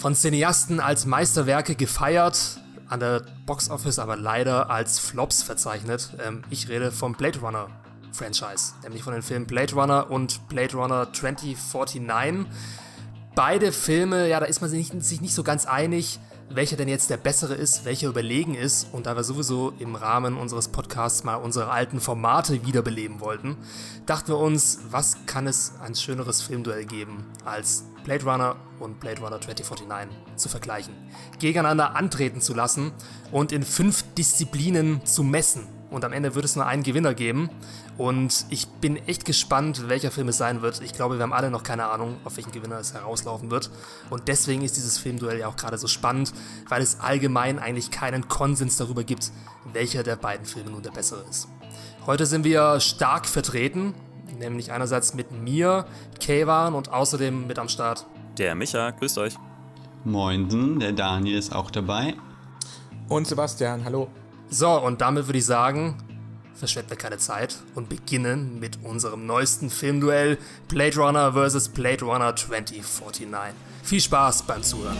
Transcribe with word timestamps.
Von 0.00 0.14
Cineasten 0.14 0.80
als 0.80 1.04
Meisterwerke 1.04 1.74
gefeiert, 1.74 2.58
an 2.88 3.00
der 3.00 3.22
Boxoffice 3.44 3.98
aber 3.98 4.16
leider 4.16 4.70
als 4.70 4.98
Flops 4.98 5.42
verzeichnet. 5.42 6.16
Ähm, 6.26 6.42
ich 6.48 6.70
rede 6.70 6.90
vom 6.90 7.12
Blade 7.12 7.38
Runner 7.40 7.68
Franchise, 8.10 8.72
nämlich 8.82 9.02
von 9.02 9.12
den 9.12 9.20
Filmen 9.20 9.46
Blade 9.46 9.74
Runner 9.74 10.10
und 10.10 10.48
Blade 10.48 10.74
Runner 10.74 11.12
2049. 11.12 12.46
Beide 13.34 13.72
Filme, 13.72 14.26
ja, 14.26 14.40
da 14.40 14.46
ist 14.46 14.62
man 14.62 14.70
sich 14.70 14.90
nicht, 14.90 15.04
sich 15.04 15.20
nicht 15.20 15.34
so 15.34 15.42
ganz 15.42 15.66
einig 15.66 16.18
welcher 16.50 16.76
denn 16.76 16.88
jetzt 16.88 17.10
der 17.10 17.16
bessere 17.16 17.54
ist, 17.54 17.84
welcher 17.84 18.08
überlegen 18.08 18.54
ist. 18.54 18.88
Und 18.92 19.06
da 19.06 19.16
wir 19.16 19.24
sowieso 19.24 19.72
im 19.78 19.94
Rahmen 19.94 20.36
unseres 20.36 20.68
Podcasts 20.68 21.24
mal 21.24 21.36
unsere 21.36 21.70
alten 21.70 22.00
Formate 22.00 22.66
wiederbeleben 22.66 23.20
wollten, 23.20 23.56
dachten 24.06 24.28
wir 24.28 24.38
uns, 24.38 24.80
was 24.90 25.16
kann 25.26 25.46
es 25.46 25.74
ein 25.80 25.94
schöneres 25.94 26.42
Filmduell 26.42 26.84
geben, 26.84 27.24
als 27.44 27.84
Blade 28.04 28.24
Runner 28.24 28.56
und 28.80 28.98
Blade 28.98 29.20
Runner 29.20 29.40
2049 29.40 30.36
zu 30.36 30.48
vergleichen, 30.48 30.94
gegeneinander 31.38 31.94
antreten 31.94 32.40
zu 32.40 32.54
lassen 32.54 32.92
und 33.30 33.52
in 33.52 33.62
fünf 33.62 34.04
Disziplinen 34.14 35.04
zu 35.04 35.22
messen. 35.22 35.79
Und 35.90 36.04
am 36.04 36.12
Ende 36.12 36.34
wird 36.34 36.44
es 36.44 36.56
nur 36.56 36.66
einen 36.66 36.82
Gewinner 36.82 37.14
geben. 37.14 37.50
Und 37.98 38.46
ich 38.48 38.68
bin 38.68 38.96
echt 39.08 39.24
gespannt, 39.24 39.88
welcher 39.88 40.10
Film 40.10 40.28
es 40.28 40.38
sein 40.38 40.62
wird. 40.62 40.80
Ich 40.82 40.92
glaube, 40.92 41.16
wir 41.16 41.22
haben 41.22 41.32
alle 41.32 41.50
noch 41.50 41.62
keine 41.62 41.86
Ahnung, 41.86 42.16
auf 42.24 42.36
welchen 42.36 42.52
Gewinner 42.52 42.78
es 42.78 42.94
herauslaufen 42.94 43.50
wird. 43.50 43.70
Und 44.08 44.28
deswegen 44.28 44.62
ist 44.62 44.76
dieses 44.76 44.98
Filmduell 44.98 45.38
ja 45.40 45.48
auch 45.48 45.56
gerade 45.56 45.78
so 45.78 45.88
spannend, 45.88 46.32
weil 46.68 46.80
es 46.80 47.00
allgemein 47.00 47.58
eigentlich 47.58 47.90
keinen 47.90 48.28
Konsens 48.28 48.76
darüber 48.76 49.04
gibt, 49.04 49.32
welcher 49.72 50.02
der 50.02 50.16
beiden 50.16 50.46
Filme 50.46 50.70
nun 50.70 50.82
der 50.82 50.92
bessere 50.92 51.24
ist. 51.28 51.48
Heute 52.06 52.24
sind 52.24 52.44
wir 52.44 52.80
stark 52.80 53.26
vertreten, 53.26 53.94
nämlich 54.38 54.72
einerseits 54.72 55.14
mit 55.14 55.32
mir, 55.32 55.86
Kevan 56.18 56.74
und 56.74 56.90
außerdem 56.90 57.46
mit 57.46 57.58
am 57.58 57.68
Start. 57.68 58.06
Der 58.38 58.54
Micha, 58.54 58.90
grüßt 58.90 59.18
euch. 59.18 59.34
Moinsen, 60.04 60.80
der 60.80 60.92
Daniel 60.92 61.36
ist 61.36 61.54
auch 61.54 61.70
dabei. 61.70 62.14
Und 63.08 63.26
Sebastian, 63.26 63.84
hallo. 63.84 64.08
So, 64.52 64.68
und 64.72 65.00
damit 65.00 65.28
würde 65.28 65.38
ich 65.38 65.46
sagen, 65.46 65.94
verschwenden 66.54 66.90
wir 66.90 66.96
keine 66.96 67.18
Zeit 67.18 67.56
und 67.76 67.88
beginnen 67.88 68.58
mit 68.58 68.80
unserem 68.82 69.24
neuesten 69.24 69.70
Filmduell 69.70 70.38
Blade 70.66 70.96
Runner 70.96 71.32
vs. 71.32 71.68
Blade 71.68 72.04
Runner 72.04 72.34
2049. 72.34 73.54
Viel 73.84 74.00
Spaß 74.00 74.42
beim 74.42 74.62
Zuhören. 74.64 74.96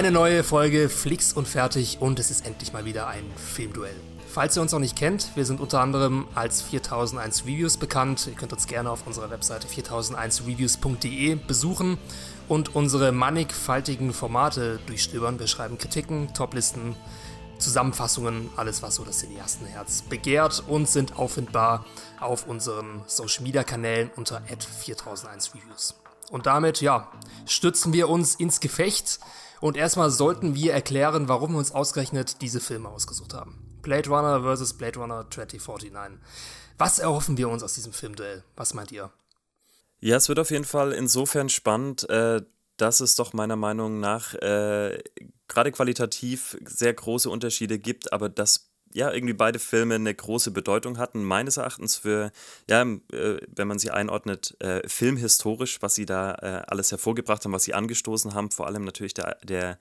Eine 0.00 0.12
neue 0.12 0.44
Folge 0.44 0.88
Flix 0.88 1.34
und 1.34 1.46
fertig 1.46 1.98
und 2.00 2.18
es 2.18 2.30
ist 2.30 2.46
endlich 2.46 2.72
mal 2.72 2.86
wieder 2.86 3.06
ein 3.08 3.22
Filmduell. 3.36 3.94
Falls 4.26 4.56
ihr 4.56 4.62
uns 4.62 4.72
noch 4.72 4.78
nicht 4.78 4.96
kennt, 4.96 5.28
wir 5.36 5.44
sind 5.44 5.60
unter 5.60 5.82
anderem 5.82 6.26
als 6.34 6.62
4001 6.62 7.42
Reviews 7.42 7.76
bekannt. 7.76 8.26
Ihr 8.26 8.32
könnt 8.32 8.54
uns 8.54 8.66
gerne 8.66 8.90
auf 8.90 9.06
unserer 9.06 9.28
Webseite 9.28 9.68
4001reviews.de 9.68 11.34
besuchen 11.34 11.98
und 12.48 12.74
unsere 12.74 13.12
mannigfaltigen 13.12 14.14
Formate 14.14 14.80
durchstöbern. 14.86 15.38
Wir 15.38 15.46
schreiben 15.46 15.76
Kritiken, 15.76 16.32
Toplisten, 16.32 16.96
Zusammenfassungen, 17.58 18.48
alles 18.56 18.82
was 18.82 18.94
so 18.94 19.04
das 19.04 19.18
Cineastenherz 19.18 20.00
begehrt 20.08 20.64
und 20.66 20.88
sind 20.88 21.18
auffindbar 21.18 21.84
auf 22.20 22.46
unseren 22.46 23.02
Social 23.06 23.42
Media 23.42 23.64
Kanälen 23.64 24.10
unter 24.16 24.40
4001 24.46 25.54
Reviews. 25.54 25.94
Und 26.30 26.46
damit, 26.46 26.80
ja, 26.80 27.10
stützen 27.44 27.92
wir 27.92 28.08
uns 28.08 28.36
ins 28.36 28.60
Gefecht 28.60 29.18
und 29.60 29.76
erstmal 29.76 30.10
sollten 30.10 30.54
wir 30.54 30.72
erklären, 30.72 31.28
warum 31.28 31.52
wir 31.52 31.58
uns 31.58 31.72
ausgerechnet 31.72 32.40
diese 32.40 32.60
Filme 32.60 32.88
ausgesucht 32.88 33.34
haben. 33.34 33.58
Blade 33.82 34.08
Runner 34.08 34.56
vs. 34.56 34.74
Blade 34.74 34.98
Runner 34.98 35.26
2049. 35.30 36.18
Was 36.78 36.98
erhoffen 36.98 37.36
wir 37.36 37.48
uns 37.48 37.62
aus 37.62 37.74
diesem 37.74 37.92
Filmduell? 37.92 38.42
Was 38.56 38.74
meint 38.74 38.92
ihr? 38.92 39.10
Ja, 40.00 40.16
es 40.16 40.28
wird 40.28 40.38
auf 40.38 40.50
jeden 40.50 40.64
Fall 40.64 40.92
insofern 40.92 41.50
spannend, 41.50 42.08
äh, 42.08 42.40
dass 42.78 43.00
es 43.00 43.14
doch 43.16 43.34
meiner 43.34 43.56
Meinung 43.56 44.00
nach 44.00 44.34
äh, 44.34 45.02
gerade 45.46 45.72
qualitativ 45.72 46.56
sehr 46.64 46.94
große 46.94 47.28
Unterschiede 47.28 47.78
gibt, 47.78 48.12
aber 48.12 48.30
das 48.30 48.69
ja, 48.92 49.12
irgendwie 49.12 49.34
beide 49.34 49.58
Filme 49.58 49.94
eine 49.94 50.14
große 50.14 50.50
Bedeutung 50.50 50.98
hatten, 50.98 51.22
meines 51.22 51.56
Erachtens 51.56 51.96
für, 51.96 52.32
ja, 52.68 52.82
äh, 52.82 53.38
wenn 53.54 53.68
man 53.68 53.78
sie 53.78 53.90
einordnet, 53.90 54.56
äh, 54.60 54.86
filmhistorisch, 54.88 55.80
was 55.80 55.94
sie 55.94 56.06
da 56.06 56.34
äh, 56.34 56.62
alles 56.66 56.90
hervorgebracht 56.90 57.44
haben, 57.44 57.52
was 57.52 57.64
sie 57.64 57.74
angestoßen 57.74 58.34
haben, 58.34 58.50
vor 58.50 58.66
allem 58.66 58.84
natürlich 58.84 59.14
der, 59.14 59.38
der 59.44 59.78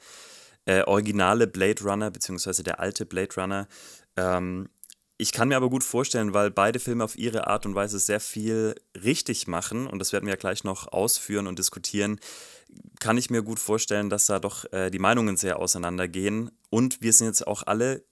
äh, 0.65 0.83
originale 0.83 1.47
Blade 1.47 1.83
Runner, 1.83 2.11
beziehungsweise 2.11 2.63
der 2.63 2.79
alte 2.79 3.05
Blade 3.05 3.33
Runner. 3.35 3.67
Ähm, 4.15 4.69
ich 5.17 5.33
kann 5.33 5.49
mir 5.49 5.57
aber 5.57 5.69
gut 5.69 5.83
vorstellen, 5.83 6.33
weil 6.33 6.49
beide 6.49 6.79
Filme 6.79 7.03
auf 7.03 7.17
ihre 7.17 7.47
Art 7.47 7.65
und 7.65 7.75
Weise 7.75 7.99
sehr 7.99 8.21
viel 8.21 8.75
richtig 9.03 9.47
machen, 9.47 9.87
und 9.87 9.99
das 9.99 10.13
werden 10.13 10.25
wir 10.25 10.33
ja 10.33 10.39
gleich 10.39 10.63
noch 10.63 10.87
ausführen 10.87 11.47
und 11.47 11.59
diskutieren, 11.59 12.19
kann 12.99 13.17
ich 13.17 13.29
mir 13.29 13.41
gut 13.41 13.59
vorstellen, 13.59 14.09
dass 14.09 14.27
da 14.27 14.39
doch 14.39 14.71
äh, 14.71 14.89
die 14.91 14.99
Meinungen 14.99 15.35
sehr 15.35 15.59
auseinandergehen. 15.59 16.51
Und 16.69 17.01
wir 17.01 17.13
sind 17.13 17.27
jetzt 17.27 17.47
auch 17.47 17.63
alle 17.65 18.03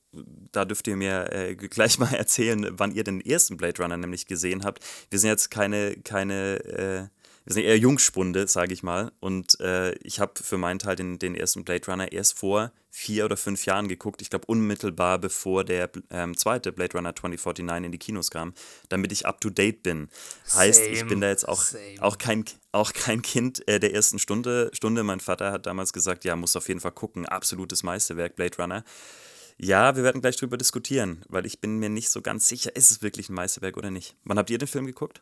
da 0.52 0.66
dürft 0.66 0.88
ihr 0.88 0.96
mir 0.96 1.32
äh, 1.32 1.56
gleich 1.56 2.00
mal 2.00 2.14
erzählen, 2.14 2.68
wann 2.72 2.94
ihr 2.94 3.04
den 3.04 3.22
ersten 3.22 3.58
Blade 3.58 3.82
Runner 3.82 3.98
nämlich 3.98 4.26
gesehen 4.26 4.64
habt. 4.64 4.84
Wir 5.10 5.20
sind 5.20 5.30
jetzt 5.30 5.50
keine, 5.50 5.96
keine, 5.98 6.64
äh, 6.66 7.08
wir 7.46 7.54
sind 7.54 7.64
eher 7.64 7.78
Jungspunde, 7.78 8.48
sage 8.48 8.74
ich 8.74 8.84
mal. 8.84 9.12
Und 9.20 9.60
äh, 9.62 9.94
ich 10.00 10.20
habe 10.20 10.34
für 10.42 10.58
meinen 10.58 10.80
Teil 10.80 10.96
den, 10.96 11.18
den 11.18 11.34
ersten 11.34 11.64
Blade 11.64 11.86
Runner 11.88 12.12
erst 12.12 12.38
vor 12.38 12.72
vier 12.90 13.26
oder 13.26 13.38
fünf 13.38 13.66
Jahren 13.66 13.88
geguckt. 13.88 14.24
Ich 14.24 14.32
glaube 14.32 14.48
unmittelbar 14.48 15.20
bevor 15.20 15.64
der 15.64 15.90
ähm, 16.10 16.36
zweite 16.36 16.72
Blade 16.72 16.98
Runner 16.98 17.16
2049 17.16 17.86
in 17.86 17.92
die 17.92 18.00
Kinos 18.00 18.32
kam, 18.32 18.54
damit 18.90 19.12
ich 19.12 19.28
up 19.28 19.40
to 19.40 19.52
date 19.52 19.84
bin. 19.84 20.10
Heißt, 20.56 20.84
same, 20.84 20.96
ich 20.96 21.06
bin 21.06 21.22
da 21.22 21.30
jetzt 21.30 21.48
auch, 21.48 21.64
auch 22.00 22.18
kein 22.18 22.44
auch 22.72 22.94
kein 22.94 23.22
Kind 23.22 23.68
äh, 23.68 23.80
der 23.80 23.94
ersten 23.94 24.20
Stunde, 24.20 24.72
Stunde. 24.74 25.04
Mein 25.04 25.20
Vater 25.20 25.52
hat 25.52 25.68
damals 25.68 25.94
gesagt, 25.94 26.26
ja, 26.26 26.36
muss 26.36 26.56
auf 26.56 26.68
jeden 26.68 26.80
Fall 26.80 26.92
gucken. 26.92 27.26
Absolutes 27.28 27.84
Meisterwerk, 27.84 28.36
Blade 28.36 28.58
Runner. 28.58 28.84
Ja, 29.60 29.96
wir 29.96 30.04
werden 30.04 30.22
gleich 30.22 30.38
drüber 30.38 30.58
diskutieren, 30.58 31.26
weil 31.30 31.46
ich 31.48 31.60
bin 31.60 31.80
mir 31.80 31.90
nicht 31.90 32.12
so 32.12 32.22
ganz 32.22 32.48
sicher, 32.48 32.76
ist 32.76 32.92
es 32.92 33.02
wirklich 33.02 33.30
ein 33.30 33.34
Meisterwerk 33.34 33.76
oder 33.76 33.90
nicht. 33.90 34.16
Wann 34.24 34.38
habt 34.38 34.52
ihr 34.52 34.60
den 34.60 34.68
Film 34.68 34.86
geguckt? 34.86 35.22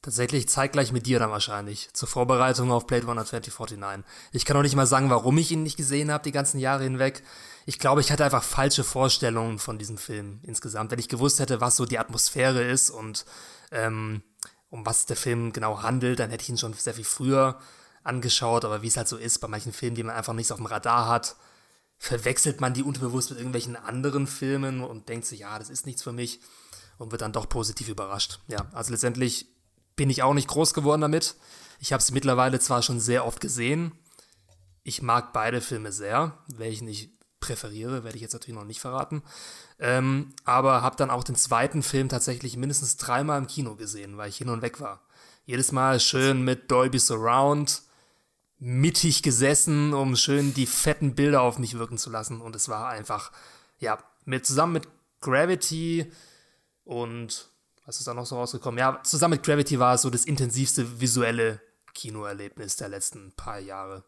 Tatsächlich 0.00 0.48
zeitgleich 0.48 0.92
mit 0.92 1.06
dir 1.06 1.18
dann 1.18 1.30
wahrscheinlich, 1.30 1.88
zur 1.92 2.06
Vorbereitung 2.06 2.70
auf 2.70 2.86
Blade 2.86 3.06
Runner 3.06 3.24
2049. 3.24 4.04
Ich 4.32 4.44
kann 4.44 4.56
auch 4.56 4.62
nicht 4.62 4.76
mal 4.76 4.86
sagen, 4.86 5.10
warum 5.10 5.38
ich 5.38 5.50
ihn 5.50 5.62
nicht 5.62 5.76
gesehen 5.76 6.12
habe 6.12 6.22
die 6.22 6.30
ganzen 6.30 6.60
Jahre 6.60 6.84
hinweg. 6.84 7.22
Ich 7.66 7.78
glaube, 7.78 8.00
ich 8.00 8.12
hatte 8.12 8.24
einfach 8.24 8.44
falsche 8.44 8.84
Vorstellungen 8.84 9.58
von 9.58 9.78
diesem 9.78 9.96
Film 9.98 10.40
insgesamt. 10.42 10.90
Wenn 10.92 10.98
ich 10.98 11.08
gewusst 11.08 11.40
hätte, 11.40 11.60
was 11.60 11.76
so 11.76 11.86
die 11.86 11.98
Atmosphäre 11.98 12.62
ist 12.62 12.90
und 12.90 13.24
ähm, 13.72 14.22
um 14.68 14.84
was 14.86 15.06
der 15.06 15.16
Film 15.16 15.52
genau 15.52 15.82
handelt, 15.82 16.18
dann 16.18 16.30
hätte 16.30 16.42
ich 16.42 16.50
ihn 16.50 16.58
schon 16.58 16.74
sehr 16.74 16.94
viel 16.94 17.04
früher 17.04 17.58
angeschaut. 18.04 18.64
Aber 18.66 18.82
wie 18.82 18.88
es 18.88 18.96
halt 18.96 19.08
so 19.08 19.16
ist 19.16 19.38
bei 19.38 19.48
manchen 19.48 19.72
Filmen, 19.72 19.96
die 19.96 20.02
man 20.02 20.14
einfach 20.14 20.34
nicht 20.34 20.52
auf 20.52 20.58
dem 20.58 20.66
Radar 20.66 21.08
hat, 21.08 21.34
verwechselt 22.04 22.60
man 22.60 22.74
die 22.74 22.82
unterbewusst 22.82 23.30
mit 23.30 23.38
irgendwelchen 23.38 23.76
anderen 23.76 24.26
Filmen 24.26 24.82
und 24.82 25.08
denkt 25.08 25.24
sich, 25.24 25.40
ja, 25.40 25.58
das 25.58 25.70
ist 25.70 25.86
nichts 25.86 26.02
für 26.02 26.12
mich 26.12 26.40
und 26.98 27.12
wird 27.12 27.22
dann 27.22 27.32
doch 27.32 27.48
positiv 27.48 27.88
überrascht. 27.88 28.40
Ja, 28.46 28.66
also 28.72 28.92
letztendlich 28.92 29.48
bin 29.96 30.10
ich 30.10 30.22
auch 30.22 30.34
nicht 30.34 30.48
groß 30.48 30.74
geworden 30.74 31.00
damit. 31.00 31.34
Ich 31.80 31.94
habe 31.94 32.02
es 32.02 32.10
mittlerweile 32.10 32.60
zwar 32.60 32.82
schon 32.82 33.00
sehr 33.00 33.24
oft 33.24 33.40
gesehen. 33.40 33.92
Ich 34.82 35.00
mag 35.00 35.32
beide 35.32 35.62
Filme 35.62 35.92
sehr. 35.92 36.36
Welchen 36.54 36.88
ich 36.88 37.10
präferiere, 37.40 38.04
werde 38.04 38.16
ich 38.16 38.22
jetzt 38.22 38.34
natürlich 38.34 38.58
noch 38.58 38.66
nicht 38.66 38.80
verraten. 38.80 39.22
Ähm, 39.78 40.34
aber 40.44 40.82
habe 40.82 40.96
dann 40.96 41.10
auch 41.10 41.24
den 41.24 41.36
zweiten 41.36 41.82
Film 41.82 42.10
tatsächlich 42.10 42.58
mindestens 42.58 42.98
dreimal 42.98 43.38
im 43.38 43.46
Kino 43.46 43.76
gesehen, 43.76 44.18
weil 44.18 44.28
ich 44.28 44.36
hin 44.36 44.50
und 44.50 44.60
weg 44.60 44.78
war. 44.78 45.00
Jedes 45.46 45.72
Mal 45.72 46.00
schön 46.00 46.42
mit 46.42 46.70
Dolby 46.70 46.98
Surround 46.98 47.83
mittig 48.58 49.22
gesessen, 49.22 49.94
um 49.94 50.16
schön 50.16 50.54
die 50.54 50.66
fetten 50.66 51.14
Bilder 51.14 51.42
auf 51.42 51.58
mich 51.58 51.78
wirken 51.78 51.98
zu 51.98 52.10
lassen. 52.10 52.40
Und 52.40 52.56
es 52.56 52.68
war 52.68 52.88
einfach, 52.88 53.32
ja, 53.78 53.98
mit, 54.24 54.46
zusammen 54.46 54.74
mit 54.74 54.88
Gravity 55.20 56.10
und 56.84 57.48
was 57.86 57.98
ist 57.98 58.06
da 58.06 58.14
noch 58.14 58.26
so 58.26 58.36
rausgekommen? 58.36 58.78
Ja, 58.78 59.02
zusammen 59.02 59.32
mit 59.34 59.42
Gravity 59.42 59.78
war 59.78 59.94
es 59.94 60.02
so 60.02 60.10
das 60.10 60.24
intensivste 60.24 61.00
visuelle 61.00 61.60
Kinoerlebnis 61.94 62.76
der 62.76 62.88
letzten 62.88 63.32
paar 63.32 63.58
Jahre. 63.58 64.04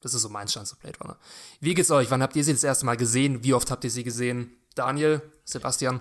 Das 0.00 0.14
ist 0.14 0.22
so 0.22 0.28
mein 0.28 0.48
Stand 0.48 0.66
zu 0.66 0.76
Blade 0.76 0.98
Runner. 0.98 1.18
Wie 1.60 1.74
geht's 1.74 1.90
euch? 1.90 2.10
Wann 2.10 2.22
habt 2.22 2.34
ihr 2.34 2.44
sie 2.44 2.52
das 2.52 2.64
erste 2.64 2.86
Mal 2.86 2.96
gesehen? 2.96 3.44
Wie 3.44 3.54
oft 3.54 3.70
habt 3.70 3.84
ihr 3.84 3.90
sie 3.90 4.02
gesehen? 4.02 4.56
Daniel, 4.74 5.22
Sebastian? 5.44 6.00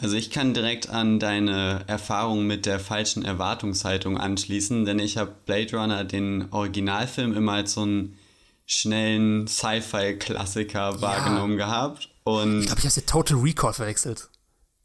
Also 0.00 0.14
ich 0.14 0.30
kann 0.30 0.54
direkt 0.54 0.88
an 0.88 1.18
deine 1.18 1.82
Erfahrung 1.88 2.46
mit 2.46 2.66
der 2.66 2.78
falschen 2.78 3.24
Erwartungshaltung 3.24 4.16
anschließen, 4.16 4.84
denn 4.84 5.00
ich 5.00 5.16
habe 5.16 5.32
Blade 5.44 5.76
Runner, 5.76 6.04
den 6.04 6.46
Originalfilm, 6.52 7.34
immer 7.34 7.52
als 7.52 7.74
so 7.74 7.82
einen 7.82 8.16
schnellen 8.64 9.48
Sci-Fi-Klassiker 9.48 10.90
ja. 10.92 11.00
wahrgenommen 11.00 11.56
gehabt. 11.56 12.10
Und 12.22 12.60
ich 12.60 12.66
glaube, 12.66 12.78
ich 12.78 12.84
habe 12.84 12.94
sie 12.94 13.02
Total 13.02 13.38
Recall 13.38 13.72
verwechselt. 13.72 14.28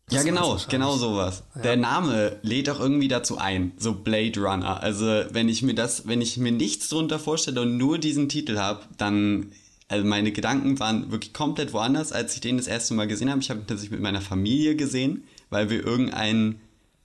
ja, 0.10 0.24
genau, 0.24 0.58
genau 0.68 0.96
sowas. 0.96 1.44
Ja. 1.56 1.62
Der 1.62 1.78
Name 1.78 2.40
lädt 2.42 2.70
auch 2.72 2.80
irgendwie 2.80 3.08
dazu 3.08 3.38
ein, 3.38 3.74
so 3.78 3.94
Blade 3.94 4.40
Runner. 4.40 4.82
Also, 4.82 5.06
wenn 5.30 5.48
ich 5.48 5.62
mir 5.62 5.76
das, 5.76 6.08
wenn 6.08 6.22
ich 6.22 6.38
mir 6.38 6.52
nichts 6.52 6.90
drunter 6.90 7.20
vorstelle 7.20 7.62
und 7.62 7.78
nur 7.78 8.00
diesen 8.00 8.30
Titel 8.30 8.58
habe, 8.58 8.82
dann, 8.98 9.52
also 9.94 10.08
meine 10.08 10.32
Gedanken 10.32 10.80
waren 10.80 11.12
wirklich 11.12 11.34
komplett 11.34 11.72
woanders, 11.72 12.12
als 12.12 12.34
ich 12.34 12.42
den 12.42 12.58
das 12.58 12.66
erste 12.66 12.96
Mal 12.96 13.08
gesehen 13.08 13.30
habe. 13.30 13.42
Ich 13.42 13.52
habe 13.52 13.60
ihn 13.60 13.68
tatsächlich 13.68 13.92
mit 13.92 14.02
meiner 14.02 14.22
Familie 14.22 14.76
gesehen, 14.76 15.24
weil 15.52 15.70
wir 15.70 15.86
irgendeinen 15.86 16.60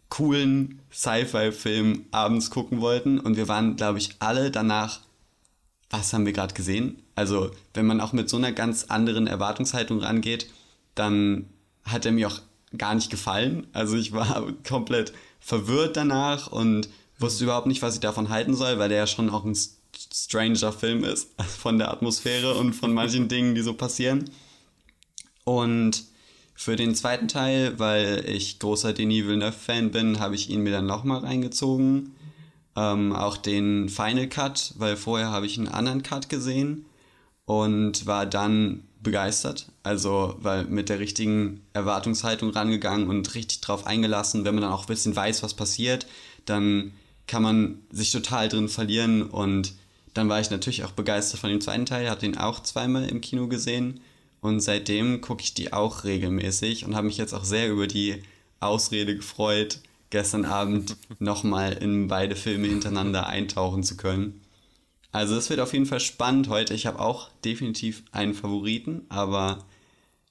coolen 0.08 0.81
Sci-Fi-Film 0.90 2.06
abends 2.12 2.50
gucken 2.50 2.81
wollten 2.81 3.19
und 3.19 3.37
wir 3.37 3.46
waren, 3.46 3.76
glaube 3.76 3.99
ich, 3.99 4.17
alle 4.20 4.50
danach, 4.50 5.00
was 5.90 6.14
haben 6.14 6.25
wir 6.25 6.32
gerade 6.32 6.55
gesehen? 6.55 7.02
Also, 7.14 7.50
wenn 7.75 7.85
man 7.85 8.00
auch 8.00 8.14
mit 8.14 8.31
so 8.31 8.38
einer 8.38 8.52
ganz 8.52 8.85
anderen 8.85 9.26
Erwartungshaltung 9.26 10.00
rangeht, 10.00 10.49
dann 10.94 11.44
hat 11.85 12.06
er 12.06 12.12
mir 12.12 12.29
auch 12.29 12.40
gar 12.79 12.94
nicht 12.94 13.11
gefallen. 13.11 13.67
Also 13.75 13.96
ich 13.96 14.12
war 14.12 14.46
komplett 14.67 15.12
verwirrt 15.40 15.99
danach 15.99 16.46
und 16.50 16.88
wusste 17.19 17.44
überhaupt 17.44 17.67
nicht, 17.67 17.82
was 17.82 17.96
ich 17.96 18.00
davon 18.00 18.31
halten 18.31 18.55
soll, 18.55 18.79
weil 18.79 18.88
der 18.88 18.99
ja 18.99 19.06
schon 19.06 19.29
auch 19.29 19.44
ein 19.44 19.55
stranger 20.12 20.73
Film 20.73 21.05
ist 21.05 21.31
von 21.58 21.79
der 21.79 21.90
Atmosphäre 21.90 22.55
und 22.55 22.73
von 22.73 22.93
manchen 22.93 23.29
Dingen, 23.29 23.55
die 23.55 23.62
so 23.62 23.75
passieren. 23.75 24.31
Und 25.44 26.05
für 26.55 26.76
den 26.76 26.94
zweiten 26.94 27.29
Teil, 27.29 27.79
weil 27.79 28.25
ich 28.29 28.58
großer 28.58 28.93
Denis 28.93 29.26
Villeneuve-Fan 29.26 29.90
bin, 29.93 30.19
habe 30.19 30.35
ich 30.35 30.50
ihn 30.50 30.62
mir 30.62 30.73
dann 30.73 30.87
nochmal 30.87 31.20
reingezogen. 31.20 32.17
Ähm, 32.76 33.12
auch 33.14 33.37
den 33.37 33.88
Final 33.88 34.29
Cut, 34.29 34.75
weil 34.76 34.96
vorher 34.96 35.31
habe 35.31 35.46
ich 35.46 35.56
einen 35.56 35.69
anderen 35.69 36.02
Cut 36.02 36.29
gesehen 36.29 36.85
und 37.44 38.06
war 38.06 38.26
dann 38.26 38.82
begeistert. 39.00 39.70
Also, 39.82 40.37
weil 40.40 40.64
mit 40.64 40.88
der 40.88 40.99
richtigen 40.99 41.62
Erwartungshaltung 41.73 42.50
rangegangen 42.50 43.08
und 43.08 43.35
richtig 43.35 43.61
drauf 43.61 43.87
eingelassen. 43.87 44.44
Wenn 44.44 44.55
man 44.55 44.62
dann 44.62 44.73
auch 44.73 44.82
ein 44.82 44.88
bisschen 44.88 45.17
weiß, 45.17 45.43
was 45.43 45.55
passiert, 45.55 46.06
dann 46.44 46.93
kann 47.28 47.42
man 47.44 47.78
sich 47.90 48.10
total 48.10 48.48
drin 48.48 48.69
verlieren. 48.69 49.22
Und 49.22 49.75
dann 50.14 50.28
war 50.28 50.40
ich 50.40 50.50
natürlich 50.50 50.82
auch 50.84 50.90
begeistert 50.90 51.40
von 51.40 51.50
dem 51.50 51.60
zweiten 51.60 51.86
Teil, 51.86 52.10
habe 52.10 52.20
den 52.20 52.36
auch 52.36 52.60
zweimal 52.60 53.08
im 53.08 53.20
Kino 53.20 53.46
gesehen. 53.46 54.00
Und 54.40 54.60
seitdem 54.60 55.20
gucke 55.20 55.42
ich 55.42 55.54
die 55.54 55.72
auch 55.72 56.04
regelmäßig 56.04 56.84
und 56.84 56.96
habe 56.96 57.06
mich 57.06 57.19
jetzt 57.19 57.34
auch 57.34 57.44
sehr 57.44 57.70
über 57.70 57.86
die 57.86 58.22
Ausrede 58.60 59.14
gefreut, 59.14 59.80
gestern 60.10 60.44
Abend 60.44 60.96
nochmal 61.20 61.75
in 61.75 62.08
beide 62.08 62.34
Filme 62.34 62.66
hintereinander 62.66 63.26
eintauchen 63.26 63.84
zu 63.84 63.96
können. 63.96 64.40
Also 65.12 65.36
es 65.36 65.50
wird 65.50 65.60
auf 65.60 65.72
jeden 65.72 65.86
Fall 65.86 66.00
spannend 66.00 66.48
heute. 66.48 66.75
Ich 66.75 66.86
habe 66.86 67.00
auch 67.00 67.30
definitiv 67.44 68.02
einen 68.12 68.34
Favoriten, 68.34 69.02
aber 69.08 69.64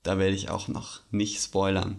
da 0.04 0.18
werde 0.18 0.36
ich 0.36 0.50
auch 0.50 0.68
noch 0.68 1.02
nicht 1.12 1.42
spoilern. 1.42 1.98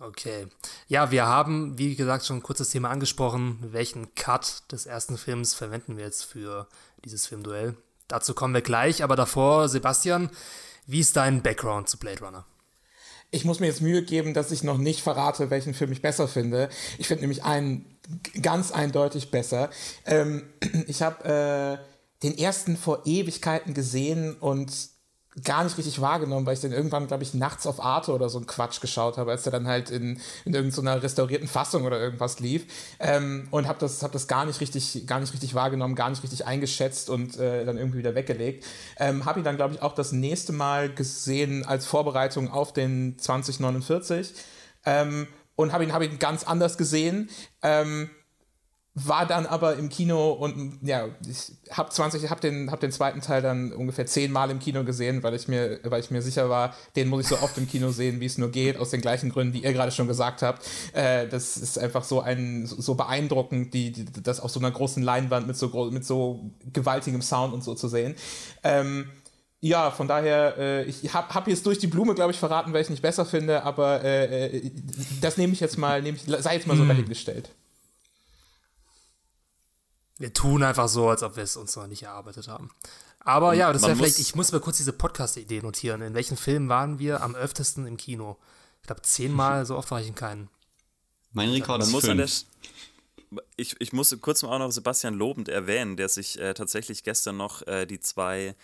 Okay. 0.00 0.46
Ja, 0.86 1.10
wir 1.10 1.26
haben, 1.26 1.76
wie 1.76 1.96
gesagt, 1.96 2.24
schon 2.24 2.36
ein 2.36 2.42
kurzes 2.42 2.70
Thema 2.70 2.90
angesprochen. 2.90 3.58
Welchen 3.72 4.14
Cut 4.14 4.62
des 4.70 4.86
ersten 4.86 5.18
Films 5.18 5.54
verwenden 5.54 5.96
wir 5.96 6.04
jetzt 6.04 6.24
für 6.24 6.68
dieses 7.04 7.26
Filmduell? 7.26 7.76
Dazu 8.06 8.32
kommen 8.32 8.54
wir 8.54 8.62
gleich, 8.62 9.02
aber 9.02 9.16
davor, 9.16 9.68
Sebastian, 9.68 10.30
wie 10.86 11.00
ist 11.00 11.16
dein 11.16 11.42
Background 11.42 11.88
zu 11.88 11.98
Blade 11.98 12.20
Runner? 12.20 12.46
Ich 13.30 13.44
muss 13.44 13.60
mir 13.60 13.66
jetzt 13.66 13.82
Mühe 13.82 14.02
geben, 14.02 14.32
dass 14.32 14.52
ich 14.52 14.62
noch 14.62 14.78
nicht 14.78 15.02
verrate, 15.02 15.50
welchen 15.50 15.74
Film 15.74 15.92
ich 15.92 16.00
besser 16.00 16.28
finde. 16.28 16.70
Ich 16.96 17.08
finde 17.08 17.22
nämlich 17.22 17.44
einen 17.44 17.98
ganz 18.40 18.70
eindeutig 18.70 19.30
besser. 19.30 19.68
Ähm, 20.06 20.48
ich 20.86 21.02
habe 21.02 21.78
äh, 21.82 22.22
den 22.22 22.38
ersten 22.38 22.76
vor 22.76 23.02
Ewigkeiten 23.04 23.74
gesehen 23.74 24.34
und 24.36 24.72
gar 25.44 25.64
nicht 25.64 25.76
richtig 25.78 26.00
wahrgenommen, 26.00 26.46
weil 26.46 26.54
ich 26.54 26.60
den 26.60 26.72
irgendwann, 26.72 27.06
glaube 27.06 27.22
ich, 27.22 27.34
nachts 27.34 27.66
auf 27.66 27.82
Arte 27.82 28.12
oder 28.12 28.28
so 28.28 28.38
ein 28.38 28.46
Quatsch 28.46 28.80
geschaut 28.80 29.18
habe, 29.18 29.30
als 29.30 29.42
der 29.42 29.52
dann 29.52 29.66
halt 29.66 29.90
in, 29.90 30.20
in 30.44 30.54
irgendeiner 30.54 31.02
restaurierten 31.02 31.48
Fassung 31.48 31.84
oder 31.84 32.00
irgendwas 32.00 32.40
lief. 32.40 32.66
Ähm, 32.98 33.48
und 33.50 33.68
habe 33.68 33.78
das, 33.78 34.02
hab 34.02 34.12
das 34.12 34.28
gar 34.28 34.44
nicht 34.46 34.60
richtig, 34.60 35.06
gar 35.06 35.20
nicht 35.20 35.32
richtig 35.32 35.54
wahrgenommen, 35.54 35.94
gar 35.94 36.10
nicht 36.10 36.22
richtig 36.22 36.46
eingeschätzt 36.46 37.10
und 37.10 37.36
äh, 37.38 37.64
dann 37.64 37.76
irgendwie 37.76 37.98
wieder 37.98 38.14
weggelegt. 38.14 38.64
Ähm, 38.98 39.24
habe 39.24 39.40
ihn 39.40 39.44
dann, 39.44 39.56
glaube 39.56 39.74
ich, 39.74 39.82
auch 39.82 39.94
das 39.94 40.12
nächste 40.12 40.52
Mal 40.52 40.92
gesehen 40.92 41.64
als 41.64 41.86
Vorbereitung 41.86 42.50
auf 42.50 42.72
den 42.72 43.18
2049. 43.18 44.34
Ähm, 44.86 45.26
und 45.56 45.72
habe 45.72 45.82
ihn, 45.82 45.92
hab 45.92 46.02
ihn 46.02 46.20
ganz 46.20 46.44
anders 46.44 46.78
gesehen. 46.78 47.28
Ähm, 47.62 48.10
war 49.06 49.26
dann 49.26 49.46
aber 49.46 49.76
im 49.76 49.88
Kino 49.88 50.32
und 50.32 50.78
ja, 50.82 51.08
ich 51.26 51.52
habe 51.70 51.90
20, 51.90 52.30
habe 52.30 52.40
den, 52.40 52.70
hab 52.70 52.80
den 52.80 52.90
zweiten 52.90 53.20
Teil 53.20 53.42
dann 53.42 53.72
ungefähr 53.72 54.06
zehnmal 54.06 54.50
im 54.50 54.58
Kino 54.58 54.84
gesehen, 54.84 55.22
weil 55.22 55.34
ich 55.34 55.46
mir, 55.46 55.80
weil 55.84 56.00
ich 56.00 56.10
mir 56.10 56.22
sicher 56.22 56.48
war, 56.50 56.74
den 56.96 57.08
muss 57.08 57.22
ich 57.22 57.28
so 57.28 57.38
oft 57.38 57.56
im 57.58 57.68
Kino 57.68 57.90
sehen, 57.90 58.20
wie 58.20 58.26
es 58.26 58.38
nur 58.38 58.50
geht, 58.50 58.76
aus 58.76 58.90
den 58.90 59.00
gleichen 59.00 59.30
Gründen, 59.30 59.52
die 59.52 59.64
ihr 59.64 59.72
gerade 59.72 59.92
schon 59.92 60.08
gesagt 60.08 60.42
habt. 60.42 60.66
Äh, 60.92 61.28
das 61.28 61.56
ist 61.56 61.78
einfach 61.78 62.04
so 62.04 62.20
ein 62.20 62.66
so 62.66 62.94
beeindruckend, 62.94 63.72
die, 63.74 63.92
die, 63.92 64.04
das 64.22 64.40
auf 64.40 64.50
so 64.50 64.60
einer 64.60 64.70
großen 64.70 65.02
Leinwand 65.02 65.46
mit 65.46 65.56
so 65.56 65.90
mit 65.90 66.04
so 66.04 66.50
gewaltigem 66.72 67.22
Sound 67.22 67.54
und 67.54 67.62
so 67.62 67.74
zu 67.74 67.88
sehen. 67.88 68.14
Ähm, 68.64 69.10
ja, 69.60 69.90
von 69.90 70.06
daher, 70.06 70.56
äh, 70.56 70.84
ich 70.84 71.12
habe 71.12 71.34
hab 71.34 71.48
jetzt 71.48 71.66
durch 71.66 71.78
die 71.78 71.88
Blume, 71.88 72.14
glaube 72.14 72.30
ich, 72.30 72.38
verraten, 72.38 72.72
weil 72.72 72.82
ich 72.82 72.90
nicht 72.90 73.02
besser 73.02 73.26
finde, 73.26 73.64
aber 73.64 74.04
äh, 74.04 74.46
äh 74.46 74.70
das 75.20 75.36
nehme 75.36 75.52
ich 75.52 75.60
jetzt 75.60 75.78
mal, 75.78 76.00
nehm 76.00 76.14
ich, 76.14 76.22
sei 76.42 76.54
jetzt 76.54 76.66
mal 76.66 76.76
so 76.76 76.82
hm. 76.82 76.88
Wir 80.18 80.34
tun 80.34 80.62
einfach 80.62 80.88
so, 80.88 81.08
als 81.08 81.22
ob 81.22 81.36
wir 81.36 81.44
es 81.44 81.56
uns 81.56 81.76
noch 81.76 81.86
nicht 81.86 82.02
erarbeitet 82.02 82.48
haben. 82.48 82.70
Aber 83.20 83.54
ja, 83.54 83.72
das 83.72 83.82
wäre 83.82 83.96
vielleicht, 83.96 84.18
ich 84.18 84.34
muss 84.34 84.52
mir 84.52 84.60
kurz 84.60 84.78
diese 84.78 84.92
Podcast-Idee 84.92 85.62
notieren. 85.62 86.02
In 86.02 86.14
welchen 86.14 86.36
Filmen 86.36 86.68
waren 86.68 86.98
wir 86.98 87.22
am 87.22 87.34
öftesten 87.34 87.86
im 87.86 87.96
Kino? 87.96 88.36
Ich 88.80 88.86
glaube, 88.86 89.02
zehnmal, 89.02 89.66
so 89.66 89.76
oft 89.76 89.90
war 89.90 90.00
ich 90.00 90.08
in 90.08 90.14
keinen. 90.14 90.48
Mein 91.32 91.50
Rekord 91.50 91.82
ist 91.82 91.94
fünf. 91.94 92.46
ich, 93.56 93.76
ich 93.80 93.92
muss 93.92 94.16
kurz 94.20 94.42
mal 94.42 94.54
auch 94.54 94.58
noch 94.58 94.72
Sebastian 94.72 95.14
lobend 95.14 95.48
erwähnen, 95.48 95.96
der 95.96 96.08
sich 96.08 96.38
äh, 96.38 96.54
tatsächlich 96.54 97.04
gestern 97.04 97.36
noch 97.36 97.66
äh, 97.66 97.86
die 97.86 98.00
zwei 98.00 98.56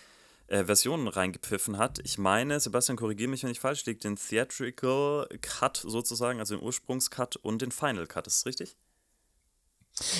äh, 0.47 0.65
Versionen 0.65 1.07
reingepfiffen 1.07 1.77
hat. 1.77 1.99
Ich 1.99 2.17
meine, 2.17 2.59
Sebastian, 2.59 2.97
korrigiere 2.97 3.29
mich, 3.29 3.43
wenn 3.43 3.51
ich 3.51 3.59
falsch 3.59 3.85
liege, 3.85 3.99
den 3.99 4.15
Theatrical 4.15 5.27
Cut 5.41 5.77
sozusagen, 5.77 6.39
also 6.39 6.55
den 6.55 6.63
Ursprungscut 6.63 7.35
und 7.37 7.61
den 7.61 7.71
Final 7.71 8.07
Cut, 8.07 8.27
ist 8.27 8.39
das 8.39 8.45
richtig? 8.45 8.75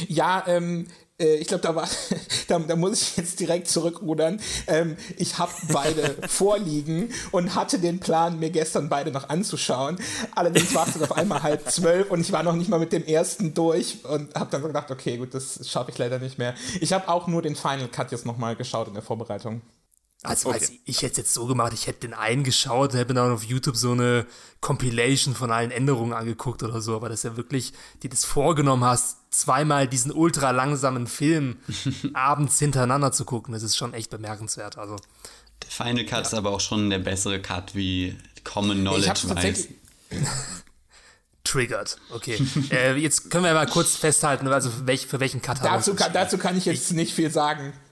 Ja, 0.07 0.43
ähm, 0.47 0.87
äh, 1.19 1.35
ich 1.35 1.47
glaube, 1.47 1.61
da 1.61 1.75
war, 1.75 1.87
da, 2.47 2.59
da, 2.59 2.75
muss 2.75 3.01
ich 3.01 3.17
jetzt 3.17 3.39
direkt 3.39 3.67
zurückrudern. 3.67 4.39
Ähm, 4.67 4.97
ich 5.17 5.37
habe 5.37 5.51
beide 5.71 6.15
vorliegen 6.27 7.09
und 7.31 7.55
hatte 7.55 7.79
den 7.79 7.99
Plan, 7.99 8.39
mir 8.39 8.49
gestern 8.49 8.89
beide 8.89 9.11
noch 9.11 9.29
anzuschauen. 9.29 9.97
Allerdings 10.35 10.73
war 10.73 10.87
es 10.87 10.93
dann 10.93 11.03
auf 11.03 11.17
einmal 11.17 11.43
halb 11.43 11.69
zwölf 11.71 12.11
und 12.11 12.21
ich 12.21 12.31
war 12.31 12.43
noch 12.43 12.55
nicht 12.55 12.69
mal 12.69 12.79
mit 12.79 12.91
dem 12.91 13.05
ersten 13.05 13.53
durch 13.53 14.03
und 14.05 14.33
habe 14.35 14.51
dann 14.51 14.63
gedacht, 14.63 14.91
okay, 14.91 15.17
gut, 15.17 15.33
das 15.33 15.67
schaffe 15.69 15.91
ich 15.91 15.97
leider 15.97 16.19
nicht 16.19 16.37
mehr. 16.37 16.53
Ich 16.81 16.93
habe 16.93 17.07
auch 17.07 17.27
nur 17.27 17.41
den 17.41 17.55
Final 17.55 17.87
Cut 17.87 18.11
jetzt 18.11 18.25
nochmal 18.25 18.55
geschaut 18.55 18.87
in 18.87 18.93
der 18.93 19.03
Vorbereitung. 19.03 19.61
Also, 20.25 20.49
okay. 20.49 20.59
also 20.59 20.73
ich 20.85 20.97
hätte 21.01 21.11
es 21.11 21.17
jetzt 21.17 21.33
so 21.33 21.45
gemacht, 21.45 21.73
ich 21.73 21.87
hätte 21.87 22.01
den 22.01 22.13
einen 22.13 22.43
geschaut, 22.43 22.93
hätte 22.93 23.13
mir 23.13 23.19
dann 23.19 23.31
auf 23.31 23.43
YouTube 23.43 23.75
so 23.75 23.91
eine 23.91 24.25
Compilation 24.61 25.35
von 25.35 25.51
allen 25.51 25.71
Änderungen 25.71 26.13
angeguckt 26.13 26.63
oder 26.63 26.81
so, 26.81 26.95
aber 26.95 27.09
dass 27.09 27.23
ja 27.23 27.37
wirklich, 27.37 27.73
die 28.03 28.09
das 28.09 28.25
vorgenommen 28.25 28.83
hast, 28.83 29.17
zweimal 29.29 29.87
diesen 29.87 30.11
ultra 30.11 30.51
langsamen 30.51 31.07
Film 31.07 31.57
abends 32.13 32.59
hintereinander 32.59 33.11
zu 33.11 33.25
gucken, 33.25 33.53
das 33.53 33.63
ist 33.63 33.75
schon 33.75 33.93
echt 33.93 34.09
bemerkenswert. 34.09 34.77
Also, 34.77 34.97
der 35.63 35.69
Final 35.69 36.05
Cut 36.05 36.11
ja. 36.11 36.21
ist 36.21 36.33
aber 36.33 36.51
auch 36.51 36.59
schon 36.59 36.89
der 36.89 36.99
bessere 36.99 37.41
Cut 37.41 37.75
wie 37.75 38.17
Common 38.43 38.79
Knowledge 38.81 39.29
weiß. 39.29 39.67
Triggered. 41.43 41.97
Okay. 42.09 42.39
äh, 42.71 42.95
jetzt 42.95 43.29
können 43.29 43.45
wir 43.45 43.53
mal 43.53 43.67
kurz 43.67 43.95
festhalten, 43.95 44.47
also 44.47 44.87
welch, 44.87 45.07
für 45.07 45.19
welchen 45.19 45.41
Cut 45.41 45.63
dazu 45.63 45.93
kann, 45.95 46.11
dazu 46.11 46.37
kann 46.37 46.57
ich 46.57 46.65
jetzt 46.65 46.91
ich, 46.91 46.95
nicht 46.95 47.13
viel 47.13 47.31
sagen. 47.31 47.73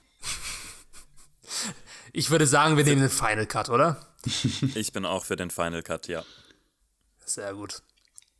Ich 2.16 2.30
würde 2.30 2.46
sagen, 2.46 2.76
wir 2.76 2.84
nehmen 2.84 3.00
den 3.00 3.10
Final 3.10 3.44
Cut, 3.44 3.68
oder? 3.68 4.00
Ich 4.74 4.92
bin 4.92 5.04
auch 5.04 5.24
für 5.24 5.34
den 5.34 5.50
Final 5.50 5.82
Cut, 5.82 6.06
ja. 6.06 6.24
Sehr 7.26 7.52
gut. 7.54 7.82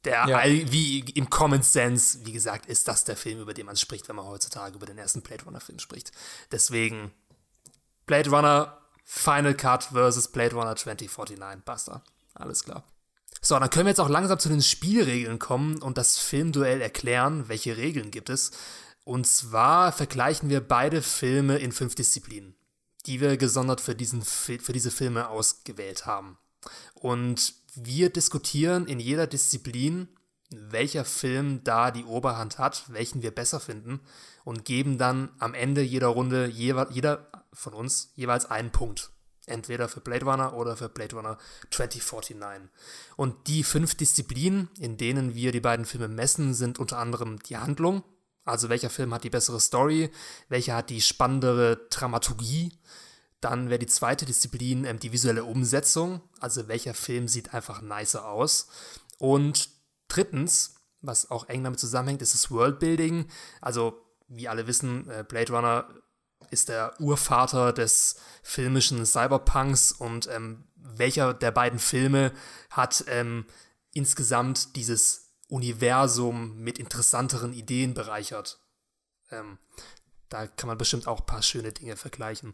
Der, 0.04 0.28
ja. 0.28 0.45
wie 0.45 1.00
im 1.00 1.28
Common 1.28 1.62
Sense, 1.62 2.25
wie 2.25 2.31
gesagt, 2.33 2.66
ist 2.66 2.87
das 2.87 3.02
der 3.02 3.16
Film, 3.16 3.40
über 3.40 3.52
den 3.52 3.66
man 3.66 3.76
spricht, 3.76 4.09
wenn 4.09 4.14
man 4.14 4.26
heutzutage 4.26 4.76
über 4.76 4.87
den 4.87 4.97
ersten 4.97 5.23
Blade 5.23 5.45
Runner 5.45 5.61
Film 5.61 5.81
spricht. 5.81 6.12
Deswegen 6.52 7.12
Blade 8.07 8.31
Runner 8.31 8.78
Final 9.04 9.54
Cut 9.54 9.85
versus 9.93 10.28
Blade 10.28 10.54
Runner 10.54 10.76
2049. 10.76 11.64
Basta. 11.64 12.04
Alles 12.33 12.62
klar. 12.62 12.85
So, 13.40 13.59
dann 13.59 13.71
können 13.71 13.87
wir 13.87 13.90
jetzt 13.90 14.00
auch 14.00 14.09
langsam 14.09 14.38
zu 14.38 14.50
den 14.50 14.62
Spielregeln 14.62 15.40
kommen 15.40 15.83
und 15.83 15.99
das 15.99 16.19
Filmduell 16.19 16.81
erklären. 16.81 17.49
Welche 17.49 17.76
Regeln 17.76 18.12
gibt 18.12 18.31
es? 18.31 18.52
Und 19.02 19.26
zwar 19.26 19.90
vergleichen 19.90 20.49
wir 20.49 20.61
beide 20.61 21.02
Filme 21.02 21.59
in 21.59 21.73
fünf 21.73 21.97
Disziplinen 21.97 22.54
die 23.07 23.21
wir 23.21 23.37
gesondert 23.37 23.81
für, 23.81 23.95
diesen, 23.95 24.23
für 24.23 24.73
diese 24.73 24.91
Filme 24.91 25.29
ausgewählt 25.29 26.07
haben. 26.07 26.39
Und 26.95 27.55
wir 27.75 28.11
diskutieren 28.11 28.87
in 28.87 29.01
jeder 29.01 29.27
Disziplin, 29.27 30.09
welcher 30.51 31.05
Film 31.05 31.63
da 31.65 31.91
die 31.91 32.05
Oberhand 32.05 32.59
hat, 32.59 32.85
welchen 32.89 33.23
wir 33.23 33.33
besser 33.33 33.61
finden 33.61 34.01
und 34.45 34.65
geben 34.65 34.99
dann 34.99 35.31
am 35.39 35.55
Ende 35.55 35.83
jeder 35.83 36.09
Runde 36.09 36.47
jeder 36.47 37.27
von 37.53 37.75
uns 37.75 38.13
jeweils 38.15 38.47
einen 38.47 38.71
Punkt. 38.71 39.11
Entweder 39.47 39.89
für 39.89 40.01
Blade 40.01 40.25
Runner 40.25 40.55
oder 40.55 40.77
für 40.77 40.89
Blade 40.89 41.17
Runner 41.17 41.39
2049. 41.71 42.71
Und 43.17 43.47
die 43.47 43.63
fünf 43.63 43.95
Disziplinen, 43.95 44.71
in 44.79 44.97
denen 44.97 45.35
wir 45.35 45.53
die 45.53 45.61
beiden 45.61 45.85
Filme 45.85 46.09
messen, 46.09 46.55
sind 46.55 46.79
unter 46.79 46.99
anderem 46.99 47.39
die 47.41 47.59
Handlung, 47.59 48.03
also 48.45 48.69
welcher 48.69 48.91
Film 48.91 49.15
hat 49.15 49.25
die 49.25 49.31
bessere 49.31 49.61
Story, 49.61 50.11
welcher 50.49 50.77
hat 50.77 50.91
die 50.91 51.01
spannendere 51.01 51.87
Dramaturgie. 51.91 52.79
Dann 53.41 53.69
wäre 53.69 53.79
die 53.79 53.87
zweite 53.87 54.25
Disziplin 54.25 54.85
ähm, 54.85 54.99
die 54.99 55.13
visuelle 55.13 55.45
Umsetzung, 55.45 56.21
also 56.41 56.69
welcher 56.69 56.95
Film 56.95 57.29
sieht 57.29 57.53
einfach 57.55 57.83
nicer 57.83 58.29
aus. 58.29 58.69
Und 59.19 59.71
drittens, 60.09 60.77
was 61.01 61.31
auch 61.31 61.49
eng 61.49 61.65
damit 61.65 61.81
zusammenhängt, 61.81 62.23
ist 62.23 62.35
das 62.35 62.51
Worldbuilding. 62.51 63.27
Also 63.61 64.01
wie 64.29 64.49
alle 64.49 64.67
wissen, 64.67 65.09
äh, 65.11 65.25
Blade 65.27 65.53
Runner 65.53 65.89
ist 66.51 66.69
der 66.69 66.99
Urvater 67.01 67.73
des 67.73 68.17
filmischen 68.43 69.05
Cyberpunks 69.05 69.93
und 69.93 70.29
ähm, 70.29 70.65
welcher 70.77 71.35
der 71.35 71.51
beiden 71.51 71.79
Filme 71.79 72.33
hat 72.71 73.05
ähm, 73.09 73.47
insgesamt 73.93 74.77
dieses 74.77 75.24
Universum 75.49 76.57
mit 76.57 76.79
interessanteren 76.79 77.53
Ideen 77.53 77.95
bereichert. 77.95 78.59
Ähm, 79.31 79.59
da 80.29 80.47
kann 80.47 80.69
man 80.69 80.79
bestimmt 80.79 81.07
auch 81.07 81.21
ein 81.21 81.27
paar 81.27 81.43
schöne 81.43 81.73
Dinge 81.73 81.97
vergleichen. 81.97 82.53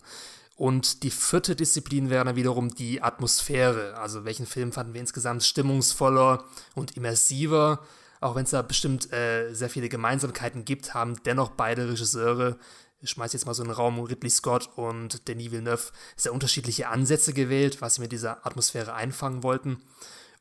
Und 0.57 1.03
die 1.03 1.11
vierte 1.11 1.57
Disziplin 1.57 2.11
wäre 2.11 2.25
dann 2.25 2.37
wiederum 2.37 2.75
die 2.75 3.01
Atmosphäre. 3.01 3.97
Also 3.97 4.25
welchen 4.25 4.47
Film 4.47 4.73
fanden 4.73 4.93
wir 4.93 5.01
insgesamt 5.01 5.43
stimmungsvoller 5.43 6.45
und 6.75 6.97
immersiver? 6.97 7.83
Auch 8.21 8.35
wenn 8.35 8.45
es 8.45 8.51
da 8.51 8.61
bestimmt 8.61 9.11
äh, 9.13 9.55
sehr 9.55 9.71
viele 9.71 9.89
Gemeinsamkeiten 9.89 10.67
gibt, 10.67 10.93
haben 10.93 11.23
dennoch 11.23 11.53
beide 11.53 11.89
Regisseure 11.89 12.59
ich 13.03 13.11
schmeiße 13.11 13.37
jetzt 13.37 13.47
mal 13.47 13.55
so 13.55 13.63
einen 13.63 13.73
Raum, 13.73 13.99
Ridley 13.99 14.31
Scott 14.31 14.69
und 14.77 15.27
Denis 15.27 15.51
Villeneuve, 15.51 15.93
sehr 16.17 16.35
unterschiedliche 16.35 16.89
Ansätze 16.89 17.33
gewählt, 17.33 17.81
was 17.81 17.95
sie 17.95 18.03
mit 18.03 18.13
dieser 18.13 18.47
Atmosphäre 18.47 18.95
einfangen 18.95 19.43
wollten. 19.43 19.83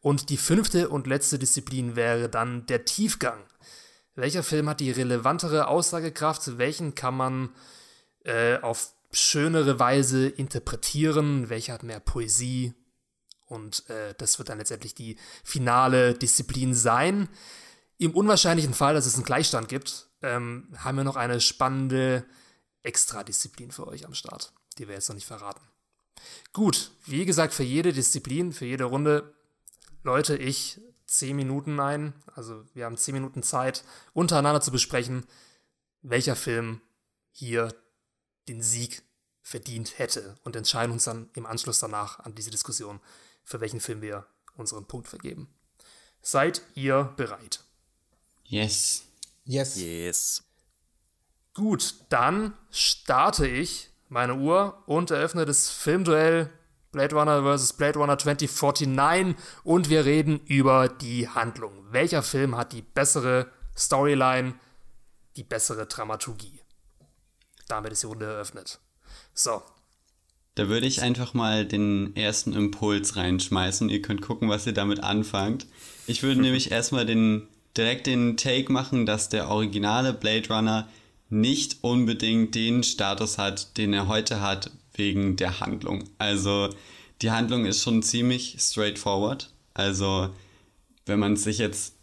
Und 0.01 0.29
die 0.29 0.37
fünfte 0.37 0.89
und 0.89 1.07
letzte 1.07 1.39
Disziplin 1.39 1.95
wäre 1.95 2.29
dann 2.29 2.65
der 2.67 2.85
Tiefgang. 2.85 3.43
Welcher 4.15 4.43
Film 4.43 4.69
hat 4.69 4.79
die 4.79 4.91
relevantere 4.91 5.67
Aussagekraft? 5.67 6.57
Welchen 6.57 6.95
kann 6.95 7.15
man 7.15 7.49
äh, 8.23 8.57
auf 8.59 8.93
schönere 9.11 9.79
Weise 9.79 10.27
interpretieren? 10.27 11.49
Welcher 11.49 11.73
hat 11.73 11.83
mehr 11.83 11.99
Poesie? 11.99 12.73
Und 13.47 13.89
äh, 13.89 14.13
das 14.17 14.37
wird 14.37 14.49
dann 14.49 14.59
letztendlich 14.59 14.93
die 14.93 15.17
finale 15.43 16.13
Disziplin 16.13 16.73
sein. 16.73 17.27
Im 17.97 18.13
unwahrscheinlichen 18.13 18.73
Fall, 18.73 18.93
dass 18.93 19.05
es 19.05 19.15
einen 19.15 19.25
Gleichstand 19.25 19.67
gibt, 19.67 20.07
ähm, 20.21 20.67
haben 20.77 20.97
wir 20.97 21.03
noch 21.03 21.15
eine 21.15 21.41
spannende 21.41 22.25
Extradisziplin 22.83 23.71
für 23.71 23.87
euch 23.87 24.05
am 24.05 24.13
Start, 24.13 24.53
die 24.77 24.87
wir 24.87 24.95
jetzt 24.95 25.09
noch 25.09 25.15
nicht 25.15 25.27
verraten. 25.27 25.61
Gut, 26.53 26.91
wie 27.05 27.25
gesagt, 27.25 27.53
für 27.53 27.63
jede 27.63 27.91
Disziplin, 27.91 28.53
für 28.53 28.65
jede 28.65 28.85
Runde 28.85 29.33
läute 30.03 30.37
ich 30.37 30.79
10 31.05 31.35
Minuten 31.35 31.79
ein. 31.79 32.13
Also 32.33 32.65
wir 32.73 32.85
haben 32.85 32.97
10 32.97 33.13
Minuten 33.13 33.43
Zeit, 33.43 33.83
untereinander 34.13 34.61
zu 34.61 34.71
besprechen, 34.71 35.25
welcher 36.01 36.35
Film 36.35 36.81
hier 37.31 37.73
den 38.47 38.61
Sieg 38.61 39.03
verdient 39.41 39.97
hätte 39.97 40.35
und 40.43 40.55
entscheiden 40.55 40.91
uns 40.91 41.05
dann 41.05 41.29
im 41.33 41.45
Anschluss 41.45 41.79
danach 41.79 42.19
an 42.19 42.35
diese 42.35 42.51
Diskussion, 42.51 42.99
für 43.43 43.59
welchen 43.61 43.79
Film 43.79 44.01
wir 44.01 44.27
unseren 44.55 44.85
Punkt 44.85 45.07
vergeben. 45.07 45.49
Seid 46.21 46.61
ihr 46.75 47.13
bereit? 47.17 47.63
Yes. 48.43 49.03
Yes. 49.45 49.77
Yes. 49.77 50.43
Gut, 51.53 51.95
dann 52.09 52.53
starte 52.69 53.47
ich 53.47 53.89
meine 54.07 54.35
Uhr 54.35 54.83
und 54.85 55.11
eröffne 55.11 55.45
das 55.45 55.69
Filmduell 55.69 56.51
Blade 56.91 57.15
Runner 57.15 57.57
vs. 57.57 57.73
Blade 57.73 57.99
Runner 57.99 58.17
2049 58.17 59.35
und 59.63 59.89
wir 59.89 60.05
reden 60.05 60.39
über 60.45 60.89
die 60.89 61.27
Handlung. 61.27 61.85
Welcher 61.91 62.23
Film 62.23 62.57
hat 62.57 62.73
die 62.73 62.81
bessere 62.81 63.47
Storyline, 63.77 64.55
die 65.35 65.43
bessere 65.43 65.85
Dramaturgie? 65.85 66.59
Damit 67.67 67.91
ist 67.91 68.01
die 68.01 68.07
Runde 68.07 68.25
eröffnet. 68.25 68.79
So. 69.33 69.61
Da 70.55 70.67
würde 70.67 70.87
ich 70.87 71.01
einfach 71.01 71.33
mal 71.33 71.65
den 71.65 72.15
ersten 72.15 72.53
Impuls 72.53 73.15
reinschmeißen. 73.15 73.87
Ihr 73.89 74.01
könnt 74.01 74.21
gucken, 74.21 74.49
was 74.49 74.65
ihr 74.65 74.73
damit 74.73 75.03
anfangt. 75.03 75.67
Ich 76.07 76.23
würde 76.23 76.41
nämlich 76.41 76.71
erstmal 76.71 77.05
den, 77.05 77.47
direkt 77.77 78.07
den 78.07 78.35
Take 78.35 78.71
machen, 78.71 79.05
dass 79.05 79.29
der 79.29 79.49
originale 79.49 80.11
Blade 80.11 80.49
Runner 80.49 80.89
nicht 81.29 81.83
unbedingt 81.83 82.55
den 82.55 82.83
Status 82.83 83.37
hat, 83.37 83.77
den 83.77 83.93
er 83.93 84.07
heute 84.07 84.41
hat, 84.41 84.71
wegen 84.99 85.35
der 85.35 85.59
Handlung. 85.59 86.03
Also 86.19 86.69
die 87.23 87.31
Handlung 87.31 87.65
ist 87.65 87.81
schon 87.81 88.03
ziemlich 88.03 88.57
straightforward. 88.59 89.51
Also 89.73 90.29
wenn 91.07 91.19
man 91.19 91.33
es 91.33 91.43
sich 91.43 91.57
jetzt 91.57 91.95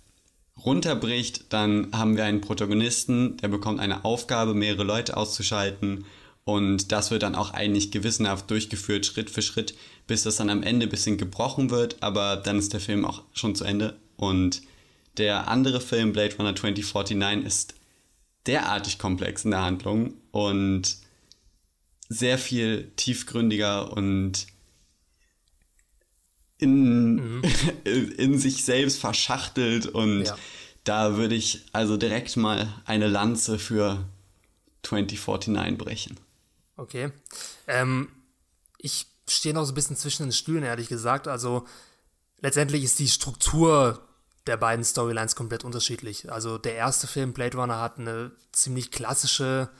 runterbricht, 0.65 1.53
dann 1.53 1.88
haben 1.93 2.17
wir 2.17 2.25
einen 2.25 2.41
Protagonisten, 2.41 3.37
der 3.37 3.49
bekommt 3.49 3.79
eine 3.79 4.05
Aufgabe, 4.05 4.55
mehrere 4.55 4.85
Leute 4.85 5.17
auszuschalten. 5.17 6.05
Und 6.45 6.93
das 6.93 7.11
wird 7.11 7.23
dann 7.23 7.35
auch 7.35 7.53
eigentlich 7.53 7.91
gewissenhaft 7.91 8.50
durchgeführt, 8.50 9.05
Schritt 9.05 9.31
für 9.31 9.43
Schritt, 9.43 9.75
bis 10.07 10.23
das 10.23 10.37
dann 10.37 10.50
am 10.50 10.62
Ende 10.62 10.87
ein 10.87 10.91
bisschen 10.91 11.19
gebrochen 11.19 11.71
wird. 11.71 12.03
Aber 12.03 12.37
dann 12.37 12.59
ist 12.59 12.73
der 12.73 12.81
Film 12.81 13.05
auch 13.05 13.23
schon 13.33 13.55
zu 13.55 13.65
Ende. 13.65 13.97
Und 14.17 14.62
der 15.19 15.49
andere 15.49 15.81
Film, 15.81 16.12
Blade 16.12 16.37
Runner 16.37 16.55
2049, 16.55 17.47
ist 17.47 17.75
derartig 18.47 18.99
komplex 18.99 19.45
in 19.45 19.50
der 19.50 19.62
Handlung 19.62 20.15
und 20.31 20.99
sehr 22.09 22.39
viel 22.39 22.93
tiefgründiger 22.97 23.93
und 23.93 24.47
in, 26.59 27.15
mhm. 27.15 27.43
in 27.85 28.39
sich 28.39 28.65
selbst 28.65 28.99
verschachtelt 28.99 29.87
und 29.87 30.25
ja. 30.25 30.39
da 30.85 31.17
würde 31.17 31.35
ich 31.35 31.67
also 31.73 31.97
direkt 31.97 32.37
mal 32.37 32.73
eine 32.85 33.09
Lanze 33.09 33.59
für 33.59 34.05
2049 34.83 35.79
brechen. 35.79 36.21
Okay. 36.77 37.11
Ähm, 37.67 38.09
ich 38.79 39.07
stehe 39.29 39.55
noch 39.55 39.65
so 39.65 39.73
ein 39.73 39.75
bisschen 39.75 39.97
zwischen 39.97 40.25
den 40.25 40.33
Stühlen, 40.33 40.63
ehrlich 40.63 40.89
gesagt. 40.89 41.27
Also 41.27 41.67
letztendlich 42.41 42.85
ist 42.85 42.99
die 42.99 43.09
Struktur 43.09 44.07
der 44.47 44.57
beiden 44.57 44.85
Storylines 44.85 45.35
komplett 45.35 45.65
unterschiedlich. 45.65 46.31
Also 46.31 46.59
der 46.59 46.75
erste 46.75 47.07
Film, 47.07 47.33
Blade 47.33 47.57
Runner, 47.57 47.81
hat 47.81 47.99
eine 47.99 48.31
ziemlich 48.53 48.91
klassische 48.91 49.71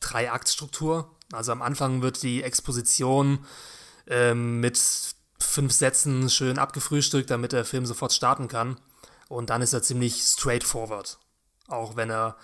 Drei-Akt-Struktur. 0.00 1.14
Also 1.34 1.52
am 1.52 1.62
Anfang 1.62 2.02
wird 2.02 2.22
die 2.22 2.42
Exposition 2.42 3.44
ähm, 4.06 4.60
mit 4.60 4.80
fünf 5.38 5.72
Sätzen 5.72 6.30
schön 6.30 6.58
abgefrühstückt, 6.58 7.30
damit 7.30 7.52
der 7.52 7.64
Film 7.64 7.86
sofort 7.86 8.12
starten 8.12 8.48
kann. 8.48 8.80
Und 9.28 9.50
dann 9.50 9.62
ist 9.62 9.72
er 9.72 9.82
ziemlich 9.82 10.22
straightforward. 10.22 11.18
Auch 11.68 11.96
wenn 11.96 12.10
er 12.10 12.36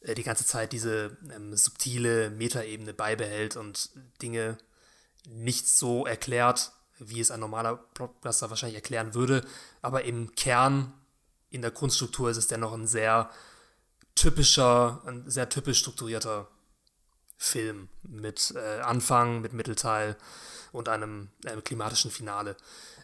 äh, 0.00 0.14
die 0.14 0.22
ganze 0.22 0.46
Zeit 0.46 0.72
diese 0.72 1.16
ähm, 1.34 1.56
subtile 1.56 2.30
Metaebene 2.30 2.94
beibehält 2.94 3.56
und 3.56 3.90
Dinge 4.20 4.58
nicht 5.28 5.68
so 5.68 6.06
erklärt, 6.06 6.72
wie 6.98 7.20
es 7.20 7.30
ein 7.30 7.40
normaler 7.40 7.76
Blockbuster 7.94 8.50
wahrscheinlich 8.50 8.76
erklären 8.76 9.14
würde. 9.14 9.44
Aber 9.80 10.04
im 10.04 10.34
Kern 10.34 10.92
in 11.50 11.62
der 11.62 11.70
Grundstruktur 11.70 12.30
ist 12.30 12.36
es 12.36 12.48
dennoch 12.48 12.72
ein 12.72 12.86
sehr 12.86 13.30
typischer, 14.14 15.02
ein 15.06 15.28
sehr 15.30 15.48
typisch 15.48 15.78
strukturierter 15.78 16.48
Film 17.42 17.88
mit 18.02 18.54
äh, 18.56 18.80
Anfang, 18.80 19.40
mit 19.40 19.52
Mittelteil 19.52 20.16
und 20.72 20.88
einem 20.88 21.28
äh, 21.44 21.60
klimatischen 21.60 22.10
Finale. 22.10 22.56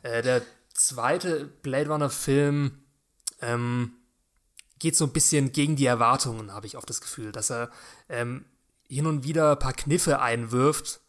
Äh, 0.03 0.23
der 0.23 0.43
zweite 0.73 1.47
Blade 1.47 1.91
Runner 1.91 2.11
Film 2.11 2.83
ähm, 3.41 3.93
geht 4.79 4.97
so 4.97 5.05
ein 5.05 5.13
bisschen 5.13 5.53
gegen 5.53 5.77
die 5.77 5.87
Erwartungen, 5.87 6.53
habe 6.53 6.67
ich 6.67 6.77
oft 6.77 6.89
das 6.89 7.01
Gefühl, 7.01 7.33
dass 7.33 7.51
er 7.51 7.71
ähm, 8.09 8.45
hin 8.89 9.07
und 9.07 9.25
wieder 9.25 9.53
ein 9.53 9.59
paar 9.59 9.73
Kniffe 9.73 10.21
einwirft 10.21 11.01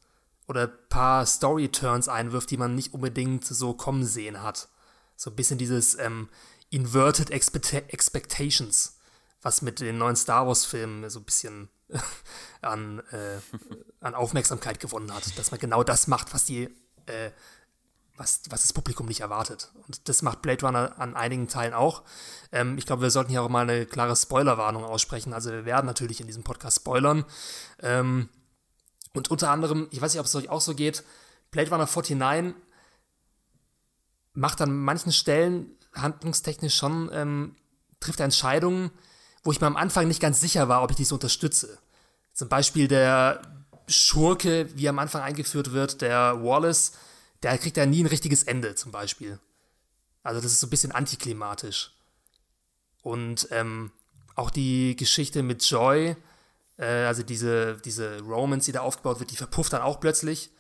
oder 0.47 0.63
ein 0.63 0.73
paar 0.89 1.25
Story-Turns 1.25 2.09
einwirft, 2.09 2.49
die 2.51 2.57
man 2.57 2.75
nicht 2.75 2.93
unbedingt 2.93 3.45
so 3.45 3.73
kommen 3.73 4.05
sehen 4.05 4.41
hat. 4.41 4.69
So 5.15 5.29
ein 5.29 5.35
bisschen 5.35 5.57
dieses, 5.57 5.97
ähm, 5.99 6.29
Inverted 6.71 7.31
Expectations, 7.31 8.98
was 9.41 9.61
mit 9.61 9.79
den 9.79 9.97
neuen 9.97 10.15
Star 10.15 10.47
Wars-Filmen 10.47 11.09
so 11.09 11.19
ein 11.19 11.25
bisschen 11.25 11.69
an, 12.61 12.99
äh, 13.11 13.39
an 13.99 14.15
Aufmerksamkeit 14.15 14.79
gewonnen 14.79 15.13
hat, 15.13 15.37
dass 15.37 15.51
man 15.51 15.59
genau 15.59 15.83
das 15.83 16.07
macht, 16.07 16.33
was 16.33 16.45
die, 16.45 16.63
äh, 17.05 17.31
was, 18.17 18.41
was 18.49 18.63
das 18.63 18.73
Publikum 18.73 19.07
nicht 19.07 19.21
erwartet. 19.21 19.71
Und 19.87 20.07
das 20.09 20.21
macht 20.21 20.41
Blade 20.41 20.65
Runner 20.65 20.99
an 20.99 21.15
einigen 21.15 21.47
Teilen 21.47 21.73
auch. 21.73 22.03
Ähm, 22.51 22.77
ich 22.77 22.85
glaube, 22.85 23.01
wir 23.01 23.11
sollten 23.11 23.31
hier 23.31 23.41
auch 23.41 23.49
mal 23.49 23.67
eine 23.67 23.85
klare 23.85 24.15
Spoilerwarnung 24.15 24.83
aussprechen. 24.83 25.33
Also 25.33 25.51
wir 25.51 25.65
werden 25.65 25.85
natürlich 25.85 26.19
in 26.19 26.27
diesem 26.27 26.43
Podcast 26.43 26.77
spoilern. 26.77 27.25
Ähm, 27.81 28.29
und 29.13 29.31
unter 29.31 29.49
anderem, 29.49 29.87
ich 29.91 30.01
weiß 30.01 30.13
nicht, 30.13 30.19
ob 30.19 30.25
es 30.25 30.35
euch 30.35 30.49
auch 30.49 30.61
so 30.61 30.75
geht, 30.75 31.03
Blade 31.51 31.71
Runner 31.71 31.87
49 31.87 32.53
macht 34.33 34.61
an 34.61 34.77
manchen 34.77 35.11
Stellen 35.11 35.75
handlungstechnisch 35.95 36.75
schon, 36.75 37.09
ähm, 37.11 37.55
trifft 37.99 38.19
Entscheidungen, 38.19 38.91
wo 39.43 39.51
ich 39.51 39.61
mir 39.61 39.67
am 39.67 39.77
Anfang 39.77 40.07
nicht 40.07 40.21
ganz 40.21 40.41
sicher 40.41 40.67
war, 40.67 40.83
ob 40.83 40.91
ich 40.91 40.97
diese 40.97 41.13
unterstütze. 41.13 41.77
Zum 42.33 42.49
Beispiel 42.49 42.87
der 42.87 43.41
Schurke, 43.87 44.69
wie 44.75 44.87
am 44.87 44.99
Anfang 44.99 45.21
eingeführt 45.21 45.71
wird, 45.71 46.01
der 46.01 46.43
Wallace, 46.43 46.93
der 47.43 47.57
kriegt 47.57 47.77
ja 47.77 47.85
nie 47.85 48.03
ein 48.03 48.07
richtiges 48.07 48.43
Ende 48.43 48.75
zum 48.75 48.91
Beispiel. 48.91 49.39
Also 50.23 50.41
das 50.41 50.51
ist 50.51 50.59
so 50.59 50.67
ein 50.67 50.69
bisschen 50.69 50.91
antiklimatisch. 50.91 51.91
Und 53.01 53.47
ähm, 53.51 53.91
auch 54.35 54.49
die 54.49 54.95
Geschichte 54.95 55.41
mit 55.41 55.63
Joy, 55.63 56.15
äh, 56.77 56.85
also 56.85 57.23
diese, 57.23 57.77
diese 57.77 58.19
Romance, 58.21 58.65
die 58.65 58.71
da 58.73 58.81
aufgebaut 58.81 59.19
wird, 59.19 59.31
die 59.31 59.37
verpufft 59.37 59.73
dann 59.73 59.81
auch 59.81 59.99
plötzlich. 59.99 60.51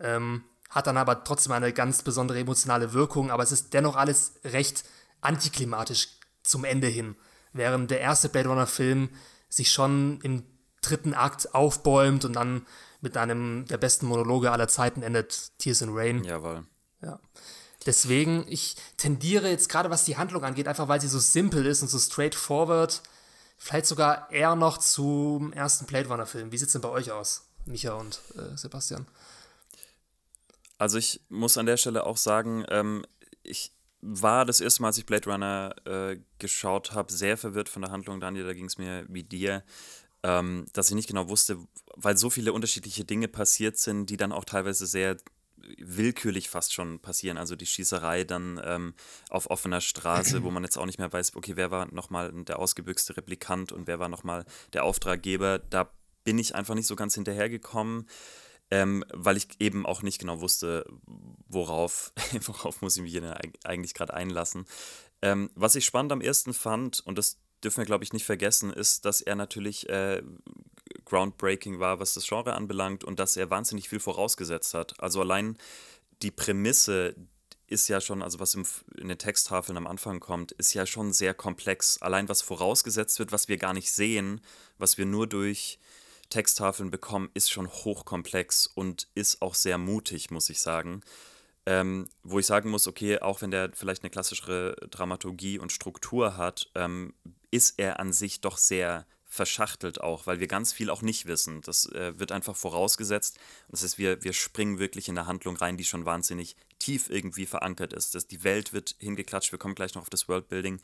Ähm, 0.00 0.44
hat 0.70 0.86
dann 0.86 0.96
aber 0.96 1.22
trotzdem 1.24 1.52
eine 1.52 1.72
ganz 1.72 2.02
besondere 2.02 2.40
emotionale 2.40 2.94
Wirkung, 2.94 3.30
aber 3.30 3.42
es 3.42 3.52
ist 3.52 3.74
dennoch 3.74 3.94
alles 3.94 4.32
recht 4.42 4.84
antiklimatisch 5.20 6.08
zum 6.42 6.64
Ende 6.64 6.86
hin. 6.86 7.14
Während 7.52 7.90
der 7.90 8.00
erste 8.00 8.28
Blade 8.28 8.48
Runner-Film 8.48 9.10
sich 9.48 9.70
schon 9.70 10.20
im 10.22 10.44
dritten 10.80 11.14
Akt 11.14 11.54
aufbäumt 11.54 12.24
und 12.24 12.34
dann 12.34 12.66
mit 13.00 13.16
einem 13.16 13.66
der 13.66 13.78
besten 13.78 14.06
Monologe 14.06 14.50
aller 14.50 14.68
Zeiten 14.68 15.02
endet 15.02 15.58
Tears 15.58 15.82
in 15.82 15.90
Rain. 15.92 16.24
Jawohl. 16.24 16.64
Ja. 17.02 17.18
Deswegen, 17.84 18.46
ich 18.48 18.76
tendiere 18.96 19.50
jetzt 19.50 19.68
gerade, 19.68 19.90
was 19.90 20.04
die 20.04 20.16
Handlung 20.16 20.44
angeht, 20.44 20.68
einfach 20.68 20.88
weil 20.88 21.00
sie 21.00 21.08
so 21.08 21.18
simpel 21.18 21.66
ist 21.66 21.82
und 21.82 21.88
so 21.88 21.98
straightforward, 21.98 23.02
vielleicht 23.58 23.86
sogar 23.86 24.30
eher 24.30 24.54
noch 24.54 24.78
zum 24.78 25.52
ersten 25.52 25.86
Blade 25.86 26.08
Runner-Film. 26.08 26.52
Wie 26.52 26.58
sieht 26.58 26.68
es 26.68 26.72
denn 26.72 26.80
bei 26.82 26.88
euch 26.88 27.10
aus, 27.10 27.42
Micha 27.64 27.94
und 27.94 28.20
äh, 28.36 28.56
Sebastian? 28.56 29.06
Also 30.78 30.98
ich 30.98 31.20
muss 31.28 31.58
an 31.58 31.66
der 31.66 31.76
Stelle 31.76 32.06
auch 32.06 32.16
sagen, 32.16 32.64
ähm, 32.68 33.04
ich 33.42 33.72
war 34.02 34.44
das 34.44 34.60
erste 34.60 34.82
Mal, 34.82 34.88
als 34.88 34.98
ich 34.98 35.06
Blade 35.06 35.30
Runner 35.30 35.74
äh, 35.86 36.18
geschaut 36.38 36.92
habe, 36.92 37.12
sehr 37.12 37.36
verwirrt 37.36 37.68
von 37.68 37.82
der 37.82 37.92
Handlung, 37.92 38.20
Daniel, 38.20 38.44
da 38.44 38.52
ging 38.52 38.66
es 38.66 38.76
mir 38.76 39.06
wie 39.08 39.22
dir, 39.22 39.62
ähm, 40.24 40.66
dass 40.72 40.88
ich 40.88 40.96
nicht 40.96 41.08
genau 41.08 41.28
wusste, 41.28 41.56
weil 41.94 42.16
so 42.16 42.28
viele 42.28 42.52
unterschiedliche 42.52 43.04
Dinge 43.04 43.28
passiert 43.28 43.78
sind, 43.78 44.06
die 44.06 44.16
dann 44.16 44.32
auch 44.32 44.44
teilweise 44.44 44.86
sehr 44.86 45.16
willkürlich 45.78 46.50
fast 46.50 46.74
schon 46.74 46.98
passieren. 46.98 47.38
Also 47.38 47.54
die 47.54 47.66
Schießerei 47.66 48.24
dann 48.24 48.60
ähm, 48.64 48.94
auf 49.30 49.50
offener 49.50 49.80
Straße, 49.80 50.42
wo 50.42 50.50
man 50.50 50.64
jetzt 50.64 50.76
auch 50.76 50.86
nicht 50.86 50.98
mehr 50.98 51.12
weiß, 51.12 51.36
okay, 51.36 51.52
wer 51.54 51.70
war 51.70 51.92
nochmal 51.94 52.32
der 52.32 52.58
ausgebüxte 52.58 53.16
Replikant 53.16 53.70
und 53.70 53.86
wer 53.86 54.00
war 54.00 54.08
nochmal 54.08 54.44
der 54.72 54.84
Auftraggeber. 54.84 55.60
Da 55.60 55.90
bin 56.24 56.38
ich 56.38 56.54
einfach 56.54 56.74
nicht 56.74 56.86
so 56.86 56.96
ganz 56.96 57.14
hinterhergekommen 57.14 58.08
ähm, 58.72 59.04
weil 59.12 59.36
ich 59.36 59.48
eben 59.58 59.84
auch 59.84 60.00
nicht 60.00 60.18
genau 60.18 60.40
wusste, 60.40 60.86
worauf, 61.46 62.14
worauf 62.46 62.80
muss 62.80 62.96
ich 62.96 63.02
mich 63.02 63.12
hier 63.12 63.38
eigentlich 63.64 63.92
gerade 63.92 64.14
einlassen. 64.14 64.64
Ähm, 65.20 65.50
was 65.54 65.74
ich 65.74 65.84
spannend 65.84 66.10
am 66.10 66.22
ersten 66.22 66.54
fand, 66.54 67.00
und 67.00 67.18
das 67.18 67.36
dürfen 67.62 67.76
wir, 67.76 67.84
glaube 67.84 68.02
ich, 68.02 68.14
nicht 68.14 68.24
vergessen, 68.24 68.72
ist, 68.72 69.04
dass 69.04 69.20
er 69.20 69.36
natürlich 69.36 69.90
äh, 69.90 70.22
groundbreaking 71.04 71.80
war, 71.80 72.00
was 72.00 72.14
das 72.14 72.26
Genre 72.26 72.54
anbelangt 72.54 73.04
und 73.04 73.18
dass 73.18 73.36
er 73.36 73.50
wahnsinnig 73.50 73.90
viel 73.90 74.00
vorausgesetzt 74.00 74.72
hat. 74.72 74.98
Also 75.02 75.20
allein 75.20 75.58
die 76.22 76.30
Prämisse 76.30 77.14
ist 77.66 77.88
ja 77.88 78.00
schon, 78.00 78.22
also 78.22 78.40
was 78.40 78.54
im, 78.54 78.64
in 78.96 79.08
den 79.08 79.18
Texttafeln 79.18 79.76
am 79.76 79.86
Anfang 79.86 80.18
kommt, 80.18 80.52
ist 80.52 80.72
ja 80.72 80.86
schon 80.86 81.12
sehr 81.12 81.34
komplex. 81.34 82.00
Allein 82.00 82.30
was 82.30 82.40
vorausgesetzt 82.40 83.18
wird, 83.18 83.32
was 83.32 83.48
wir 83.48 83.58
gar 83.58 83.74
nicht 83.74 83.92
sehen, 83.92 84.40
was 84.78 84.96
wir 84.96 85.04
nur 85.04 85.26
durch 85.26 85.78
Texttafeln 86.32 86.90
bekommen, 86.90 87.30
ist 87.34 87.50
schon 87.50 87.68
hochkomplex 87.68 88.66
und 88.66 89.08
ist 89.14 89.42
auch 89.42 89.54
sehr 89.54 89.76
mutig, 89.76 90.30
muss 90.30 90.48
ich 90.48 90.60
sagen. 90.60 91.02
Ähm, 91.66 92.08
wo 92.22 92.38
ich 92.38 92.46
sagen 92.46 92.70
muss, 92.70 92.88
okay, 92.88 93.20
auch 93.20 93.42
wenn 93.42 93.50
der 93.50 93.70
vielleicht 93.74 94.02
eine 94.02 94.10
klassischere 94.10 94.74
Dramaturgie 94.90 95.58
und 95.58 95.70
Struktur 95.70 96.36
hat, 96.36 96.70
ähm, 96.74 97.14
ist 97.50 97.78
er 97.78 98.00
an 98.00 98.12
sich 98.12 98.40
doch 98.40 98.56
sehr 98.56 99.06
verschachtelt 99.26 100.00
auch, 100.00 100.26
weil 100.26 100.40
wir 100.40 100.46
ganz 100.46 100.72
viel 100.72 100.90
auch 100.90 101.02
nicht 101.02 101.26
wissen. 101.26 101.60
Das 101.62 101.86
äh, 101.92 102.18
wird 102.18 102.32
einfach 102.32 102.56
vorausgesetzt. 102.56 103.38
Das 103.68 103.82
heißt, 103.82 103.96
wir, 103.96 104.22
wir 104.24 104.32
springen 104.32 104.78
wirklich 104.78 105.08
in 105.08 105.16
eine 105.16 105.26
Handlung 105.26 105.56
rein, 105.56 105.76
die 105.76 105.84
schon 105.84 106.04
wahnsinnig 106.04 106.56
tief 106.78 107.08
irgendwie 107.08 107.46
verankert 107.46 107.92
ist. 107.92 108.14
Das, 108.14 108.26
die 108.26 108.42
Welt 108.42 108.72
wird 108.72 108.96
hingeklatscht, 108.98 109.52
wir 109.52 109.58
kommen 109.58 109.74
gleich 109.74 109.94
noch 109.94 110.02
auf 110.02 110.10
das 110.10 110.28
Worldbuilding 110.28 110.80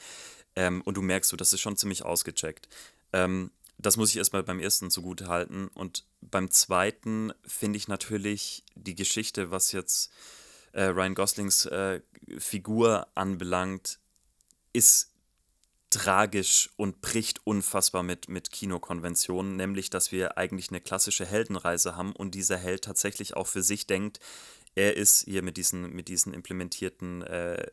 ähm, 0.56 0.80
und 0.82 0.96
du 0.96 1.02
merkst, 1.02 1.30
so, 1.30 1.37
das 1.37 1.52
ist 1.52 1.61
schon 1.61 1.76
ziemlich 1.76 2.04
ausgecheckt. 2.04 2.68
Ähm, 3.12 3.50
das 3.78 3.96
muss 3.96 4.10
ich 4.10 4.16
erstmal 4.16 4.42
beim 4.42 4.60
ersten 4.60 4.90
zugute 4.90 5.28
halten. 5.28 5.68
Und 5.68 6.04
beim 6.20 6.50
zweiten 6.50 7.32
finde 7.46 7.76
ich 7.76 7.88
natürlich 7.88 8.64
die 8.74 8.96
Geschichte, 8.96 9.50
was 9.50 9.72
jetzt 9.72 10.12
äh, 10.72 10.84
Ryan 10.84 11.14
Goslings 11.14 11.66
äh, 11.66 12.00
Figur 12.38 13.06
anbelangt, 13.14 13.98
ist 14.72 15.12
tragisch 15.90 16.68
und 16.76 17.00
bricht 17.00 17.46
unfassbar 17.46 18.02
mit, 18.02 18.28
mit 18.28 18.50
Kinokonventionen, 18.50 19.56
nämlich 19.56 19.88
dass 19.88 20.12
wir 20.12 20.36
eigentlich 20.36 20.68
eine 20.68 20.80
klassische 20.80 21.24
Heldenreise 21.24 21.96
haben 21.96 22.12
und 22.12 22.34
dieser 22.34 22.58
Held 22.58 22.84
tatsächlich 22.84 23.36
auch 23.36 23.46
für 23.46 23.62
sich 23.62 23.86
denkt, 23.86 24.20
er 24.74 24.96
ist 24.96 25.24
hier 25.24 25.42
mit 25.42 25.56
diesen, 25.56 25.90
mit 25.92 26.08
diesen 26.08 26.34
implementierten 26.34 27.22
äh, 27.22 27.66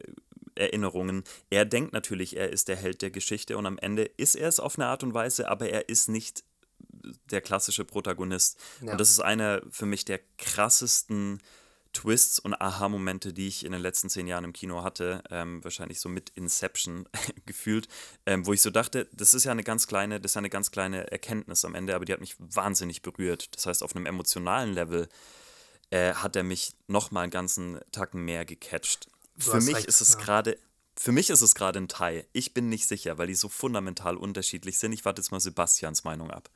Erinnerungen. 0.55 1.23
Er 1.49 1.65
denkt 1.65 1.93
natürlich, 1.93 2.35
er 2.37 2.49
ist 2.49 2.67
der 2.67 2.75
Held 2.75 3.01
der 3.01 3.11
Geschichte 3.11 3.57
und 3.57 3.65
am 3.65 3.77
Ende 3.77 4.03
ist 4.03 4.35
er 4.35 4.47
es 4.47 4.59
auf 4.59 4.77
eine 4.77 4.87
Art 4.87 5.03
und 5.03 5.13
Weise, 5.13 5.49
aber 5.49 5.69
er 5.69 5.89
ist 5.89 6.09
nicht 6.09 6.43
der 7.31 7.41
klassische 7.41 7.85
Protagonist. 7.85 8.59
Ja. 8.81 8.93
Und 8.93 8.99
das 8.99 9.09
ist 9.09 9.19
einer 9.19 9.61
für 9.69 9.85
mich 9.85 10.05
der 10.05 10.19
krassesten 10.37 11.41
Twists 11.93 12.39
und 12.39 12.53
Aha-Momente, 12.53 13.31
die 13.31 13.47
ich 13.47 13.65
in 13.65 13.71
den 13.71 13.81
letzten 13.81 14.09
zehn 14.09 14.27
Jahren 14.27 14.43
im 14.43 14.53
Kino 14.53 14.83
hatte, 14.83 15.23
ähm, 15.29 15.63
wahrscheinlich 15.63 16.01
so 16.01 16.09
mit 16.09 16.29
Inception 16.31 17.07
gefühlt, 17.45 17.87
ähm, 18.25 18.45
wo 18.45 18.53
ich 18.53 18.61
so 18.61 18.69
dachte, 18.69 19.07
das 19.13 19.33
ist 19.33 19.45
ja 19.45 19.51
eine 19.51 19.63
ganz 19.63 19.87
kleine, 19.87 20.19
das 20.19 20.33
ist 20.33 20.37
eine 20.37 20.49
ganz 20.49 20.71
kleine 20.71 21.09
Erkenntnis 21.11 21.63
am 21.63 21.73
Ende, 21.73 21.95
aber 21.95 22.03
die 22.03 22.11
hat 22.11 22.19
mich 22.19 22.35
wahnsinnig 22.37 23.01
berührt. 23.01 23.55
Das 23.55 23.65
heißt, 23.65 23.81
auf 23.81 23.95
einem 23.95 24.05
emotionalen 24.05 24.73
Level 24.73 25.07
äh, 25.89 26.13
hat 26.13 26.35
er 26.35 26.43
mich 26.43 26.73
noch 26.87 27.11
mal 27.11 27.21
einen 27.21 27.31
ganzen 27.31 27.79
Tacken 27.91 28.25
mehr 28.25 28.43
gecatcht 28.43 29.07
für 29.37 29.61
mich 29.61 29.75
recht, 29.75 29.87
ist 29.87 30.01
es 30.01 30.13
ja. 30.13 30.19
gerade 30.19 30.57
für 30.97 31.11
mich 31.11 31.29
ist 31.29 31.41
es 31.41 31.55
gerade 31.55 31.77
ein 31.79 31.89
Teil. 31.89 32.25
Ich 32.31 32.53
bin 32.53 32.69
nicht 32.69 32.87
sicher, 32.87 33.17
weil 33.17 33.27
die 33.27 33.35
so 33.35 33.49
fundamental 33.49 34.15
unterschiedlich 34.15 34.79
sind. 34.79 34.93
Ich 34.93 35.03
warte 35.03 35.21
jetzt 35.21 35.31
mal 35.31 35.41
Sebastians 35.41 36.05
Meinung 36.05 36.31
ab 36.31 36.49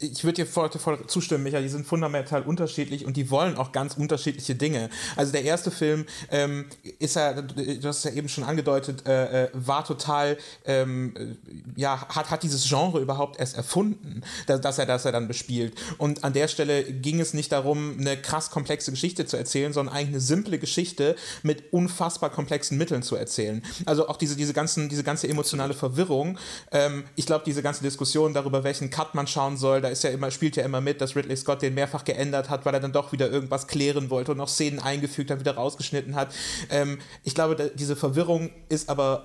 ich 0.00 0.22
würde 0.22 0.44
dir 0.44 0.46
voll, 0.46 0.70
voll 0.70 1.06
zustimmen, 1.06 1.42
Michael, 1.42 1.64
die 1.64 1.68
sind 1.68 1.86
fundamental 1.86 2.42
unterschiedlich 2.42 3.04
und 3.04 3.16
die 3.16 3.30
wollen 3.30 3.56
auch 3.56 3.72
ganz 3.72 3.96
unterschiedliche 3.96 4.54
Dinge. 4.54 4.90
Also 5.16 5.32
der 5.32 5.42
erste 5.42 5.70
Film 5.72 6.06
ähm, 6.30 6.66
ist 7.00 7.16
ja, 7.16 7.42
du 7.42 7.88
hast 7.88 7.98
es 7.98 8.04
ja 8.04 8.12
eben 8.12 8.28
schon 8.28 8.44
angedeutet, 8.44 9.06
äh, 9.06 9.44
äh 9.44 9.48
war 9.52 9.84
total, 9.84 10.38
ähm, 10.66 11.36
ja, 11.74 12.06
hat, 12.08 12.30
hat 12.30 12.42
dieses 12.44 12.68
Genre 12.68 13.00
überhaupt 13.00 13.40
erst 13.40 13.56
erfunden, 13.56 14.22
dass, 14.46 14.60
dass, 14.60 14.78
er, 14.78 14.86
dass 14.86 15.04
er 15.04 15.12
dann 15.12 15.26
bespielt. 15.26 15.74
Und 15.98 16.22
an 16.22 16.32
der 16.32 16.46
Stelle 16.46 16.84
ging 16.84 17.18
es 17.18 17.34
nicht 17.34 17.50
darum, 17.50 17.96
eine 17.98 18.16
krass 18.16 18.50
komplexe 18.50 18.92
Geschichte 18.92 19.26
zu 19.26 19.36
erzählen, 19.36 19.72
sondern 19.72 19.94
eigentlich 19.94 20.08
eine 20.08 20.20
simple 20.20 20.58
Geschichte 20.58 21.16
mit 21.42 21.72
unfassbar 21.72 22.30
komplexen 22.30 22.78
Mitteln 22.78 23.02
zu 23.02 23.16
erzählen. 23.16 23.62
Also 23.84 24.08
auch 24.08 24.16
diese, 24.16 24.36
diese, 24.36 24.52
ganzen, 24.52 24.88
diese 24.88 25.02
ganze 25.02 25.28
emotionale 25.28 25.74
Verwirrung. 25.74 26.38
Ähm, 26.70 27.04
ich 27.16 27.26
glaube, 27.26 27.42
diese 27.44 27.62
ganze 27.62 27.82
Diskussion 27.82 28.32
darüber, 28.32 28.62
welchen 28.62 28.90
Cut 28.90 29.16
man 29.16 29.26
schauen 29.26 29.56
soll, 29.56 29.87
da 29.88 29.92
ist 29.92 30.04
ja 30.04 30.10
immer, 30.10 30.30
spielt 30.30 30.56
ja 30.56 30.64
immer 30.64 30.82
mit, 30.82 31.00
dass 31.00 31.16
Ridley 31.16 31.36
Scott 31.36 31.62
den 31.62 31.72
mehrfach 31.72 32.04
geändert 32.04 32.50
hat, 32.50 32.66
weil 32.66 32.74
er 32.74 32.80
dann 32.80 32.92
doch 32.92 33.12
wieder 33.12 33.30
irgendwas 33.30 33.66
klären 33.66 34.10
wollte 34.10 34.32
und 34.32 34.38
noch 34.38 34.48
Szenen 34.48 34.80
eingefügt 34.80 35.30
hat, 35.30 35.40
wieder 35.40 35.54
rausgeschnitten 35.54 36.14
hat. 36.14 36.34
Ähm, 36.70 36.98
ich 37.24 37.34
glaube, 37.34 37.72
diese 37.74 37.96
Verwirrung 37.96 38.50
ist 38.68 38.90
aber 38.90 39.24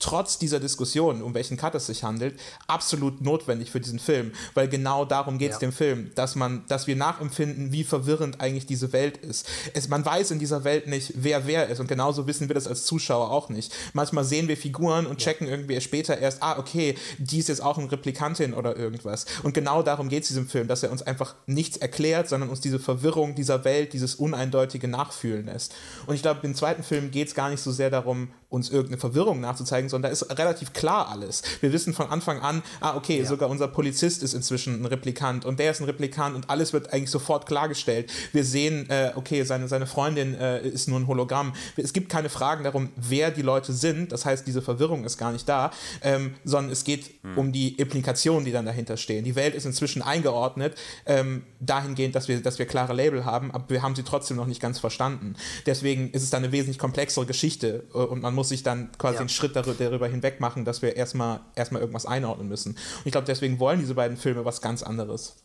trotz 0.00 0.38
dieser 0.38 0.58
Diskussion, 0.58 1.22
um 1.22 1.34
welchen 1.34 1.56
Cut 1.56 1.74
es 1.76 1.86
sich 1.86 2.02
handelt, 2.02 2.40
absolut 2.66 3.20
notwendig 3.20 3.70
für 3.70 3.80
diesen 3.80 3.98
Film, 3.98 4.32
weil 4.54 4.68
genau 4.68 5.04
darum 5.04 5.38
geht 5.38 5.50
es 5.50 5.56
ja. 5.56 5.60
dem 5.60 5.72
Film, 5.72 6.10
dass 6.14 6.34
man, 6.34 6.64
dass 6.68 6.86
wir 6.86 6.96
nachempfinden, 6.96 7.70
wie 7.70 7.84
verwirrend 7.84 8.40
eigentlich 8.40 8.66
diese 8.66 8.92
Welt 8.92 9.18
ist. 9.18 9.46
Es, 9.74 9.88
man 9.88 10.04
weiß 10.04 10.32
in 10.32 10.38
dieser 10.38 10.64
Welt 10.64 10.88
nicht, 10.88 11.12
wer 11.16 11.46
wer 11.46 11.68
ist 11.68 11.80
und 11.80 11.86
genauso 11.86 12.26
wissen 12.26 12.48
wir 12.48 12.54
das 12.54 12.66
als 12.66 12.84
Zuschauer 12.84 13.30
auch 13.30 13.50
nicht. 13.50 13.72
Manchmal 13.92 14.24
sehen 14.24 14.48
wir 14.48 14.56
Figuren 14.56 15.06
und 15.06 15.18
checken 15.18 15.46
irgendwie 15.46 15.80
später 15.80 16.18
erst, 16.18 16.42
ah, 16.42 16.58
okay, 16.58 16.96
die 17.18 17.38
ist 17.38 17.48
jetzt 17.48 17.62
auch 17.62 17.76
eine 17.76 17.92
Replikantin 17.92 18.54
oder 18.54 18.76
irgendwas. 18.76 19.26
Und 19.42 19.52
genau 19.52 19.82
darum 19.82 20.08
geht 20.08 20.22
es 20.22 20.28
diesem 20.28 20.48
Film, 20.48 20.66
dass 20.66 20.82
er 20.82 20.90
uns 20.90 21.02
einfach 21.02 21.34
nichts 21.46 21.76
erklärt, 21.76 22.28
sondern 22.28 22.48
uns 22.48 22.60
diese 22.60 22.78
Verwirrung 22.78 23.34
dieser 23.34 23.64
Welt, 23.64 23.92
dieses 23.92 24.14
Uneindeutige 24.14 24.88
nachfühlen 24.88 25.46
lässt. 25.46 25.74
Und 26.06 26.14
ich 26.14 26.22
glaube, 26.22 26.40
im 26.42 26.54
zweiten 26.54 26.82
Film 26.82 27.10
geht 27.10 27.28
es 27.28 27.34
gar 27.34 27.50
nicht 27.50 27.60
so 27.60 27.70
sehr 27.70 27.90
darum, 27.90 28.28
uns 28.50 28.68
irgendeine 28.68 28.98
Verwirrung 28.98 29.40
nachzuzeigen, 29.40 29.88
sondern 29.88 30.10
da 30.10 30.12
ist 30.12 30.38
relativ 30.38 30.72
klar 30.72 31.08
alles. 31.08 31.42
Wir 31.60 31.72
wissen 31.72 31.94
von 31.94 32.10
Anfang 32.10 32.40
an, 32.40 32.62
ah, 32.80 32.96
okay, 32.96 33.20
ja. 33.20 33.24
sogar 33.24 33.48
unser 33.48 33.68
Polizist 33.68 34.24
ist 34.24 34.34
inzwischen 34.34 34.82
ein 34.82 34.86
Replikant 34.86 35.44
und 35.44 35.60
der 35.60 35.70
ist 35.70 35.80
ein 35.80 35.84
Replikant 35.84 36.34
und 36.34 36.50
alles 36.50 36.72
wird 36.72 36.92
eigentlich 36.92 37.10
sofort 37.10 37.46
klargestellt. 37.46 38.10
Wir 38.32 38.44
sehen, 38.44 38.90
äh, 38.90 39.12
okay, 39.14 39.44
seine, 39.44 39.68
seine 39.68 39.86
Freundin 39.86 40.34
äh, 40.34 40.66
ist 40.66 40.88
nur 40.88 40.98
ein 40.98 41.06
Hologramm. 41.06 41.54
Es 41.76 41.92
gibt 41.92 42.10
keine 42.10 42.28
Fragen 42.28 42.64
darum, 42.64 42.90
wer 42.96 43.30
die 43.30 43.42
Leute 43.42 43.72
sind. 43.72 44.10
Das 44.10 44.26
heißt, 44.26 44.46
diese 44.46 44.62
Verwirrung 44.62 45.04
ist 45.04 45.16
gar 45.16 45.30
nicht 45.30 45.48
da, 45.48 45.70
ähm, 46.02 46.34
sondern 46.44 46.72
es 46.72 46.82
geht 46.82 47.12
hm. 47.22 47.38
um 47.38 47.52
die 47.52 47.76
Implikationen, 47.76 48.44
die 48.44 48.52
dann 48.52 48.66
dahinter 48.66 48.96
stehen. 48.96 49.24
Die 49.24 49.36
Welt 49.36 49.54
ist 49.54 49.64
inzwischen 49.64 50.02
eingeordnet, 50.02 50.76
ähm, 51.06 51.44
dahingehend, 51.60 52.16
dass 52.16 52.26
wir, 52.26 52.42
dass 52.42 52.58
wir 52.58 52.66
klare 52.66 52.94
Label 52.94 53.24
haben, 53.24 53.52
aber 53.52 53.70
wir 53.70 53.82
haben 53.82 53.94
sie 53.94 54.02
trotzdem 54.02 54.36
noch 54.36 54.46
nicht 54.46 54.60
ganz 54.60 54.80
verstanden. 54.80 55.36
Deswegen 55.66 56.10
ist 56.10 56.24
es 56.24 56.30
dann 56.30 56.42
eine 56.42 56.52
wesentlich 56.52 56.78
komplexere 56.78 57.26
Geschichte 57.26 57.84
äh, 57.94 57.98
und 57.98 58.22
man 58.22 58.34
muss 58.34 58.39
muss 58.40 58.48
sich 58.48 58.62
dann 58.62 58.90
quasi 58.96 59.16
ja. 59.16 59.20
einen 59.20 59.28
Schritt 59.28 59.54
darüber 59.54 60.08
hinweg 60.08 60.40
machen, 60.40 60.64
dass 60.64 60.80
wir 60.80 60.96
erstmal 60.96 61.40
erstmal 61.54 61.82
irgendwas 61.82 62.06
einordnen 62.06 62.48
müssen. 62.48 62.70
Und 62.70 63.04
ich 63.04 63.12
glaube, 63.12 63.26
deswegen 63.26 63.60
wollen 63.60 63.80
diese 63.80 63.92
beiden 63.92 64.16
Filme 64.16 64.46
was 64.46 64.62
ganz 64.62 64.82
anderes. 64.82 65.36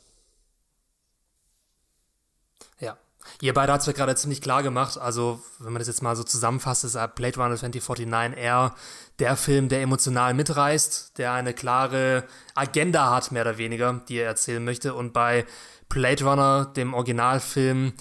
Ja, 2.80 2.98
Ihr 3.42 3.54
beide 3.54 3.74
habt 3.74 3.82
es 3.82 3.88
ja 3.88 3.92
gerade 3.92 4.16
ziemlich 4.16 4.40
klar 4.40 4.64
gemacht. 4.64 4.98
Also, 4.98 5.42
wenn 5.60 5.74
man 5.74 5.82
das 5.82 5.90
jetzt 5.90 6.02
mal 6.02 6.16
so 6.16 6.24
zusammenfasst, 6.24 6.86
ist 6.86 6.94
Blade 7.16 7.36
Runner 7.36 7.58
2049 7.58 8.42
eher 8.42 8.74
der 9.20 9.36
Film, 9.36 9.68
der 9.68 9.82
emotional 9.82 10.34
mitreißt, 10.34 11.18
der 11.18 11.34
eine 11.34 11.54
klare 11.54 12.24
Agenda 12.54 13.14
hat, 13.14 13.34
mehr 13.34 13.42
oder 13.42 13.58
weniger, 13.58 14.02
die 14.08 14.20
er 14.20 14.28
erzählen 14.28 14.64
möchte. 14.64 14.94
Und 14.94 15.12
bei 15.12 15.46
Blade 15.90 16.24
Runner, 16.24 16.72
dem 16.78 16.94
Originalfilm, 16.94 17.92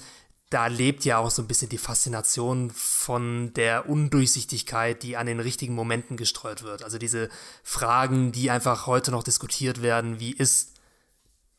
da 0.49 0.67
lebt 0.67 1.05
ja 1.05 1.17
auch 1.17 1.31
so 1.31 1.41
ein 1.41 1.47
bisschen 1.47 1.69
die 1.69 1.77
Faszination 1.77 2.69
von 2.71 3.53
der 3.53 3.89
Undurchsichtigkeit, 3.89 5.01
die 5.03 5.17
an 5.17 5.25
den 5.25 5.39
richtigen 5.39 5.73
Momenten 5.73 6.17
gestreut 6.17 6.63
wird. 6.63 6.83
Also 6.83 6.97
diese 6.97 7.29
Fragen, 7.63 8.31
die 8.31 8.51
einfach 8.51 8.85
heute 8.85 9.11
noch 9.11 9.23
diskutiert 9.23 9.81
werden, 9.81 10.19
wie 10.19 10.31
ist, 10.31 10.73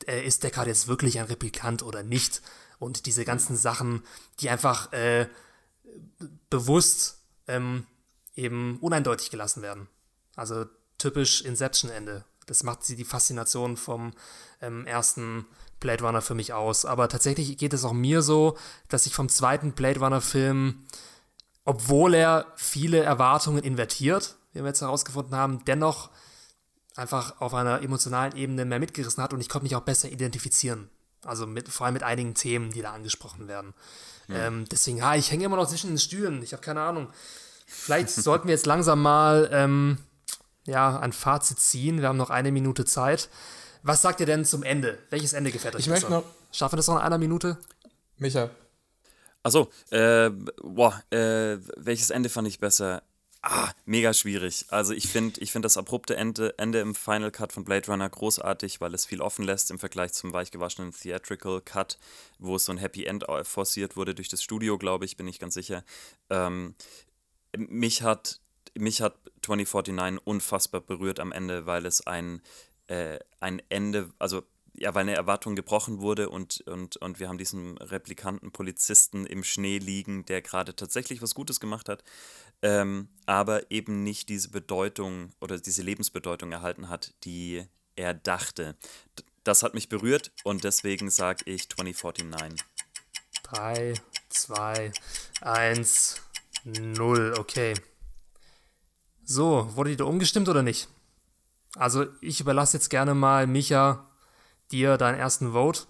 äh, 0.07 0.25
ist 0.25 0.45
Deckard 0.45 0.69
jetzt 0.69 0.89
wirklich 0.89 1.19
ein 1.19 1.27
Replikant 1.27 1.83
oder 1.83 2.03
nicht? 2.03 2.43
und 2.79 3.07
diese 3.07 3.25
ganzen 3.25 3.57
Sachen, 3.57 4.03
die 4.41 4.51
einfach 4.51 4.93
äh, 4.93 5.29
bewusst 6.51 7.19
ähm, 7.47 7.87
eben 8.35 8.79
uneindeutig 8.81 9.31
gelassen 9.31 9.63
werden. 9.63 9.89
Also 10.35 10.67
typisch 10.99 11.43
Inception-Ende. 11.43 12.25
Das 12.47 12.63
macht 12.63 12.85
sie 12.85 12.97
die 12.97 13.05
Faszination 13.05 13.77
vom 13.77 14.13
ähm, 14.61 14.87
ersten 14.87 15.47
Blade 15.81 16.05
Runner 16.05 16.23
für 16.23 16.35
mich 16.35 16.53
aus. 16.53 16.85
Aber 16.85 17.09
tatsächlich 17.09 17.57
geht 17.59 17.73
es 17.73 17.85
auch 17.85 17.93
mir 17.93 18.23
so, 18.23 18.57
dass 18.89 19.07
ich 19.07 19.15
vom 19.15 19.29
zweiten 19.29 19.73
Blade 19.73 20.01
Runner-Film, 20.01 20.87
obwohl 21.65 22.15
er 22.15 22.47
viele 22.57 23.01
Erwartungen 23.01 23.63
invertiert, 23.63 24.37
wie 24.53 24.61
wir 24.61 24.69
jetzt 24.69 24.83
herausgefunden 24.83 25.35
haben, 25.35 25.65
dennoch 25.65 26.11
einfach 26.95 27.41
auf 27.41 27.53
einer 27.55 27.83
emotionalen 27.83 28.37
Ebene 28.37 28.65
mehr 28.65 28.79
mitgerissen 28.79 29.23
hat 29.23 29.35
und 29.35 29.41
ich 29.41 29.49
konnte 29.49 29.65
mich 29.65 29.77
auch 29.77 29.83
besser 29.83 30.11
identifizieren 30.11 30.89
also 31.27 31.47
mit, 31.47 31.69
vor 31.69 31.87
allem 31.87 31.95
mit 31.95 32.03
einigen 32.03 32.35
Themen, 32.35 32.71
die 32.71 32.83
da 32.83 32.93
angesprochen 32.93 33.49
werden. 33.49 33.75
Ja. 34.29 34.47
Ähm, 34.47 34.65
deswegen, 34.71 34.99
ja, 34.99 35.15
ich 35.15 35.31
hänge 35.31 35.45
immer 35.45 35.57
noch 35.57 35.69
zwischen 35.69 35.91
den 35.91 35.99
Stühlen. 35.99 36.43
Ich 36.43 36.53
habe 36.53 36.63
keine 36.63 36.81
Ahnung. 36.81 37.09
Vielleicht 37.67 38.11
sollten 38.11 38.49
wir 38.49 38.55
jetzt 38.55 38.67
langsam 38.67 39.03
mal 39.03 39.49
ähm, 39.53 39.99
ja, 40.67 40.99
ein 40.99 41.13
Fazit 41.13 41.61
ziehen. 41.61 42.01
Wir 42.01 42.09
haben 42.09 42.17
noch 42.17 42.31
eine 42.31 42.53
Minute 42.53 42.85
Zeit. 42.85 43.29
Was 43.83 44.03
sagt 44.03 44.21
ihr 44.21 44.27
denn 44.27 44.45
zum 44.45 44.63
Ende? 44.63 44.99
Welches 45.11 45.33
Ende 45.33 45.51
gefällt 45.51 45.75
euch 45.77 45.87
ich 45.87 45.93
besser? 45.93 46.11
Noch 46.11 46.25
Schaffen 46.53 46.73
wir 46.73 46.77
das 46.79 46.89
noch 46.89 46.97
in 46.97 47.03
einer 47.03 47.19
Minute? 47.19 47.59
Micha. 48.17 48.51
Achso, 49.43 49.71
äh, 49.91 50.31
boah, 50.63 51.03
äh, 51.11 51.59
welches 51.77 52.11
Ende 52.11 52.29
fand 52.29 52.49
ich 52.49 52.59
besser? 52.59 53.03
Ah, 53.43 53.71
mega 53.85 54.13
schwierig. 54.13 54.65
Also 54.71 54.93
ich 54.93 55.07
finde 55.07 55.41
ich 55.41 55.53
find 55.53 55.65
das 55.65 55.77
abrupte 55.77 56.17
Ende, 56.17 56.59
Ende 56.59 56.81
im 56.81 56.95
Final 56.95 57.31
Cut 57.31 57.53
von 57.53 57.65
Blade 57.65 57.87
Runner 57.87 58.09
großartig, 58.09 58.81
weil 58.81 58.93
es 58.95 59.07
viel 59.07 59.21
offen 59.21 59.45
lässt 59.45 59.71
im 59.71 59.79
Vergleich 59.79 60.15
zum 60.15 60.33
weichgewaschenen 60.33 60.93
Theatrical 60.93 61.61
Cut, 61.61 61.99
wo 62.39 62.57
es 62.57 62.65
so 62.65 62.73
ein 62.73 62.79
Happy 62.79 63.05
End 63.05 63.25
forciert 63.43 63.97
wurde 63.97 64.15
durch 64.15 64.29
das 64.29 64.43
Studio, 64.43 64.79
glaube 64.79 65.05
ich, 65.05 65.17
bin 65.17 65.29
ich 65.29 65.39
ganz 65.39 65.55
sicher. 65.55 65.85
Ähm, 66.29 66.75
mich 67.57 68.03
hat 68.03 68.41
mich 68.79 69.01
hat 69.01 69.15
2049 69.43 70.27
unfassbar 70.27 70.81
berührt 70.81 71.21
am 71.21 71.33
Ende, 71.33 71.67
weil 71.67 71.87
es 71.87 72.07
ein, 72.07 72.43
äh, 72.89 73.19
ein 73.41 73.63
Ende, 73.69 74.11
also 74.19 74.43
ja, 74.79 74.95
weil 74.95 75.03
eine 75.03 75.15
Erwartung 75.15 75.57
gebrochen 75.57 76.01
wurde 76.01 76.29
und, 76.29 76.61
und, 76.67 76.97
und 76.99 77.19
wir 77.19 77.29
haben 77.29 77.39
diesen 77.39 77.79
Replikanten 77.79 78.53
Polizisten 78.53 79.25
im 79.25 79.43
Schnee 79.43 79.79
liegen, 79.79 80.27
der 80.27 80.43
gerade 80.43 80.77
tatsächlich 80.77 81.23
was 81.23 81.35
Gutes 81.35 81.61
gemacht 81.61 81.89
hat 81.89 82.05
ähm, 82.63 83.09
aber 83.27 83.71
eben 83.71 84.03
nicht 84.03 84.29
diese 84.29 84.51
Bedeutung 84.51 85.33
oder 85.41 85.59
diese 85.59 85.83
Lebensbedeutung 85.83 86.53
erhalten 86.53 86.89
hat, 86.89 87.15
die 87.25 87.65
er 87.97 88.15
dachte. 88.15 88.77
das 89.45 89.63
hat 89.63 89.75
mich 89.75 89.89
berührt 89.89 90.33
und 90.43 90.65
deswegen 90.65 91.09
sage 91.09 91.45
ich 91.47 91.69
2049. 91.69 92.65
3, 93.45 93.95
2, 94.29 94.93
1, 95.41 96.17
0, 96.65 97.35
okay. 97.39 97.75
So, 99.23 99.71
wurde 99.77 99.91
die 99.91 99.97
da 99.97 100.05
umgestimmt 100.05 100.49
oder 100.49 100.63
nicht? 100.63 100.89
Also, 101.77 102.07
ich 102.21 102.41
überlasse 102.41 102.77
jetzt 102.77 102.89
gerne 102.89 103.15
mal, 103.15 103.47
Micha, 103.47 104.07
dir 104.71 104.97
deinen 104.97 105.19
ersten 105.19 105.53
Vote 105.53 105.83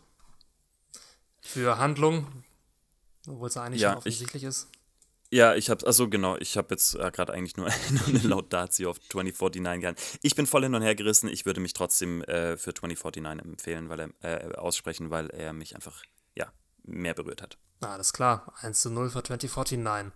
für 1.41 1.79
Handlung, 1.79 2.27
obwohl 3.29 3.49
es 3.49 3.57
eigentlich 3.57 3.83
ja, 3.83 3.91
schon 3.91 3.99
offensichtlich 3.99 4.43
ich, 4.43 4.49
ist. 4.49 4.69
Ja, 5.31 5.55
ich 5.55 5.71
habe, 5.71 5.87
also 5.87 6.09
genau, 6.09 6.37
ich 6.37 6.57
habe 6.57 6.69
jetzt 6.71 6.95
äh, 6.95 7.11
gerade 7.11 7.33
eigentlich 7.33 7.57
nur, 7.57 7.69
eine 8.07 8.19
Laudatio 8.19 8.91
auf 8.91 9.01
2049 9.01 9.81
gehalten. 9.81 10.01
Ich 10.23 10.35
bin 10.35 10.47
voll 10.47 10.63
hin 10.63 10.75
und 10.75 10.83
her 10.83 10.95
gerissen. 10.95 11.29
Ich 11.29 11.47
würde 11.47 11.61
mich 11.61 11.73
trotzdem 11.73 12.23
äh, 12.25 12.57
für 12.57 12.75
2049 12.75 13.45
empfehlen, 13.45 13.89
weil 13.89 14.01
er 14.01 14.53
äh, 14.53 14.55
aussprechen, 14.57 15.11
weil 15.11 15.29
er 15.31 15.53
mich 15.53 15.75
einfach, 15.75 16.03
ja, 16.35 16.53
mehr 16.85 17.15
berührt 17.15 17.43
hat. 17.43 17.59
Alles 17.81 18.13
klar, 18.13 18.53
1 18.61 18.81
zu 18.81 18.91
0 18.91 19.11
für 19.11 19.23
2049. 19.23 20.13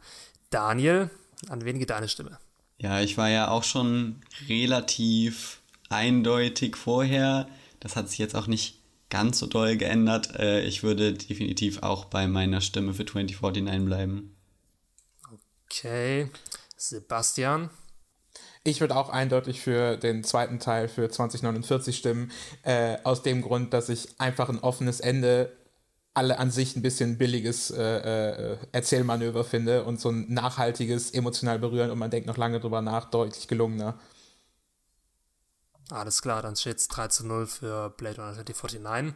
Daniel, 0.50 1.10
an 1.48 1.64
wen 1.64 1.78
geht 1.78 1.90
deine 1.90 2.08
Stimme? 2.08 2.38
Ja, 2.78 3.00
ich 3.00 3.16
war 3.18 3.28
ja 3.28 3.48
auch 3.48 3.62
schon 3.62 4.22
relativ 4.48 5.59
eindeutig 5.90 6.76
vorher. 6.76 7.48
Das 7.80 7.96
hat 7.96 8.08
sich 8.08 8.18
jetzt 8.18 8.34
auch 8.34 8.46
nicht 8.46 8.80
ganz 9.10 9.38
so 9.38 9.46
doll 9.46 9.76
geändert. 9.76 10.34
Äh, 10.36 10.62
ich 10.62 10.82
würde 10.82 11.12
definitiv 11.12 11.82
auch 11.82 12.06
bei 12.06 12.26
meiner 12.26 12.60
Stimme 12.60 12.94
für 12.94 13.04
2049 13.04 13.84
bleiben. 13.84 14.36
Okay. 15.66 16.30
Sebastian. 16.76 17.70
Ich 18.62 18.80
würde 18.80 18.96
auch 18.96 19.08
eindeutig 19.08 19.60
für 19.60 19.96
den 19.96 20.22
zweiten 20.22 20.58
Teil 20.58 20.88
für 20.88 21.08
2049 21.08 21.96
stimmen, 21.96 22.30
äh, 22.62 22.98
aus 23.04 23.22
dem 23.22 23.42
Grund, 23.42 23.72
dass 23.72 23.88
ich 23.88 24.20
einfach 24.20 24.48
ein 24.48 24.58
offenes 24.58 25.00
Ende 25.00 25.56
alle 26.12 26.38
an 26.38 26.50
sich 26.50 26.76
ein 26.76 26.82
bisschen 26.82 27.18
billiges 27.18 27.70
äh, 27.70 27.82
äh, 27.82 28.56
Erzählmanöver 28.72 29.44
finde 29.44 29.84
und 29.84 30.00
so 30.00 30.10
ein 30.10 30.32
nachhaltiges, 30.32 31.12
emotional 31.12 31.58
berühren 31.58 31.90
und 31.90 31.98
man 31.98 32.10
denkt 32.10 32.26
noch 32.26 32.36
lange 32.36 32.60
drüber 32.60 32.82
nach, 32.82 33.10
deutlich 33.10 33.48
gelungener. 33.48 33.98
Alles 35.90 36.22
klar, 36.22 36.42
dann 36.42 36.56
steht 36.56 36.78
es 36.78 36.88
3 36.88 37.08
zu 37.08 37.26
0 37.26 37.46
für 37.46 37.90
Blade 37.90 38.16
Runner 38.16 38.34
2049. 38.34 39.14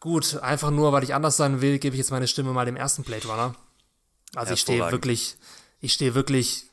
Gut, 0.00 0.36
einfach 0.36 0.70
nur, 0.70 0.92
weil 0.92 1.04
ich 1.04 1.14
anders 1.14 1.36
sein 1.36 1.60
will, 1.60 1.78
gebe 1.78 1.94
ich 1.94 1.98
jetzt 1.98 2.10
meine 2.10 2.28
Stimme 2.28 2.52
mal 2.52 2.66
dem 2.66 2.76
ersten 2.76 3.02
Blade 3.02 3.26
Runner. 3.26 3.54
Also 4.34 4.54
ich 4.54 4.60
stehe 4.60 4.90
wirklich, 4.90 5.36
ich 5.80 5.92
stehe 5.94 6.14
wirklich 6.14 6.66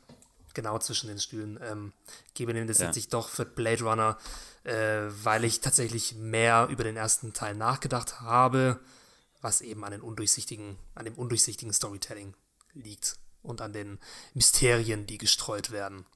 genau 0.52 0.78
zwischen 0.78 1.08
den 1.08 1.18
Stühlen. 1.18 1.58
Ähm, 1.62 1.92
gebe 2.34 2.52
dem 2.52 2.66
das 2.66 2.78
ja. 2.78 2.90
jetzt 2.90 3.12
doch 3.12 3.28
für 3.28 3.44
Blade 3.44 3.84
Runner, 3.84 4.18
äh, 4.64 5.02
weil 5.22 5.44
ich 5.44 5.60
tatsächlich 5.60 6.14
mehr 6.14 6.68
über 6.70 6.84
den 6.84 6.96
ersten 6.96 7.32
Teil 7.32 7.54
nachgedacht 7.54 8.20
habe, 8.20 8.78
was 9.40 9.60
eben 9.60 9.84
an 9.84 9.92
den 9.92 10.00
undurchsichtigen, 10.00 10.78
an 10.94 11.04
dem 11.04 11.14
undurchsichtigen 11.14 11.72
Storytelling 11.72 12.34
liegt 12.72 13.16
und 13.42 13.60
an 13.60 13.72
den 13.72 13.98
Mysterien, 14.32 15.06
die 15.06 15.18
gestreut 15.18 15.70
werden. 15.70 16.06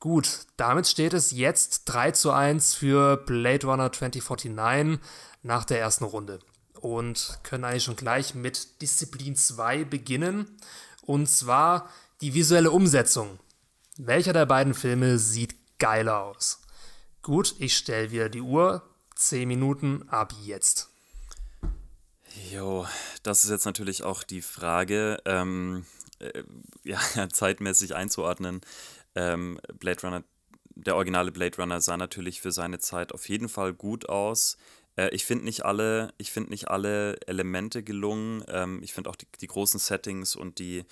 Gut, 0.00 0.46
damit 0.56 0.86
steht 0.86 1.12
es 1.12 1.30
jetzt 1.30 1.84
3 1.84 2.12
zu 2.12 2.32
1 2.32 2.74
für 2.74 3.18
Blade 3.18 3.66
Runner 3.66 3.92
2049 3.92 4.98
nach 5.42 5.66
der 5.66 5.78
ersten 5.78 6.04
Runde. 6.04 6.38
Und 6.80 7.38
können 7.42 7.64
eigentlich 7.64 7.84
schon 7.84 7.96
gleich 7.96 8.34
mit 8.34 8.80
Disziplin 8.80 9.36
2 9.36 9.84
beginnen. 9.84 10.56
Und 11.02 11.26
zwar 11.28 11.90
die 12.22 12.32
visuelle 12.32 12.70
Umsetzung. 12.70 13.38
Welcher 13.98 14.32
der 14.32 14.46
beiden 14.46 14.72
Filme 14.72 15.18
sieht 15.18 15.54
geiler 15.78 16.22
aus? 16.22 16.62
Gut, 17.20 17.54
ich 17.58 17.76
stelle 17.76 18.10
wieder 18.10 18.30
die 18.30 18.40
Uhr. 18.40 18.82
10 19.16 19.46
Minuten 19.46 20.08
ab 20.08 20.32
jetzt. 20.42 20.88
Jo, 22.50 22.86
das 23.22 23.44
ist 23.44 23.50
jetzt 23.50 23.66
natürlich 23.66 24.02
auch 24.02 24.22
die 24.22 24.40
Frage, 24.40 25.18
ähm, 25.26 25.84
äh, 26.20 26.42
ja, 26.84 26.98
zeitmäßig 27.30 27.94
einzuordnen. 27.94 28.62
Ähm, 29.14 29.60
Blade 29.74 30.02
Runner, 30.02 30.24
der 30.74 30.96
originale 30.96 31.32
Blade 31.32 31.56
Runner 31.56 31.80
sah 31.80 31.96
natürlich 31.96 32.40
für 32.40 32.52
seine 32.52 32.78
Zeit 32.78 33.12
auf 33.12 33.28
jeden 33.28 33.48
Fall 33.48 33.74
gut 33.74 34.08
aus. 34.08 34.56
Äh, 34.96 35.08
ich 35.14 35.24
finde 35.24 35.44
nicht 35.44 35.64
alle, 35.64 36.12
ich 36.18 36.30
finde 36.30 36.50
nicht 36.50 36.68
alle 36.68 37.18
Elemente 37.26 37.82
gelungen. 37.82 38.44
Ähm, 38.48 38.82
ich 38.82 38.92
finde 38.92 39.10
auch 39.10 39.16
die, 39.16 39.26
die 39.40 39.46
großen 39.46 39.80
Settings 39.80 40.36
und 40.36 40.58
die 40.58 40.84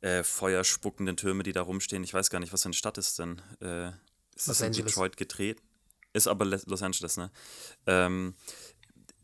äh, 0.00 0.22
feuerspuckenden 0.22 1.16
Türme, 1.16 1.42
die 1.42 1.52
da 1.52 1.62
rumstehen. 1.62 2.04
Ich 2.04 2.14
weiß 2.14 2.30
gar 2.30 2.38
nicht, 2.38 2.52
was 2.52 2.62
für 2.62 2.66
eine 2.68 2.74
Stadt 2.74 2.98
ist 2.98 3.18
denn? 3.18 3.40
Äh, 3.60 3.88
ist 4.34 4.46
Los 4.46 4.58
das 4.58 4.60
in 4.60 4.72
Detroit 4.72 5.16
gedreht? 5.16 5.60
Ist 6.12 6.28
aber 6.28 6.44
Los 6.44 6.82
Angeles, 6.82 7.16
ne? 7.16 7.30
Ähm, 7.86 8.34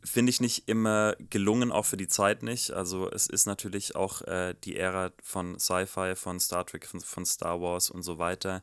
Finde 0.05 0.31
ich 0.31 0.41
nicht 0.41 0.69
immer 0.69 1.17
gelungen, 1.31 1.73
auch 1.73 1.87
für 1.87 1.97
die 1.97 2.09
Zeit 2.09 2.43
nicht. 2.43 2.73
Also 2.73 3.11
es 3.11 3.27
ist 3.27 3.47
natürlich 3.47 3.97
auch 3.97 4.21
äh, 4.23 4.55
die 4.65 4.77
Ära 4.77 5.13
von 5.23 5.59
Sci-Fi, 5.59 6.15
von 6.15 6.39
Star 6.41 6.67
Trek, 6.67 6.87
von, 6.87 7.01
von 7.01 7.25
Star 7.25 7.61
Wars 7.61 7.91
und 7.91 8.03
so 8.03 8.19
weiter 8.19 8.63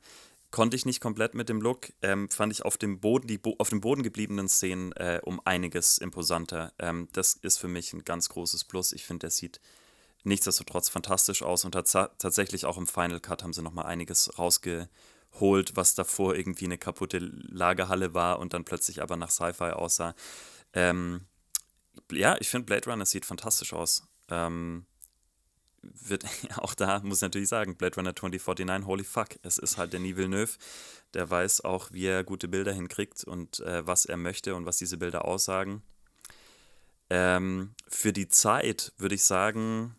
konnte 0.51 0.75
ich 0.75 0.85
nicht 0.85 0.99
komplett 1.01 1.33
mit 1.33 1.49
dem 1.49 1.61
Look. 1.61 1.93
Ähm, 2.01 2.29
fand 2.29 2.53
ich 2.53 2.63
auf 2.63 2.77
dem 2.77 2.99
Boden, 2.99 3.27
die 3.27 3.37
Bo 3.37 3.55
auf 3.57 3.69
dem 3.69 3.81
Boden 3.81 4.03
gebliebenen 4.03 4.49
Szenen 4.49 4.91
äh, 4.93 5.21
um 5.23 5.41
einiges 5.45 5.97
imposanter. 5.97 6.73
Ähm, 6.77 7.07
das 7.13 7.33
ist 7.33 7.57
für 7.57 7.69
mich 7.69 7.93
ein 7.93 8.03
ganz 8.03 8.29
großes 8.29 8.65
Plus. 8.65 8.91
Ich 8.91 9.05
finde, 9.05 9.21
der 9.21 9.31
sieht 9.31 9.59
nichtsdestotrotz 10.23 10.89
fantastisch 10.89 11.41
aus 11.41 11.65
und 11.65 11.71
tatsächlich 11.71 12.65
auch 12.65 12.77
im 12.77 12.85
Final 12.85 13.19
Cut 13.19 13.43
haben 13.43 13.53
sie 13.53 13.63
nochmal 13.63 13.85
einiges 13.85 14.37
rausgeholt, 14.37 15.75
was 15.75 15.95
davor 15.95 16.35
irgendwie 16.35 16.65
eine 16.65 16.77
kaputte 16.77 17.17
Lagerhalle 17.17 18.13
war 18.13 18.37
und 18.37 18.53
dann 18.53 18.65
plötzlich 18.65 19.01
aber 19.01 19.15
nach 19.15 19.31
Sci-Fi 19.31 19.71
aussah. 19.71 20.13
Ähm, 20.73 21.21
ja, 22.11 22.37
ich 22.39 22.49
finde 22.49 22.65
Blade 22.65 22.89
Runner 22.89 23.05
sieht 23.05 23.25
fantastisch 23.25 23.73
aus. 23.73 24.07
Ähm, 24.29 24.85
wird 25.81 26.25
auch 26.57 26.73
da, 26.73 26.99
muss 26.99 27.19
ich 27.19 27.23
natürlich 27.23 27.49
sagen, 27.49 27.75
Blade 27.75 27.95
Runner 27.95 28.15
2049, 28.15 28.87
holy 28.87 29.03
fuck, 29.03 29.29
es 29.43 29.57
ist 29.57 29.77
halt 29.77 29.93
Denis 29.93 30.15
Villeneuve, 30.15 30.57
der 31.13 31.29
weiß 31.29 31.61
auch, 31.61 31.91
wie 31.91 32.05
er 32.05 32.23
gute 32.23 32.47
Bilder 32.47 32.73
hinkriegt 32.73 33.23
und 33.23 33.59
äh, 33.61 33.85
was 33.85 34.05
er 34.05 34.17
möchte 34.17 34.55
und 34.55 34.65
was 34.65 34.77
diese 34.77 34.97
Bilder 34.97 35.25
aussagen. 35.25 35.81
Ähm, 37.09 37.73
für 37.87 38.13
die 38.13 38.29
Zeit 38.29 38.93
würde 38.97 39.15
ich 39.15 39.23
sagen, 39.23 39.95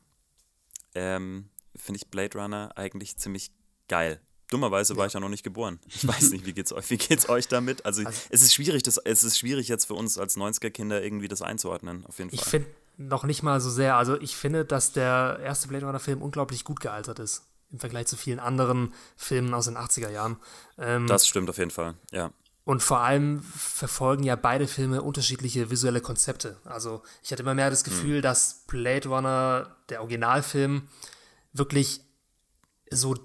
ähm, 0.94 1.50
finde 1.76 1.98
ich 1.98 2.10
Blade 2.10 2.38
Runner 2.38 2.72
eigentlich 2.76 3.16
ziemlich 3.18 3.52
geil. 3.88 4.20
Dummerweise 4.52 4.96
war 4.96 5.06
ich 5.06 5.12
ja 5.12 5.20
noch 5.20 5.28
nicht 5.28 5.42
geboren. 5.42 5.78
Ich 5.88 6.06
weiß 6.08 6.30
nicht, 6.30 6.46
wie 6.46 6.52
geht's 6.52 6.72
euch, 6.72 6.90
wie 6.90 6.98
geht's 6.98 7.28
euch 7.28 7.48
damit? 7.48 7.84
Also, 7.86 8.04
also, 8.04 8.20
es 8.30 8.42
ist 8.42 8.54
schwierig, 8.54 8.82
das, 8.82 8.98
es 8.98 9.24
ist 9.24 9.38
schwierig 9.38 9.68
jetzt 9.68 9.86
für 9.86 9.94
uns 9.94 10.18
als 10.18 10.36
90er-Kinder 10.36 11.02
irgendwie 11.02 11.28
das 11.28 11.42
einzuordnen, 11.42 12.04
auf 12.06 12.18
jeden 12.18 12.30
Fall. 12.30 12.38
Ich 12.38 12.44
finde 12.44 12.68
noch 12.98 13.24
nicht 13.24 13.42
mal 13.42 13.60
so 13.60 13.70
sehr. 13.70 13.96
Also 13.96 14.20
ich 14.20 14.36
finde, 14.36 14.64
dass 14.64 14.92
der 14.92 15.40
erste 15.42 15.68
Blade 15.68 15.86
Runner-Film 15.86 16.22
unglaublich 16.22 16.64
gut 16.64 16.80
gealtert 16.80 17.18
ist. 17.18 17.44
Im 17.70 17.78
Vergleich 17.78 18.06
zu 18.06 18.16
vielen 18.16 18.38
anderen 18.38 18.92
Filmen 19.16 19.54
aus 19.54 19.64
den 19.64 19.76
80er 19.76 20.10
Jahren. 20.10 20.36
Ähm, 20.78 21.06
das 21.06 21.26
stimmt 21.26 21.48
auf 21.48 21.58
jeden 21.58 21.70
Fall, 21.70 21.94
ja. 22.10 22.30
Und 22.64 22.80
vor 22.82 23.00
allem 23.00 23.42
verfolgen 23.42 24.22
ja 24.22 24.36
beide 24.36 24.68
Filme 24.68 25.02
unterschiedliche 25.02 25.70
visuelle 25.70 26.00
Konzepte. 26.00 26.58
Also 26.64 27.02
ich 27.22 27.32
hatte 27.32 27.42
immer 27.42 27.54
mehr 27.54 27.70
das 27.70 27.82
Gefühl, 27.82 28.16
hm. 28.16 28.22
dass 28.22 28.64
Blade 28.68 29.08
Runner, 29.08 29.76
der 29.88 30.00
Originalfilm, 30.00 30.82
wirklich 31.52 32.02
so 32.90 33.16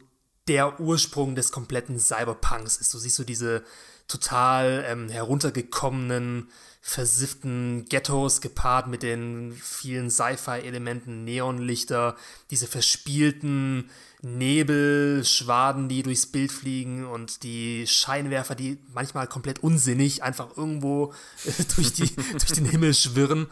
der 0.47 0.79
Ursprung 0.79 1.35
des 1.35 1.51
kompletten 1.51 1.99
Cyberpunks 1.99 2.77
ist. 2.77 2.93
Du 2.93 2.97
siehst 2.97 3.15
so 3.15 3.23
diese 3.23 3.63
total 4.07 4.85
ähm, 4.87 5.09
heruntergekommenen, 5.09 6.49
versifften 6.81 7.85
Ghettos 7.89 8.39
gepaart 8.39 8.87
mit 8.87 9.03
den 9.03 9.53
vielen 9.61 10.09
Sci-Fi-Elementen, 10.09 11.25
Neonlichter, 11.25 12.15
diese 12.49 12.65
verspielten 12.65 13.89
Nebelschwaden, 14.21 15.89
die 15.89 16.01
durchs 16.01 16.27
Bild 16.27 16.51
fliegen 16.51 17.05
und 17.05 17.43
die 17.43 17.85
Scheinwerfer, 17.85 18.55
die 18.55 18.77
manchmal 18.93 19.27
komplett 19.27 19.59
unsinnig 19.59 20.23
einfach 20.23 20.55
irgendwo 20.55 21.13
äh, 21.45 21.51
durch, 21.75 21.91
die, 21.91 22.15
durch 22.15 22.53
den 22.53 22.65
Himmel 22.65 22.93
schwirren. 22.93 23.47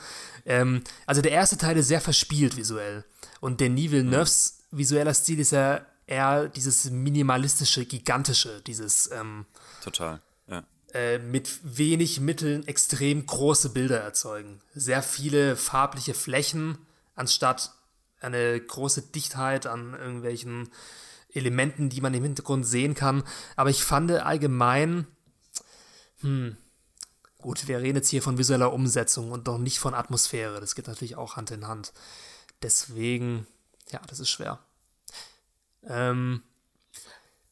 Ähm, 0.46 0.82
also 1.06 1.22
der 1.22 1.32
erste 1.32 1.58
Teil 1.58 1.76
ist 1.76 1.90
sehr 1.90 2.02
verspielt 2.02 2.56
visuell. 2.56 3.04
Und 3.42 3.60
Denis 3.60 3.92
Villeneuves 3.92 4.60
visueller 4.72 5.14
Stil 5.14 5.40
ist 5.40 5.52
ja 5.52 5.86
eher 6.08 6.48
dieses 6.48 6.90
minimalistische, 6.90 7.86
gigantische, 7.86 8.62
dieses 8.62 9.10
ähm, 9.12 9.46
total, 9.84 10.22
ja. 10.48 10.64
Äh, 10.94 11.20
mit 11.20 11.60
wenig 11.64 12.20
Mitteln 12.20 12.68
extrem 12.68 13.26
große 13.26 13.70
Bilder 13.70 14.00
erzeugen. 14.00 14.62
Sehr 14.74 15.02
viele 15.02 15.56
farbliche 15.56 16.14
Flächen, 16.14 16.78
anstatt 17.16 17.74
eine 18.22 18.60
große 18.60 19.02
Dichtheit 19.02 19.68
an 19.68 19.94
irgendwelchen 19.94 20.70
Elementen, 21.34 21.90
die 21.90 22.02
man 22.02 22.14
im 22.14 22.24
Hintergrund 22.24 22.66
sehen 22.66 22.94
kann. 22.94 23.24
Aber 23.56 23.70
ich 23.70 23.84
fand 23.84 24.12
allgemein, 24.12 25.06
hm, 26.22 26.58
gut, 27.40 27.68
wir 27.68 27.80
reden 27.80 27.98
jetzt 27.98 28.10
hier 28.10 28.22
von 28.22 28.38
visueller 28.38 28.74
Umsetzung 28.74 29.32
und 29.32 29.48
doch 29.48 29.58
nicht 29.58 29.80
von 29.80 29.94
Atmosphäre. 29.94 30.60
Das 30.60 30.76
geht 30.76 30.88
natürlich 30.88 31.18
auch 31.18 31.36
Hand 31.36 31.52
in 31.52 31.68
Hand. 31.68 31.94
Deswegen, 32.62 33.46
ja, 33.92 34.00
das 34.08 34.20
ist 34.20 34.30
schwer. 34.30 34.60
Ähm, 35.88 36.42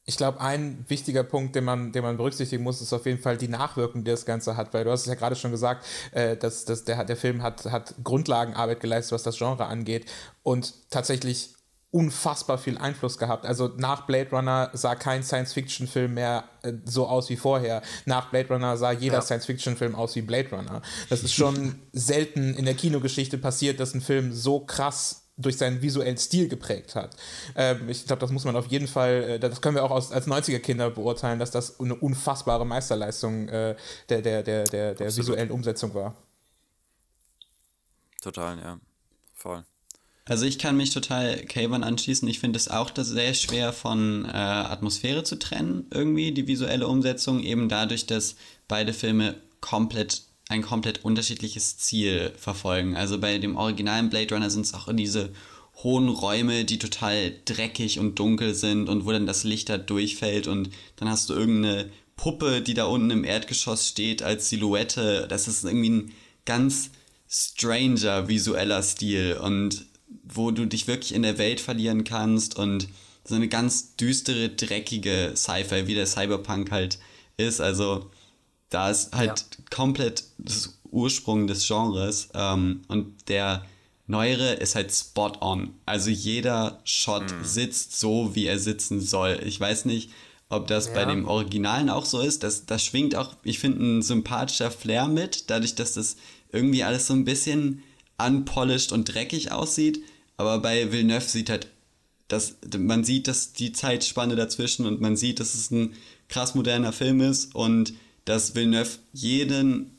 ich 0.06 0.16
glaube, 0.18 0.40
ein 0.40 0.84
wichtiger 0.88 1.24
Punkt, 1.24 1.56
den 1.56 1.64
man, 1.64 1.92
den 1.92 2.02
man 2.02 2.18
berücksichtigen 2.18 2.62
muss, 2.62 2.82
ist 2.82 2.92
auf 2.92 3.06
jeden 3.06 3.20
Fall 3.22 3.38
die 3.38 3.48
Nachwirkung, 3.48 4.04
die 4.04 4.10
das 4.10 4.26
Ganze 4.26 4.56
hat, 4.56 4.74
weil 4.74 4.84
du 4.84 4.90
hast 4.90 5.02
es 5.02 5.06
ja 5.06 5.14
gerade 5.14 5.34
schon 5.34 5.50
gesagt, 5.50 5.86
äh, 6.12 6.36
dass, 6.36 6.66
dass 6.66 6.84
der, 6.84 7.04
der 7.04 7.16
Film 7.16 7.42
hat, 7.42 7.64
hat 7.66 7.94
Grundlagenarbeit 8.04 8.80
geleistet, 8.80 9.12
was 9.12 9.22
das 9.22 9.38
Genre 9.38 9.64
angeht 9.64 10.10
und 10.42 10.90
tatsächlich 10.90 11.54
unfassbar 11.94 12.58
viel 12.58 12.76
Einfluss 12.76 13.18
gehabt. 13.18 13.46
Also 13.46 13.70
nach 13.76 14.04
Blade 14.04 14.28
Runner 14.30 14.68
sah 14.72 14.96
kein 14.96 15.22
Science-Fiction-Film 15.22 16.12
mehr 16.12 16.44
äh, 16.62 16.72
so 16.84 17.06
aus 17.06 17.30
wie 17.30 17.36
vorher. 17.36 17.82
Nach 18.04 18.30
Blade 18.30 18.48
Runner 18.48 18.76
sah 18.76 18.90
jeder 18.90 19.18
ja. 19.18 19.22
Science-Fiction-Film 19.22 19.94
aus 19.94 20.16
wie 20.16 20.22
Blade 20.22 20.50
Runner. 20.50 20.82
Das 21.08 21.22
ist 21.22 21.34
schon 21.34 21.76
selten 21.92 22.54
in 22.54 22.64
der 22.64 22.74
Kinogeschichte 22.74 23.38
passiert, 23.38 23.78
dass 23.78 23.94
ein 23.94 24.00
Film 24.00 24.32
so 24.32 24.58
krass 24.58 25.23
durch 25.36 25.56
seinen 25.56 25.82
visuellen 25.82 26.16
Stil 26.16 26.48
geprägt 26.48 26.94
hat. 26.94 27.16
Ähm, 27.56 27.88
ich 27.88 28.06
glaube, 28.06 28.20
das 28.20 28.30
muss 28.30 28.44
man 28.44 28.54
auf 28.56 28.66
jeden 28.66 28.86
Fall, 28.86 29.24
äh, 29.24 29.38
das 29.40 29.60
können 29.60 29.74
wir 29.74 29.84
auch 29.84 29.90
aus, 29.90 30.12
als 30.12 30.26
90er-Kinder 30.26 30.90
beurteilen, 30.90 31.38
dass 31.38 31.50
das 31.50 31.80
eine 31.80 31.94
unfassbare 31.94 32.64
Meisterleistung 32.64 33.48
äh, 33.48 33.74
der, 34.08 34.22
der, 34.22 34.42
der, 34.42 34.64
der, 34.64 34.94
der 34.94 35.16
visuellen 35.16 35.50
Umsetzung 35.50 35.94
war. 35.94 36.14
Total, 38.20 38.58
ja. 38.58 38.78
Voll. 39.34 39.64
Also 40.26 40.46
ich 40.46 40.58
kann 40.58 40.76
mich 40.76 40.90
total 40.90 41.36
Kayvan 41.44 41.84
anschließen. 41.84 42.26
Ich 42.28 42.40
finde 42.40 42.56
es 42.56 42.68
auch 42.68 42.90
sehr 42.96 43.34
schwer 43.34 43.74
von 43.74 44.24
äh, 44.24 44.28
Atmosphäre 44.28 45.22
zu 45.22 45.38
trennen, 45.38 45.86
irgendwie, 45.90 46.32
die 46.32 46.46
visuelle 46.46 46.86
Umsetzung, 46.86 47.40
eben 47.40 47.68
dadurch, 47.68 48.06
dass 48.06 48.36
beide 48.66 48.94
Filme 48.94 49.34
komplett 49.60 50.22
ein 50.48 50.62
komplett 50.62 51.04
unterschiedliches 51.04 51.78
Ziel 51.78 52.32
verfolgen. 52.36 52.96
Also 52.96 53.18
bei 53.18 53.38
dem 53.38 53.56
originalen 53.56 54.10
Blade 54.10 54.34
Runner 54.34 54.50
sind 54.50 54.66
es 54.66 54.74
auch 54.74 54.88
diese 54.92 55.30
hohen 55.82 56.08
Räume, 56.08 56.64
die 56.64 56.78
total 56.78 57.32
dreckig 57.44 57.98
und 57.98 58.18
dunkel 58.18 58.54
sind 58.54 58.88
und 58.88 59.06
wo 59.06 59.12
dann 59.12 59.26
das 59.26 59.44
Licht 59.44 59.68
da 59.68 59.78
durchfällt 59.78 60.46
und 60.46 60.70
dann 60.96 61.08
hast 61.08 61.30
du 61.30 61.34
irgendeine 61.34 61.90
Puppe, 62.16 62.60
die 62.60 62.74
da 62.74 62.84
unten 62.84 63.10
im 63.10 63.24
Erdgeschoss 63.24 63.88
steht 63.88 64.22
als 64.22 64.48
Silhouette. 64.48 65.26
Das 65.28 65.48
ist 65.48 65.64
irgendwie 65.64 65.90
ein 65.90 66.12
ganz 66.44 66.90
stranger 67.28 68.28
visueller 68.28 68.82
Stil 68.82 69.38
und 69.42 69.86
wo 70.22 70.50
du 70.50 70.66
dich 70.66 70.86
wirklich 70.86 71.14
in 71.14 71.22
der 71.22 71.38
Welt 71.38 71.60
verlieren 71.60 72.04
kannst 72.04 72.56
und 72.56 72.88
so 73.24 73.34
eine 73.34 73.48
ganz 73.48 73.96
düstere, 73.96 74.50
dreckige 74.50 75.32
Sci-Fi, 75.34 75.86
wie 75.86 75.94
der 75.94 76.06
Cyberpunk 76.06 76.70
halt 76.70 76.98
ist. 77.36 77.60
Also 77.60 78.10
da 78.74 78.90
ist 78.90 79.14
halt 79.14 79.38
ja. 79.38 79.64
komplett 79.70 80.24
das 80.38 80.78
Ursprung 80.90 81.46
des 81.46 81.66
Genres 81.66 82.28
ähm, 82.34 82.82
und 82.88 83.28
der 83.28 83.64
neuere 84.06 84.54
ist 84.54 84.74
halt 84.74 84.92
spot 84.92 85.32
on. 85.40 85.74
Also 85.86 86.10
jeder 86.10 86.80
Shot 86.84 87.32
mhm. 87.32 87.44
sitzt 87.44 87.98
so, 87.98 88.34
wie 88.34 88.46
er 88.46 88.58
sitzen 88.58 89.00
soll. 89.00 89.40
Ich 89.44 89.58
weiß 89.58 89.84
nicht, 89.86 90.10
ob 90.48 90.66
das 90.66 90.88
ja. 90.88 90.94
bei 90.94 91.04
dem 91.04 91.26
Originalen 91.26 91.88
auch 91.88 92.04
so 92.04 92.20
ist. 92.20 92.42
Das, 92.42 92.66
das 92.66 92.84
schwingt 92.84 93.14
auch, 93.14 93.34
ich 93.44 93.60
finde, 93.60 93.82
ein 93.82 94.02
sympathischer 94.02 94.70
Flair 94.70 95.08
mit, 95.08 95.50
dadurch, 95.50 95.74
dass 95.74 95.94
das 95.94 96.16
irgendwie 96.52 96.84
alles 96.84 97.06
so 97.06 97.14
ein 97.14 97.24
bisschen 97.24 97.82
unpolished 98.18 98.92
und 98.92 99.04
dreckig 99.04 99.52
aussieht. 99.52 100.02
Aber 100.36 100.58
bei 100.58 100.92
Villeneuve 100.92 101.28
sieht 101.28 101.48
halt, 101.48 101.68
das, 102.26 102.56
man 102.76 103.04
sieht, 103.04 103.28
dass 103.28 103.52
die 103.52 103.72
Zeitspanne 103.72 104.34
dazwischen 104.34 104.86
und 104.86 105.00
man 105.00 105.16
sieht, 105.16 105.40
dass 105.40 105.54
es 105.54 105.70
ein 105.70 105.94
krass 106.28 106.54
moderner 106.54 106.92
Film 106.92 107.20
ist 107.20 107.54
und 107.54 107.94
dass 108.24 108.54
Villeneuve 108.54 108.98
jeden 109.12 109.98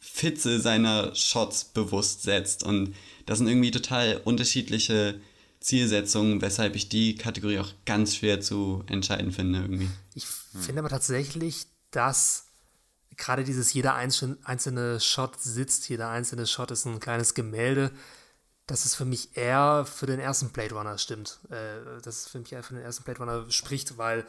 Fitze 0.00 0.60
seiner 0.60 1.14
Shots 1.14 1.64
bewusst 1.64 2.22
setzt. 2.22 2.62
Und 2.62 2.94
das 3.26 3.38
sind 3.38 3.48
irgendwie 3.48 3.70
total 3.70 4.20
unterschiedliche 4.24 5.20
Zielsetzungen, 5.60 6.40
weshalb 6.42 6.76
ich 6.76 6.88
die 6.88 7.16
Kategorie 7.16 7.58
auch 7.58 7.72
ganz 7.84 8.16
schwer 8.16 8.40
zu 8.40 8.84
entscheiden 8.86 9.32
finde 9.32 9.60
irgendwie. 9.60 9.90
Ich 10.14 10.26
finde 10.26 10.80
aber 10.80 10.88
tatsächlich, 10.88 11.66
dass 11.90 12.46
gerade 13.16 13.44
dieses 13.44 13.72
jeder 13.72 13.94
einzelne 13.94 15.00
Shot 15.00 15.40
sitzt, 15.40 15.88
jeder 15.88 16.08
einzelne 16.08 16.46
Shot 16.46 16.70
ist 16.70 16.86
ein 16.86 17.00
kleines 17.00 17.34
Gemälde, 17.34 17.90
dass 18.66 18.84
es 18.84 18.94
für 18.94 19.04
mich 19.04 19.36
eher 19.36 19.86
für 19.86 20.06
den 20.06 20.20
ersten 20.20 20.50
Blade 20.50 20.74
Runner 20.74 20.98
stimmt. 20.98 21.40
Äh, 21.50 22.00
dass 22.02 22.22
es 22.22 22.28
für 22.28 22.38
mich 22.38 22.52
eher 22.52 22.62
für 22.62 22.74
den 22.74 22.82
ersten 22.82 23.04
Blade 23.04 23.20
Runner 23.20 23.50
spricht, 23.50 23.96
weil 23.96 24.26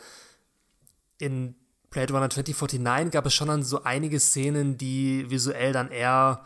in 1.18 1.56
Blade 1.90 2.14
Runner 2.14 2.30
2049 2.30 3.12
gab 3.12 3.26
es 3.26 3.34
schon 3.34 3.48
dann 3.48 3.64
so 3.64 3.84
einige 3.84 4.20
Szenen, 4.20 4.78
die 4.78 5.30
visuell 5.30 5.74
dann 5.74 5.90
eher 5.90 6.46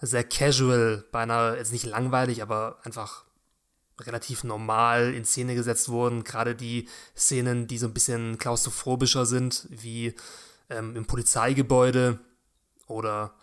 sehr 0.00 0.24
casual, 0.24 1.04
beinahe 1.12 1.56
jetzt 1.56 1.72
nicht 1.72 1.84
langweilig, 1.84 2.42
aber 2.42 2.78
einfach 2.82 3.24
relativ 4.00 4.44
normal 4.44 5.12
in 5.14 5.24
Szene 5.24 5.54
gesetzt 5.54 5.88
wurden. 5.88 6.24
Gerade 6.24 6.54
die 6.54 6.88
Szenen, 7.16 7.66
die 7.66 7.78
so 7.78 7.86
ein 7.86 7.94
bisschen 7.94 8.38
klaustrophobischer 8.38 9.26
sind, 9.26 9.66
wie 9.70 10.14
ähm, 10.70 10.96
im 10.96 11.06
Polizeigebäude 11.06 12.18
oder 12.86 13.34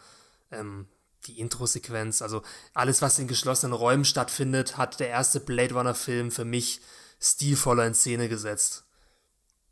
ähm, 0.51 0.88
die 1.27 1.39
Intro-Sequenz. 1.39 2.21
Also 2.21 2.41
alles, 2.73 3.01
was 3.01 3.19
in 3.19 3.27
geschlossenen 3.27 3.73
Räumen 3.73 4.05
stattfindet, 4.05 4.77
hat 4.77 4.99
der 4.99 5.10
erste 5.10 5.39
Blade 5.39 5.75
Runner-Film 5.75 6.31
für 6.31 6.45
mich 6.45 6.81
stilvoller 7.19 7.86
in 7.86 7.93
Szene 7.93 8.29
gesetzt. 8.29 8.86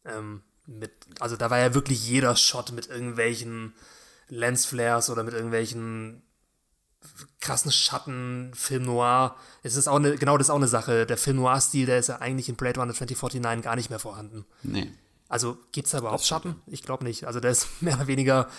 Ähm, 0.04 0.44
mit, 0.68 0.92
also 1.20 1.36
da 1.36 1.50
war 1.50 1.60
ja 1.60 1.74
wirklich 1.74 2.08
jeder 2.08 2.36
Shot 2.36 2.72
mit 2.72 2.88
irgendwelchen 2.88 3.74
Lensflares 4.28 5.10
oder 5.10 5.24
mit 5.24 5.34
irgendwelchen 5.34 6.24
krassen 7.40 7.72
Schatten, 7.72 8.52
Film 8.56 8.84
Noir. 8.84 9.36
Es 9.62 9.76
ist 9.76 9.88
auch 9.88 9.98
eine, 9.98 10.16
genau 10.18 10.38
das 10.38 10.48
ist 10.48 10.52
auch 10.52 10.56
eine 10.56 10.68
Sache. 10.68 11.06
Der 11.06 11.18
Film 11.18 11.38
Noir-Stil, 11.38 11.86
der 11.86 12.00
ist 12.00 12.08
ja 12.08 12.18
eigentlich 12.20 12.50
in 12.50 12.56
Blade 12.56 12.80
Runner 12.80 12.94
2049 12.94 13.64
gar 13.64 13.76
nicht 13.76 13.90
mehr 13.90 14.00
vorhanden. 14.00 14.46
Nee. 14.64 14.92
Also 15.28 15.58
gibt 15.72 15.86
es 15.88 15.92
da 15.92 16.00
überhaupt 16.00 16.24
Schatten? 16.26 16.56
Ich 16.68 16.82
glaube 16.84 17.04
nicht. 17.04 17.26
Also 17.26 17.40
der 17.40 17.52
ist 17.52 17.68
mehr 17.82 17.96
oder 17.96 18.08
weniger 18.08 18.50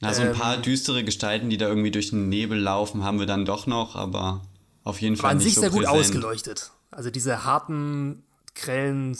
Na, 0.00 0.12
so 0.14 0.22
ein 0.22 0.32
paar 0.32 0.56
düstere 0.56 1.04
Gestalten, 1.04 1.50
die 1.50 1.56
da 1.58 1.68
irgendwie 1.68 1.90
durch 1.90 2.10
den 2.10 2.28
Nebel 2.28 2.58
laufen, 2.58 3.04
haben 3.04 3.18
wir 3.18 3.26
dann 3.26 3.44
doch 3.44 3.66
noch, 3.66 3.94
aber 3.94 4.42
auf 4.82 5.00
jeden 5.00 5.16
Fall 5.16 5.26
Aber 5.26 5.30
an 5.32 5.36
nicht 5.38 5.46
sich 5.46 5.54
so 5.54 5.60
sehr 5.60 5.70
gut 5.70 5.84
präsent. 5.84 6.00
ausgeleuchtet. 6.00 6.72
Also 6.90 7.10
diese 7.10 7.44
harten, 7.44 8.24
grellen 8.54 9.16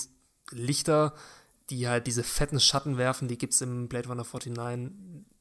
Lichter, 0.51 1.15
die 1.71 1.89
halt 1.89 2.07
diese 2.07 2.23
fetten 2.23 2.61
Schatten 2.61 2.99
werfen, 2.99 3.29
die 3.29 3.39
gibt 3.39 3.55
es 3.55 3.61
im 3.61 3.89
Blade 3.89 4.09
Runner 4.09 4.25
49, 4.25 4.93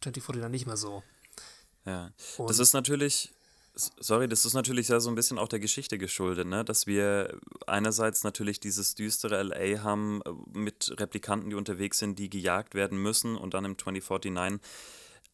2049 0.01 0.51
nicht 0.51 0.65
mehr 0.67 0.77
so. 0.77 1.03
Ja. 1.85 2.11
Und- 2.37 2.49
Das 2.49 2.59
ist 2.59 2.73
natürlich, 2.73 3.33
sorry, 3.99 4.27
das 4.29 4.45
ist 4.45 4.53
natürlich 4.53 4.87
ja 4.87 4.99
so 4.99 5.09
ein 5.09 5.15
bisschen 5.15 5.37
auch 5.37 5.47
der 5.49 5.59
Geschichte 5.59 5.97
geschuldet, 5.97 6.47
ne? 6.47 6.63
Dass 6.63 6.87
wir 6.87 7.37
einerseits 7.67 8.23
natürlich 8.23 8.59
dieses 8.59 8.95
düstere 8.95 9.41
LA 9.43 9.83
haben 9.83 10.21
äh, 10.25 10.29
mit 10.57 10.93
Replikanten, 10.99 11.49
die 11.49 11.55
unterwegs 11.55 11.99
sind, 11.99 12.17
die 12.19 12.29
gejagt 12.29 12.73
werden 12.73 12.97
müssen 13.01 13.35
und 13.35 13.53
dann 13.53 13.65
im 13.65 13.77
2049 13.77 14.61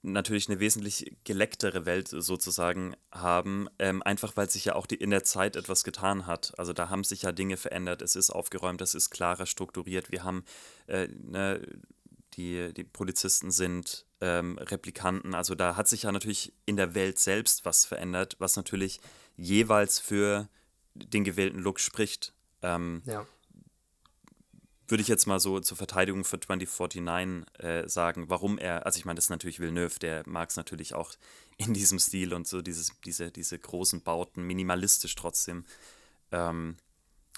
natürlich 0.02 0.50
eine 0.50 0.60
wesentlich 0.60 1.18
gelecktere 1.24 1.86
Welt 1.86 2.08
sozusagen 2.08 2.96
haben, 3.12 3.68
ähm, 3.80 4.02
einfach 4.04 4.38
weil 4.38 4.50
sich 4.50 4.66
ja 4.66 4.76
auch 4.76 4.86
die, 4.86 4.96
in 4.96 5.10
der 5.10 5.24
Zeit 5.24 5.56
etwas 5.56 5.84
getan 5.84 6.26
hat. 6.26 6.54
Also 6.58 6.74
da 6.74 6.90
haben 6.90 7.04
sich 7.04 7.24
ja 7.24 7.32
Dinge 7.32 7.58
verändert, 7.58 8.02
es 8.02 8.16
ist 8.16 8.30
aufgeräumt, 8.30 8.82
es 8.82 8.96
ist 8.96 9.10
klarer 9.10 9.46
strukturiert. 9.46 10.12
Wir 10.12 10.24
haben 10.24 10.46
äh, 10.88 11.08
ne, 11.08 11.62
die, 12.36 12.74
die 12.74 12.86
Polizisten 12.86 13.52
sind 13.52 14.06
ähm, 14.22 14.58
Replikanten. 14.58 15.34
Also 15.34 15.56
da 15.56 15.76
hat 15.76 15.88
sich 15.88 16.04
ja 16.04 16.12
natürlich 16.12 16.54
in 16.66 16.78
der 16.78 16.96
Welt 16.96 17.20
selbst 17.20 17.66
was 17.66 17.86
verändert, 17.86 18.36
was 18.40 18.56
natürlich 18.56 19.02
jeweils 19.36 20.00
für 20.00 20.48
den 20.94 21.24
gewählten 21.24 21.60
Look 21.60 21.80
spricht. 21.80 22.34
Ähm, 22.62 23.02
Ja. 23.06 23.26
Würde 24.90 25.02
ich 25.02 25.08
jetzt 25.08 25.26
mal 25.26 25.40
so 25.40 25.60
zur 25.60 25.78
Verteidigung 25.78 26.24
für 26.24 26.40
2049 26.40 27.64
äh, 27.64 27.88
sagen, 27.88 28.30
warum 28.30 28.58
er, 28.58 28.86
also 28.86 28.98
ich 28.98 29.06
meine, 29.06 29.16
das 29.16 29.26
ist 29.26 29.30
natürlich 29.30 29.60
Villeneuve, 29.60 30.00
der 30.00 30.24
mag 30.28 30.50
es 30.50 30.56
natürlich 30.56 30.94
auch 30.94 31.14
in 31.58 31.74
diesem 31.74 32.00
Stil 32.00 32.34
und 32.34 32.48
so 32.48 32.62
dieses, 32.62 32.92
diese, 33.06 33.32
diese 33.32 33.58
großen 33.58 34.02
Bauten, 34.02 34.44
minimalistisch 34.44 35.16
trotzdem. 35.16 35.66
Ähm, 36.32 36.78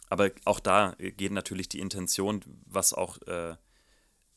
aber 0.10 0.32
auch 0.44 0.60
da 0.60 0.96
geht 1.00 1.32
natürlich 1.32 1.70
die 1.70 1.80
Intention, 1.80 2.44
was 2.66 2.94
auch, 2.94 3.22
äh, 3.28 3.56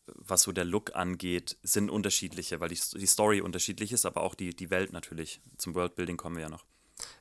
was 0.07 0.43
so 0.43 0.53
der 0.53 0.65
Look 0.65 0.95
angeht, 0.95 1.57
sind 1.63 1.91
unterschiedliche, 1.91 2.61
weil 2.61 2.69
die, 2.69 2.79
die 2.95 3.07
Story 3.07 3.41
unterschiedlich 3.41 3.91
ist, 3.93 4.07
aber 4.07 4.23
auch 4.23 4.35
die, 4.35 4.55
die 4.55 4.71
Welt 4.71 4.93
natürlich. 4.93 5.41
Zum 5.57 5.75
Worldbuilding 5.75 6.17
kommen 6.17 6.37
wir 6.37 6.45
ja 6.45 6.49
noch. 6.49 6.65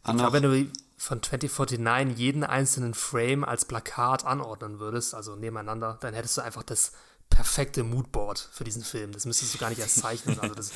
Glaube, 0.03 0.33
wenn 0.33 0.43
du 0.43 0.71
von 1.03 1.21
2049 1.21 2.17
jeden 2.17 2.45
einzelnen 2.45 2.93
Frame 2.93 3.43
als 3.43 3.65
Plakat 3.65 4.25
anordnen 4.25 4.79
würdest, 4.79 5.13
also 5.13 5.35
nebeneinander, 5.35 5.97
dann 5.99 6.13
hättest 6.13 6.37
du 6.37 6.41
einfach 6.41 6.63
das 6.63 6.93
perfekte 7.29 7.83
Moodboard 7.83 8.47
für 8.53 8.63
diesen 8.63 8.83
Film. 8.83 9.11
Das 9.11 9.25
müsstest 9.25 9.53
du 9.53 9.57
gar 9.57 9.69
nicht 9.69 9.79
erst 9.79 9.97
zeichnen. 9.97 10.39
Also 10.39 10.55
das, 10.55 10.71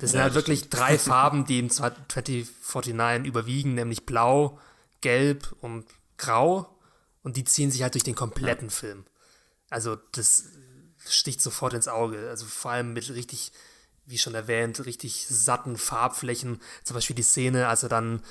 das 0.00 0.12
sind 0.12 0.20
halt 0.20 0.34
wirklich 0.34 0.68
drei 0.68 0.98
Farben, 0.98 1.46
die 1.46 1.58
im 1.58 1.68
2049 1.68 3.26
überwiegen, 3.26 3.74
nämlich 3.74 4.06
blau, 4.06 4.60
gelb 5.00 5.52
und 5.60 5.84
grau. 6.16 6.78
Und 7.24 7.36
die 7.36 7.44
ziehen 7.44 7.72
sich 7.72 7.82
halt 7.82 7.94
durch 7.94 8.04
den 8.04 8.14
kompletten 8.14 8.70
Film. 8.70 9.04
Also 9.68 9.96
das 10.12 10.44
sticht 11.08 11.40
sofort 11.40 11.72
ins 11.72 11.88
Auge. 11.88 12.28
Also 12.28 12.46
vor 12.46 12.70
allem 12.70 12.92
mit 12.92 13.10
richtig, 13.10 13.50
wie 14.06 14.18
schon 14.18 14.34
erwähnt, 14.36 14.86
richtig 14.86 15.26
satten 15.28 15.76
Farbflächen. 15.76 16.60
Zum 16.84 16.94
Beispiel 16.94 17.16
die 17.16 17.22
Szene, 17.22 17.66
als 17.66 17.82
er 17.82 17.88
dann 17.88 18.22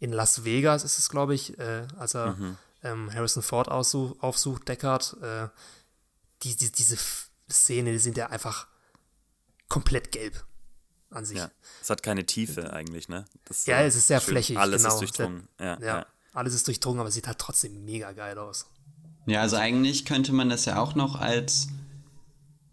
in 0.00 0.12
Las 0.12 0.44
Vegas 0.44 0.84
ist 0.84 0.98
es, 0.98 1.08
glaube 1.08 1.34
ich, 1.34 1.58
äh, 1.58 1.86
als 1.96 2.14
er 2.14 2.36
ähm, 2.82 3.12
Harrison 3.12 3.42
Ford 3.42 3.68
aussuch, 3.68 4.20
aufsucht, 4.22 4.68
Deckard. 4.68 5.16
Äh, 5.22 5.48
die, 6.42 6.54
die, 6.56 6.70
diese 6.70 6.98
Szene, 7.50 7.92
die 7.92 7.98
sind 7.98 8.16
ja 8.16 8.28
einfach 8.28 8.66
komplett 9.68 10.12
gelb 10.12 10.44
an 11.10 11.24
sich. 11.24 11.38
Ja. 11.38 11.50
Es 11.80 11.90
hat 11.90 12.02
keine 12.02 12.26
Tiefe 12.26 12.72
eigentlich, 12.72 13.08
ne? 13.08 13.24
Das 13.46 13.66
Ja, 13.66 13.82
es 13.82 13.96
ist 13.96 14.06
sehr 14.06 14.20
schön, 14.20 14.32
flächig. 14.32 14.58
Alles 14.58 14.82
genau. 14.82 14.94
ist 14.94 15.00
durchdrungen. 15.00 15.48
Ja, 15.58 15.78
Ja, 15.80 15.86
ja. 15.86 16.06
alles 16.32 16.54
ist 16.54 16.66
durchdrungen, 16.66 17.00
aber 17.00 17.08
es 17.08 17.14
sieht 17.14 17.26
halt 17.26 17.38
trotzdem 17.38 17.84
mega 17.84 18.12
geil 18.12 18.38
aus. 18.38 18.66
Ja, 19.26 19.40
also 19.40 19.56
eigentlich 19.56 20.04
könnte 20.04 20.32
man 20.32 20.48
das 20.48 20.66
ja 20.66 20.78
auch 20.78 20.94
noch 20.94 21.16
als 21.16 21.68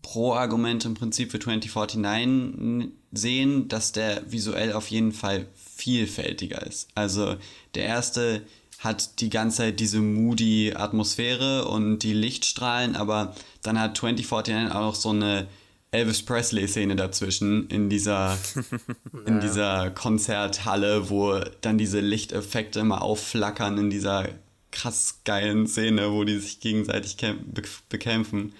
Pro-Argument 0.01 0.85
im 0.85 0.93
Prinzip 0.93 1.31
für 1.31 1.39
2049 1.39 2.91
sehen, 3.11 3.67
dass 3.69 3.91
der 3.91 4.31
visuell 4.31 4.73
auf 4.73 4.87
jeden 4.89 5.13
Fall 5.13 5.47
vielfältiger 5.83 6.65
ist. 6.65 6.87
Also 6.95 7.35
der 7.75 7.85
erste 7.85 8.41
hat 8.79 9.19
die 9.21 9.29
ganze 9.29 9.57
Zeit 9.57 9.79
diese 9.79 9.99
moody 9.99 10.73
Atmosphäre 10.75 11.67
und 11.67 11.99
die 11.99 12.13
Lichtstrahlen, 12.13 12.95
aber 12.95 13.35
dann 13.61 13.79
hat 13.79 13.97
2049 13.97 14.75
auch 14.75 14.81
noch 14.81 14.95
so 14.95 15.09
eine 15.09 15.47
Elvis 15.91 16.23
Presley-Szene 16.23 16.95
dazwischen 16.95 17.67
in 17.67 17.89
dieser, 17.89 18.37
in 19.25 19.39
dieser 19.41 19.91
Konzerthalle, 19.91 21.09
wo 21.09 21.39
dann 21.61 21.77
diese 21.77 21.99
Lichteffekte 21.99 22.79
immer 22.79 23.01
aufflackern 23.03 23.77
in 23.77 23.89
dieser 23.89 24.29
krass 24.71 25.19
geilen 25.23 25.67
Szene, 25.67 26.11
wo 26.11 26.23
die 26.23 26.39
sich 26.39 26.59
gegenseitig 26.59 27.17
kämp- 27.17 27.43
be- 27.53 27.61
bekämpfen. 27.89 28.53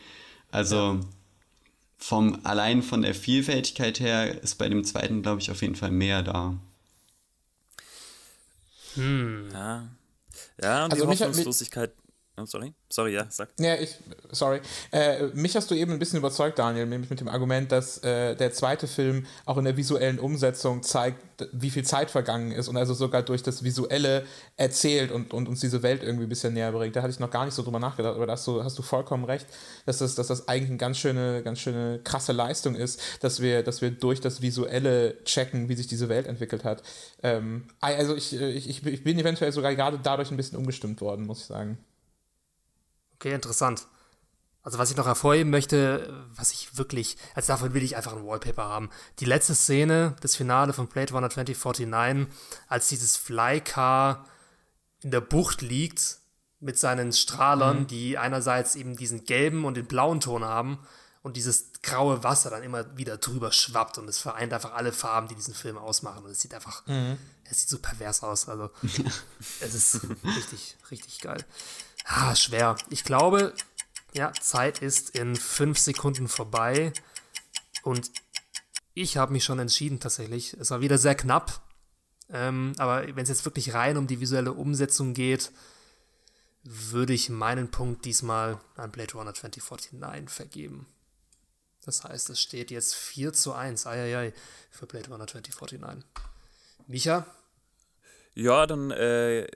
Also 0.52 1.00
vom 1.98 2.40
allein 2.44 2.84
von 2.84 3.02
der 3.02 3.16
Vielfältigkeit 3.16 4.00
her 4.00 4.42
ist 4.44 4.56
bei 4.56 4.70
dem 4.70 4.84
zweiten, 4.84 5.22
glaube 5.24 5.42
ich, 5.42 5.50
auf 5.50 5.62
jeden 5.62 5.76
Fall 5.76 5.92
mehr 5.92 6.22
da. 6.22 6.56
Ja, 8.96 9.88
ja 10.62 10.86
und 10.86 10.94
Also 10.94 11.06
die 11.06 11.12
Hoffnungslosigkeit. 11.12 11.94
Oh, 12.36 12.46
sorry, 12.46 12.74
sorry, 12.90 13.14
ja, 13.14 13.28
sag. 13.30 13.50
Ja, 13.60 13.76
ich, 13.76 13.96
sorry. 14.32 14.60
Äh, 14.92 15.28
mich 15.36 15.56
hast 15.56 15.70
du 15.70 15.76
eben 15.76 15.92
ein 15.92 16.00
bisschen 16.00 16.18
überzeugt, 16.18 16.58
Daniel, 16.58 16.88
nämlich 16.88 17.12
mit 17.12 17.20
dem 17.20 17.28
Argument, 17.28 17.72
dass 17.72 18.00
äh, 18.00 18.36
der 18.36 18.52
zweite 18.52 18.88
Film 18.88 19.28
auch 19.46 19.58
in 19.58 19.66
der 19.66 19.78
visuellen 19.78 20.18
Umsetzung 20.18 20.82
zeigt, 20.82 21.20
wie 21.52 21.70
viel 21.70 21.84
Zeit 21.84 22.10
vergangen 22.10 22.52
ist 22.52 22.70
und 22.70 22.78
also 22.78 22.96
sogar 22.96 23.22
durch 23.22 23.44
das 23.44 23.64
Visuelle 23.64 24.26
erzählt 24.58 25.12
und, 25.12 25.32
und 25.32 25.48
uns 25.48 25.60
diese 25.60 25.84
Welt 25.84 26.02
irgendwie 26.02 26.26
ein 26.26 26.30
bisschen 26.30 26.56
näher 26.56 26.72
bringt. 26.72 26.96
Da 26.96 27.04
hatte 27.04 27.12
ich 27.12 27.20
noch 27.20 27.30
gar 27.30 27.46
nicht 27.46 27.54
so 27.54 27.62
drüber 27.62 27.80
nachgedacht, 27.80 28.16
aber 28.16 28.26
da 28.26 28.34
hast 28.34 28.48
du, 28.48 28.64
hast 28.64 28.80
du 28.80 28.82
vollkommen 28.82 29.26
recht, 29.26 29.46
dass 29.86 30.00
das, 30.00 30.16
dass 30.16 30.26
das 30.26 30.48
eigentlich 30.48 30.70
eine 30.70 30.78
ganz 30.78 30.98
schöne, 30.98 31.44
ganz 31.44 31.60
schöne 31.60 32.00
krasse 32.04 32.32
Leistung 32.32 32.74
ist, 32.74 33.00
dass 33.22 33.42
wir, 33.42 33.62
dass 33.62 33.84
wir 33.84 33.92
durch 33.92 34.22
das 34.22 34.42
Visuelle 34.42 35.24
checken, 35.24 35.70
wie 35.70 35.76
sich 35.76 35.86
diese 35.86 36.10
Welt 36.10 36.26
entwickelt 36.26 36.64
hat. 36.64 36.82
Ähm, 37.22 37.68
also 37.80 38.16
ich, 38.16 38.34
ich, 38.34 38.84
ich 38.84 39.04
bin 39.04 39.20
eventuell 39.20 39.52
sogar 39.52 39.76
gerade 39.76 40.00
dadurch 40.02 40.32
ein 40.32 40.38
bisschen 40.38 40.58
umgestimmt 40.58 41.00
worden, 41.00 41.28
muss 41.28 41.42
ich 41.42 41.46
sagen. 41.46 41.78
Okay, 43.24 43.34
interessant. 43.34 43.88
Also 44.64 44.80
was 44.80 44.92
ich 44.92 44.98
noch 44.98 45.06
hervorheben 45.06 45.50
möchte, 45.50 46.26
was 46.36 46.52
ich 46.52 46.76
wirklich, 46.76 47.16
also 47.36 47.54
davon 47.54 47.74
will 47.74 47.82
ich 47.82 47.96
einfach 47.96 48.12
ein 48.12 48.26
Wallpaper 48.26 48.64
haben. 48.64 48.90
Die 49.20 49.26
letzte 49.26 49.56
Szene, 49.56 50.18
das 50.20 50.36
Finale 50.36 50.74
von 50.74 50.88
Blade 50.88 51.14
Runner 51.14 51.30
2049, 51.30 52.28
als 52.68 52.90
dieses 52.90 53.16
Flycar 53.16 54.26
in 55.04 55.12
der 55.12 55.22
Bucht 55.22 55.62
liegt 55.62 56.18
mit 56.60 56.78
seinen 56.78 57.14
Strahlern, 57.14 57.88
die 57.88 58.18
einerseits 58.18 58.76
eben 58.76 58.98
diesen 58.98 59.24
gelben 59.24 59.64
und 59.64 59.78
den 59.78 59.86
blauen 59.86 60.20
Ton 60.20 60.44
haben 60.44 60.80
und 61.22 61.38
dieses 61.38 61.72
graue 61.82 62.26
Wasser 62.26 62.50
dann 62.50 62.62
immer 62.62 62.98
wieder 62.98 63.16
drüber 63.16 63.54
schwappt 63.54 63.98
und 63.98 64.10
es 64.10 64.20
vereint 64.20 64.52
einfach 64.52 64.74
alle 64.74 64.92
Farben, 64.92 65.30
die 65.30 65.36
diesen 65.36 65.54
Film 65.54 65.78
ausmachen. 65.78 66.26
Und 66.26 66.32
es 66.32 66.42
sieht 66.42 66.54
einfach, 66.54 66.84
es 67.50 67.62
sieht 67.62 67.70
so 67.70 67.80
pervers 67.80 68.22
aus. 68.22 68.50
Also 68.50 68.70
es 69.62 69.74
ist 69.74 70.02
richtig, 70.26 70.76
richtig 70.92 71.22
geil. 71.22 71.46
Ah, 72.06 72.36
schwer. 72.36 72.76
Ich 72.90 73.04
glaube, 73.04 73.54
ja, 74.14 74.32
Zeit 74.34 74.80
ist 74.80 75.12
in 75.12 75.36
fünf 75.36 75.78
Sekunden 75.80 76.28
vorbei. 76.28 76.94
Und 77.84 78.12
ich 78.94 79.18
habe 79.18 79.34
mich 79.34 79.44
schon 79.44 79.60
entschieden 79.60 80.00
tatsächlich. 80.00 80.54
Es 80.54 80.72
war 80.72 80.82
wieder 80.82 80.98
sehr 80.98 81.16
knapp. 81.16 81.62
Ähm, 82.30 82.74
aber 82.78 83.06
wenn 83.16 83.24
es 83.24 83.30
jetzt 83.30 83.46
wirklich 83.46 83.74
rein 83.74 83.98
um 83.98 84.08
die 84.08 84.20
visuelle 84.20 84.54
Umsetzung 84.54 85.14
geht, 85.14 85.52
würde 86.64 87.14
ich 87.14 87.30
meinen 87.30 87.70
Punkt 87.70 88.06
diesmal 88.06 88.60
an 88.76 88.92
Blade 88.92 89.14
Runner 89.14 89.34
2049 89.34 90.30
vergeben. 90.30 90.88
Das 91.86 92.04
heißt, 92.04 92.30
es 92.30 92.42
steht 92.42 92.72
jetzt 92.72 92.96
4 92.96 93.34
zu 93.34 93.54
1, 93.54 93.86
eieiei, 93.88 94.34
für 94.72 94.86
Blade 94.86 95.10
Runner 95.10 95.28
2049. 95.28 96.06
Micha? 96.88 97.26
Ja, 98.36 98.66
dann 98.66 98.92
äh, 98.92 99.48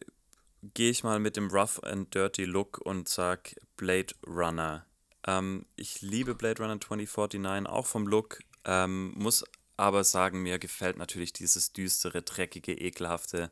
gehe 0.62 0.92
ich 0.92 1.04
mal 1.04 1.20
mit 1.20 1.38
dem 1.38 1.50
Rough 1.50 1.82
and 1.84 2.14
Dirty 2.14 2.46
Look 2.46 2.80
und 2.80 3.08
sag 3.08 3.56
Blade 3.76 4.14
Runner. 4.26 4.86
Ähm, 5.26 5.66
ich 5.76 6.02
liebe 6.02 6.36
Blade 6.36 6.62
Runner 6.62 6.80
2049 6.80 7.68
auch 7.68 7.86
vom 7.86 8.08
Look, 8.08 8.40
ähm, 8.66 9.14
muss 9.16 9.44
aber 9.78 10.04
sagen, 10.04 10.42
mir 10.42 10.58
gefällt 10.58 10.98
natürlich 10.98 11.34
dieses 11.34 11.72
düstere, 11.72 12.24
dreckige, 12.24 12.74
ekelhafte 12.74 13.52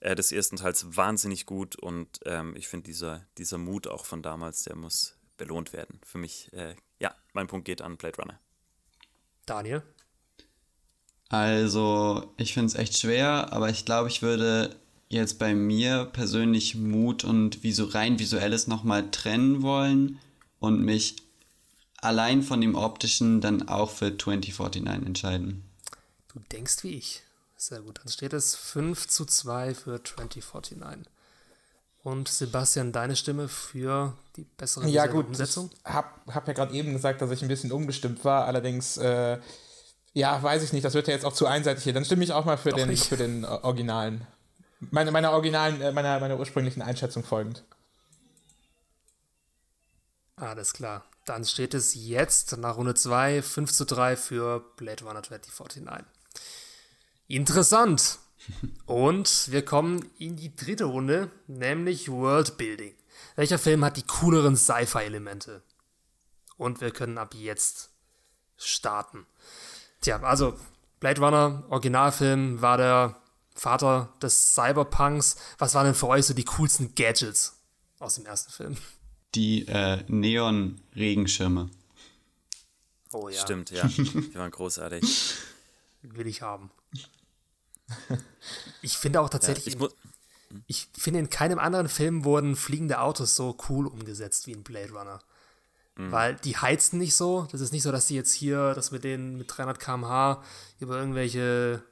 äh, 0.00 0.14
des 0.14 0.32
ersten 0.32 0.56
Teils 0.56 0.96
wahnsinnig 0.96 1.44
gut 1.44 1.76
und 1.76 2.20
ähm, 2.24 2.56
ich 2.56 2.68
finde 2.68 2.84
dieser, 2.84 3.26
dieser 3.36 3.58
Mut 3.58 3.86
auch 3.86 4.06
von 4.06 4.22
damals, 4.22 4.64
der 4.64 4.76
muss 4.76 5.16
belohnt 5.36 5.74
werden. 5.74 6.00
Für 6.02 6.18
mich, 6.18 6.50
äh, 6.54 6.74
ja, 6.98 7.14
mein 7.34 7.46
Punkt 7.46 7.66
geht 7.66 7.82
an 7.82 7.98
Blade 7.98 8.16
Runner. 8.16 8.40
Daniel? 9.44 9.82
Also, 11.28 12.32
ich 12.36 12.54
finde 12.54 12.68
es 12.68 12.74
echt 12.74 12.96
schwer, 12.96 13.52
aber 13.52 13.68
ich 13.68 13.84
glaube, 13.84 14.08
ich 14.08 14.22
würde 14.22 14.76
jetzt 15.08 15.38
bei 15.38 15.54
mir 15.54 16.06
persönlich 16.06 16.74
Mut 16.74 17.24
und 17.24 17.62
visu 17.62 17.84
rein 17.84 18.18
visuelles 18.18 18.66
nochmal 18.66 19.10
trennen 19.10 19.62
wollen 19.62 20.18
und 20.58 20.82
mich 20.82 21.16
allein 21.98 22.42
von 22.42 22.60
dem 22.60 22.74
optischen 22.74 23.40
dann 23.40 23.68
auch 23.68 23.90
für 23.90 24.16
2049 24.16 25.06
entscheiden. 25.06 25.64
Du 26.32 26.40
denkst 26.52 26.82
wie 26.82 26.94
ich. 26.94 27.22
Sehr 27.56 27.80
gut. 27.80 27.98
Dann 27.98 28.08
steht 28.08 28.32
es 28.32 28.54
5 28.54 29.08
zu 29.08 29.24
2 29.24 29.74
für 29.74 30.02
2049. 30.02 30.76
Und 32.02 32.28
Sebastian, 32.28 32.92
deine 32.92 33.16
Stimme 33.16 33.48
für 33.48 34.16
die 34.36 34.44
bessere 34.44 34.86
ja, 34.88 35.06
gut, 35.06 35.26
Umsetzung? 35.26 35.70
Ich 35.72 35.92
habe 35.92 36.08
hab 36.32 36.46
ja 36.46 36.52
gerade 36.52 36.72
eben 36.74 36.92
gesagt, 36.92 37.20
dass 37.20 37.30
ich 37.30 37.42
ein 37.42 37.48
bisschen 37.48 37.72
umgestimmt 37.72 38.24
war. 38.24 38.44
Allerdings, 38.44 38.96
äh, 38.98 39.38
ja, 40.12 40.40
weiß 40.40 40.62
ich 40.62 40.72
nicht. 40.72 40.84
Das 40.84 40.94
wird 40.94 41.08
ja 41.08 41.14
jetzt 41.14 41.24
auch 41.24 41.32
zu 41.32 41.46
einseitig 41.46 41.82
hier. 41.82 41.94
Dann 41.94 42.04
stimme 42.04 42.22
ich 42.22 42.32
auch 42.32 42.44
mal 42.44 42.58
für, 42.58 42.70
den, 42.70 42.96
für 42.96 43.16
den 43.16 43.44
Originalen. 43.44 44.26
Meine, 44.80 45.10
meiner 45.10 45.32
originalen, 45.32 45.80
äh, 45.80 45.92
meiner, 45.92 46.20
meiner 46.20 46.38
ursprünglichen 46.38 46.82
Einschätzung 46.82 47.24
folgend. 47.24 47.64
Alles 50.36 50.74
klar. 50.74 51.04
Dann 51.24 51.44
steht 51.44 51.74
es 51.74 51.94
jetzt 51.94 52.56
nach 52.58 52.76
Runde 52.76 52.94
2 52.94 53.42
5 53.42 53.72
zu 53.72 53.84
3 53.84 54.16
für 54.16 54.60
Blade 54.76 55.04
Runner 55.04 55.22
2049. 55.22 56.06
Interessant. 57.26 58.18
Und 58.86 59.50
wir 59.50 59.64
kommen 59.64 60.08
in 60.18 60.36
die 60.36 60.54
dritte 60.54 60.84
Runde, 60.84 61.30
nämlich 61.46 62.10
Worldbuilding. 62.10 62.94
Welcher 63.34 63.58
Film 63.58 63.84
hat 63.84 63.96
die 63.96 64.06
cooleren 64.06 64.56
Sci-Fi-Elemente? 64.56 65.62
Und 66.56 66.80
wir 66.80 66.90
können 66.90 67.18
ab 67.18 67.34
jetzt 67.34 67.90
starten. 68.56 69.26
Tja, 70.00 70.22
also 70.22 70.58
Blade 71.00 71.20
Runner, 71.20 71.64
Originalfilm, 71.68 72.62
war 72.62 72.76
der 72.76 73.16
Vater 73.56 74.12
des 74.22 74.54
Cyberpunks. 74.54 75.36
Was 75.58 75.74
waren 75.74 75.86
denn 75.86 75.94
für 75.94 76.08
euch 76.08 76.26
so 76.26 76.34
die 76.34 76.44
coolsten 76.44 76.94
Gadgets 76.94 77.58
aus 77.98 78.16
dem 78.16 78.26
ersten 78.26 78.52
Film? 78.52 78.76
Die 79.34 79.66
äh, 79.66 80.04
Neon-Regenschirme. 80.08 81.70
Oh 83.12 83.28
ja. 83.28 83.40
Stimmt, 83.40 83.70
ja. 83.70 83.84
Die 83.86 84.34
waren 84.34 84.50
großartig. 84.50 85.34
Will 86.02 86.26
ich 86.26 86.42
haben. 86.42 86.70
Ich 88.82 88.98
finde 88.98 89.20
auch 89.20 89.28
tatsächlich, 89.28 89.74
ja, 89.74 89.88
ich, 90.66 90.88
ich, 90.94 91.02
finde 91.02 91.18
in 91.18 91.30
keinem 91.30 91.58
anderen 91.58 91.88
Film 91.88 92.24
wurden 92.24 92.54
fliegende 92.54 93.00
Autos 93.00 93.34
so 93.34 93.56
cool 93.68 93.86
umgesetzt 93.86 94.46
wie 94.46 94.52
in 94.52 94.62
Blade 94.62 94.92
Runner. 94.92 95.18
Mhm. 95.96 96.12
Weil 96.12 96.34
die 96.36 96.56
heizen 96.56 96.98
nicht 96.98 97.14
so. 97.14 97.48
Das 97.50 97.60
ist 97.60 97.72
nicht 97.72 97.82
so, 97.82 97.90
dass 97.90 98.06
die 98.06 98.14
jetzt 98.14 98.32
hier, 98.32 98.74
das 98.74 98.92
mit 98.92 99.02
denen 99.02 99.36
mit 99.36 99.56
300 99.56 99.80
km/h 99.80 100.42
über 100.78 100.96
irgendwelche 100.96 101.82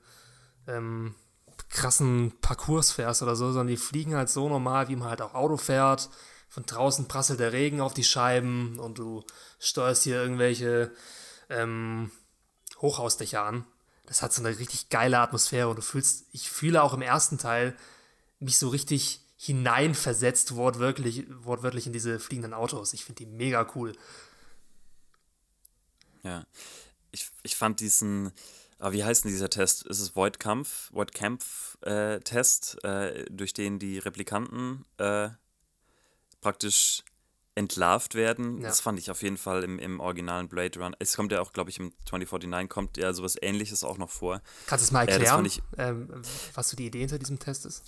ähm, 0.69 1.15
krassen 1.75 2.33
Parcours 2.41 2.93
fährst 2.93 3.23
oder 3.23 3.37
so, 3.37 3.47
sondern 3.49 3.67
die 3.67 3.77
fliegen 3.77 4.15
halt 4.15 4.31
so 4.31 4.49
normal, 4.49 4.89
wie 4.89 4.97
man 4.97 5.09
halt 5.09 5.21
auch 5.21 5.35
Auto 5.35 5.59
fährt. 5.59 6.09
Von 6.49 6.65
draußen 6.65 7.09
prasselt 7.09 7.41
der 7.41 7.53
Regen 7.53 7.81
auf 7.81 7.95
die 7.95 8.05
Scheiben 8.05 8.79
und 8.79 8.99
du 8.99 9.25
steuerst 9.59 10.05
hier 10.05 10.17
irgendwelche 10.17 10.93
ähm, 11.51 12.11
Hochhausdächer 12.81 13.43
an 13.43 13.67
das 14.07 14.23
hat 14.23 14.33
so 14.33 14.43
eine 14.43 14.59
richtig 14.59 14.91
geile 14.91 15.19
Atmosphäre 15.19 15.69
und 15.69 15.77
du 15.77 15.83
fühlst, 15.83 16.27
ich 16.33 16.51
fühle 16.51 16.83
auch 16.83 16.95
im 16.95 17.03
ersten 17.03 17.39
Teil 17.39 17.77
mich 18.39 18.59
so 18.59 18.69
richtig 18.69 19.21
hineinversetzt, 19.37 20.57
wortwörtlich, 20.57 21.27
wortwörtlich 21.29 21.87
in 21.87 21.93
diese 21.93 22.19
fliegenden 22.21 22.55
Autos. 22.55 22.93
Ich 22.93 23.05
finde 23.05 23.25
die 23.25 23.31
mega 23.31 23.67
cool. 23.75 23.97
Ja, 26.23 26.47
ich, 27.13 27.31
ich 27.43 27.57
fand 27.57 27.81
diesen, 27.81 28.33
ah, 28.85 28.93
wie 28.93 29.05
heißt 29.05 29.25
denn 29.25 29.31
dieser 29.31 29.51
Test? 29.51 29.87
Ist 29.87 30.01
es 30.01 30.15
Void 30.15 30.39
Kampf, 30.39 30.91
Void 30.93 31.13
Kampf 31.15 31.79
äh, 31.83 32.21
Test, 32.21 32.83
äh, 32.85 33.25
durch 33.31 33.55
den 33.55 33.79
die 33.79 33.99
Replikanten 33.99 34.85
äh, 34.99 35.31
praktisch 36.41 37.03
entlarvt 37.55 38.15
werden. 38.15 38.61
Ja. 38.61 38.69
Das 38.69 38.81
fand 38.81 38.99
ich 38.99 39.11
auf 39.11 39.23
jeden 39.23 39.37
Fall 39.37 39.63
im, 39.65 39.79
im 39.79 40.01
originalen 40.01 40.49
Blade 40.49 40.79
Runner. 40.79 40.97
Es 40.99 41.17
kommt 41.17 41.33
ja 41.33 41.41
auch, 41.41 41.53
glaube 41.53 41.71
ich, 41.71 41.79
im 41.79 41.93
2049 42.07 42.69
kommt 42.69 42.97
ja 42.97 43.13
sowas 43.13 43.37
ähnliches 43.41 43.85
auch 43.85 43.97
noch 43.97 44.11
vor. 44.11 44.43
Kannst 44.67 44.85
du 44.85 44.87
es 44.87 44.93
mal 44.93 45.09
erklären, 45.09 45.45
äh, 45.45 45.49
ich, 45.49 45.63
ähm, 45.79 46.23
was 46.55 46.69
so 46.69 46.77
die 46.77 46.87
Idee 46.87 47.01
hinter 47.01 47.19
diesem 47.19 47.39
Test 47.39 47.65
ist? 47.65 47.85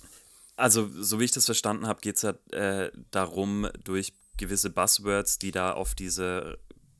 Also, 0.55 0.89
so 0.89 1.19
wie 1.19 1.25
ich 1.25 1.31
das 1.31 1.45
verstanden 1.45 1.85
habe, 1.85 2.01
geht 2.01 2.15
es 2.15 2.23
ja 2.23 2.33
äh, 2.51 2.91
darum, 3.11 3.69
durch 3.83 4.13
gewisse 4.37 4.69
Buzzwords, 4.69 5.37
die 5.37 5.51
da 5.51 5.73
auf 5.73 5.93
diese 5.93 6.57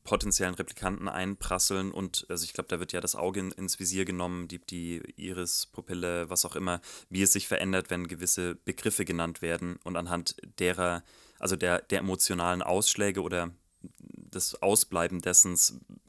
potenziellen 0.08 0.56
Replikanten 0.56 1.10
einprasseln 1.10 1.92
und 1.92 2.26
also 2.30 2.46
ich 2.46 2.54
glaube, 2.54 2.70
da 2.70 2.80
wird 2.80 2.94
ja 2.94 3.02
das 3.02 3.18
Auge 3.18 3.42
in, 3.42 3.52
ins 3.52 3.78
Visier 3.78 4.06
genommen, 4.06 4.48
die, 4.48 4.60
die 4.60 5.02
Iris-Pupille, 5.18 6.30
was 6.30 6.46
auch 6.46 6.56
immer, 6.56 6.80
wie 7.10 7.24
es 7.24 7.34
sich 7.34 7.50
verändert, 7.50 7.90
wenn 7.90 8.08
gewisse 8.08 8.56
Begriffe 8.56 9.04
genannt 9.04 9.42
werden 9.42 9.78
und 9.84 9.98
anhand 9.98 10.38
derer 10.60 11.04
also 11.40 11.56
der, 11.56 11.82
der 11.82 12.00
emotionalen 12.00 12.62
Ausschläge 12.62 13.22
oder 13.22 13.52
das 13.92 14.62
Ausbleiben 14.62 15.22
dessen 15.22 15.58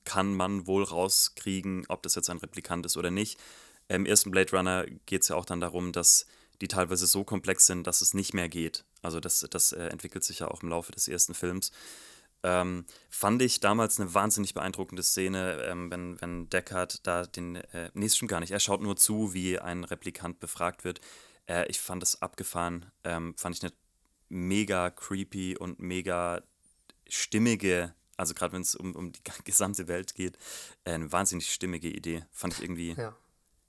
kann 0.05 0.33
man 0.33 0.69
wohl 0.69 0.85
rauskriegen, 0.85 1.85
ob 1.89 2.03
das 2.03 2.15
jetzt 2.15 2.31
ein 2.31 2.39
Replikant 2.39 2.87
ist 2.87 2.97
oder 2.97 3.11
nicht. 3.11 3.39
Im 3.89 4.07
ersten 4.07 4.31
Blade 4.31 4.57
Runner 4.57 4.87
geht 5.07 5.23
es 5.23 5.29
ja 5.29 5.37
auch 5.37 5.45
dann 5.45 5.61
darum, 5.61 5.93
dass 5.93 6.27
die 6.61 6.69
teilweise 6.69 7.07
so 7.07 7.25
komplex 7.25 7.67
sind, 7.67 7.87
dass 7.87 8.01
es 8.01 8.15
nicht 8.15 8.33
mehr 8.33 8.49
geht. 8.49 8.85
Also 9.03 9.21
das, 9.21 9.47
das 9.51 9.73
äh, 9.73 9.87
entwickelt 9.87 10.25
sich 10.25 10.41
ja 10.41 10.49
auch 10.49 10.63
im 10.63 10.69
Laufe 10.69 10.93
des 10.93 11.09
ersten 11.09 11.35
Films. 11.35 11.73
Ähm, 12.43 12.85
fand 13.11 13.43
ich 13.43 13.61
damals 13.61 13.99
eine 13.99 14.15
wahnsinnig 14.15 14.55
beeindruckende 14.55 15.03
Szene, 15.03 15.63
ähm, 15.65 15.91
wenn, 15.91 16.21
wenn 16.21 16.49
Deckard 16.49 17.07
da 17.07 17.25
den, 17.25 17.57
äh, 17.57 17.91
nee, 17.95 18.09
stimmt 18.09 18.31
gar 18.31 18.41
nicht, 18.41 18.53
er 18.53 18.61
schaut 18.61 18.81
nur 18.81 18.97
zu, 18.97 19.35
wie 19.35 19.59
ein 19.59 19.85
Replikant 19.85 20.39
befragt 20.39 20.85
wird. 20.85 21.01
Äh, 21.49 21.67
ich 21.69 21.81
fand 21.81 22.03
das 22.03 22.23
abgefahren, 22.23 22.87
ähm, 23.03 23.35
fand 23.37 23.57
ich 23.57 23.63
eine 23.63 23.73
mega 24.29 24.91
creepy 24.91 25.57
und 25.57 25.81
mega 25.81 26.43
stimmige, 27.09 27.95
also 28.17 28.35
gerade 28.35 28.53
wenn 28.53 28.63
es 28.63 28.75
um, 28.75 28.95
um 28.95 29.13
die 29.13 29.21
gesamte 29.45 29.89
Welt 29.89 30.15
geht, 30.15 30.39
äh, 30.85 30.93
eine 30.93 31.11
wahnsinnig 31.11 31.53
stimmige 31.53 31.89
Idee. 31.89 32.25
Fand 32.31 32.55
ich 32.55 32.63
irgendwie 32.63 32.93
ja. 32.93 33.17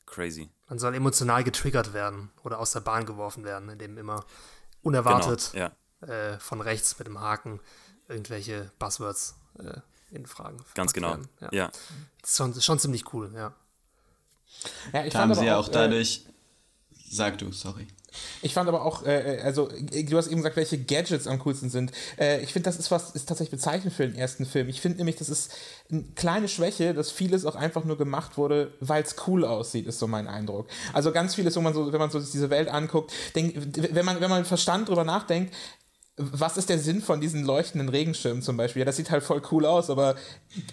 crazy. 0.05 0.49
Man 0.67 0.77
soll 0.77 0.93
emotional 0.93 1.43
getriggert 1.43 1.93
werden 1.93 2.29
oder 2.43 2.59
aus 2.59 2.71
der 2.71 2.81
Bahn 2.81 3.05
geworfen 3.05 3.45
werden, 3.45 3.69
indem 3.69 3.97
immer 3.97 4.25
unerwartet 4.83 5.51
genau, 5.53 5.71
ja. 6.01 6.33
äh, 6.33 6.39
von 6.39 6.61
rechts 6.61 6.99
mit 6.99 7.07
dem 7.07 7.19
Haken 7.19 7.59
irgendwelche 8.09 8.71
Buzzwords 8.79 9.35
äh, 9.59 9.79
in 10.11 10.25
Fragen. 10.25 10.57
Ganz 10.75 10.93
genau. 10.93 11.09
Werden. 11.11 11.29
Ja. 11.39 11.49
ja. 11.51 11.71
Das 12.21 12.31
ist 12.31 12.37
schon, 12.37 12.61
schon 12.61 12.79
ziemlich 12.79 13.13
cool, 13.13 13.31
ja. 13.33 13.53
Ja, 14.93 15.05
ich 15.05 15.13
da 15.13 15.19
haben 15.19 15.33
sie 15.35 15.45
ja 15.45 15.57
auch, 15.57 15.67
auch 15.67 15.71
dadurch. 15.71 16.25
Sag 17.11 17.37
du, 17.39 17.51
sorry. 17.51 17.87
Ich 18.41 18.53
fand 18.53 18.67
aber 18.67 18.85
auch, 18.85 19.05
äh, 19.05 19.37
äh, 19.37 19.41
also 19.41 19.67
du 19.67 20.17
hast 20.17 20.27
eben 20.27 20.37
gesagt, 20.37 20.55
welche 20.55 20.77
Gadgets 20.77 21.27
am 21.27 21.39
coolsten 21.39 21.69
sind. 21.69 21.91
Äh, 22.17 22.41
ich 22.41 22.53
finde, 22.53 22.65
das 22.69 22.77
ist 22.77 22.91
was, 22.91 23.11
ist 23.11 23.27
tatsächlich 23.27 23.51
bezeichnend 23.51 23.93
für 23.93 24.07
den 24.07 24.15
ersten 24.15 24.45
Film. 24.45 24.69
Ich 24.69 24.81
finde 24.81 24.97
nämlich, 24.97 25.17
das 25.17 25.29
ist 25.29 25.51
eine 25.91 26.03
kleine 26.15 26.47
Schwäche, 26.47 26.93
dass 26.93 27.11
vieles 27.11 27.45
auch 27.45 27.55
einfach 27.55 27.83
nur 27.83 27.97
gemacht 27.97 28.37
wurde, 28.37 28.73
weil 28.79 29.03
es 29.03 29.15
cool 29.27 29.45
aussieht, 29.45 29.87
ist 29.87 29.99
so 29.99 30.07
mein 30.07 30.27
Eindruck. 30.27 30.67
Also 30.93 31.11
ganz 31.11 31.35
vieles, 31.35 31.55
wo 31.55 31.61
man 31.61 31.73
so, 31.73 31.91
wenn 31.91 31.99
man 31.99 32.09
so 32.09 32.19
diese 32.19 32.49
Welt 32.49 32.69
anguckt, 32.69 33.11
denk, 33.35 33.55
wenn 33.75 34.05
man, 34.05 34.21
wenn 34.21 34.29
man 34.29 34.45
Verstand 34.45 34.89
drüber 34.89 35.03
nachdenkt, 35.03 35.53
was 36.19 36.57
ist 36.57 36.69
der 36.69 36.79
Sinn 36.79 37.01
von 37.01 37.21
diesen 37.21 37.45
leuchtenden 37.45 37.87
Regenschirmen 37.87 38.41
zum 38.41 38.57
Beispiel? 38.57 38.81
Ja, 38.81 38.85
das 38.85 38.97
sieht 38.97 39.09
halt 39.09 39.23
voll 39.23 39.41
cool 39.51 39.65
aus, 39.65 39.89
aber 39.89 40.15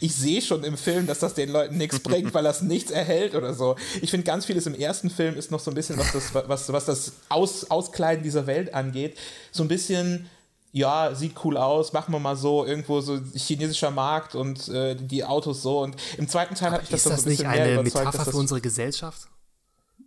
ich 0.01 0.15
sehe 0.15 0.43
schon 0.43 0.65
im 0.65 0.77
Film, 0.77 1.07
dass 1.07 1.21
das 1.21 1.35
den 1.35 1.51
Leuten 1.51 1.79
nichts 1.79 2.01
bringt, 2.01 2.35
weil 2.35 2.43
das 2.43 2.63
nichts 2.63 2.91
erhält 2.91 3.35
oder 3.37 3.55
so. 3.55 3.77
Ich 4.03 4.11
finde, 4.11 4.25
ganz 4.25 4.45
vieles 4.47 4.67
im 4.67 4.75
ersten 4.75 5.09
Film 5.09 5.37
ist 5.37 5.53
noch 5.53 5.61
so 5.61 5.71
ein 5.71 5.75
bisschen, 5.75 5.99
was 5.99 6.13
das, 6.13 6.35
was, 6.35 6.73
was 6.73 6.85
das 6.87 7.13
Aus, 7.29 7.71
Auskleiden 7.71 8.25
dieser 8.25 8.49
Welt 8.49 8.75
angeht, 8.75 9.17
so 9.53 9.63
ein 9.63 9.69
bisschen 9.69 10.29
ja, 10.73 11.15
sieht 11.15 11.37
cool 11.43 11.57
aus, 11.57 11.95
machen 11.95 12.13
wir 12.13 12.19
mal 12.19 12.37
so, 12.37 12.67
irgendwo 12.67 13.01
so 13.01 13.19
chinesischer 13.35 13.91
Markt 13.91 14.35
und 14.35 14.69
äh, 14.69 14.95
die 14.95 15.25
Autos 15.25 15.63
so. 15.63 15.81
Und 15.81 15.97
im 16.19 16.29
zweiten 16.29 16.55
Teil 16.55 16.73
habe 16.73 16.83
ich 16.83 16.91
das 16.91 17.07
ist 17.07 17.07
das 17.07 17.23
so 17.23 17.29
ein 17.29 17.31
bisschen 17.31 17.51
nicht 17.51 17.61
eine 17.61 17.83
Metapher 17.83 18.25
für 18.27 18.37
unsere 18.37 18.61
Gesellschaft? 18.61 19.29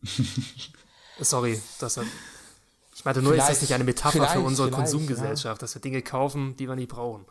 Sorry, 1.19 1.59
das 1.79 1.97
hat 1.97 2.05
ich 2.99 3.05
meinte 3.05 3.21
nur, 3.21 3.31
vielleicht, 3.31 3.49
ist 3.49 3.61
das 3.61 3.61
nicht 3.61 3.73
eine 3.73 3.85
Metapher 3.85 4.27
für 4.27 4.41
unsere 4.41 4.69
Konsumgesellschaft, 4.71 5.61
ja. 5.61 5.63
dass 5.63 5.73
wir 5.73 5.81
Dinge 5.81 6.01
kaufen, 6.01 6.57
die 6.57 6.67
wir 6.67 6.75
nicht 6.75 6.89
brauchen. 6.89 7.23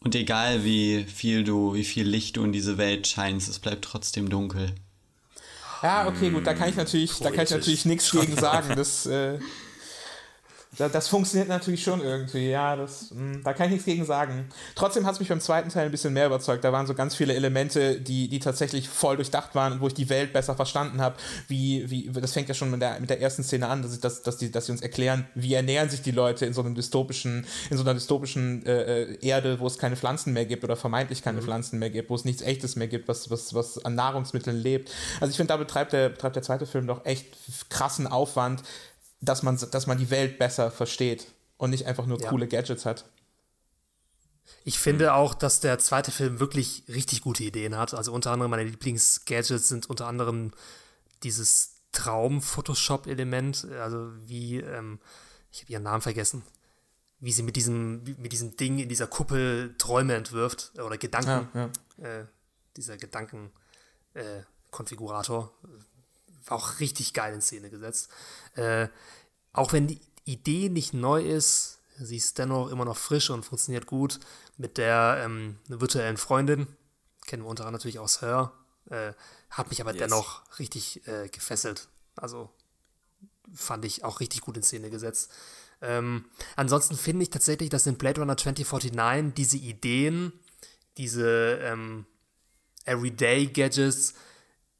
Und 0.00 0.14
egal 0.14 0.64
wie 0.64 1.04
viel 1.04 1.44
du, 1.44 1.74
wie 1.74 1.84
viel 1.84 2.08
Licht 2.08 2.38
du 2.38 2.44
in 2.44 2.52
diese 2.52 2.78
Welt 2.78 3.06
scheinst, 3.06 3.50
es 3.50 3.58
bleibt 3.58 3.84
trotzdem 3.84 4.30
dunkel. 4.30 4.74
Ja, 5.82 6.08
okay, 6.08 6.30
gut, 6.30 6.46
da 6.46 6.54
kann 6.54 6.70
ich 6.70 6.76
natürlich, 6.76 7.10
Poetisch. 7.10 7.24
da 7.24 7.30
kann 7.30 7.44
ich 7.44 7.50
natürlich 7.50 7.84
nichts 7.84 8.10
gegen 8.10 8.36
sagen. 8.38 8.74
Das, 8.74 9.04
äh, 9.04 9.38
das 10.78 11.08
funktioniert 11.08 11.48
natürlich 11.48 11.82
schon 11.82 12.00
irgendwie, 12.00 12.50
ja, 12.50 12.76
das, 12.76 13.10
hm, 13.10 13.42
da 13.42 13.52
kann 13.52 13.66
ich 13.66 13.72
nichts 13.72 13.86
gegen 13.86 14.04
sagen. 14.04 14.48
Trotzdem 14.74 15.06
hat 15.06 15.14
es 15.14 15.20
mich 15.20 15.28
beim 15.28 15.40
zweiten 15.40 15.68
Teil 15.68 15.86
ein 15.86 15.90
bisschen 15.90 16.12
mehr 16.12 16.26
überzeugt. 16.26 16.64
Da 16.64 16.72
waren 16.72 16.86
so 16.86 16.94
ganz 16.94 17.14
viele 17.14 17.34
Elemente, 17.34 18.00
die, 18.00 18.28
die 18.28 18.38
tatsächlich 18.38 18.88
voll 18.88 19.16
durchdacht 19.16 19.54
waren 19.54 19.74
und 19.74 19.80
wo 19.80 19.86
ich 19.86 19.94
die 19.94 20.08
Welt 20.08 20.32
besser 20.32 20.54
verstanden 20.54 21.00
habe. 21.00 21.16
Wie, 21.48 21.88
wie, 21.90 22.10
das 22.20 22.32
fängt 22.32 22.48
ja 22.48 22.54
schon 22.54 22.70
mit 22.70 22.80
der, 22.80 23.00
mit 23.00 23.10
der 23.10 23.20
ersten 23.20 23.42
Szene 23.42 23.68
an, 23.68 23.82
dass, 23.82 23.94
ich, 23.94 24.00
dass, 24.00 24.22
dass, 24.22 24.36
die, 24.36 24.50
dass 24.50 24.66
sie 24.66 24.72
uns 24.72 24.82
erklären, 24.82 25.26
wie 25.34 25.54
ernähren 25.54 25.88
sich 25.88 26.02
die 26.02 26.10
Leute 26.10 26.46
in 26.46 26.54
so 26.54 26.60
einem 26.60 26.74
dystopischen, 26.74 27.46
in 27.70 27.76
so 27.76 27.82
einer 27.82 27.94
dystopischen 27.94 28.64
äh, 28.66 29.02
äh 29.02 29.18
Erde, 29.24 29.60
wo 29.60 29.66
es 29.66 29.78
keine 29.78 29.96
Pflanzen 29.96 30.32
mehr 30.32 30.44
gibt 30.44 30.64
oder 30.64 30.76
vermeintlich 30.76 31.22
keine 31.22 31.40
mhm. 31.40 31.44
Pflanzen 31.44 31.78
mehr 31.78 31.90
gibt, 31.90 32.10
wo 32.10 32.14
es 32.14 32.24
nichts 32.24 32.42
Echtes 32.42 32.76
mehr 32.76 32.88
gibt, 32.88 33.08
was, 33.08 33.30
was, 33.30 33.54
was 33.54 33.84
an 33.84 33.94
Nahrungsmitteln 33.94 34.56
lebt. 34.56 34.90
Also 35.20 35.30
ich 35.30 35.36
finde, 35.36 35.52
da 35.52 35.56
betreibt 35.56 35.92
der, 35.92 36.10
betreibt 36.10 36.36
der 36.36 36.42
zweite 36.42 36.66
Film 36.66 36.86
doch 36.86 37.04
echt 37.04 37.26
krassen 37.68 38.06
Aufwand, 38.06 38.62
dass 39.24 39.42
man, 39.42 39.58
dass 39.70 39.86
man 39.86 39.98
die 39.98 40.10
Welt 40.10 40.38
besser 40.38 40.70
versteht 40.70 41.26
und 41.56 41.70
nicht 41.70 41.86
einfach 41.86 42.06
nur 42.06 42.20
ja. 42.20 42.28
coole 42.28 42.48
Gadgets 42.48 42.84
hat. 42.84 43.04
Ich 44.64 44.78
finde 44.78 45.14
auch, 45.14 45.34
dass 45.34 45.60
der 45.60 45.78
zweite 45.78 46.10
Film 46.10 46.40
wirklich 46.40 46.84
richtig 46.88 47.22
gute 47.22 47.44
Ideen 47.44 47.76
hat. 47.76 47.94
Also 47.94 48.12
unter 48.12 48.30
anderem 48.30 48.50
meine 48.50 48.64
Lieblingsgadgets 48.64 49.68
sind 49.68 49.88
unter 49.88 50.06
anderem 50.06 50.52
dieses 51.22 51.76
Traum-Photoshop-Element, 51.92 53.66
also 53.80 54.10
wie, 54.26 54.58
ähm, 54.58 54.98
ich 55.50 55.62
habe 55.62 55.72
ihren 55.72 55.84
Namen 55.84 56.02
vergessen, 56.02 56.42
wie 57.20 57.32
sie 57.32 57.42
mit 57.42 57.56
diesem, 57.56 58.04
mit 58.18 58.32
diesem 58.32 58.56
Ding 58.56 58.78
in 58.78 58.88
dieser 58.88 59.06
Kuppel 59.06 59.74
Träume 59.78 60.14
entwirft 60.14 60.72
oder 60.78 60.98
Gedanken, 60.98 61.48
ja, 61.54 61.70
ja. 61.98 62.20
Äh, 62.20 62.26
dieser 62.76 62.96
Gedanken-Konfigurator. 62.96 65.52
Äh, 65.62 65.68
auch 66.48 66.80
richtig 66.80 67.12
geil 67.14 67.34
in 67.34 67.40
Szene 67.40 67.70
gesetzt. 67.70 68.10
Äh, 68.54 68.88
auch 69.52 69.72
wenn 69.72 69.86
die 69.86 70.00
Idee 70.24 70.68
nicht 70.68 70.94
neu 70.94 71.22
ist, 71.22 71.78
sie 71.98 72.16
ist 72.16 72.38
dennoch 72.38 72.70
immer 72.70 72.84
noch 72.84 72.96
frisch 72.96 73.30
und 73.30 73.44
funktioniert 73.44 73.86
gut 73.86 74.20
mit 74.56 74.78
der 74.78 75.22
ähm, 75.24 75.58
virtuellen 75.68 76.16
Freundin. 76.16 76.66
Kennen 77.26 77.42
wir 77.42 77.48
unter 77.48 77.64
anderem 77.64 77.74
natürlich 77.74 77.98
aus 77.98 78.20
Her. 78.20 78.52
Äh, 78.90 79.12
hat 79.50 79.70
mich 79.70 79.80
aber 79.80 79.92
yes. 79.92 80.00
dennoch 80.00 80.42
richtig 80.58 81.06
äh, 81.06 81.28
gefesselt. 81.28 81.88
Also 82.16 82.50
fand 83.54 83.84
ich 83.84 84.04
auch 84.04 84.20
richtig 84.20 84.40
gut 84.40 84.56
in 84.56 84.62
Szene 84.62 84.90
gesetzt. 84.90 85.30
Ähm, 85.80 86.24
ansonsten 86.56 86.96
finde 86.96 87.24
ich 87.24 87.30
tatsächlich, 87.30 87.70
dass 87.70 87.86
in 87.86 87.96
Blade 87.96 88.20
Runner 88.20 88.36
2049 88.36 89.34
diese 89.34 89.56
Ideen, 89.56 90.32
diese 90.96 91.58
ähm, 91.62 92.06
Everyday 92.84 93.46
Gadgets 93.46 94.14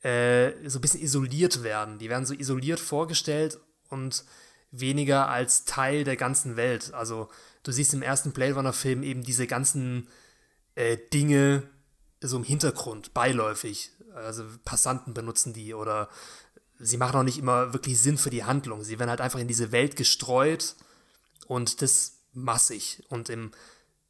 äh, 0.04 0.68
so 0.68 0.78
ein 0.78 0.82
bisschen 0.82 1.02
isoliert 1.02 1.62
werden. 1.62 1.98
Die 1.98 2.10
werden 2.10 2.26
so 2.26 2.34
isoliert 2.34 2.78
vorgestellt 2.78 3.58
und 3.88 4.24
weniger 4.70 5.28
als 5.28 5.64
Teil 5.64 6.04
der 6.04 6.16
ganzen 6.16 6.56
Welt. 6.56 6.92
Also 6.92 7.30
du 7.62 7.72
siehst 7.72 7.94
im 7.94 8.02
ersten 8.02 8.32
Blade 8.32 8.54
Runner 8.54 8.72
Film 8.72 9.02
eben 9.02 9.22
diese 9.22 9.46
ganzen 9.46 10.08
äh, 10.74 10.98
Dinge 11.12 11.62
so 12.20 12.36
im 12.36 12.44
Hintergrund, 12.44 13.14
beiläufig. 13.14 13.90
Also 14.14 14.44
Passanten 14.64 15.14
benutzen 15.14 15.52
die 15.52 15.74
oder 15.74 16.08
sie 16.78 16.96
machen 16.96 17.16
auch 17.16 17.24
nicht 17.24 17.38
immer 17.38 17.72
wirklich 17.72 17.98
Sinn 17.98 18.18
für 18.18 18.30
die 18.30 18.44
Handlung. 18.44 18.84
Sie 18.84 18.98
werden 18.98 19.10
halt 19.10 19.20
einfach 19.20 19.38
in 19.38 19.48
diese 19.48 19.72
Welt 19.72 19.96
gestreut 19.96 20.74
und 21.46 21.82
das 21.82 22.18
massig. 22.32 23.02
Und 23.08 23.30
im 23.30 23.52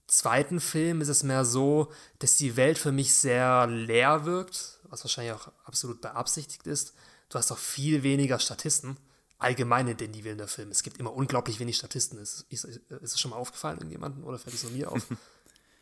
zweiten 0.07 0.61
Film 0.61 1.01
ist 1.01 1.09
es 1.09 1.23
mehr 1.23 1.45
so, 1.45 1.93
dass 2.19 2.37
die 2.37 2.57
Welt 2.57 2.79
für 2.79 2.93
mich 2.93 3.15
sehr 3.15 3.67
leer 3.67 4.25
wirkt, 4.25 4.81
was 4.95 5.05
wahrscheinlich 5.05 5.35
auch 5.35 5.53
absolut 5.65 6.01
beabsichtigt 6.01 6.67
ist. 6.67 6.95
Du 7.29 7.39
hast 7.39 7.51
auch 7.53 7.59
viel 7.59 8.03
weniger 8.03 8.39
Statisten 8.39 8.97
allgemein 9.39 9.89
in 9.89 9.97
den 9.97 10.13
die 10.13 10.25
Villeneuve 10.25 10.49
Film. 10.49 10.71
Es 10.71 10.83
gibt 10.83 10.99
immer 10.99 11.13
unglaublich 11.13 11.59
wenig 11.61 11.77
Statisten. 11.77 12.19
Ist, 12.19 12.47
ist, 12.49 12.65
ist 12.65 12.81
es 12.89 13.21
schon 13.21 13.33
mal 13.33 13.37
aufgefallen 13.37 13.79
irgendjemandem 13.79 14.25
oder 14.25 14.39
fällt 14.39 14.55
es 14.55 14.63
nur 14.63 14.73
mir 14.73 14.91
auf? 14.91 15.03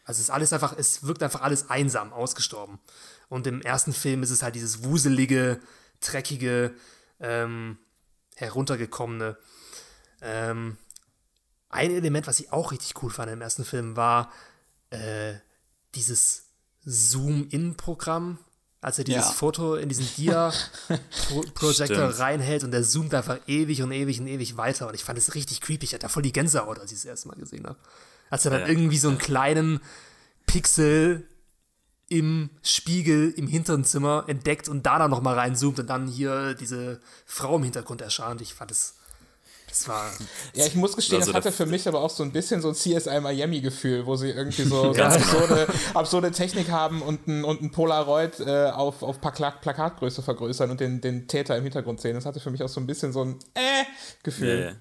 Also 0.05 0.19
es 0.19 0.25
ist 0.25 0.31
alles 0.31 0.53
einfach, 0.53 0.77
es 0.77 1.07
wirkt 1.07 1.23
einfach 1.23 1.43
alles 1.43 1.71
einsam, 1.71 2.13
ausgestorben. 2.13 2.81
Und 3.29 3.47
im 3.47 3.63
ersten 3.63 3.93
Film 3.93 4.25
ist 4.25 4.31
es 4.31 4.43
halt 4.43 4.57
dieses 4.57 4.83
wuselige, 4.83 5.61
dreckige, 6.01 6.75
ähm, 7.21 7.79
heruntergekommene. 8.35 9.39
Ähm, 10.21 10.77
ein 11.69 11.93
Element, 11.93 12.27
was 12.27 12.41
ich 12.41 12.53
auch 12.53 12.73
richtig 12.73 13.01
cool 13.01 13.11
fand 13.11 13.31
im 13.31 13.41
ersten 13.41 13.65
Film, 13.65 13.95
war 13.95 14.33
äh, 14.91 15.35
dieses 15.95 16.47
Zoom-In-Programm, 16.85 18.39
als 18.83 18.99
er 18.99 19.05
dieses 19.05 19.27
ja. 19.27 19.31
Foto 19.31 19.77
in 19.77 19.89
diesen 19.89 20.09
Dia-Projector 20.17 22.05
reinhält 22.19 22.65
und 22.65 22.73
der 22.73 22.83
zoomt 22.83 23.15
einfach 23.15 23.39
ewig 23.47 23.81
und 23.81 23.93
ewig 23.93 24.21
und 24.21 24.27
ewig 24.27 24.57
weiter. 24.57 24.89
Und 24.89 24.95
ich 24.95 25.05
fand 25.05 25.17
es 25.19 25.37
richtig 25.37 25.61
creepy. 25.61 25.85
Ich 25.85 25.95
hatte 25.95 26.03
da 26.03 26.09
voll 26.09 26.25
die 26.25 26.33
Gänsehaut, 26.33 26.81
als 26.81 26.91
ich 26.91 26.97
es 26.97 27.03
das 27.05 27.11
erste 27.11 27.29
Mal 27.29 27.37
gesehen 27.37 27.65
habe. 27.65 27.79
Als 28.29 28.45
er 28.45 28.51
dann 28.51 28.63
ja. 28.63 28.67
irgendwie 28.67 28.99
so 28.99 29.09
einen 29.09 29.19
kleinen 29.19 29.81
Pixel 30.47 31.29
im 32.09 32.51
Spiegel 32.65 33.31
im 33.31 33.47
hinteren 33.47 33.85
Zimmer 33.85 34.25
entdeckt 34.27 34.69
und 34.69 34.85
da 34.85 34.99
dann 34.99 35.13
nochmal 35.13 35.39
reinzoomt 35.39 35.79
und 35.79 35.87
dann 35.87 36.09
hier 36.09 36.55
diese 36.55 37.01
Frau 37.25 37.57
im 37.57 37.63
Hintergrund 37.63 38.03
erscheint. 38.03 38.41
Ich 38.41 38.53
fand 38.53 38.73
es 38.73 38.97
das 39.73 39.89
war. 39.89 40.13
Ja, 40.55 40.67
ich 40.67 40.75
muss 40.75 40.95
gestehen, 40.95 41.21
also 41.21 41.33
das 41.33 41.47
hatte 41.47 41.53
für 41.53 41.65
mich 41.65 41.89
aber 41.89 42.01
auch 42.01 42.11
so 42.11 42.23
ein 42.23 42.31
bisschen 42.31 42.61
so 42.61 42.69
ein 42.69 42.75
CSI 42.75 43.21
Miami-Gefühl, 43.21 44.05
wo 44.05 44.17
sie 44.17 44.29
irgendwie 44.29 44.65
so, 44.65 44.93
so 44.95 45.03
absurde, 45.03 45.67
absurde, 45.95 46.31
Technik 46.31 46.71
haben 46.71 47.01
und 47.01 47.27
ein, 47.27 47.43
und 47.43 47.63
ein 47.63 47.71
Polaroid 47.71 48.41
äh, 48.41 48.67
auf, 48.67 49.03
auf 49.03 49.21
Plakatgröße 49.21 50.23
vergrößern 50.23 50.71
und 50.71 50.81
den, 50.81 51.01
den 51.01 51.27
Täter 51.27 51.57
im 51.57 51.63
Hintergrund 51.63 52.01
sehen. 52.01 52.15
Das 52.15 52.27
hatte 52.27 52.41
für 52.41 52.51
mich 52.51 52.63
auch 52.63 52.69
so 52.69 52.81
ein 52.81 52.87
bisschen 52.87 53.13
so 53.13 53.25
ein 53.25 53.39
Äh-Gefühl. 53.55 54.77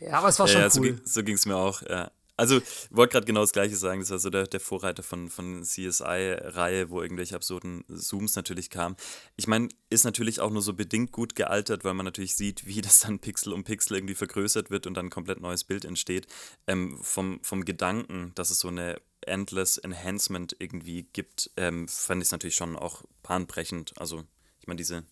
Ja, 0.00 0.08
ja. 0.08 0.14
aber 0.14 0.28
es 0.28 0.38
war 0.38 0.48
schon 0.48 0.62
ja, 0.62 0.68
cool. 0.76 1.00
So, 1.04 1.20
so 1.20 1.22
ging 1.22 1.34
es 1.34 1.44
mir 1.44 1.56
auch, 1.56 1.82
ja. 1.82 2.10
Also, 2.36 2.58
ich 2.58 2.88
wollte 2.90 3.12
gerade 3.12 3.26
genau 3.26 3.42
das 3.42 3.52
Gleiche 3.52 3.76
sagen. 3.76 4.00
Das 4.00 4.10
war 4.10 4.18
so 4.18 4.30
der, 4.30 4.46
der 4.46 4.60
Vorreiter 4.60 5.02
von, 5.02 5.28
von 5.28 5.62
CSI-Reihe, 5.62 6.90
wo 6.90 7.02
irgendwelche 7.02 7.36
absurden 7.36 7.84
Zooms 7.94 8.36
natürlich 8.36 8.70
kamen. 8.70 8.96
Ich 9.36 9.46
meine, 9.46 9.68
ist 9.90 10.04
natürlich 10.04 10.40
auch 10.40 10.50
nur 10.50 10.62
so 10.62 10.72
bedingt 10.72 11.12
gut 11.12 11.34
gealtert, 11.34 11.84
weil 11.84 11.92
man 11.94 12.06
natürlich 12.06 12.34
sieht, 12.34 12.66
wie 12.66 12.80
das 12.80 13.00
dann 13.00 13.18
Pixel 13.18 13.52
um 13.52 13.64
Pixel 13.64 13.96
irgendwie 13.96 14.14
vergrößert 14.14 14.70
wird 14.70 14.86
und 14.86 14.94
dann 14.94 15.06
ein 15.06 15.10
komplett 15.10 15.40
neues 15.40 15.64
Bild 15.64 15.84
entsteht. 15.84 16.26
Ähm, 16.66 16.98
vom, 17.02 17.40
vom 17.42 17.64
Gedanken, 17.66 18.32
dass 18.34 18.50
es 18.50 18.60
so 18.60 18.68
eine 18.68 19.00
Endless 19.20 19.76
Enhancement 19.76 20.56
irgendwie 20.58 21.04
gibt, 21.12 21.50
ähm, 21.56 21.86
fand 21.86 22.22
ich 22.22 22.28
es 22.28 22.32
natürlich 22.32 22.56
schon 22.56 22.76
auch 22.76 23.04
bahnbrechend. 23.22 23.92
Also, 23.98 24.24
ich 24.58 24.66
meine, 24.66 24.78
diese 24.78 25.04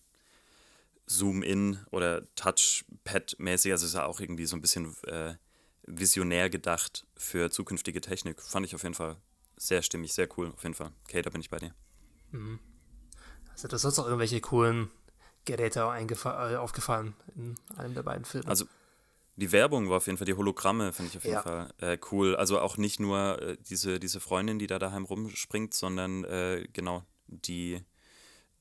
Zoom-In 1.05 1.79
oder 1.91 2.23
Touchpad-mäßig, 2.35 3.71
also 3.71 3.85
ist 3.85 3.93
ja 3.93 4.05
auch 4.05 4.19
irgendwie 4.19 4.45
so 4.47 4.55
ein 4.55 4.61
bisschen. 4.61 4.95
Äh, 5.05 5.35
visionär 5.83 6.49
gedacht 6.49 7.05
für 7.17 7.49
zukünftige 7.49 8.01
Technik. 8.01 8.41
Fand 8.41 8.65
ich 8.65 8.75
auf 8.75 8.83
jeden 8.83 8.95
Fall 8.95 9.17
sehr 9.57 9.81
stimmig, 9.81 10.13
sehr 10.13 10.27
cool, 10.37 10.51
auf 10.53 10.63
jeden 10.63 10.75
Fall. 10.75 10.91
Okay, 11.07 11.21
da 11.21 11.29
bin 11.29 11.41
ich 11.41 11.49
bei 11.49 11.59
dir. 11.59 11.73
Mhm. 12.31 12.59
Also, 13.51 13.67
das 13.67 13.81
sonst 13.81 13.99
auch 13.99 14.05
irgendwelche 14.05 14.41
coolen 14.41 14.89
Geräte 15.45 15.81
äh, 15.81 16.55
aufgefallen 16.55 17.15
in 17.35 17.55
einem 17.77 17.93
der 17.93 18.03
beiden 18.03 18.25
Filme. 18.25 18.47
Also, 18.47 18.65
die 19.35 19.51
Werbung 19.51 19.89
war 19.89 19.97
auf 19.97 20.05
jeden 20.07 20.17
Fall, 20.17 20.25
die 20.25 20.33
Hologramme 20.33 20.93
finde 20.93 21.09
ich 21.09 21.17
auf 21.17 21.23
jeden 21.23 21.35
ja. 21.35 21.41
Fall 21.41 21.73
äh, 21.79 21.97
cool. 22.11 22.35
Also 22.35 22.59
auch 22.59 22.77
nicht 22.77 22.99
nur 22.99 23.41
äh, 23.41 23.57
diese, 23.69 23.99
diese 23.99 24.19
Freundin, 24.19 24.59
die 24.59 24.67
da 24.67 24.77
daheim 24.77 25.05
rumspringt, 25.05 25.73
sondern 25.73 26.23
äh, 26.25 26.67
genau 26.73 27.03
die 27.27 27.81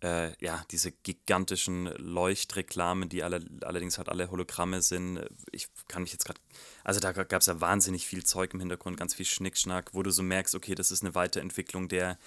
äh, 0.03 0.33
ja, 0.43 0.65
diese 0.71 0.93
gigantischen 0.93 1.87
Leuchtreklamen, 1.97 3.09
die 3.09 3.23
alle, 3.23 3.45
allerdings 3.63 3.99
halt 3.99 4.09
alle 4.09 4.31
Hologramme 4.31 4.83
sind. 4.83 5.21
Ich 5.53 5.69
kann 5.89 6.03
mich 6.03 6.13
jetzt 6.13 6.25
gerade, 6.25 6.41
also 6.85 7.01
da 7.01 7.13
gab 7.13 7.41
es 7.41 7.47
ja 7.47 7.61
wahnsinnig 7.61 8.07
viel 8.07 8.25
Zeug 8.25 8.55
im 8.55 8.61
Hintergrund, 8.61 8.97
ganz 8.97 9.15
viel 9.15 9.27
Schnickschnack, 9.27 9.91
wo 9.93 10.03
du 10.03 10.11
so 10.11 10.23
merkst, 10.23 10.55
okay, 10.55 10.75
das 10.75 10.91
ist 10.91 11.03
eine 11.03 11.15
Weiterentwicklung 11.15 11.89
der, 11.89 12.19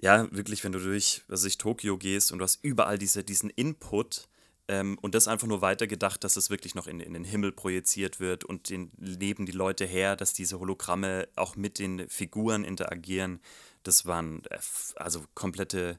ja, 0.00 0.30
wirklich, 0.32 0.64
wenn 0.64 0.72
du 0.72 0.78
durch, 0.78 1.22
also 1.28 1.44
durch 1.44 1.58
Tokio 1.58 1.98
gehst 1.98 2.32
und 2.32 2.38
du 2.38 2.44
hast 2.44 2.62
überall 2.62 2.98
diese, 2.98 3.24
diesen 3.24 3.50
Input 3.50 4.28
ähm, 4.68 4.96
und 5.02 5.16
das 5.16 5.26
einfach 5.26 5.48
nur 5.48 5.62
weitergedacht, 5.62 6.22
dass 6.22 6.36
es 6.36 6.48
wirklich 6.48 6.76
noch 6.76 6.86
in, 6.86 7.00
in 7.00 7.12
den 7.12 7.24
Himmel 7.24 7.50
projiziert 7.50 8.20
wird 8.20 8.44
und 8.44 8.70
den, 8.70 8.92
leben 8.96 9.44
die 9.44 9.52
Leute 9.52 9.84
her, 9.84 10.14
dass 10.14 10.32
diese 10.32 10.60
Hologramme 10.60 11.28
auch 11.34 11.56
mit 11.56 11.80
den 11.80 12.08
Figuren 12.08 12.62
interagieren. 12.62 13.40
Das 13.82 14.06
waren 14.06 14.44
äh, 14.50 14.58
also 14.94 15.24
komplette 15.34 15.98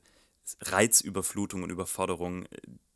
Reizüberflutung 0.61 1.63
und 1.63 1.69
Überforderung, 1.69 2.45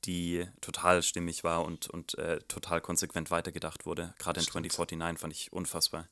die 0.05 0.45
total 0.61 1.01
stimmig 1.03 1.43
war 1.43 1.63
und, 1.63 1.89
und 1.89 2.17
äh, 2.17 2.39
total 2.47 2.81
konsequent 2.81 3.31
weitergedacht 3.31 3.85
wurde. 3.85 4.13
Gerade 4.19 4.39
in 4.39 4.45
2049 4.45 5.19
fand 5.19 5.33
ich 5.33 5.53
unfassbar. 5.53 6.07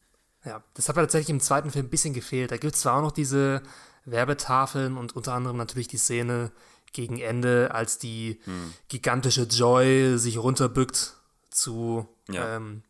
Ja, 0.45 0.63
das 0.73 0.89
hat 0.89 0.95
mir 0.95 1.03
tatsächlich 1.03 1.29
im 1.29 1.39
zweiten 1.39 1.71
Film 1.71 1.85
ein 1.85 1.89
bisschen 1.89 2.13
gefehlt. 2.13 2.51
Da 2.51 2.57
gibt 2.57 2.75
es 2.75 2.81
zwar 2.81 2.97
auch 2.97 3.01
noch 3.01 3.11
diese 3.11 3.61
Werbetafeln 4.05 4.97
und 4.97 5.15
unter 5.15 5.33
anderem 5.33 5.57
natürlich 5.57 5.87
die 5.87 5.97
Szene 5.97 6.51
gegen 6.91 7.19
Ende, 7.19 7.71
als 7.73 7.97
die 7.97 8.39
hm. 8.43 8.73
gigantische 8.87 9.43
Joy 9.43 10.17
sich 10.17 10.37
runterbückt 10.37 11.15
zu, 11.49 12.07
ja. 12.29 12.57
ähm, 12.57 12.83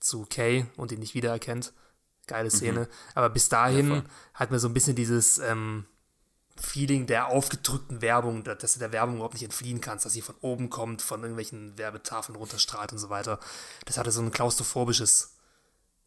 zu 0.00 0.26
Kay 0.28 0.66
und 0.76 0.92
ihn 0.92 1.00
nicht 1.00 1.14
wiedererkennt. 1.14 1.72
Geile 2.26 2.44
mhm. 2.44 2.50
Szene. 2.50 2.80
Mhm. 2.80 2.86
Aber 3.14 3.30
bis 3.30 3.48
dahin 3.48 3.90
ja, 3.90 4.04
hat 4.34 4.50
mir 4.50 4.58
so 4.58 4.68
ein 4.68 4.74
bisschen 4.74 4.94
dieses 4.94 5.38
ähm, 5.38 5.86
Feeling 6.56 7.06
der 7.06 7.28
aufgedrückten 7.28 8.02
Werbung, 8.02 8.44
dass 8.44 8.74
du 8.74 8.78
der 8.78 8.92
Werbung 8.92 9.16
überhaupt 9.16 9.34
nicht 9.34 9.44
entfliehen 9.44 9.80
kannst, 9.80 10.04
dass 10.04 10.12
sie 10.12 10.22
von 10.22 10.34
oben 10.40 10.70
kommt, 10.70 11.02
von 11.02 11.20
irgendwelchen 11.20 11.78
Werbetafeln 11.78 12.36
runterstrahlt 12.36 12.92
und 12.92 12.98
so 12.98 13.08
weiter. 13.08 13.40
Das 13.86 13.98
hatte 13.98 14.10
so 14.10 14.20
ein 14.20 14.30
klaustrophobisches 14.30 15.36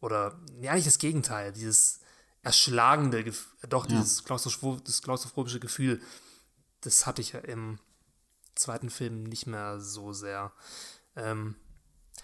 oder 0.00 0.38
ja 0.60 0.74
nicht 0.74 0.86
das 0.86 0.98
Gegenteil, 0.98 1.52
dieses 1.52 2.00
erschlagende, 2.42 3.32
doch 3.68 3.88
ja. 3.88 3.96
dieses 3.96 4.24
klaustrophobische 4.24 5.58
Gefühl, 5.58 6.00
das 6.82 7.06
hatte 7.06 7.20
ich 7.20 7.32
ja 7.32 7.40
im 7.40 7.80
zweiten 8.54 8.90
Film 8.90 9.24
nicht 9.24 9.46
mehr 9.46 9.80
so 9.80 10.12
sehr. 10.12 10.52
Ähm, 11.16 11.56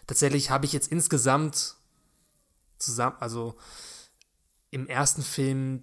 tatsächlich 0.07 0.51
habe 0.51 0.65
ich 0.65 0.73
jetzt 0.73 0.93
insgesamt 0.93 1.77
zusammen, 2.79 3.17
also 3.19 3.57
im 4.71 4.87
ersten 4.87 5.23
Film 5.23 5.83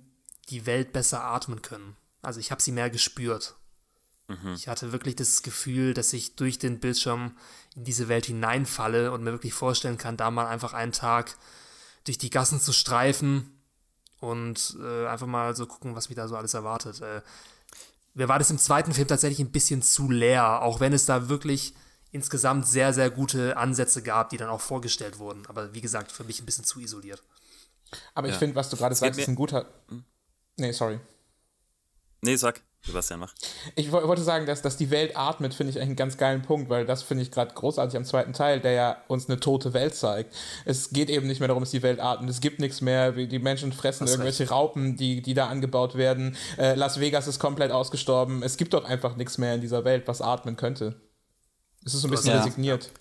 die 0.50 0.66
Welt 0.66 0.94
besser 0.94 1.24
atmen 1.24 1.62
können. 1.62 1.96
Also 2.22 2.40
ich 2.40 2.52
habe 2.52 2.62
sie 2.62 2.72
mehr 2.72 2.90
gespürt. 2.90 3.56
Mhm. 4.28 4.54
Ich 4.54 4.68
hatte 4.68 4.92
wirklich 4.92 5.16
das 5.16 5.42
Gefühl, 5.42 5.94
dass 5.94 6.14
ich 6.14 6.36
durch 6.36 6.60
den 6.60 6.80
Bildschirm 6.80 7.36
in 7.76 7.84
diese 7.84 8.08
Welt 8.08 8.28
hineinfalle 8.28 9.12
und 9.12 9.24
mir 9.24 9.32
wirklich 9.32 9.54
vorstellen 9.54 9.98
kann, 9.98 10.18
da 10.18 10.30
mal 10.32 10.48
einfach 10.48 10.74
einen 10.74 10.92
Tag 10.92 11.36
durch 12.04 12.18
die 12.18 12.30
Gassen 12.30 12.60
zu 12.60 12.72
streifen 12.72 13.60
und 14.20 14.78
äh, 14.82 15.08
einfach 15.08 15.28
mal 15.28 15.56
so 15.56 15.66
gucken, 15.66 15.96
was 15.96 16.10
mich 16.10 16.16
da 16.16 16.28
so 16.28 16.36
alles 16.36 16.54
erwartet. 16.54 17.02
Äh, 17.02 17.22
mir 18.14 18.28
war 18.28 18.40
das 18.40 18.52
im 18.52 18.58
zweiten 18.58 18.94
Film 18.94 19.08
tatsächlich 19.08 19.40
ein 19.40 19.52
bisschen 19.52 19.82
zu 19.82 20.10
leer, 20.12 20.62
auch 20.62 20.80
wenn 20.80 20.94
es 20.94 21.06
da 21.06 21.30
wirklich 21.30 21.74
insgesamt 22.12 22.68
sehr, 22.68 22.94
sehr 22.94 23.10
gute 23.10 23.58
Ansätze 23.58 24.02
gab, 24.02 24.30
die 24.30 24.38
dann 24.38 24.50
auch 24.50 24.62
vorgestellt 24.62 25.20
wurden. 25.20 25.46
Aber 25.48 25.74
wie 25.74 25.82
gesagt, 25.82 26.12
für 26.12 26.24
mich 26.24 26.42
ein 26.42 26.46
bisschen 26.46 26.66
zu 26.66 26.80
isoliert. 26.80 27.22
Aber 28.14 28.28
ich 28.30 28.36
finde, 28.36 28.56
was 28.56 28.70
du 28.70 28.78
gerade 28.78 28.96
sagst, 28.96 29.20
ist 29.20 29.28
ein 29.28 29.36
guter. 29.36 29.68
Hm? 29.88 30.04
Nee, 30.58 30.72
sorry. 30.72 31.00
Nee, 32.22 32.36
sag. 32.36 32.62
Sebastian, 32.82 33.20
mach. 33.20 33.34
Ich 33.76 33.92
wollte 33.92 34.22
sagen, 34.22 34.46
dass, 34.46 34.62
dass 34.62 34.78
die 34.78 34.90
Welt 34.90 35.18
atmet, 35.18 35.54
finde 35.54 35.72
ich 35.72 35.78
eigentlich 35.78 35.90
einen 35.90 35.96
ganz 35.98 36.18
geilen 36.18 36.42
Punkt, 36.42 36.70
weil 36.70 36.86
das 36.86 37.04
finde 37.04 37.24
ich 37.24 37.32
gerade 37.32 37.54
großartig 37.54 37.98
am 37.98 38.06
zweiten 38.06 38.32
Teil, 38.32 38.62
der 38.62 38.72
ja 38.72 38.98
uns 39.08 39.28
eine 39.30 39.40
tote 39.40 39.74
Welt 39.74 39.96
zeigt. 39.96 40.34
Es 40.64 40.92
geht 40.92 41.10
eben 41.10 41.28
nicht 41.28 41.40
mehr 41.40 41.50
darum, 41.50 41.62
dass 41.62 41.72
die 41.72 41.84
Welt 41.84 42.00
atmet. 42.00 42.30
Es 42.30 42.40
gibt 42.40 42.60
nichts 42.60 42.80
mehr. 42.80 43.12
Die 43.12 43.40
Menschen 43.40 43.74
fressen 43.74 44.06
das 44.06 44.14
irgendwelche 44.14 44.44
recht. 44.44 44.52
Raupen, 44.52 44.96
die, 44.96 45.22
die 45.22 45.34
da 45.34 45.48
angebaut 45.48 45.96
werden. 45.96 46.38
Äh, 46.58 46.76
Las 46.76 47.02
Vegas 47.02 47.28
ist 47.28 47.40
komplett 47.40 47.72
ausgestorben. 47.72 48.44
Es 48.44 48.56
gibt 48.56 48.74
doch 48.74 48.86
einfach 48.86 49.18
nichts 49.18 49.38
mehr 49.38 49.56
in 49.56 49.62
dieser 49.62 49.84
Welt, 49.84 50.08
was 50.08 50.22
atmen 50.22 50.56
könnte. 50.56 50.96
Es 51.86 51.94
ist 51.94 52.02
so 52.02 52.08
ein 52.08 52.12
bisschen 52.12 52.32
ja. 52.32 52.40
resigniert. 52.40 52.92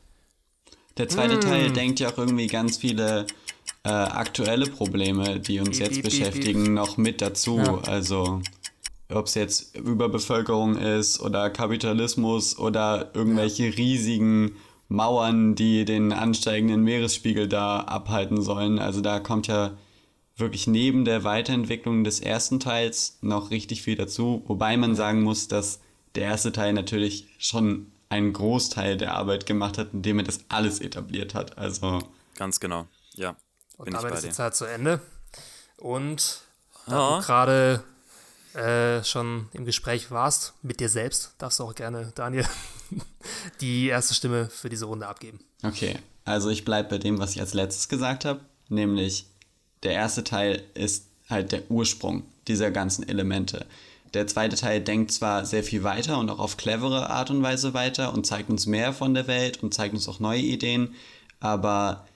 Der 0.97 1.09
zweite 1.09 1.37
mm. 1.37 1.41
Teil 1.41 1.73
denkt 1.73 2.01
ja 2.01 2.09
auch 2.09 2.19
irgendwie 2.19 2.49
ganz 2.49 2.79
viele 2.79 3.27
äh, 3.85 3.91
aktuelle 3.91 4.67
Probleme, 4.67 5.39
die 5.39 5.61
uns 5.61 5.79
jetzt 5.79 6.03
beschäftigen, 6.03 6.75
noch 6.75 6.97
mit 6.97 7.23
dazu. 7.23 7.59
Ja. 7.59 7.81
Also 7.87 8.43
ob 9.11 9.27
es 9.27 9.35
jetzt 9.35 9.77
Überbevölkerung 9.77 10.77
ist 10.77 11.21
oder 11.21 11.51
Kapitalismus 11.51 12.59
oder 12.59 13.11
irgendwelche 13.15 13.77
riesigen 13.77 14.57
Mauern, 14.89 15.55
die 15.55 15.85
den 15.85 16.13
ansteigenden 16.13 16.83
Meeresspiegel 16.83 17.49
da 17.49 17.81
abhalten 17.81 18.43
sollen. 18.43 18.79
Also 18.79 19.01
da 19.01 19.21
kommt 19.21 19.47
ja 19.47 19.77
wirklich 20.37 20.67
neben 20.67 21.05
der 21.05 21.25
Weiterentwicklung 21.25 22.05
des 22.05 22.21
ersten 22.21 22.61
Teils 22.61 23.19
noch 23.21 23.51
richtig 23.51 23.83
viel 23.83 23.97
dazu, 23.97 24.43
wobei 24.47 24.77
man 24.77 24.95
sagen 24.95 25.23
muss, 25.23 25.49
dass 25.49 25.81
der 26.15 26.25
erste 26.25 26.53
Teil 26.53 26.73
natürlich 26.73 27.29
schon 27.39 27.91
einen 28.09 28.33
Großteil 28.33 28.97
der 28.97 29.15
Arbeit 29.15 29.47
gemacht 29.47 29.79
hat, 29.79 29.89
indem 29.93 30.19
er 30.19 30.25
das 30.25 30.41
alles 30.49 30.81
etabliert 30.81 31.35
hat. 31.35 31.59
Also 31.59 32.01
ganz 32.37 32.61
genau, 32.61 32.87
ja. 33.15 33.37
Und 33.77 33.93
damit 33.93 34.15
ist 34.15 34.25
die 34.25 34.31
Zeit 34.31 34.57
zu 34.57 34.65
Ende. 34.65 35.01
Und 35.77 36.41
da 36.87 37.17
ja. 37.17 37.21
gerade 37.21 37.85
äh, 38.59 39.05
schon 39.05 39.49
im 39.53 39.65
Gespräch 39.65 40.11
warst 40.11 40.55
mit 40.63 40.81
dir 40.81 40.89
selbst, 40.89 41.35
darfst 41.39 41.61
du 41.61 41.65
auch 41.65 41.75
gerne, 41.75 42.13
Daniel, 42.15 42.45
die 43.61 43.87
erste 43.87 44.15
Stimme 44.15 44.49
für 44.51 44.69
diese 44.69 44.87
Runde 44.87 45.07
abgeben. 45.07 45.39
Okay, 45.63 45.97
also 46.25 46.51
ich 46.51 46.65
bleibe 46.65 46.91
bei 46.91 46.99
dem, 46.99 47.19
was 47.19 47.35
ich 47.35 47.41
als 47.41 47.55
letztes 47.55 47.89
gesagt 47.89 48.25
habe, 48.25 48.41
nämlich 48.69 49.27
der 49.85 49.93
erste 49.93 50.25
Teil 50.25 50.63
ist 50.75 51.07
halt 51.31 51.53
der 51.53 51.71
Ursprung 51.71 52.25
dieser 52.49 52.71
ganzen 52.71 53.09
Elemente. 53.09 53.65
Der 54.15 54.27
zweite 54.27 54.57
Teil 54.57 54.81
denkt 54.81 55.13
zwar 55.13 55.45
sehr 55.45 55.63
viel 55.63 55.85
weiter 55.85 56.19
und 56.19 56.29
auch 56.31 56.39
auf 56.39 56.57
clevere 56.57 57.11
Art 57.11 57.31
und 57.31 57.43
Weise 57.43 57.75
weiter 57.75 58.13
und 58.13 58.27
zeigt 58.27 58.51
uns 58.51 58.67
mehr 58.67 58.93
von 58.93 59.15
der 59.15 59.27
Welt 59.27 59.63
und 59.63 59.75
zeigt 59.75 59.95
uns 59.95 60.09
auch 60.09 60.19
neue 60.19 60.41
Ideen, 60.41 60.95
aber 61.41 62.07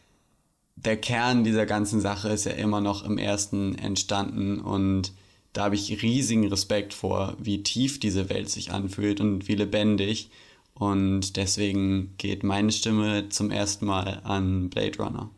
der 0.74 0.96
Kern 0.96 1.44
dieser 1.44 1.66
ganzen 1.66 2.00
Sache 2.00 2.30
ist 2.30 2.46
ja 2.46 2.52
immer 2.52 2.80
noch 2.80 3.04
im 3.04 3.18
ersten 3.18 3.76
entstanden 3.76 4.58
und 4.60 5.12
da 5.52 5.64
habe 5.64 5.74
ich 5.74 6.02
riesigen 6.02 6.48
Respekt 6.48 6.94
vor, 6.94 7.36
wie 7.38 7.62
tief 7.62 8.00
diese 8.00 8.28
Welt 8.28 8.48
sich 8.50 8.72
anfühlt 8.72 9.20
und 9.20 9.48
wie 9.48 9.54
lebendig. 9.54 10.30
Und 10.74 11.36
deswegen 11.36 12.16
geht 12.16 12.42
meine 12.42 12.72
Stimme 12.72 13.28
zum 13.28 13.50
ersten 13.50 13.86
Mal 13.86 14.20
an 14.24 14.70
Blade 14.70 14.98
Runner. 14.98 15.30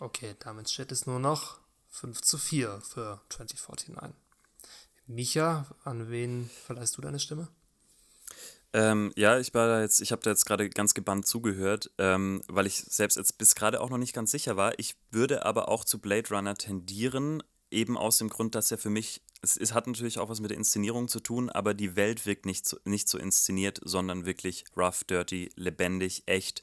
Okay, 0.00 0.34
damit 0.40 0.68
steht 0.70 0.92
es 0.92 1.06
nur 1.06 1.20
noch 1.20 1.58
5 1.90 2.20
zu 2.22 2.38
4 2.38 2.80
für 2.82 3.20
2049. 3.28 4.14
Micha, 5.06 5.66
an 5.84 6.10
wen 6.10 6.50
verleihst 6.66 6.96
du 6.96 7.02
deine 7.02 7.18
Stimme? 7.18 7.48
Ähm, 8.74 9.12
ja, 9.16 9.38
ich 9.38 9.54
war 9.54 9.66
da 9.66 9.80
jetzt, 9.80 10.00
ich 10.00 10.12
habe 10.12 10.22
da 10.22 10.30
jetzt 10.30 10.44
gerade 10.44 10.68
ganz 10.68 10.92
gebannt 10.92 11.26
zugehört, 11.26 11.90
ähm, 11.96 12.42
weil 12.48 12.66
ich 12.66 12.76
selbst 12.76 13.16
jetzt 13.16 13.38
bis 13.38 13.54
gerade 13.54 13.80
auch 13.80 13.88
noch 13.88 13.96
nicht 13.96 14.12
ganz 14.12 14.30
sicher 14.30 14.56
war. 14.56 14.78
Ich 14.78 14.96
würde 15.10 15.46
aber 15.46 15.68
auch 15.68 15.84
zu 15.84 15.98
Blade 15.98 16.28
Runner 16.28 16.54
tendieren, 16.54 17.42
eben 17.70 17.96
aus 17.96 18.18
dem 18.18 18.28
Grund, 18.28 18.54
dass 18.54 18.70
er 18.70 18.78
für 18.78 18.90
mich 18.90 19.22
es, 19.42 19.56
es, 19.56 19.72
hat 19.74 19.86
natürlich 19.86 20.18
auch 20.18 20.28
was 20.28 20.40
mit 20.40 20.50
der 20.50 20.58
Inszenierung 20.58 21.08
zu 21.08 21.20
tun, 21.20 21.50
aber 21.50 21.74
die 21.74 21.96
Welt 21.96 22.26
wirkt 22.26 22.46
nicht 22.46 22.66
so, 22.66 22.78
nicht 22.84 23.08
so 23.08 23.18
inszeniert, 23.18 23.80
sondern 23.84 24.26
wirklich 24.26 24.64
rough, 24.76 25.04
dirty, 25.04 25.50
lebendig, 25.56 26.22
echt. 26.26 26.62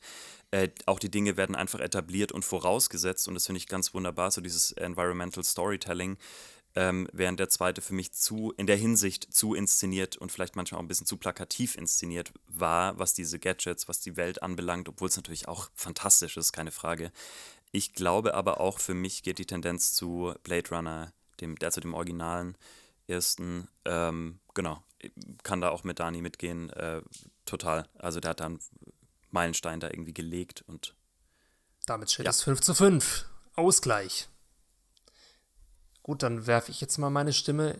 Äh, 0.52 0.70
auch 0.86 1.00
die 1.00 1.12
Dinge 1.12 1.38
werden 1.38 1.56
einfach 1.56 1.80
etabliert 1.80 2.32
und 2.32 2.46
vorausgesetzt 2.46 3.28
und 3.28 3.34
das 3.34 3.46
finde 3.46 3.58
ich 3.58 3.68
ganz 3.68 3.94
wunderbar, 3.94 4.32
so 4.32 4.42
dieses 4.42 4.72
Environmental 4.74 5.44
Storytelling. 5.44 6.18
Ähm, 6.78 7.08
während 7.14 7.40
der 7.40 7.48
zweite 7.48 7.82
für 7.82 7.94
mich 7.94 8.12
zu, 8.12 8.54
in 8.58 8.68
der 8.68 8.76
Hinsicht 8.76 9.34
zu 9.34 9.54
inszeniert 9.54 10.18
und 10.18 10.34
vielleicht 10.34 10.58
manchmal 10.58 10.80
auch 10.80 10.84
ein 10.84 10.90
bisschen 10.90 11.08
zu 11.08 11.16
plakativ 11.16 11.78
inszeniert 11.78 12.34
war, 12.48 13.00
was 13.00 13.14
diese 13.14 13.40
Gadgets, 13.40 13.88
was 13.88 14.02
die 14.02 14.18
Welt 14.18 14.44
anbelangt, 14.44 14.90
obwohl 14.90 15.08
es 15.08 15.16
natürlich 15.16 15.48
auch 15.48 15.70
fantastisch 15.74 16.36
ist, 16.36 16.52
keine 16.52 16.72
Frage. 16.72 17.14
Ich 17.72 17.94
glaube 17.94 18.34
aber 18.34 18.60
auch, 18.60 18.80
für 18.80 18.94
mich 18.94 19.24
geht 19.24 19.38
die 19.38 19.46
Tendenz 19.46 19.94
zu 19.94 20.34
Blade 20.44 20.70
Runner 20.70 21.14
dem, 21.42 21.56
also 21.62 21.82
dem 21.82 21.94
originalen 21.94 22.58
ersten, 23.08 23.68
ähm, 23.86 24.40
genau, 24.54 24.84
kann 25.44 25.62
da 25.62 25.70
auch 25.70 25.84
mit 25.84 26.00
Dani 26.00 26.22
mitgehen, 26.22 26.70
äh, 26.72 27.02
total. 27.46 27.88
Also 27.98 28.20
der 28.20 28.32
hat 28.32 28.40
dann 28.40 28.60
Meilenstein 29.32 29.80
da 29.80 29.90
irgendwie 29.90 30.14
gelegt 30.14 30.64
und 30.68 30.96
damit 31.86 32.12
steht 32.12 32.26
ja. 32.26 32.32
es 32.32 32.42
5 32.42 32.62
zu 32.62 32.74
5. 32.74 33.26
Ausgleich. 33.56 34.28
Gut, 36.02 36.24
dann 36.24 36.48
werfe 36.48 36.72
ich 36.72 36.82
jetzt 36.82 36.98
mal 36.98 37.10
meine 37.10 37.34
Stimme 37.34 37.78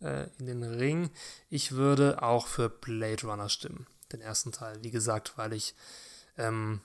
äh, 0.00 0.28
in 0.38 0.46
den 0.46 0.62
Ring. 0.62 1.10
Ich 1.48 1.72
würde 1.72 2.22
auch 2.22 2.46
für 2.46 2.68
Blade 2.68 3.26
Runner 3.26 3.48
stimmen, 3.48 3.86
den 4.12 4.20
ersten 4.20 4.52
Teil. 4.52 4.82
Wie 4.82 4.90
gesagt, 4.90 5.36
weil 5.36 5.52
ich 5.52 5.74
ähm, 6.36 6.80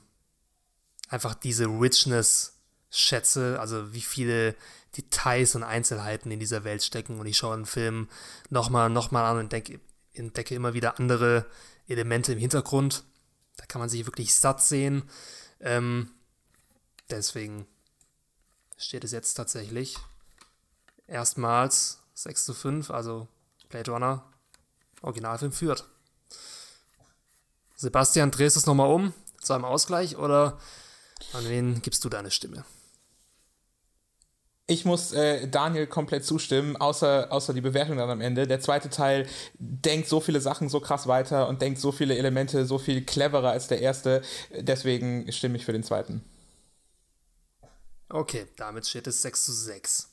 einfach 1.09 1.33
diese 1.35 1.65
Richness 1.65 2.60
schätze, 2.91 3.59
also 3.59 3.93
wie 3.93 4.01
viele 4.01 4.55
Details 4.95 5.55
und 5.55 5.63
Einzelheiten 5.63 6.29
in 6.29 6.39
dieser 6.39 6.63
Welt 6.63 6.83
stecken 6.83 7.19
und 7.19 7.25
ich 7.25 7.37
schaue 7.37 7.53
einen 7.55 7.65
Film 7.65 8.09
nochmal 8.49 8.89
nochmal 8.89 9.25
an 9.25 9.37
und 9.37 9.51
denke, 9.51 9.79
entdecke 10.13 10.53
immer 10.53 10.73
wieder 10.73 10.99
andere 10.99 11.45
Elemente 11.87 12.33
im 12.33 12.39
Hintergrund. 12.39 13.03
Da 13.55 13.65
kann 13.65 13.79
man 13.79 13.89
sich 13.89 14.05
wirklich 14.05 14.35
satt 14.35 14.61
sehen. 14.61 15.03
Ähm, 15.61 16.11
deswegen 17.09 17.65
steht 18.77 19.03
es 19.03 19.11
jetzt 19.11 19.35
tatsächlich 19.35 19.97
erstmals 21.07 21.99
6 22.15 22.45
zu 22.45 22.53
5, 22.53 22.91
also 22.91 23.27
Blade 23.69 23.91
Runner, 23.91 24.25
Originalfilm 25.01 25.53
führt. 25.53 25.85
Sebastian, 27.75 28.31
drehst 28.31 28.57
du 28.57 28.59
es 28.59 28.65
nochmal 28.65 28.91
um 28.91 29.13
zu 29.39 29.53
einem 29.53 29.65
Ausgleich 29.65 30.17
oder 30.17 30.59
an 31.33 31.47
wen 31.47 31.81
gibst 31.81 32.03
du 32.03 32.09
deine 32.09 32.31
Stimme? 32.31 32.65
Ich 34.71 34.85
muss 34.85 35.11
äh, 35.11 35.49
Daniel 35.49 35.85
komplett 35.85 36.23
zustimmen, 36.23 36.77
außer, 36.77 37.27
außer 37.29 37.53
die 37.53 37.59
Bewertung 37.59 37.97
dann 37.97 38.09
am 38.09 38.21
Ende. 38.21 38.47
Der 38.47 38.61
zweite 38.61 38.89
Teil 38.89 39.27
denkt 39.59 40.07
so 40.07 40.21
viele 40.21 40.39
Sachen 40.39 40.69
so 40.69 40.79
krass 40.79 41.07
weiter 41.07 41.49
und 41.49 41.61
denkt 41.61 41.77
so 41.77 41.91
viele 41.91 42.17
Elemente 42.17 42.65
so 42.65 42.77
viel 42.77 43.03
cleverer 43.03 43.51
als 43.51 43.67
der 43.67 43.81
erste. 43.81 44.21
Deswegen 44.57 45.29
stimme 45.33 45.57
ich 45.57 45.65
für 45.65 45.73
den 45.73 45.83
zweiten. 45.83 46.23
Okay, 48.07 48.47
damit 48.55 48.87
steht 48.87 49.07
es 49.07 49.21
6 49.23 49.43
zu 49.43 49.51
6. 49.51 50.07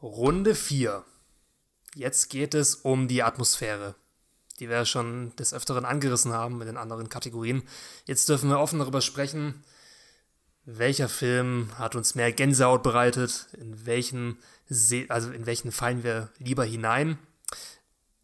Runde 0.00 0.54
4. 0.54 1.04
Jetzt 1.94 2.30
geht 2.30 2.54
es 2.54 2.74
um 2.74 3.06
die 3.06 3.22
Atmosphäre, 3.22 3.96
die 4.60 4.70
wir 4.70 4.86
schon 4.86 5.36
des 5.36 5.52
Öfteren 5.52 5.84
angerissen 5.84 6.32
haben 6.32 6.56
mit 6.56 6.68
den 6.68 6.78
anderen 6.78 7.10
Kategorien. 7.10 7.64
Jetzt 8.06 8.30
dürfen 8.30 8.48
wir 8.48 8.60
offen 8.60 8.78
darüber 8.78 9.02
sprechen, 9.02 9.62
welcher 10.66 11.08
Film 11.08 11.70
hat 11.78 11.94
uns 11.94 12.14
mehr 12.14 12.32
Gänsehaut 12.32 12.82
bereitet, 12.82 13.48
in 13.58 13.86
welchen, 13.86 14.38
Se 14.68 15.06
also 15.08 15.30
in 15.30 15.46
welchen 15.46 15.72
fallen 15.72 16.02
wir 16.02 16.30
lieber 16.38 16.64
hinein. 16.64 17.18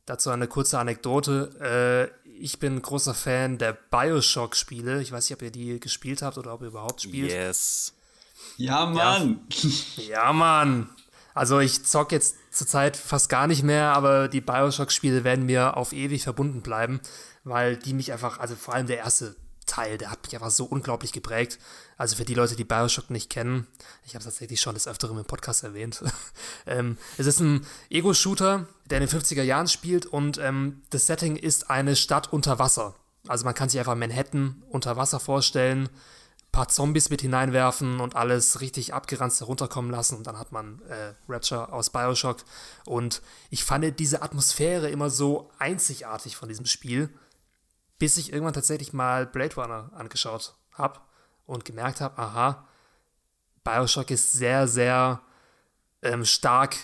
Dazu 0.06 0.30
eine 0.30 0.48
kurze 0.48 0.78
Anekdote. 0.78 2.10
Äh, 2.24 2.30
ich 2.40 2.58
bin 2.58 2.80
großer 2.80 3.14
Fan 3.14 3.58
der 3.58 3.74
Bioshock-Spiele. 3.74 5.02
Ich 5.02 5.12
weiß 5.12 5.28
nicht, 5.28 5.36
ob 5.36 5.42
ihr 5.42 5.50
die 5.50 5.78
gespielt 5.78 6.22
habt 6.22 6.38
oder 6.38 6.54
ob 6.54 6.62
ihr 6.62 6.68
überhaupt 6.68 7.02
spielt. 7.02 7.30
Yes. 7.30 7.92
Ja, 8.56 8.86
Mann. 8.86 9.46
Ja, 9.96 10.02
ja 10.08 10.32
Mann. 10.32 10.88
Also 11.34 11.60
ich 11.60 11.84
zock 11.84 12.12
jetzt 12.12 12.36
zurzeit 12.50 12.96
fast 12.96 13.28
gar 13.28 13.46
nicht 13.46 13.62
mehr, 13.62 13.94
aber 13.94 14.28
die 14.28 14.40
Bioshock-Spiele 14.40 15.22
werden 15.22 15.46
mir 15.46 15.76
auf 15.76 15.92
ewig 15.92 16.24
verbunden 16.24 16.62
bleiben, 16.62 17.00
weil 17.44 17.76
die 17.76 17.94
mich 17.94 18.12
einfach, 18.12 18.40
also 18.40 18.56
vor 18.56 18.74
allem 18.74 18.86
der 18.86 18.98
erste 18.98 19.36
Teil, 19.70 19.98
der 19.98 20.10
hat 20.10 20.22
mich 20.24 20.34
einfach 20.34 20.50
so 20.50 20.64
unglaublich 20.64 21.12
geprägt. 21.12 21.58
Also 21.96 22.16
für 22.16 22.24
die 22.24 22.34
Leute, 22.34 22.56
die 22.56 22.64
Bioshock 22.64 23.08
nicht 23.10 23.30
kennen, 23.30 23.66
ich 24.04 24.14
habe 24.14 24.18
es 24.18 24.24
tatsächlich 24.24 24.60
schon 24.60 24.74
des 24.74 24.88
Öfteren 24.88 25.16
im 25.16 25.24
Podcast 25.24 25.62
erwähnt. 25.62 26.02
ähm, 26.66 26.98
es 27.18 27.26
ist 27.26 27.40
ein 27.40 27.64
Ego-Shooter, 27.88 28.66
der 28.86 29.00
in 29.00 29.06
den 29.06 29.20
50er 29.20 29.42
Jahren 29.42 29.68
spielt 29.68 30.06
und 30.06 30.38
ähm, 30.38 30.82
das 30.90 31.06
Setting 31.06 31.36
ist 31.36 31.70
eine 31.70 31.94
Stadt 31.94 32.32
unter 32.32 32.58
Wasser. 32.58 32.96
Also 33.28 33.44
man 33.44 33.54
kann 33.54 33.68
sich 33.68 33.78
einfach 33.78 33.94
Manhattan 33.94 34.62
unter 34.70 34.96
Wasser 34.96 35.20
vorstellen. 35.20 35.88
paar 36.52 36.68
Zombies 36.68 37.10
mit 37.10 37.20
hineinwerfen 37.20 38.00
und 38.00 38.16
alles 38.16 38.60
richtig 38.60 38.92
abgeranzt 38.92 39.40
herunterkommen 39.40 39.92
lassen 39.92 40.16
und 40.16 40.26
dann 40.26 40.36
hat 40.36 40.50
man 40.50 40.82
äh, 40.88 41.14
Rapture 41.28 41.72
aus 41.72 41.90
Bioshock 41.90 42.38
und 42.86 43.22
ich 43.50 43.62
fand 43.62 44.00
diese 44.00 44.22
Atmosphäre 44.22 44.90
immer 44.90 45.10
so 45.10 45.52
einzigartig 45.60 46.34
von 46.34 46.48
diesem 46.48 46.66
Spiel, 46.66 47.08
bis 48.00 48.16
ich 48.16 48.32
irgendwann 48.32 48.54
tatsächlich 48.54 48.92
mal 48.92 49.26
Blade 49.26 49.54
Runner 49.54 49.90
angeschaut 49.94 50.56
habe 50.72 50.98
und 51.46 51.64
gemerkt 51.64 52.00
habe, 52.00 52.18
aha, 52.18 52.66
Bioshock 53.62 54.10
ist 54.10 54.32
sehr, 54.32 54.66
sehr 54.66 55.20
ähm, 56.02 56.24
stark 56.24 56.76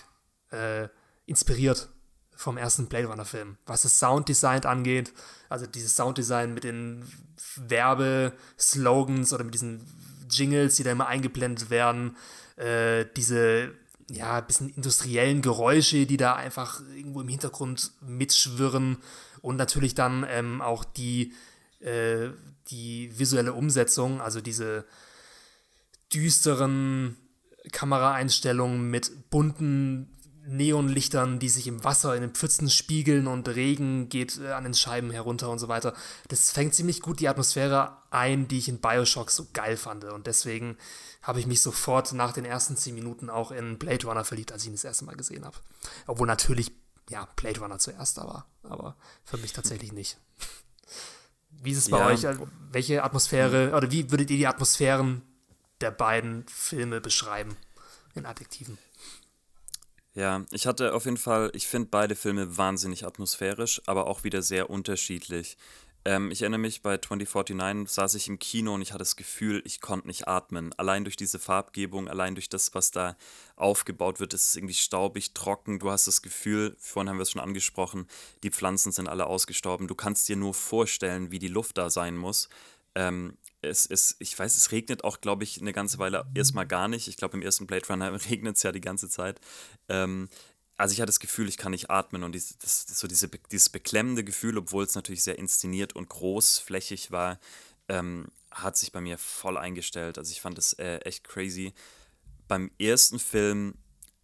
äh, 0.52 0.88
inspiriert 1.24 1.88
vom 2.36 2.58
ersten 2.58 2.86
Blade 2.86 3.06
Runner 3.06 3.24
Film, 3.24 3.56
was 3.64 3.82
das 3.82 3.98
Sounddesign 3.98 4.66
angeht, 4.66 5.14
also 5.48 5.66
dieses 5.66 5.96
Sounddesign 5.96 6.52
mit 6.52 6.64
den 6.64 7.10
Werbeslogans 7.56 9.32
oder 9.32 9.44
mit 9.44 9.54
diesen 9.54 9.86
Jingles, 10.30 10.76
die 10.76 10.82
da 10.82 10.92
immer 10.92 11.06
eingeblendet 11.06 11.70
werden, 11.70 12.14
äh, 12.56 13.06
diese 13.16 13.74
ja, 14.10 14.40
bisschen 14.42 14.68
industriellen 14.68 15.40
Geräusche, 15.40 16.04
die 16.04 16.18
da 16.18 16.34
einfach 16.34 16.82
irgendwo 16.94 17.22
im 17.22 17.28
Hintergrund 17.28 17.92
mitschwirren 18.02 18.98
und 19.42 19.56
natürlich 19.56 19.94
dann 19.94 20.26
ähm, 20.28 20.60
auch 20.60 20.84
die, 20.84 21.32
äh, 21.80 22.28
die 22.68 23.16
visuelle 23.18 23.52
Umsetzung, 23.52 24.20
also 24.20 24.40
diese 24.40 24.84
düsteren 26.12 27.16
Kameraeinstellungen 27.72 28.90
mit 28.90 29.30
bunten 29.30 30.16
Neonlichtern, 30.46 31.40
die 31.40 31.48
sich 31.48 31.66
im 31.66 31.82
Wasser 31.82 32.14
in 32.14 32.20
den 32.20 32.30
Pfützen 32.30 32.70
spiegeln 32.70 33.26
und 33.26 33.48
Regen 33.48 34.08
geht 34.08 34.38
äh, 34.38 34.52
an 34.52 34.62
den 34.62 34.74
Scheiben 34.74 35.10
herunter 35.10 35.50
und 35.50 35.58
so 35.58 35.66
weiter. 35.66 35.92
Das 36.28 36.52
fängt 36.52 36.74
ziemlich 36.74 37.02
gut 37.02 37.18
die 37.18 37.28
Atmosphäre 37.28 37.96
ein, 38.10 38.46
die 38.46 38.58
ich 38.58 38.68
in 38.68 38.80
Bioshock 38.80 39.30
so 39.30 39.48
geil 39.52 39.76
fand. 39.76 40.04
Und 40.04 40.28
deswegen 40.28 40.76
habe 41.22 41.40
ich 41.40 41.46
mich 41.48 41.60
sofort 41.60 42.12
nach 42.12 42.32
den 42.32 42.44
ersten 42.44 42.76
zehn 42.76 42.94
Minuten 42.94 43.28
auch 43.28 43.50
in 43.50 43.78
Blade 43.78 44.06
Runner 44.06 44.24
verliebt, 44.24 44.52
als 44.52 44.62
ich 44.62 44.68
ihn 44.68 44.74
das 44.74 44.84
erste 44.84 45.04
Mal 45.04 45.16
gesehen 45.16 45.44
habe. 45.44 45.56
Obwohl 46.06 46.28
natürlich, 46.28 46.70
ja, 47.10 47.28
Blade 47.36 47.60
Runner 47.60 47.78
zuerst 47.78 48.16
war, 48.18 48.46
aber 48.62 48.96
für 49.24 49.38
mich 49.38 49.52
tatsächlich 49.52 49.92
nicht. 49.92 50.18
Wie 51.50 51.72
ist 51.72 51.78
es 51.78 51.90
bei 51.90 51.98
ja. 51.98 52.06
euch? 52.06 52.38
Welche 52.70 53.02
Atmosphäre, 53.02 53.72
oder 53.74 53.90
wie 53.90 54.10
würdet 54.10 54.30
ihr 54.30 54.36
die 54.36 54.46
Atmosphären 54.46 55.22
der 55.80 55.90
beiden 55.90 56.46
Filme 56.48 57.00
beschreiben 57.00 57.56
in 58.14 58.26
Adjektiven? 58.26 58.76
Ja, 60.12 60.44
ich 60.50 60.66
hatte 60.66 60.94
auf 60.94 61.04
jeden 61.04 61.16
Fall, 61.16 61.50
ich 61.54 61.66
finde 61.66 61.88
beide 61.90 62.14
Filme 62.14 62.56
wahnsinnig 62.56 63.06
atmosphärisch, 63.06 63.82
aber 63.86 64.06
auch 64.06 64.24
wieder 64.24 64.42
sehr 64.42 64.70
unterschiedlich. 64.70 65.56
Ähm, 66.06 66.30
ich 66.30 66.42
erinnere 66.42 66.60
mich, 66.60 66.82
bei 66.82 66.98
2049 66.98 67.92
saß 67.92 68.14
ich 68.14 68.28
im 68.28 68.38
Kino 68.38 68.74
und 68.74 68.80
ich 68.80 68.90
hatte 68.90 69.00
das 69.00 69.16
Gefühl, 69.16 69.60
ich 69.64 69.80
konnte 69.80 70.06
nicht 70.06 70.28
atmen. 70.28 70.72
Allein 70.74 71.02
durch 71.02 71.16
diese 71.16 71.40
Farbgebung, 71.40 72.06
allein 72.06 72.36
durch 72.36 72.48
das, 72.48 72.72
was 72.76 72.92
da 72.92 73.16
aufgebaut 73.56 74.20
wird, 74.20 74.32
ist 74.32 74.46
es 74.46 74.54
irgendwie 74.54 74.74
staubig, 74.74 75.34
trocken. 75.34 75.80
Du 75.80 75.90
hast 75.90 76.06
das 76.06 76.22
Gefühl, 76.22 76.76
vorhin 76.78 77.10
haben 77.10 77.18
wir 77.18 77.24
es 77.24 77.32
schon 77.32 77.42
angesprochen, 77.42 78.06
die 78.44 78.52
Pflanzen 78.52 78.92
sind 78.92 79.08
alle 79.08 79.26
ausgestorben. 79.26 79.88
Du 79.88 79.96
kannst 79.96 80.28
dir 80.28 80.36
nur 80.36 80.54
vorstellen, 80.54 81.32
wie 81.32 81.40
die 81.40 81.48
Luft 81.48 81.76
da 81.76 81.90
sein 81.90 82.16
muss. 82.16 82.48
Ähm, 82.94 83.36
es, 83.60 83.84
es, 83.86 84.14
ich 84.20 84.38
weiß, 84.38 84.56
es 84.56 84.70
regnet 84.70 85.02
auch, 85.02 85.20
glaube 85.20 85.42
ich, 85.42 85.60
eine 85.60 85.72
ganze 85.72 85.98
Weile 85.98 86.24
erstmal 86.36 86.68
gar 86.68 86.86
nicht. 86.86 87.08
Ich 87.08 87.16
glaube, 87.16 87.36
im 87.36 87.42
ersten 87.42 87.66
Blade 87.66 87.88
Runner 87.88 88.12
regnet 88.30 88.58
es 88.58 88.62
ja 88.62 88.70
die 88.70 88.80
ganze 88.80 89.08
Zeit. 89.08 89.40
Ähm, 89.88 90.28
also 90.76 90.92
ich 90.92 91.00
hatte 91.00 91.06
das 91.06 91.20
Gefühl, 91.20 91.48
ich 91.48 91.56
kann 91.56 91.72
nicht 91.72 91.90
atmen 91.90 92.22
und 92.22 92.32
dies, 92.32 92.58
das, 92.58 92.86
so 92.86 93.06
diese, 93.06 93.28
dieses 93.28 93.68
beklemmende 93.68 94.24
Gefühl, 94.24 94.58
obwohl 94.58 94.84
es 94.84 94.94
natürlich 94.94 95.22
sehr 95.22 95.38
inszeniert 95.38 95.94
und 95.94 96.08
großflächig 96.08 97.10
war, 97.10 97.38
ähm, 97.88 98.26
hat 98.50 98.76
sich 98.76 98.92
bei 98.92 99.00
mir 99.00 99.18
voll 99.18 99.56
eingestellt. 99.56 100.18
Also 100.18 100.32
ich 100.32 100.40
fand 100.40 100.58
das 100.58 100.74
äh, 100.74 100.98
echt 100.98 101.24
crazy. 101.24 101.72
Beim 102.48 102.70
ersten 102.78 103.18
Film, 103.18 103.74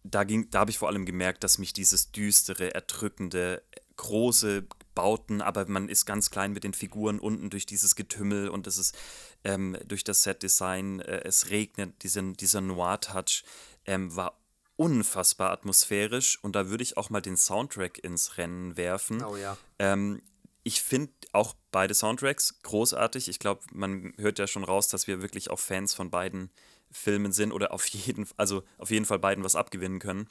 da, 0.03 0.23
da 0.23 0.59
habe 0.59 0.71
ich 0.71 0.77
vor 0.77 0.89
allem 0.89 1.05
gemerkt, 1.05 1.43
dass 1.43 1.57
mich 1.57 1.73
dieses 1.73 2.11
düstere, 2.11 2.73
erdrückende, 2.73 3.63
große 3.95 4.65
Bauten, 4.95 5.41
aber 5.41 5.67
man 5.67 5.89
ist 5.89 6.05
ganz 6.05 6.29
klein 6.29 6.53
mit 6.53 6.63
den 6.63 6.73
Figuren 6.73 7.19
unten 7.19 7.49
durch 7.49 7.65
dieses 7.65 7.95
Getümmel 7.95 8.49
und 8.49 8.67
es 8.67 8.77
ist 8.77 8.95
ähm, 9.43 9.77
durch 9.87 10.03
das 10.03 10.23
Set-Design, 10.23 10.99
äh, 10.99 11.21
es 11.23 11.49
regnet, 11.49 12.03
diesen, 12.03 12.33
dieser 12.33 12.61
Noir-Touch 12.61 13.43
ähm, 13.85 14.15
war 14.15 14.39
unfassbar 14.75 15.51
atmosphärisch 15.51 16.39
und 16.43 16.55
da 16.55 16.69
würde 16.69 16.83
ich 16.83 16.97
auch 16.97 17.09
mal 17.09 17.21
den 17.21 17.37
Soundtrack 17.37 18.03
ins 18.03 18.37
Rennen 18.37 18.75
werfen. 18.77 19.23
Oh 19.23 19.35
ja. 19.35 19.57
Ähm, 19.79 20.21
ich 20.63 20.81
finde 20.81 21.11
auch 21.33 21.55
beide 21.71 21.93
Soundtracks 21.93 22.61
großartig. 22.63 23.27
Ich 23.27 23.39
glaube, 23.39 23.61
man 23.73 24.13
hört 24.17 24.39
ja 24.39 24.47
schon 24.47 24.63
raus, 24.63 24.87
dass 24.87 25.07
wir 25.07 25.21
wirklich 25.21 25.49
auch 25.49 25.59
Fans 25.59 25.93
von 25.93 26.09
beiden 26.09 26.49
Filmen 26.91 27.33
sind 27.33 27.51
oder 27.51 27.73
auf 27.73 27.85
jeden, 27.87 28.27
also 28.37 28.63
auf 28.77 28.91
jeden 28.91 29.05
Fall 29.05 29.19
beiden 29.19 29.43
was 29.43 29.55
abgewinnen 29.55 29.99
können. 29.99 30.27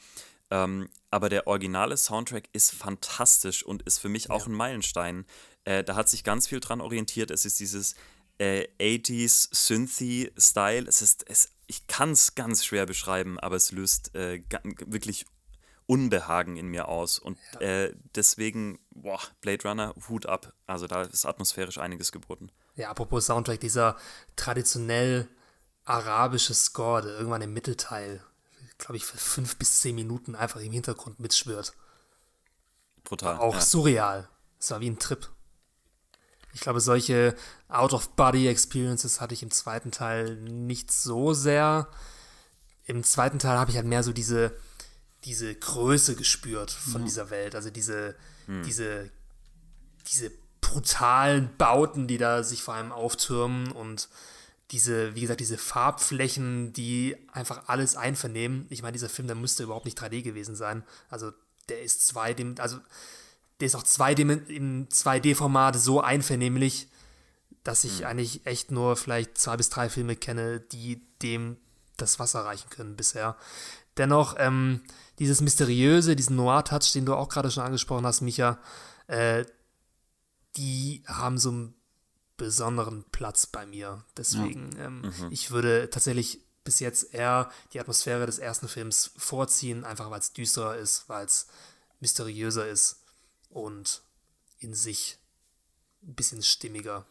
Ähm, 0.51 0.89
aber 1.11 1.29
der 1.29 1.47
originale 1.47 1.97
Soundtrack 1.97 2.49
ist 2.53 2.73
fantastisch 2.73 3.63
und 3.63 3.83
ist 3.83 3.99
für 3.99 4.09
mich 4.09 4.31
auch 4.31 4.47
ja. 4.47 4.47
ein 4.47 4.55
Meilenstein. 4.55 5.27
Äh, 5.65 5.85
da 5.85 5.97
hat 5.97 6.09
sich 6.09 6.25
ganz 6.25 6.47
viel 6.47 6.61
dran 6.61 6.81
orientiert. 6.81 7.31
Es 7.31 7.45
ist 7.45 7.61
dieses 7.61 7.95
äh, 8.39 8.67
80s 8.81 9.49
Synthy-Style. 9.53 10.87
Es 10.89 11.03
ist, 11.03 11.25
es, 11.29 11.51
ich 11.73 11.87
kann 11.87 12.11
es 12.11 12.35
ganz 12.35 12.65
schwer 12.65 12.87
beschreiben, 12.87 13.41
aber 13.41 13.57
es 13.57 13.73
löst 13.73 14.15
äh, 14.15 14.43
wirklich 14.87 15.27
Unbehagen 15.87 16.57
in 16.57 16.69
mir 16.69 16.89
aus. 16.89 17.19
Und 17.19 17.39
ja. 17.55 17.61
äh, 17.61 17.95
deswegen, 18.15 18.79
boah, 18.91 19.21
Blade 19.41 19.69
Runner, 19.69 19.95
Hut 20.09 20.27
ab. 20.27 20.53
Also 20.67 20.87
da 20.87 21.03
ist 21.03 21.25
atmosphärisch 21.25 21.79
einiges 21.79 22.13
geboten. 22.13 22.51
Ja, 22.77 22.91
apropos 22.91 23.27
Soundtrack, 23.27 23.61
dieser 23.61 23.97
traditionell 24.37 25.29
arabische 25.85 26.55
Score, 26.55 27.03
der 27.03 27.13
irgendwann 27.13 27.43
im 27.43 27.53
Mittelteil 27.53 28.23
glaube 28.83 28.97
ich, 28.97 29.05
für 29.05 29.17
fünf 29.17 29.57
bis 29.57 29.81
zehn 29.81 29.95
Minuten 29.95 30.35
einfach 30.35 30.61
im 30.61 30.73
Hintergrund 30.73 31.21
mitschwört. 31.21 31.73
Brutal. 33.05 33.39
Auch 33.39 33.55
ja. 33.55 33.61
surreal. 33.61 34.29
Es 34.59 34.71
war 34.71 34.81
wie 34.81 34.91
ein 34.91 34.99
Trip. 34.99 35.29
Ich 36.55 36.61
glaube, 36.61 36.81
solche 36.81 37.35
Out-of-Body-Experiences 37.69 39.21
hatte 39.21 39.35
ich 39.35 39.43
im 39.43 39.51
zweiten 39.51 39.91
Teil 39.91 40.37
nicht 40.37 40.93
so 40.93 41.33
sehr. 41.33 41.89
Im 42.85 43.05
zweiten 43.05 43.39
Teil 43.39 43.59
habe 43.59 43.71
ich 43.71 43.77
halt 43.77 43.87
mehr 43.87 44.03
so 44.03 44.13
diese, 44.13 44.57
diese 45.25 45.55
Größe 45.55 46.15
gespürt 46.15 46.71
von 46.71 47.03
mhm. 47.03 47.07
dieser 47.07 47.31
Welt. 47.31 47.55
Also 47.55 47.71
diese, 47.71 48.15
mhm. 48.47 48.63
diese, 48.65 49.11
diese 50.11 50.31
brutalen 50.61 51.57
Bauten, 51.57 52.07
die 52.07 52.19
da 52.19 52.43
sich 52.43 52.63
vor 52.63 52.75
allem 52.75 52.93
auftürmen 52.93 53.71
und 53.73 54.09
diese, 54.71 55.15
wie 55.15 55.21
gesagt, 55.21 55.41
diese 55.41 55.59
Farbflächen, 55.59 56.73
die 56.73 57.17
einfach 57.33 57.69
alles 57.69 57.95
einvernehmen. 57.95 58.67
Ich 58.71 58.83
meine, 58.83 58.93
dieser 58.93 59.11
Film, 59.11 59.29
der 59.29 59.37
müsste 59.37 59.65
überhaupt 59.65 59.85
nicht 59.85 60.01
3D 60.01 60.23
gewesen 60.23 60.57
sein. 60.57 60.83
Also 61.11 61.33
der 61.69 61.83
ist 61.83 62.07
zwei, 62.07 62.35
also 62.59 62.79
der 63.63 63.67
ist 63.67 63.77
auch 63.77 63.85
zwei 63.85 64.13
im 64.13 64.89
2D-Format 64.89 65.77
so 65.77 66.01
einvernehmlich, 66.01 66.89
dass 67.63 67.85
ich 67.85 68.01
mhm. 68.01 68.07
eigentlich 68.07 68.45
echt 68.45 68.73
nur 68.73 68.97
vielleicht 68.97 69.39
zwei 69.39 69.57
bis 69.57 69.71
drei 69.71 69.89
Filme 69.89 70.17
kenne, 70.17 70.59
die 70.59 71.07
dem 71.23 71.59
das 71.97 72.19
Wasser 72.19 72.45
reichen 72.45 72.71
können 72.71 72.97
bisher. 72.97 73.37
Dennoch, 73.99 74.35
ähm, 74.37 74.83
dieses 75.21 75.41
Mysteriöse, 75.43 76.17
diesen 76.17 76.35
Noir-Touch, 76.35 76.93
den 76.93 77.07
du 77.07 77.15
auch 77.15 77.29
gerade 77.29 77.53
schon 77.53 77.63
angesprochen 77.63 78.05
hast, 78.05 78.21
Micha, 78.21 78.59
äh, 79.07 79.45
die 80.57 81.05
haben 81.07 81.39
so 81.39 81.53
ein 81.53 81.75
besonderen 82.37 83.05
Platz 83.13 83.47
bei 83.47 83.65
mir. 83.65 84.05
Deswegen, 84.17 84.71
ja. 84.77 84.87
ähm, 84.87 85.03
mhm. 85.03 85.29
ich 85.31 85.53
würde 85.53 85.89
tatsächlich 85.89 86.41
bis 86.65 86.81
jetzt 86.81 87.15
eher 87.15 87.49
die 87.75 87.79
Atmosphäre 87.79 88.27
des 88.27 88.41
ersten 88.41 88.67
Films 88.67 89.13
vorziehen, 89.17 89.85
einfach 89.85 90.11
weil 90.11 90.19
es 90.19 90.33
düsterer 90.33 90.75
ist, 90.75 91.09
weil 91.09 91.27
es 91.27 91.47
mysteriöser 92.01 92.67
ist 92.67 93.02
und 93.53 94.03
in 94.59 94.75
sich 94.75 95.19
ein 96.03 96.15
bisschen 96.15 96.43
stimmiger. 96.43 97.07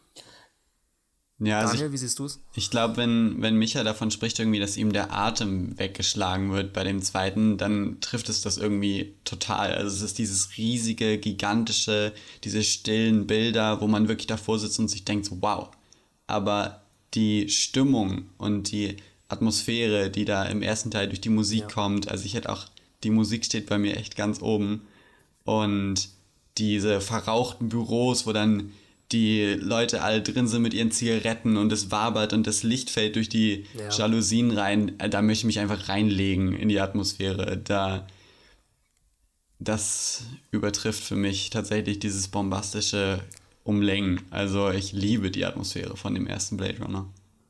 Ja, 1.38 1.60
also 1.60 1.72
Daniel, 1.72 1.86
ich, 1.86 1.92
wie 1.92 1.98
siehst 1.98 2.18
du 2.18 2.26
es? 2.26 2.40
Ich 2.54 2.70
glaube, 2.70 2.96
wenn, 2.96 3.42
wenn 3.42 3.56
Micha 3.56 3.82
davon 3.82 4.10
spricht, 4.10 4.38
irgendwie, 4.38 4.60
dass 4.60 4.76
ihm 4.76 4.92
der 4.92 5.12
Atem 5.12 5.76
weggeschlagen 5.78 6.52
wird 6.52 6.72
bei 6.72 6.84
dem 6.84 7.02
zweiten, 7.02 7.58
dann 7.58 8.00
trifft 8.00 8.28
es 8.28 8.42
das 8.42 8.58
irgendwie 8.58 9.16
total. 9.24 9.74
Also 9.74 9.96
es 9.96 10.02
ist 10.02 10.18
dieses 10.18 10.56
riesige, 10.56 11.18
gigantische, 11.18 12.12
diese 12.44 12.62
stillen 12.62 13.26
Bilder, 13.26 13.80
wo 13.80 13.88
man 13.88 14.08
wirklich 14.08 14.28
davor 14.28 14.58
sitzt 14.58 14.78
und 14.78 14.88
sich 14.88 15.04
denkt, 15.04 15.26
so, 15.26 15.38
wow. 15.40 15.70
Aber 16.28 16.82
die 17.14 17.48
Stimmung 17.48 18.26
und 18.38 18.70
die 18.70 18.98
Atmosphäre, 19.28 20.10
die 20.10 20.24
da 20.24 20.44
im 20.44 20.62
ersten 20.62 20.90
Teil 20.90 21.08
durch 21.08 21.20
die 21.20 21.28
Musik 21.28 21.62
ja. 21.62 21.68
kommt, 21.68 22.08
also 22.08 22.24
ich 22.24 22.34
hätte 22.34 22.50
auch, 22.50 22.66
die 23.02 23.10
Musik 23.10 23.44
steht 23.44 23.66
bei 23.66 23.78
mir 23.78 23.96
echt 23.96 24.14
ganz 24.14 24.40
oben. 24.40 24.82
Und 25.44 26.08
diese 26.58 27.00
verrauchten 27.00 27.68
Büros, 27.68 28.26
wo 28.26 28.32
dann 28.32 28.72
die 29.12 29.54
Leute 29.60 30.02
alle 30.02 30.22
drin 30.22 30.48
sind 30.48 30.62
mit 30.62 30.74
ihren 30.74 30.90
Zigaretten 30.90 31.56
und 31.56 31.70
es 31.72 31.90
wabert 31.90 32.32
und 32.32 32.46
das 32.46 32.62
Licht 32.62 32.90
fällt 32.90 33.16
durch 33.16 33.28
die 33.28 33.66
ja. 33.78 33.90
Jalousien 33.90 34.50
rein, 34.50 34.98
äh, 34.98 35.10
da 35.10 35.22
möchte 35.22 35.40
ich 35.40 35.44
mich 35.44 35.58
einfach 35.58 35.88
reinlegen 35.88 36.54
in 36.54 36.68
die 36.68 36.80
Atmosphäre. 36.80 37.58
Da 37.58 38.06
das 39.58 40.24
übertrifft 40.50 41.04
für 41.04 41.14
mich 41.14 41.50
tatsächlich 41.50 41.98
dieses 41.98 42.28
bombastische 42.28 43.20
Umlängen. 43.64 44.20
Also 44.30 44.70
ich 44.70 44.92
liebe 44.92 45.30
die 45.30 45.44
Atmosphäre 45.44 45.96
von 45.96 46.14
dem 46.14 46.26
ersten 46.26 46.56
Blade 46.56 46.82
Runner. 46.82 47.06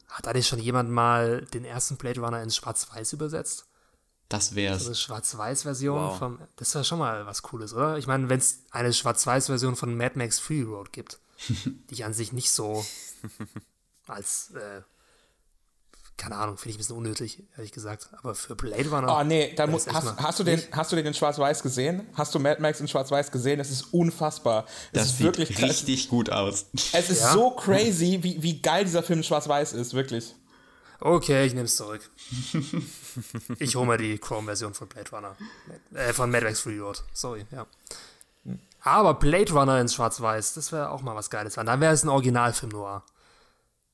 Hat 0.08 0.34
nicht 0.34 0.46
schon 0.46 0.58
jemand 0.58 0.90
mal 0.90 1.46
den 1.54 1.64
ersten 1.64 1.96
Blade 1.96 2.20
Runner 2.20 2.42
in 2.42 2.50
Schwarz-Weiß 2.50 3.14
übersetzt? 3.14 3.66
Das 4.28 4.54
wär's. 4.54 4.82
So 4.82 4.86
eine 4.88 4.94
Schwarz-Weiß-Version 4.94 5.98
Wow. 5.98 6.18
vom. 6.18 6.38
Das 6.56 6.74
wäre 6.74 6.84
schon 6.84 6.98
mal 6.98 7.26
was 7.26 7.42
Cooles, 7.42 7.74
oder? 7.74 7.98
Ich 7.98 8.06
meine, 8.06 8.28
wenn 8.28 8.38
es 8.38 8.60
eine 8.70 8.92
Schwarz-Weiß-Version 8.92 9.76
von 9.76 9.94
Mad 9.96 10.16
Max 10.18 10.38
Free 10.38 10.62
Road 10.62 10.92
gibt, 10.92 11.18
die 11.48 11.94
ich 11.94 12.04
an 12.04 12.14
sich 12.14 12.32
nicht 12.32 12.50
so 12.50 12.84
als. 14.06 14.50
Äh, 14.52 14.82
keine 16.18 16.36
Ahnung, 16.36 16.56
finde 16.56 16.70
ich 16.70 16.76
ein 16.76 16.78
bisschen 16.78 16.96
unnötig, 16.98 17.42
ehrlich 17.56 17.72
gesagt. 17.72 18.10
Aber 18.22 18.34
für 18.36 18.54
Blade 18.54 18.88
Runner. 18.90 19.18
Oh 19.18 19.24
nee, 19.24 19.54
da 19.56 19.64
wär 19.64 19.72
muss, 19.72 19.86
das 19.86 19.94
hast, 19.94 20.16
hast, 20.18 20.38
du 20.38 20.44
den, 20.44 20.62
hast 20.70 20.92
du 20.92 20.96
den 20.96 21.06
in 21.06 21.14
Schwarz-Weiß 21.14 21.62
gesehen? 21.62 22.06
Hast 22.14 22.32
du 22.34 22.38
Mad 22.38 22.60
Max 22.60 22.78
in 22.80 22.86
Schwarz-Weiß 22.86 23.32
gesehen? 23.32 23.58
Es 23.58 23.70
ist 23.70 23.92
unfassbar. 23.92 24.66
Es 24.92 25.00
Das 25.00 25.06
ist 25.06 25.16
sieht 25.18 25.26
wirklich 25.26 25.50
krass. 25.56 25.70
richtig 25.70 26.08
gut 26.08 26.30
aus. 26.30 26.66
Es 26.92 27.10
ist 27.10 27.22
Ja? 27.22 27.32
so 27.32 27.50
crazy, 27.50 28.18
wie, 28.22 28.40
wie 28.40 28.62
geil 28.62 28.84
dieser 28.84 29.02
Film 29.02 29.20
in 29.20 29.24
Schwarz-Weiß 29.24 29.72
ist, 29.72 29.94
wirklich. 29.94 30.34
Okay, 31.04 31.46
ich 31.46 31.52
nehme 31.52 31.64
es 31.64 31.74
zurück. 31.76 32.08
ich 33.58 33.74
hole 33.74 33.86
mal 33.86 33.98
die 33.98 34.18
Chrome-Version 34.18 34.72
von 34.72 34.88
Blade 34.88 35.10
Runner. 35.10 35.36
Äh, 35.94 36.12
von 36.12 36.30
Mad 36.30 36.44
Max 36.44 36.60
Free 36.60 36.78
Road. 36.78 37.02
Sorry, 37.12 37.44
ja. 37.50 37.66
Aber 38.82 39.14
Blade 39.14 39.52
Runner 39.52 39.80
in 39.80 39.88
Schwarz-Weiß, 39.88 40.54
das 40.54 40.70
wäre 40.70 40.90
auch 40.90 41.02
mal 41.02 41.16
was 41.16 41.28
Geiles. 41.28 41.54
Dann 41.54 41.80
wäre 41.80 41.92
es 41.92 42.04
ein 42.04 42.08
Originalfilm 42.08 42.70
noir. 42.70 43.04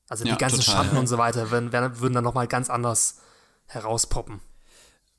Also 0.07 0.23
die 0.23 0.29
Ja, 0.29 0.35
ganzen 0.35 0.59
total, 0.59 0.75
Schatten 0.83 0.95
ja. 0.95 0.99
und 0.99 1.07
so 1.07 1.17
weiter 1.17 1.49
würden, 1.49 1.71
würden 1.71 2.13
dann 2.13 2.23
nochmal 2.23 2.47
ganz 2.47 2.69
anders 2.69 3.19
herauspoppen. 3.65 4.39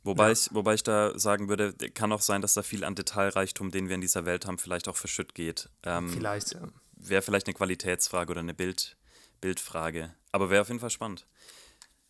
Wobei, 0.02 0.32
ich, 0.32 0.48
wobei 0.52 0.74
ich 0.74 0.82
da 0.82 1.18
sagen 1.18 1.48
würde, 1.48 1.72
kann 1.94 2.12
auch 2.12 2.22
sein, 2.22 2.40
dass 2.40 2.54
da 2.54 2.62
viel 2.62 2.84
an 2.84 2.94
Detailreichtum, 2.94 3.70
den 3.70 3.88
wir 3.88 3.96
in 3.96 4.00
dieser 4.00 4.24
Welt 4.26 4.46
haben, 4.46 4.58
vielleicht 4.58 4.88
auch 4.88 4.96
verschütt 4.96 5.34
geht. 5.34 5.68
Ähm, 5.82 6.08
Vielleicht, 6.08 6.52
ja. 6.52 6.60
Wäre 6.94 7.22
vielleicht 7.22 7.46
eine 7.46 7.54
Qualitätsfrage 7.54 8.30
oder 8.30 8.40
eine 8.40 8.54
Bild, 8.54 8.96
Bildfrage. 9.40 10.14
Aber 10.32 10.50
wäre 10.50 10.62
auf 10.62 10.68
jeden 10.68 10.80
Fall 10.80 10.90
spannend. 10.90 11.26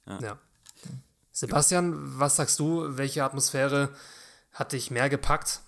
Ja. 0.07 0.39
Sebastian, 1.33 2.19
was 2.19 2.37
sagst 2.37 2.59
du? 2.59 2.97
Welche 2.99 3.25
Atmosphäre 3.25 3.91
hat 4.53 4.73
dich 4.73 4.91
mehr 4.91 5.09
gepackt? 5.09 5.61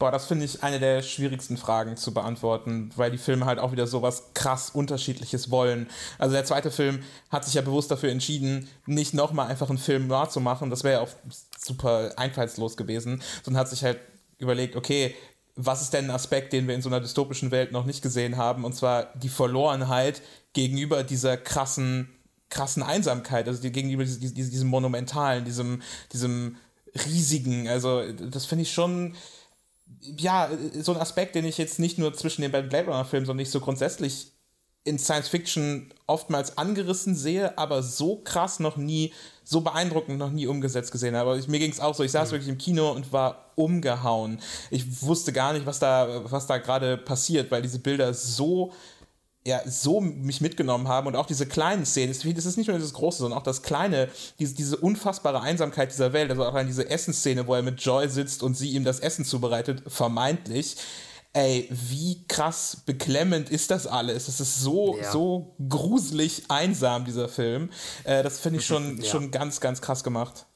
Boah, 0.00 0.10
das 0.10 0.24
finde 0.24 0.46
ich 0.46 0.62
eine 0.62 0.80
der 0.80 1.02
schwierigsten 1.02 1.58
Fragen 1.58 1.98
zu 1.98 2.14
beantworten, 2.14 2.90
weil 2.96 3.10
die 3.10 3.18
Filme 3.18 3.44
halt 3.44 3.58
auch 3.58 3.70
wieder 3.70 3.86
so 3.86 4.00
was 4.00 4.32
krass 4.32 4.70
Unterschiedliches 4.70 5.50
wollen. 5.50 5.90
Also 6.18 6.32
der 6.32 6.46
zweite 6.46 6.70
Film 6.70 7.02
hat 7.28 7.44
sich 7.44 7.52
ja 7.52 7.60
bewusst 7.60 7.90
dafür 7.90 8.10
entschieden, 8.10 8.66
nicht 8.86 9.12
nochmal 9.12 9.48
einfach 9.48 9.68
einen 9.68 9.78
Film 9.78 10.06
noir 10.06 10.30
zu 10.30 10.40
machen. 10.40 10.70
Das 10.70 10.84
wäre 10.84 10.94
ja 10.94 11.00
auch 11.02 11.10
super 11.58 12.14
einfallslos 12.16 12.78
gewesen, 12.78 13.22
sondern 13.42 13.60
hat 13.60 13.68
sich 13.68 13.84
halt 13.84 14.00
überlegt, 14.38 14.74
okay, 14.74 15.14
was 15.54 15.82
ist 15.82 15.92
denn 15.92 16.06
ein 16.06 16.10
Aspekt, 16.10 16.54
den 16.54 16.66
wir 16.66 16.74
in 16.74 16.80
so 16.80 16.88
einer 16.88 17.00
dystopischen 17.00 17.50
Welt 17.50 17.70
noch 17.70 17.84
nicht 17.84 18.00
gesehen 18.00 18.38
haben? 18.38 18.64
Und 18.64 18.74
zwar 18.74 19.12
die 19.16 19.28
Verlorenheit 19.28 20.22
gegenüber 20.54 21.04
dieser 21.04 21.36
krassen, 21.36 22.08
krassen 22.50 22.82
Einsamkeit, 22.82 23.48
also 23.48 23.62
die, 23.62 23.72
gegenüber 23.72 24.04
diesem, 24.04 24.34
diesem, 24.34 24.68
Monumentalen, 24.68 25.44
diesem, 25.44 25.82
diesem 26.12 26.56
riesigen. 27.06 27.68
Also 27.68 28.12
das 28.12 28.46
finde 28.46 28.62
ich 28.62 28.72
schon 28.72 29.14
ja, 30.00 30.50
so 30.80 30.92
ein 30.92 31.00
Aspekt, 31.00 31.34
den 31.34 31.44
ich 31.44 31.58
jetzt 31.58 31.78
nicht 31.78 31.98
nur 31.98 32.14
zwischen 32.14 32.42
den 32.42 32.52
beiden 32.52 32.68
Blade 32.68 32.86
Runner-Filmen, 32.86 33.26
sondern 33.26 33.42
nicht 33.42 33.50
so 33.50 33.60
grundsätzlich 33.60 34.32
in 34.84 34.98
Science 34.98 35.28
Fiction 35.28 35.92
oftmals 36.06 36.56
angerissen 36.56 37.14
sehe, 37.14 37.56
aber 37.58 37.82
so 37.82 38.16
krass 38.16 38.60
noch 38.60 38.76
nie, 38.76 39.12
so 39.44 39.60
beeindruckend 39.60 40.18
noch 40.18 40.30
nie 40.30 40.46
umgesetzt 40.46 40.90
gesehen 40.90 41.14
habe. 41.14 41.30
Aber 41.30 41.38
ich, 41.38 41.48
mir 41.48 41.58
ging 41.58 41.70
es 41.70 41.80
auch 41.80 41.94
so, 41.94 42.02
ich 42.02 42.12
saß 42.12 42.30
wirklich 42.30 42.48
im 42.48 42.56
Kino 42.56 42.90
und 42.90 43.12
war 43.12 43.52
umgehauen. 43.56 44.40
Ich 44.70 45.02
wusste 45.02 45.32
gar 45.32 45.52
nicht, 45.52 45.66
was 45.66 45.80
da, 45.80 46.22
was 46.30 46.46
da 46.46 46.58
gerade 46.58 46.96
passiert, 46.96 47.50
weil 47.50 47.60
diese 47.60 47.78
Bilder 47.78 48.14
so 48.14 48.72
ja, 49.46 49.60
so 49.66 50.00
mich 50.02 50.40
mitgenommen 50.42 50.86
haben 50.88 51.06
und 51.06 51.16
auch 51.16 51.26
diese 51.26 51.46
kleinen 51.46 51.86
Szenen, 51.86 52.12
das 52.12 52.44
ist 52.44 52.56
nicht 52.58 52.66
nur 52.66 52.76
dieses 52.76 52.92
Große, 52.92 53.18
sondern 53.18 53.38
auch 53.38 53.42
das 53.42 53.62
Kleine, 53.62 54.10
diese, 54.38 54.54
diese 54.54 54.76
unfassbare 54.76 55.40
Einsamkeit 55.40 55.90
dieser 55.92 56.12
Welt, 56.12 56.30
also 56.30 56.44
auch 56.44 56.54
an 56.54 56.66
diese 56.66 56.88
Essensszene, 56.90 57.46
wo 57.46 57.54
er 57.54 57.62
mit 57.62 57.80
Joy 57.80 58.08
sitzt 58.08 58.42
und 58.42 58.54
sie 58.54 58.70
ihm 58.72 58.84
das 58.84 59.00
Essen 59.00 59.24
zubereitet, 59.24 59.82
vermeintlich. 59.86 60.76
Ey, 61.32 61.68
wie 61.70 62.24
krass 62.26 62.78
beklemmend 62.84 63.50
ist 63.50 63.70
das 63.70 63.86
alles? 63.86 64.26
Es 64.28 64.40
ist 64.40 64.60
so, 64.60 64.98
Ja. 64.98 65.12
so 65.12 65.54
gruselig 65.68 66.44
einsam, 66.48 67.04
dieser 67.04 67.28
Film. 67.28 67.70
Äh, 68.04 68.22
das 68.24 68.40
finde 68.40 68.58
ich 68.58 68.66
schon, 68.66 69.00
Ja. 69.00 69.08
schon 69.08 69.30
ganz, 69.30 69.60
ganz 69.60 69.80
krass 69.80 70.02
gemacht. 70.04 70.46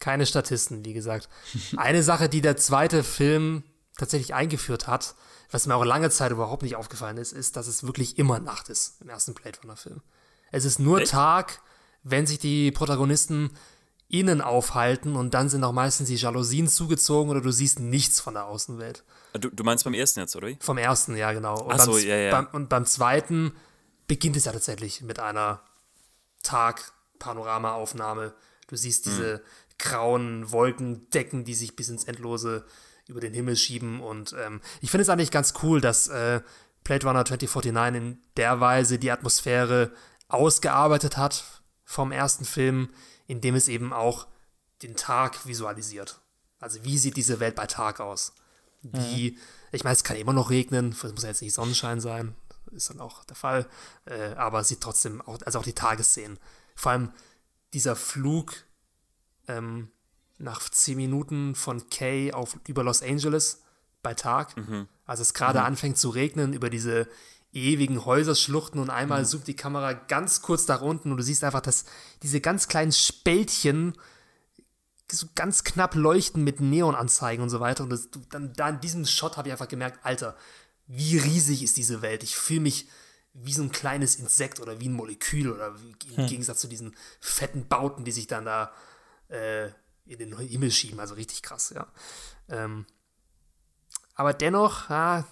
Keine 0.00 0.26
Statisten, 0.26 0.84
wie 0.84 0.92
gesagt. 0.92 1.28
Eine 1.76 2.02
Sache, 2.04 2.28
die 2.28 2.40
der 2.42 2.56
zweite 2.56 3.02
Film 3.02 3.64
tatsächlich 3.96 4.32
eingeführt 4.34 4.86
hat, 4.86 5.14
was 5.50 5.66
mir 5.66 5.74
auch 5.74 5.84
lange 5.84 6.10
Zeit 6.10 6.30
überhaupt 6.30 6.62
nicht 6.62 6.76
aufgefallen 6.76 7.16
ist, 7.16 7.32
ist, 7.32 7.56
dass 7.56 7.66
es 7.66 7.84
wirklich 7.84 8.18
immer 8.18 8.38
Nacht 8.38 8.68
ist 8.68 9.00
im 9.00 9.08
ersten 9.08 9.34
Blade 9.34 9.58
Runner 9.62 9.76
Film. 9.76 10.02
Es 10.50 10.64
ist 10.64 10.78
nur 10.78 11.00
Echt? 11.00 11.10
Tag, 11.10 11.60
wenn 12.02 12.26
sich 12.26 12.38
die 12.38 12.70
Protagonisten 12.70 13.50
innen 14.08 14.40
aufhalten 14.40 15.16
und 15.16 15.34
dann 15.34 15.48
sind 15.48 15.64
auch 15.64 15.72
meistens 15.72 16.08
die 16.08 16.16
Jalousien 16.16 16.66
zugezogen 16.68 17.30
oder 17.30 17.42
du 17.42 17.50
siehst 17.50 17.78
nichts 17.78 18.20
von 18.20 18.34
der 18.34 18.46
Außenwelt. 18.46 19.04
Du, 19.34 19.50
du 19.50 19.64
meinst 19.64 19.84
beim 19.84 19.94
ersten 19.94 20.20
jetzt, 20.20 20.34
oder? 20.34 20.48
Vom 20.60 20.78
ersten, 20.78 21.14
ja, 21.16 21.32
genau. 21.32 21.60
Und, 21.62 21.72
Ach 21.72 21.80
so, 21.80 21.92
beim, 21.92 22.06
ja, 22.06 22.16
ja. 22.16 22.30
Beim, 22.30 22.48
und 22.52 22.68
beim 22.70 22.86
zweiten 22.86 23.52
beginnt 24.06 24.36
es 24.36 24.46
ja 24.46 24.52
tatsächlich 24.52 25.02
mit 25.02 25.18
einer 25.18 25.60
Tag-Panoramaaufnahme. 26.42 28.32
Du 28.66 28.76
siehst 28.76 29.04
diese 29.04 29.42
grauen 29.78 30.50
Wolkendecken, 30.50 31.44
die 31.44 31.54
sich 31.54 31.76
bis 31.76 31.90
ins 31.90 32.04
Endlose 32.04 32.64
über 33.08 33.20
den 33.20 33.34
Himmel 33.34 33.56
schieben. 33.56 34.00
Und 34.00 34.34
ähm, 34.38 34.60
ich 34.80 34.90
finde 34.90 35.02
es 35.02 35.08
eigentlich 35.08 35.32
ganz 35.32 35.54
cool, 35.62 35.80
dass 35.80 36.08
äh, 36.08 36.40
Blade 36.84 37.06
Runner 37.06 37.24
2049 37.24 38.00
in 38.00 38.18
der 38.36 38.60
Weise 38.60 38.98
die 38.98 39.10
Atmosphäre 39.10 39.90
ausgearbeitet 40.28 41.16
hat 41.16 41.62
vom 41.84 42.12
ersten 42.12 42.44
Film, 42.44 42.90
indem 43.26 43.54
es 43.56 43.66
eben 43.66 43.92
auch 43.92 44.28
den 44.82 44.94
Tag 44.94 45.46
visualisiert. 45.46 46.20
Also 46.60 46.84
wie 46.84 46.98
sieht 46.98 47.16
diese 47.16 47.40
Welt 47.40 47.56
bei 47.56 47.66
Tag 47.66 48.00
aus? 48.00 48.32
Wie, 48.82 49.38
ich 49.72 49.84
meine, 49.84 49.94
es 49.94 50.04
kann 50.04 50.16
immer 50.16 50.32
noch 50.32 50.50
regnen, 50.50 50.90
es 50.90 51.02
muss 51.02 51.22
ja 51.22 51.30
jetzt 51.30 51.42
nicht 51.42 51.54
Sonnenschein 51.54 52.00
sein, 52.00 52.34
ist 52.70 52.90
dann 52.90 53.00
auch 53.00 53.24
der 53.24 53.36
Fall, 53.36 53.66
äh, 54.04 54.34
aber 54.34 54.62
sieht 54.62 54.80
trotzdem 54.80 55.20
auch, 55.22 55.38
also 55.44 55.58
auch 55.58 55.64
die 55.64 55.74
Tagesszenen. 55.74 56.38
Vor 56.76 56.92
allem 56.92 57.12
dieser 57.72 57.96
Flug 57.96 58.54
ähm, 59.48 59.90
nach 60.38 60.68
zehn 60.68 60.96
Minuten 60.96 61.54
von 61.54 61.88
Kay 61.90 62.32
auf 62.32 62.58
über 62.66 62.84
Los 62.84 63.02
Angeles 63.02 63.62
bei 64.02 64.14
Tag, 64.14 64.54
als 65.06 65.20
es 65.20 65.34
gerade 65.34 65.62
anfängt 65.62 65.98
zu 65.98 66.10
regnen, 66.10 66.52
über 66.52 66.70
diese 66.70 67.08
ewigen 67.52 68.04
Häuserschluchten 68.04 68.80
und 68.80 68.90
einmal 68.90 69.24
zoomt 69.26 69.46
die 69.46 69.56
Kamera 69.56 69.92
ganz 69.92 70.42
kurz 70.42 70.68
nach 70.68 70.82
unten 70.82 71.10
und 71.10 71.16
du 71.16 71.22
siehst 71.22 71.44
einfach, 71.44 71.60
dass 71.60 71.86
diese 72.22 72.40
ganz 72.40 72.68
kleinen 72.68 72.92
Spältchen 72.92 73.94
so 75.10 75.26
ganz 75.34 75.64
knapp 75.64 75.94
leuchten 75.94 76.44
mit 76.44 76.60
Neonanzeigen 76.60 77.42
und 77.42 77.48
so 77.48 77.60
weiter. 77.60 77.84
Und 77.84 77.90
das, 77.90 78.08
dann 78.30 78.52
da 78.52 78.68
in 78.68 78.80
diesem 78.80 79.06
Shot 79.06 79.36
habe 79.36 79.48
ich 79.48 79.52
einfach 79.52 79.68
gemerkt, 79.68 80.04
Alter, 80.04 80.36
wie 80.86 81.16
riesig 81.16 81.62
ist 81.62 81.78
diese 81.78 82.02
Welt. 82.02 82.22
Ich 82.22 82.36
fühle 82.36 82.60
mich 82.60 82.88
wie 83.32 83.52
so 83.52 83.62
ein 83.62 83.72
kleines 83.72 84.16
Insekt 84.16 84.60
oder 84.60 84.80
wie 84.80 84.88
ein 84.88 84.94
Molekül 84.94 85.50
oder 85.50 85.80
wie, 85.80 85.94
im 86.16 86.26
Gegensatz 86.26 86.60
zu 86.60 86.68
diesen 86.68 86.94
fetten 87.20 87.68
Bauten, 87.68 88.04
die 88.04 88.12
sich 88.12 88.26
dann 88.26 88.44
da 88.44 88.72
äh, 89.28 89.68
in 90.08 90.18
den 90.18 90.36
Himmel 90.38 90.70
schieben. 90.70 91.00
Also 91.00 91.14
richtig 91.14 91.42
krass, 91.42 91.70
ja. 91.70 91.86
Ähm, 92.48 92.86
aber 94.14 94.32
dennoch, 94.32 94.90
ja, 94.90 95.26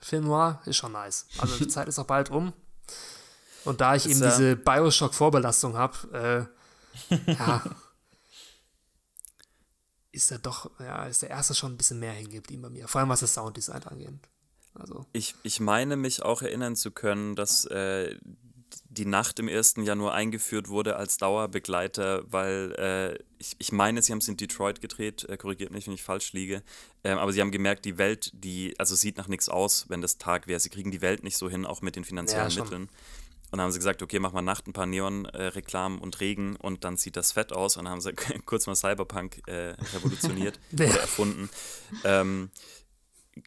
Film 0.00 0.24
Noir 0.24 0.60
ist 0.64 0.76
schon 0.76 0.92
nice. 0.92 1.26
Also 1.38 1.56
die 1.56 1.68
Zeit 1.68 1.88
ist 1.88 1.98
auch 1.98 2.06
bald 2.06 2.30
um. 2.30 2.52
Und 3.64 3.80
da 3.80 3.94
ich 3.94 4.06
Ist, 4.06 4.12
eben 4.12 4.22
äh, 4.22 4.30
diese 4.30 4.56
Bioshock-Vorbelastung 4.56 5.76
habe, 5.76 6.48
äh, 7.10 7.16
ja, 7.32 7.62
ist 10.12 10.30
er 10.30 10.38
doch, 10.38 10.70
ja, 10.78 11.06
ist 11.06 11.22
der 11.22 11.30
erste 11.30 11.54
schon 11.54 11.72
ein 11.72 11.76
bisschen 11.76 11.98
mehr 11.98 12.12
hängen 12.12 12.30
geblieben 12.30 12.62
bei 12.62 12.70
mir. 12.70 12.88
Vor 12.88 13.00
allem 13.00 13.08
was 13.08 13.20
das 13.20 13.34
Sounddesign 13.34 13.82
angeht. 13.84 14.10
Also, 14.74 15.06
Ich, 15.12 15.34
ich 15.42 15.60
meine 15.60 15.96
mich 15.96 16.22
auch 16.22 16.42
erinnern 16.42 16.76
zu 16.76 16.90
können, 16.90 17.36
dass 17.36 17.64
äh, 17.66 18.18
die 18.88 19.06
Nacht 19.06 19.38
im 19.38 19.48
ersten 19.48 19.82
Jahr 19.82 19.96
nur 19.96 20.12
eingeführt 20.14 20.68
wurde 20.68 20.96
als 20.96 21.18
Dauerbegleiter, 21.18 22.22
weil 22.26 22.72
äh, 22.78 23.22
ich, 23.38 23.56
ich 23.58 23.72
meine, 23.72 24.02
sie 24.02 24.12
haben 24.12 24.18
es 24.18 24.28
in 24.28 24.36
Detroit 24.36 24.80
gedreht, 24.80 25.24
äh, 25.28 25.36
korrigiert 25.36 25.70
mich, 25.70 25.86
wenn 25.86 25.94
ich 25.94 26.02
falsch 26.02 26.32
liege, 26.32 26.62
ähm, 27.04 27.18
aber 27.18 27.32
sie 27.32 27.40
haben 27.40 27.50
gemerkt, 27.50 27.84
die 27.84 27.98
Welt, 27.98 28.30
die, 28.34 28.74
also 28.78 28.94
sieht 28.94 29.16
nach 29.16 29.28
nichts 29.28 29.48
aus, 29.48 29.86
wenn 29.88 30.00
das 30.00 30.18
Tag 30.18 30.46
wäre. 30.46 30.60
Sie 30.60 30.70
kriegen 30.70 30.90
die 30.90 31.00
Welt 31.00 31.22
nicht 31.22 31.36
so 31.36 31.48
hin, 31.48 31.66
auch 31.66 31.82
mit 31.82 31.96
den 31.96 32.04
finanziellen 32.04 32.50
Ja. 32.50 32.62
Mitteln. 32.64 32.88
Und 33.54 33.58
dann 33.58 33.66
haben 33.66 33.72
sie 33.72 33.78
gesagt, 33.78 34.02
okay, 34.02 34.18
mach 34.18 34.32
mal 34.32 34.42
Nacht 34.42 34.66
ein 34.66 34.72
paar 34.72 34.86
Neon-Reklamen 34.86 36.00
und 36.00 36.18
Regen 36.18 36.56
und 36.56 36.82
dann 36.82 36.96
sieht 36.96 37.14
das 37.14 37.30
fett 37.30 37.52
aus. 37.52 37.76
Und 37.76 37.84
dann 37.84 37.92
haben 37.92 38.00
sie 38.00 38.12
kurz 38.46 38.66
mal 38.66 38.74
Cyberpunk 38.74 39.46
äh, 39.46 39.76
revolutioniert 39.94 40.58
oder 40.72 40.86
erfunden. 40.86 41.48
Ähm, 42.02 42.50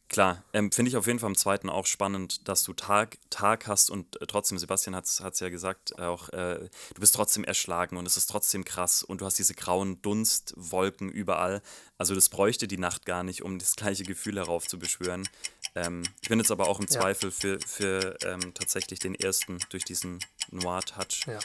Klar, 0.10 0.44
ähm, 0.52 0.72
finde 0.72 0.90
ich 0.90 0.98
auf 0.98 1.08
jeden 1.08 1.20
Fall 1.20 1.30
im 1.30 1.36
zweiten 1.38 1.70
auch 1.70 1.86
spannend, 1.86 2.48
dass 2.48 2.64
du 2.64 2.74
Tag, 2.74 3.18
Tag 3.30 3.68
hast 3.68 3.90
und 3.90 4.22
äh, 4.22 4.28
trotzdem, 4.28 4.58
Sebastian 4.58 4.96
hat 4.96 5.06
es 5.06 5.40
ja 5.40 5.50
gesagt, 5.50 5.98
auch 6.00 6.28
äh, 6.30 6.70
du 6.94 7.00
bist 7.00 7.16
trotzdem 7.16 7.46
erschlagen 7.46 7.96
und 7.96 8.06
es 8.06 8.18
ist 8.18 8.30
trotzdem 8.30 8.66
krass 8.66 9.02
und 9.04 9.22
du 9.22 9.26
hast 9.26 9.40
diese 9.40 9.54
grauen 9.54 10.02
Dunstwolken 10.02 11.10
überall. 11.10 11.62
Also 11.98 12.16
das 12.16 12.28
bräuchte 12.28 12.68
die 12.68 12.78
Nacht 12.78 13.06
gar 13.06 13.24
nicht, 13.24 13.44
um 13.44 13.60
das 13.60 13.76
gleiche 13.76 14.04
Gefühl 14.04 14.36
heraufzubeschwören. 14.38 15.28
Ähm, 15.76 16.04
ich 16.22 16.28
bin 16.28 16.40
jetzt 16.40 16.52
aber 16.52 16.68
auch 16.68 16.80
im 16.80 16.88
ja. 16.90 17.00
Zweifel 17.00 17.32
für, 17.32 17.60
für 17.60 18.18
ähm, 18.24 18.54
tatsächlich 18.54 19.00
den 19.00 19.16
ersten 19.16 19.60
durch 19.70 19.86
diesen 19.86 20.20
Noir-Touch. 20.52 21.28
Ja, 21.28 21.40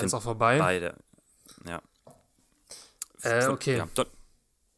ist 0.00 0.14
auch 0.14 0.22
vorbei. 0.22 0.58
Beide, 0.58 0.94
ja. 1.64 1.82
Äh, 3.22 3.48
okay. 3.48 3.78
Ja, 3.78 3.88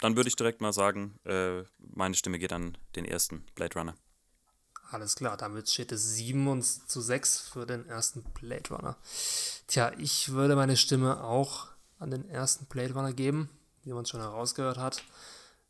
dann 0.01 0.17
würde 0.17 0.29
ich 0.29 0.37
direkt 0.37 0.61
mal 0.61 0.73
sagen, 0.73 1.19
äh, 1.25 1.63
meine 1.79 2.15
Stimme 2.15 2.39
geht 2.39 2.53
an 2.53 2.77
den 2.97 3.05
ersten 3.05 3.45
Blade 3.55 3.79
Runner. 3.79 3.95
Alles 4.91 5.15
klar, 5.15 5.37
damit 5.37 5.71
steht 5.71 5.93
es 5.93 6.17
7 6.17 6.63
zu 6.63 7.01
6 7.01 7.39
für 7.41 7.65
den 7.65 7.87
ersten 7.87 8.25
Blade 8.35 8.75
Runner. 8.75 8.97
Tja, 9.69 9.93
ich 9.99 10.33
würde 10.33 10.57
meine 10.57 10.77
Stimme 10.77 11.23
auch 11.23 11.69
an 12.01 12.11
den 12.11 12.29
ersten 12.29 12.67
Blade 12.67 12.95
Runner 12.95 13.13
geben, 13.13 13.49
wie 13.85 13.93
man 13.93 14.07
schon 14.07 14.21
herausgehört 14.21 14.79
hat. 14.79 15.05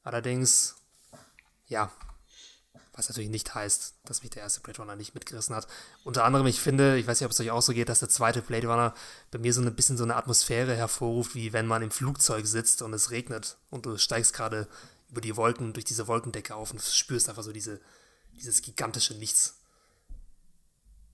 Allerdings, 0.04 0.76
ja, 1.66 1.92
was 3.00 3.08
natürlich 3.08 3.30
nicht 3.30 3.54
heißt, 3.54 3.94
dass 4.04 4.22
mich 4.22 4.30
der 4.30 4.42
erste 4.42 4.60
Blade 4.60 4.78
Runner 4.78 4.94
nicht 4.94 5.14
mitgerissen 5.14 5.56
hat. 5.56 5.66
Unter 6.04 6.24
anderem, 6.24 6.46
ich 6.46 6.60
finde, 6.60 6.98
ich 6.98 7.06
weiß 7.06 7.20
nicht, 7.20 7.26
ob 7.26 7.32
es 7.32 7.40
euch 7.40 7.50
auch 7.50 7.62
so 7.62 7.72
geht, 7.72 7.88
dass 7.88 8.00
der 8.00 8.10
zweite 8.10 8.42
Blade 8.42 8.66
Runner 8.66 8.94
bei 9.30 9.38
mir 9.38 9.52
so 9.52 9.62
ein 9.62 9.74
bisschen 9.74 9.96
so 9.96 10.04
eine 10.04 10.16
Atmosphäre 10.16 10.76
hervorruft, 10.76 11.34
wie 11.34 11.52
wenn 11.52 11.66
man 11.66 11.82
im 11.82 11.90
Flugzeug 11.90 12.46
sitzt 12.46 12.82
und 12.82 12.92
es 12.92 13.10
regnet 13.10 13.56
und 13.70 13.86
du 13.86 13.96
steigst 13.96 14.34
gerade 14.34 14.68
über 15.10 15.20
die 15.20 15.36
Wolken, 15.36 15.72
durch 15.72 15.84
diese 15.84 16.06
Wolkendecke 16.06 16.54
auf 16.54 16.70
und 16.70 16.82
spürst 16.82 17.28
einfach 17.28 17.42
so 17.42 17.52
diese, 17.52 17.80
dieses 18.34 18.62
gigantische 18.62 19.14
Nichts. 19.14 19.56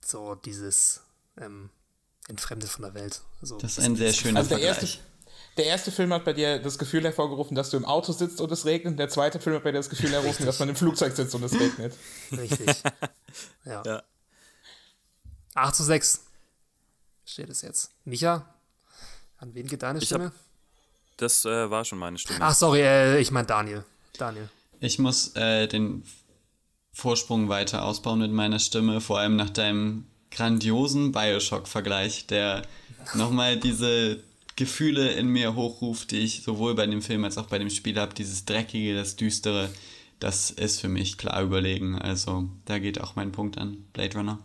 So 0.05 0.34
dieses 0.34 1.01
ähm, 1.39 1.70
Entfremdet 2.28 2.68
von 2.68 2.82
der 2.82 2.95
Welt. 2.95 3.22
Also, 3.41 3.59
das 3.59 3.78
ist 3.78 3.84
ein 3.84 3.97
sehr 3.97 4.12
schöner 4.12 4.41
also 4.41 4.57
der 4.57 4.59
Erste, 4.59 4.99
der 5.57 5.67
erste 5.67 5.91
Film 5.91 6.13
hat 6.13 6.25
bei 6.25 6.33
dir 6.33 6.59
das 6.59 6.79
Gefühl 6.79 7.05
hervorgerufen, 7.05 7.55
dass 7.55 7.71
du 7.71 7.77
im 7.77 7.85
Auto 7.85 8.13
sitzt 8.13 8.41
und 8.41 8.53
es 8.53 8.67
regnet. 8.67 8.99
Der 8.99 9.09
zweite 9.09 9.41
Film 9.41 9.57
hat 9.57 9.65
bei 9.65 9.73
dir 9.73 9.79
das 9.79 9.89
Gefühl 9.89 10.11
hervorgerufen, 10.11 10.45
dass 10.45 10.59
man 10.59 10.69
im 10.69 10.77
Flugzeug 10.77 11.17
sitzt 11.17 11.35
und 11.35 11.43
es 11.43 11.53
regnet. 11.59 11.95
Richtig. 12.33 12.69
Ja. 13.67 13.83
ja. 13.85 14.03
8 15.55 15.75
zu 15.75 15.83
6 15.83 16.25
steht 17.27 17.51
es 17.51 17.61
jetzt. 17.61 17.91
Micha, 18.05 18.49
an 19.39 19.55
wen 19.55 19.67
geht 19.67 19.83
deine 19.83 20.01
Stimme? 20.01 20.27
Hab, 20.27 20.33
das 21.19 21.45
äh, 21.45 21.71
war 21.71 21.85
schon 21.85 21.99
meine 21.99 22.17
Stimme. 22.17 22.39
Ach, 22.41 22.55
sorry, 22.55 22.81
äh, 22.81 23.19
ich 23.19 23.31
meine 23.31 23.47
Daniel. 23.47 23.85
Daniel. 24.17 24.49
Ich 24.81 24.99
muss 24.99 25.35
äh, 25.37 25.67
den 25.67 26.05
Vorsprung 26.93 27.51
weiter 27.51 27.85
ausbauen 27.85 28.21
mit 28.21 28.33
meiner 28.33 28.59
Stimme, 28.59 29.03
vor 29.03 29.19
allem 29.19 29.37
nach 29.37 29.51
deinem 29.51 30.07
grandiosen 30.31 31.13
Bioshock-Vergleich, 31.13 32.27
der 32.27 32.63
nochmal 33.15 33.59
diese 33.59 34.23
Gefühle 34.57 35.13
in 35.13 35.29
mir 35.29 35.55
hochruft, 35.55 36.11
die 36.11 36.21
ich 36.21 36.43
sowohl 36.43 36.75
bei 36.75 36.87
dem 36.87 37.03
Film 37.03 37.25
als 37.25 37.39
auch 37.39 37.47
bei 37.47 37.59
dem 37.59 37.71
Spiel 37.71 37.99
habe. 38.01 38.15
Dieses 38.15 38.47
Dreckige, 38.47 38.95
das 38.95 39.17
Düstere, 39.17 39.71
das 40.19 40.51
ist 40.51 40.81
für 40.81 40.89
mich 40.89 41.19
klar 41.19 41.43
überlegen. 41.43 41.97
Also 41.97 42.49
da 42.65 42.79
geht 42.79 43.01
auch 43.01 43.17
mein 43.17 43.33
Punkt 43.33 43.59
an 43.59 43.85
Blade 43.93 44.17
Runner. 44.17 44.39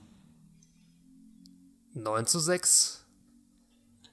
9 1.94 2.28
zu 2.28 2.40
6. 2.40 3.06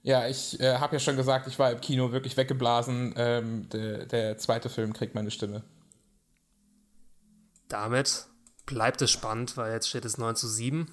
Ja, 0.03 0.29
ich 0.29 0.59
äh, 0.61 0.77
habe 0.77 0.97
ja 0.97 1.01
schon 1.01 1.17
gesagt, 1.17 1.49
ich 1.49 1.59
war 1.59 1.73
im 1.73 1.81
Kino 1.81 2.13
wirklich 2.13 2.37
weggeblasen. 2.37 3.15
Ähm, 3.17 3.69
der, 3.71 4.07
der 4.07 4.39
zweite 4.39 4.69
Film 4.69 4.93
kriegt 4.93 5.15
meine 5.15 5.31
Stimme. 5.31 5.65
Damit 7.69 8.27
bleibt 8.67 9.03
es 9.03 9.11
spannend, 9.11 9.57
weil 9.57 9.73
jetzt 9.73 9.89
steht 9.89 10.05
es 10.05 10.17
9 10.17 10.37
zu 10.37 10.49
7. 10.49 10.89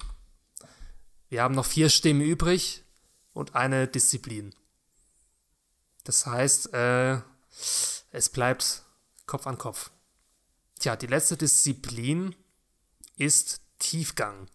Wir 1.28 1.42
haben 1.42 1.54
noch 1.54 1.64
vier 1.64 1.88
Stimmen 1.88 2.20
übrig 2.20 2.84
und 3.32 3.54
eine 3.54 3.88
Disziplin. 3.88 4.54
Das 6.06 6.24
heißt, 6.24 6.72
äh, 6.72 7.18
es 8.12 8.28
bleibt 8.28 8.82
Kopf 9.26 9.46
an 9.46 9.58
Kopf. 9.58 9.90
Tja, 10.78 10.94
die 10.94 11.08
letzte 11.08 11.36
Disziplin 11.36 12.36
ist 13.16 13.60
Tiefgang. 13.80 14.48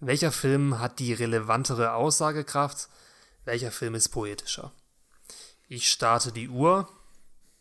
Welcher 0.00 0.32
Film 0.32 0.78
hat 0.78 0.98
die 0.98 1.12
relevantere 1.12 1.92
Aussagekraft? 1.92 2.88
Welcher 3.44 3.70
Film 3.70 3.94
ist 3.94 4.08
poetischer? 4.08 4.72
Ich 5.68 5.90
starte 5.90 6.32
die 6.32 6.48
Uhr. 6.48 6.88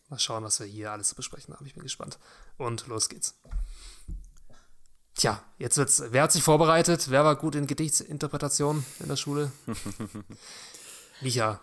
Mal 0.07 0.19
schauen, 0.19 0.43
was 0.45 0.61
wir 0.61 0.67
hier 0.67 0.91
alles 0.91 1.09
zu 1.09 1.15
besprechen 1.15 1.53
haben. 1.53 1.65
Ich 1.65 1.73
bin 1.73 1.83
gespannt. 1.83 2.17
Und 2.57 2.87
los 2.87 3.09
geht's. 3.09 3.35
Tja, 5.15 5.43
jetzt 5.57 5.77
wird's. 5.77 6.01
Wer 6.07 6.23
hat 6.23 6.31
sich 6.31 6.43
vorbereitet? 6.43 7.09
Wer 7.09 7.25
war 7.25 7.35
gut 7.35 7.55
in 7.55 7.67
Gedichtsinterpretation 7.67 8.85
in 8.99 9.09
der 9.09 9.17
Schule? 9.17 9.51
Micha, 11.21 11.59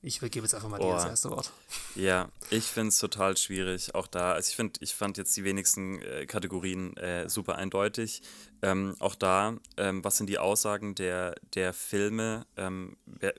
ich 0.00 0.18
übergebe 0.18 0.44
jetzt 0.44 0.54
einfach 0.54 0.68
mal 0.68 0.78
dir 0.78 0.92
das 0.92 1.06
erste 1.06 1.30
Wort. 1.30 1.52
Ja, 1.96 2.30
ich 2.50 2.64
finde 2.64 2.88
es 2.88 2.98
total 2.98 3.36
schwierig, 3.36 3.94
auch 3.94 4.06
da. 4.06 4.32
Also 4.32 4.50
ich 4.50 4.56
finde, 4.56 4.78
ich 4.80 4.94
fand 4.94 5.16
jetzt 5.18 5.36
die 5.36 5.44
wenigsten 5.44 6.00
äh, 6.02 6.26
Kategorien 6.26 6.96
äh, 6.96 7.28
super 7.28 7.56
eindeutig. 7.56 8.22
Ähm, 8.62 8.94
auch 9.00 9.16
da, 9.16 9.56
ähm, 9.76 10.04
was 10.04 10.16
sind 10.16 10.28
die 10.28 10.38
Aussagen 10.38 10.94
der, 10.94 11.34
der 11.54 11.72
Filme? 11.72 12.46
Ähm, 12.56 12.96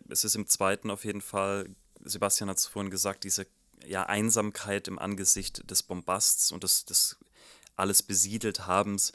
es 0.10 0.26
ist 0.26 0.36
im 0.36 0.47
zweiten 0.47 0.91
auf 0.91 1.05
jeden 1.05 1.22
Fall, 1.22 1.70
Sebastian 2.03 2.49
hat 2.49 2.57
es 2.57 2.68
vorhin 2.68 2.91
gesagt, 2.91 3.24
diese 3.24 3.47
ja, 3.86 4.03
Einsamkeit 4.03 4.89
im 4.89 4.99
Angesicht 4.99 5.70
des 5.72 5.84
Bombasts 5.84 6.51
und 6.51 6.64
des, 6.64 6.84
des 6.84 7.18
alles 7.78 8.03
besiedelt 8.03 8.68
Habens. 8.68 9.14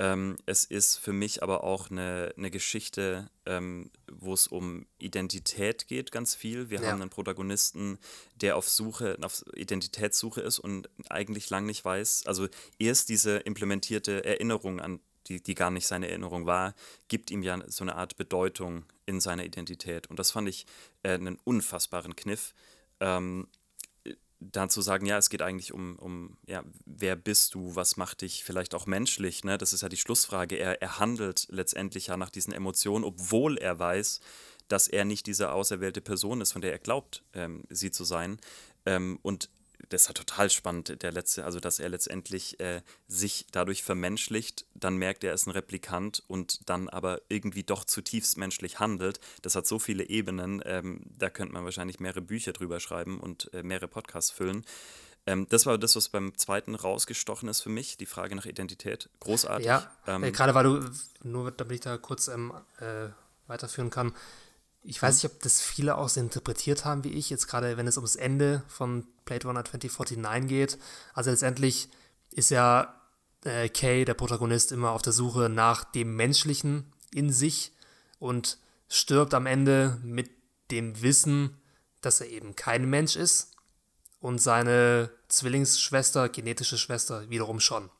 Ähm, 0.00 0.36
es 0.46 0.64
ist 0.64 0.96
für 0.96 1.12
mich 1.12 1.42
aber 1.42 1.62
auch 1.62 1.90
eine, 1.90 2.34
eine 2.36 2.50
Geschichte, 2.50 3.30
ähm, 3.46 3.90
wo 4.10 4.34
es 4.34 4.48
um 4.48 4.86
Identität 4.98 5.86
geht, 5.86 6.10
ganz 6.10 6.34
viel. 6.34 6.68
Wir 6.68 6.80
ja. 6.80 6.88
haben 6.90 7.00
einen 7.00 7.10
Protagonisten, 7.10 7.98
der 8.34 8.56
auf 8.56 8.68
Suche, 8.68 9.16
auf 9.22 9.44
Identitätssuche 9.54 10.40
ist 10.40 10.58
und 10.58 10.90
eigentlich 11.10 11.48
lang 11.50 11.64
nicht 11.66 11.84
weiß. 11.84 12.26
Also 12.26 12.48
erst 12.78 13.08
diese 13.08 13.36
implementierte 13.38 14.24
Erinnerung 14.24 14.80
an 14.80 15.00
die, 15.28 15.42
die 15.42 15.54
gar 15.54 15.70
nicht 15.70 15.86
seine 15.86 16.08
Erinnerung 16.08 16.44
war, 16.46 16.74
gibt 17.08 17.30
ihm 17.30 17.42
ja 17.42 17.62
so 17.66 17.84
eine 17.84 17.94
Art 17.94 18.16
Bedeutung 18.16 18.84
in 19.06 19.20
seiner 19.20 19.44
Identität. 19.44 20.08
Und 20.08 20.18
das 20.18 20.32
fand 20.32 20.48
ich 20.48 20.66
äh, 21.02 21.12
einen 21.12 21.38
unfassbaren 21.44 22.16
Kniff. 22.16 22.52
Ähm, 23.00 23.48
dann 24.52 24.70
zu 24.70 24.82
sagen, 24.82 25.06
ja, 25.06 25.18
es 25.18 25.30
geht 25.30 25.42
eigentlich 25.42 25.72
um, 25.72 25.96
um, 25.98 26.36
ja, 26.46 26.62
wer 26.86 27.16
bist 27.16 27.54
du, 27.54 27.74
was 27.76 27.96
macht 27.96 28.22
dich 28.22 28.44
vielleicht 28.44 28.74
auch 28.74 28.86
menschlich, 28.86 29.44
ne? 29.44 29.58
Das 29.58 29.72
ist 29.72 29.82
ja 29.82 29.88
die 29.88 29.96
Schlussfrage. 29.96 30.56
Er, 30.56 30.80
er 30.82 30.98
handelt 30.98 31.46
letztendlich 31.50 32.08
ja 32.08 32.16
nach 32.16 32.30
diesen 32.30 32.52
Emotionen, 32.52 33.04
obwohl 33.04 33.58
er 33.58 33.78
weiß, 33.78 34.20
dass 34.68 34.88
er 34.88 35.04
nicht 35.04 35.26
diese 35.26 35.52
auserwählte 35.52 36.00
Person 36.00 36.40
ist, 36.40 36.52
von 36.52 36.62
der 36.62 36.72
er 36.72 36.78
glaubt, 36.78 37.22
ähm, 37.32 37.64
sie 37.68 37.90
zu 37.90 38.04
sein. 38.04 38.38
Ähm, 38.86 39.18
und 39.22 39.50
das 39.88 40.02
ist 40.02 40.08
ja 40.08 40.14
total 40.14 40.50
spannend, 40.50 41.02
der 41.02 41.12
letzte, 41.12 41.44
also 41.44 41.60
dass 41.60 41.78
er 41.78 41.88
letztendlich 41.88 42.60
äh, 42.60 42.82
sich 43.08 43.46
dadurch 43.52 43.82
vermenschlicht, 43.82 44.66
dann 44.74 44.96
merkt 44.96 45.24
er, 45.24 45.30
er 45.30 45.34
ist 45.34 45.46
ein 45.46 45.52
Replikant 45.52 46.22
und 46.26 46.68
dann 46.68 46.88
aber 46.88 47.20
irgendwie 47.28 47.62
doch 47.62 47.84
zutiefst 47.84 48.36
menschlich 48.38 48.80
handelt. 48.80 49.20
Das 49.42 49.56
hat 49.56 49.66
so 49.66 49.78
viele 49.78 50.08
Ebenen, 50.08 50.62
ähm, 50.64 51.02
da 51.18 51.30
könnte 51.30 51.54
man 51.54 51.64
wahrscheinlich 51.64 52.00
mehrere 52.00 52.22
Bücher 52.22 52.52
drüber 52.52 52.80
schreiben 52.80 53.20
und 53.20 53.52
äh, 53.52 53.62
mehrere 53.62 53.88
Podcasts 53.88 54.30
füllen. 54.30 54.64
Ähm, 55.26 55.46
das 55.48 55.66
war 55.66 55.78
das, 55.78 55.96
was 55.96 56.08
beim 56.08 56.36
zweiten 56.36 56.74
rausgestochen 56.74 57.48
ist 57.48 57.62
für 57.62 57.70
mich, 57.70 57.96
die 57.96 58.06
Frage 58.06 58.36
nach 58.36 58.46
Identität. 58.46 59.08
Großartig. 59.20 59.66
Ja, 59.66 59.90
ähm, 60.06 60.24
äh, 60.24 60.32
gerade 60.32 60.54
weil 60.54 60.64
du, 60.64 60.90
nur 61.22 61.50
damit 61.50 61.74
ich 61.76 61.80
da 61.80 61.96
kurz 61.96 62.28
ähm, 62.28 62.52
äh, 62.80 63.08
weiterführen 63.46 63.90
kann, 63.90 64.14
ich 64.84 65.00
weiß 65.00 65.22
nicht, 65.22 65.32
ob 65.32 65.40
das 65.40 65.62
viele 65.62 65.96
auch 65.96 66.10
so 66.10 66.20
interpretiert 66.20 66.84
haben 66.84 67.04
wie 67.04 67.12
ich, 67.12 67.30
jetzt 67.30 67.48
gerade 67.48 67.76
wenn 67.76 67.86
es 67.86 67.96
ums 67.96 68.16
Ende 68.16 68.62
von 68.68 69.06
Blade 69.24 69.46
Runner 69.48 69.64
2049 69.64 70.48
geht. 70.48 70.78
Also 71.14 71.30
letztendlich 71.30 71.88
ist 72.30 72.50
ja 72.50 72.94
äh, 73.44 73.70
Kay, 73.70 74.04
der 74.04 74.14
Protagonist, 74.14 74.72
immer 74.72 74.90
auf 74.90 75.00
der 75.00 75.14
Suche 75.14 75.48
nach 75.48 75.84
dem 75.84 76.14
Menschlichen 76.16 76.92
in 77.12 77.32
sich 77.32 77.72
und 78.18 78.58
stirbt 78.88 79.32
am 79.32 79.46
Ende 79.46 79.98
mit 80.02 80.30
dem 80.70 81.00
Wissen, 81.00 81.56
dass 82.02 82.20
er 82.20 82.28
eben 82.28 82.54
kein 82.54 82.88
Mensch 82.88 83.16
ist 83.16 83.52
und 84.20 84.38
seine 84.38 85.10
Zwillingsschwester, 85.28 86.28
genetische 86.28 86.76
Schwester, 86.76 87.30
wiederum 87.30 87.58
schon. 87.58 87.90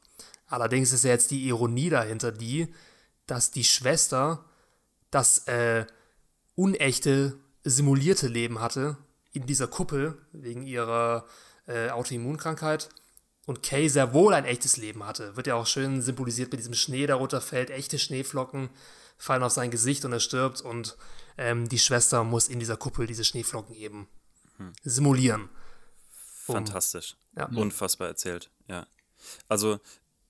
Allerdings 0.47 0.93
ist 0.93 1.05
ja 1.05 1.11
jetzt 1.11 1.31
die 1.31 1.49
Ironie 1.49 1.89
dahinter 1.89 2.31
die, 2.31 2.75
dass 3.27 3.51
die 3.51 3.65
Schwester 3.65 4.45
das 5.11 5.47
äh, 5.49 5.87
unechte, 6.55 7.39
simulierte 7.65 8.29
Leben 8.29 8.61
hatte 8.61 8.97
in 9.33 9.47
dieser 9.47 9.67
Kuppel 9.67 10.19
wegen 10.33 10.67
ihrer 10.67 11.27
äh, 11.67 11.91
Autoimmunkrankheit 11.91 12.89
und 13.47 13.63
Kay 13.63 13.89
sehr 13.89 14.15
wohl 14.15 14.35
ein 14.35 14.45
echtes 14.45 14.77
Leben 14.77 15.05
hatte. 15.05 15.37
Wird 15.37 15.47
ja 15.47 15.55
auch 15.55 15.67
schön 15.67 16.03
symbolisiert 16.03 16.53
mit 16.53 16.61
diesem 16.61 16.75
Schnee, 16.75 17.07
der 17.07 17.17
runterfällt. 17.17 17.71
Echte 17.71 17.99
Schneeflocken 17.99 18.71
fallen 19.19 19.43
auf 19.43 19.53
sein 19.53 19.71
Gesicht 19.71 20.05
und 20.05 20.13
er 20.13 20.21
stirbt 20.21 20.61
und 20.61 20.97
ähm, 21.37 21.69
die 21.69 21.79
Schwester 21.79 22.25
muss 22.25 22.49
in 22.49 22.61
dieser 22.61 22.77
Kuppel 22.77 23.07
diese 23.07 23.25
Schneeflocken 23.25 23.75
eben 23.75 24.09
hm. 24.57 24.73
simulieren. 24.83 25.49
Um, 26.47 26.57
Fantastisch. 26.57 27.17
Ja. 27.37 27.47
Unfassbar 27.47 28.09
erzählt, 28.09 28.51
ja. 28.69 28.87
Also 29.49 29.81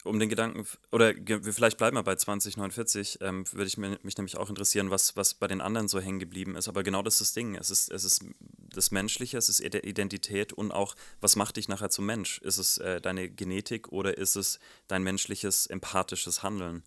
um 0.05 0.19
den 0.19 0.29
Gedanken, 0.29 0.67
oder 0.93 1.15
vielleicht 1.43 1.79
bleiben 1.79 1.97
wir 1.97 2.03
bei 2.03 2.15
2049, 2.15 3.19
ähm, 3.23 3.45
würde 3.53 3.67
ich 3.67 3.79
mich 3.79 4.17
nämlich 4.17 4.37
auch 4.37 4.51
interessieren, 4.51 4.91
was, 4.91 5.17
was 5.17 5.35
bei 5.35 5.47
den 5.47 5.61
anderen 5.61 5.89
so 5.89 5.99
hängen 5.99 6.19
geblieben 6.19 6.57
ist. 6.57 6.69
Aber 6.69 6.83
genau 6.83 7.03
das 7.03 7.15
ist 7.15 7.21
das 7.21 7.33
Ding. 7.33 7.57
Es 7.57 7.71
ist, 7.71 7.91
es 7.91 8.05
ist 8.05 8.25
das 8.59 8.91
Menschliche, 8.91 9.39
es 9.39 9.49
ist 9.49 9.61
Identität 9.61 10.53
und 10.53 10.73
auch, 10.73 10.95
was 11.21 11.37
macht 11.37 11.57
dich 11.57 11.69
nachher 11.69 11.89
zum 11.89 12.07
Mensch? 12.07 12.39
Ist 12.39 12.59
es 12.59 12.79
äh, 12.79 13.01
deine 13.01 13.31
Genetik 13.31 13.89
oder 13.89 14.17
ist 14.19 14.37
es 14.37 14.59
dein 14.89 15.03
menschliches, 15.03 15.67
empathisches 15.67 16.43
Handeln? 16.43 16.85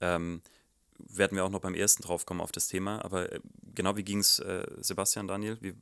Ähm, 0.00 0.42
werden 0.98 1.36
wir 1.36 1.44
auch 1.44 1.50
noch 1.50 1.60
beim 1.60 1.74
ersten 1.74 2.02
drauf 2.02 2.26
kommen 2.26 2.40
auf 2.40 2.52
das 2.52 2.68
Thema. 2.68 3.02
Aber 3.04 3.32
äh, 3.32 3.40
genau 3.74 3.96
wie 3.96 4.04
ging 4.04 4.18
es 4.18 4.40
äh, 4.40 4.66
Sebastian, 4.78 5.26
Daniel? 5.26 5.56
Wie, 5.60 5.74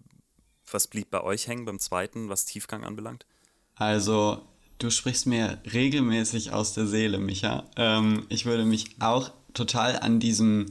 was 0.71 0.87
blieb 0.87 1.11
bei 1.11 1.23
euch 1.23 1.49
hängen 1.49 1.65
beim 1.65 1.81
zweiten, 1.81 2.29
was 2.29 2.45
Tiefgang 2.45 2.85
anbelangt? 2.85 3.27
Also 3.75 4.47
Du 4.79 4.91
sprichst 4.91 5.27
mir 5.27 5.59
regelmäßig 5.73 6.53
aus 6.53 6.75
der 6.75 6.87
Seele, 6.87 7.19
Micha. 7.19 7.65
Ähm, 7.77 8.27
ich 8.29 8.45
würde 8.45 8.65
mich 8.67 8.91
auch 8.99 9.31
total 9.55 9.99
an 9.99 10.21
diesem, 10.21 10.67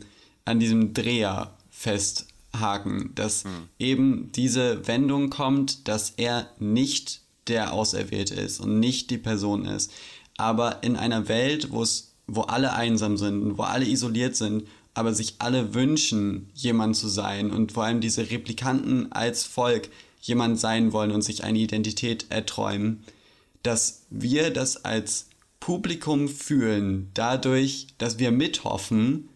an 0.45 0.59
diesem 0.59 0.93
Dreher 0.93 1.55
festhaken, 1.71 3.11
dass 3.15 3.45
hm. 3.45 3.51
eben 3.79 4.31
diese 4.33 4.87
Wendung 4.87 5.31
kommt, 5.31 5.87
dass 5.87 6.11
er 6.17 6.49
nicht 6.59 7.21
der 7.47 7.73
Auserwählte 7.73 8.35
ist 8.35 8.59
und 8.59 8.79
nicht 8.79 9.09
die 9.09 9.17
Person 9.17 9.65
ist. 9.65 9.91
Aber 10.37 10.83
in 10.83 10.95
einer 10.95 11.27
Welt, 11.27 11.71
wo 11.71 11.81
es, 11.81 12.13
wo 12.27 12.41
alle 12.41 12.73
einsam 12.73 13.17
sind, 13.17 13.57
wo 13.57 13.63
alle 13.63 13.85
isoliert 13.85 14.35
sind, 14.35 14.67
aber 14.93 15.13
sich 15.13 15.35
alle 15.39 15.73
wünschen, 15.73 16.49
jemand 16.53 16.95
zu 16.95 17.07
sein 17.07 17.51
und 17.51 17.73
vor 17.73 17.83
allem 17.83 18.01
diese 18.01 18.29
Replikanten 18.29 19.11
als 19.11 19.43
Volk 19.43 19.89
jemand 20.21 20.59
sein 20.59 20.93
wollen 20.93 21.11
und 21.11 21.21
sich 21.21 21.43
eine 21.43 21.59
Identität 21.59 22.25
erträumen, 22.29 23.03
dass 23.65 24.05
wir 24.09 24.51
das 24.51 24.85
als 24.85 25.27
Publikum 25.59 26.27
fühlen, 26.27 27.09
dadurch, 27.13 27.87
dass 27.97 28.19
wir 28.19 28.31
mithoffen, 28.31 29.29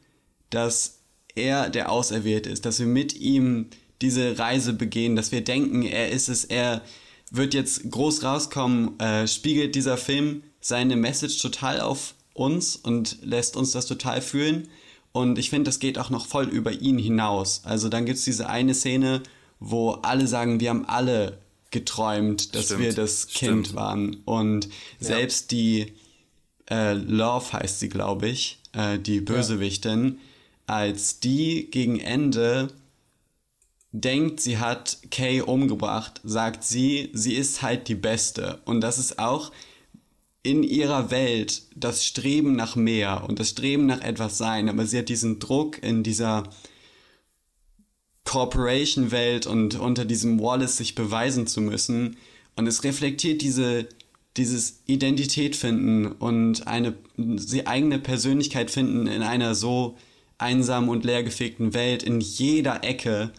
dass 0.49 0.99
er 1.35 1.69
der 1.69 1.91
Auserwählte 1.91 2.49
ist, 2.49 2.65
dass 2.65 2.79
wir 2.79 2.85
mit 2.85 3.15
ihm 3.15 3.67
diese 4.01 4.37
Reise 4.37 4.73
begehen, 4.73 5.15
dass 5.15 5.31
wir 5.31 5.43
denken, 5.43 5.81
er 5.83 6.09
ist 6.09 6.29
es, 6.29 6.45
er 6.45 6.83
wird 7.31 7.53
jetzt 7.53 7.89
groß 7.89 8.23
rauskommen, 8.23 8.99
äh, 8.99 9.27
spiegelt 9.27 9.75
dieser 9.75 9.97
Film 9.97 10.43
seine 10.61 10.95
Message 10.95 11.39
total 11.39 11.81
auf 11.81 12.15
uns 12.33 12.75
und 12.75 13.17
lässt 13.21 13.55
uns 13.55 13.71
das 13.71 13.85
total 13.85 14.21
fühlen. 14.21 14.67
Und 15.11 15.39
ich 15.39 15.49
finde, 15.49 15.69
das 15.69 15.79
geht 15.79 15.97
auch 15.97 16.09
noch 16.09 16.27
voll 16.27 16.45
über 16.45 16.71
ihn 16.71 16.97
hinaus. 16.97 17.61
Also 17.65 17.89
dann 17.89 18.05
gibt 18.05 18.19
es 18.19 18.25
diese 18.25 18.49
eine 18.49 18.73
Szene, 18.73 19.23
wo 19.59 19.91
alle 19.91 20.27
sagen, 20.27 20.59
wir 20.59 20.69
haben 20.69 20.85
alle 20.85 21.39
geträumt, 21.71 22.55
dass 22.55 22.65
Stimmt. 22.65 22.81
wir 22.81 22.93
das 22.93 23.27
Kind 23.27 23.67
Stimmt. 23.67 23.75
waren. 23.75 24.17
Und 24.25 24.65
ja. 24.65 24.71
selbst 24.99 25.51
die 25.51 25.93
äh, 26.69 26.93
Love 26.93 27.53
heißt 27.53 27.79
sie, 27.79 27.89
glaube 27.89 28.27
ich, 28.27 28.59
äh, 28.73 28.99
die 28.99 29.21
Bösewichtin, 29.21 30.19
ja. 30.67 30.75
als 30.75 31.19
die 31.19 31.69
gegen 31.71 31.99
Ende 31.99 32.69
denkt, 33.91 34.39
sie 34.39 34.59
hat 34.59 34.99
Kay 35.09 35.41
umgebracht, 35.41 36.21
sagt 36.23 36.63
sie, 36.63 37.09
sie 37.13 37.33
ist 37.33 37.61
halt 37.61 37.87
die 37.87 37.95
Beste. 37.95 38.59
Und 38.65 38.81
das 38.81 38.99
ist 38.99 39.19
auch 39.19 39.51
in 40.43 40.63
ihrer 40.63 41.11
Welt 41.11 41.63
das 41.75 42.05
Streben 42.05 42.55
nach 42.55 42.75
mehr 42.75 43.25
und 43.27 43.39
das 43.39 43.49
Streben 43.49 43.87
nach 43.87 44.01
etwas 44.01 44.37
sein. 44.37 44.69
Aber 44.69 44.85
sie 44.85 44.99
hat 44.99 45.09
diesen 45.09 45.39
Druck 45.39 45.81
in 45.81 46.03
dieser 46.03 46.43
Corporation-Welt 48.29 49.47
und 49.47 49.79
unter 49.79 50.05
diesem 50.05 50.39
Wallace 50.39 50.77
sich 50.77 50.93
beweisen 50.93 51.47
zu 51.47 51.61
müssen. 51.61 52.15
Und 52.55 52.67
es 52.67 52.83
reflektiert 52.83 53.41
diese, 53.41 53.89
dieses 54.37 54.81
Identität 54.85 55.55
finden 55.55 56.05
und 56.05 56.67
eine 56.67 56.93
sie 57.37 57.65
eigene 57.65 57.97
Persönlichkeit 57.97 58.69
finden 58.69 59.07
in 59.07 59.23
einer 59.23 59.55
so 59.55 59.97
einsamen 60.37 60.91
und 60.91 61.05
leergefegten 61.05 61.73
Welt 61.73 62.03
in 62.03 62.21
jeder 62.21 62.83
Ecke. 62.83 63.31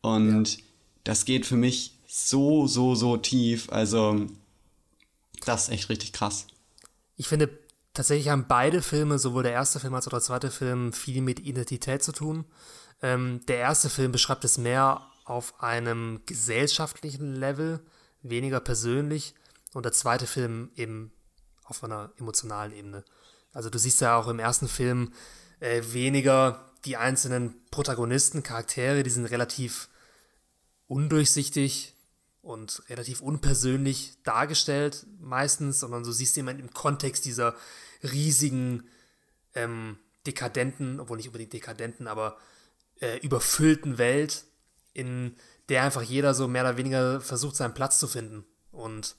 Und 0.00 0.56
ja. 0.56 0.62
das 1.02 1.24
geht 1.24 1.44
für 1.44 1.56
mich 1.56 1.94
so, 2.06 2.68
so, 2.68 2.94
so 2.94 3.16
tief. 3.16 3.68
Also, 3.72 4.26
das 5.44 5.64
ist 5.64 5.70
echt 5.70 5.88
richtig 5.88 6.12
krass. 6.12 6.46
Ich 7.16 7.26
finde, 7.26 7.50
tatsächlich 7.94 8.28
haben 8.28 8.46
beide 8.46 8.80
Filme, 8.80 9.18
sowohl 9.18 9.42
der 9.42 9.52
erste 9.52 9.80
Film 9.80 9.94
als 9.94 10.06
auch 10.06 10.12
der 10.12 10.20
zweite 10.20 10.52
Film, 10.52 10.92
viel 10.92 11.20
mit 11.20 11.40
Identität 11.40 12.04
zu 12.04 12.12
tun. 12.12 12.44
Ähm, 13.02 13.44
der 13.46 13.58
erste 13.58 13.90
Film 13.90 14.12
beschreibt 14.12 14.44
es 14.44 14.58
mehr 14.58 15.06
auf 15.24 15.60
einem 15.62 16.22
gesellschaftlichen 16.26 17.34
Level, 17.34 17.80
weniger 18.22 18.60
persönlich. 18.60 19.34
Und 19.74 19.84
der 19.84 19.92
zweite 19.92 20.26
Film 20.26 20.70
eben 20.76 21.12
auf 21.64 21.82
einer 21.84 22.12
emotionalen 22.18 22.72
Ebene. 22.72 23.04
Also 23.52 23.70
du 23.70 23.78
siehst 23.78 24.00
ja 24.00 24.16
auch 24.16 24.28
im 24.28 24.38
ersten 24.38 24.68
Film 24.68 25.12
äh, 25.60 25.82
weniger 25.92 26.70
die 26.84 26.96
einzelnen 26.96 27.54
Protagonisten, 27.70 28.42
Charaktere, 28.42 29.02
die 29.02 29.10
sind 29.10 29.26
relativ 29.26 29.88
undurchsichtig 30.86 31.94
und 32.42 32.82
relativ 32.88 33.20
unpersönlich 33.20 34.12
dargestellt 34.22 35.04
meistens, 35.20 35.80
sondern 35.80 36.04
du 36.04 36.12
siehst 36.12 36.36
jemanden 36.36 36.62
im 36.62 36.72
Kontext 36.72 37.24
dieser 37.24 37.56
riesigen 38.04 38.88
ähm, 39.54 39.98
dekadenten, 40.26 41.00
obwohl 41.00 41.16
nicht 41.16 41.26
unbedingt 41.26 41.52
dekadenten, 41.52 42.06
aber 42.06 42.36
äh, 43.00 43.18
überfüllten 43.18 43.98
Welt, 43.98 44.44
in 44.92 45.36
der 45.68 45.82
einfach 45.82 46.02
jeder 46.02 46.34
so 46.34 46.48
mehr 46.48 46.62
oder 46.62 46.76
weniger 46.76 47.20
versucht, 47.20 47.56
seinen 47.56 47.74
Platz 47.74 47.98
zu 47.98 48.06
finden. 48.06 48.44
Und 48.70 49.16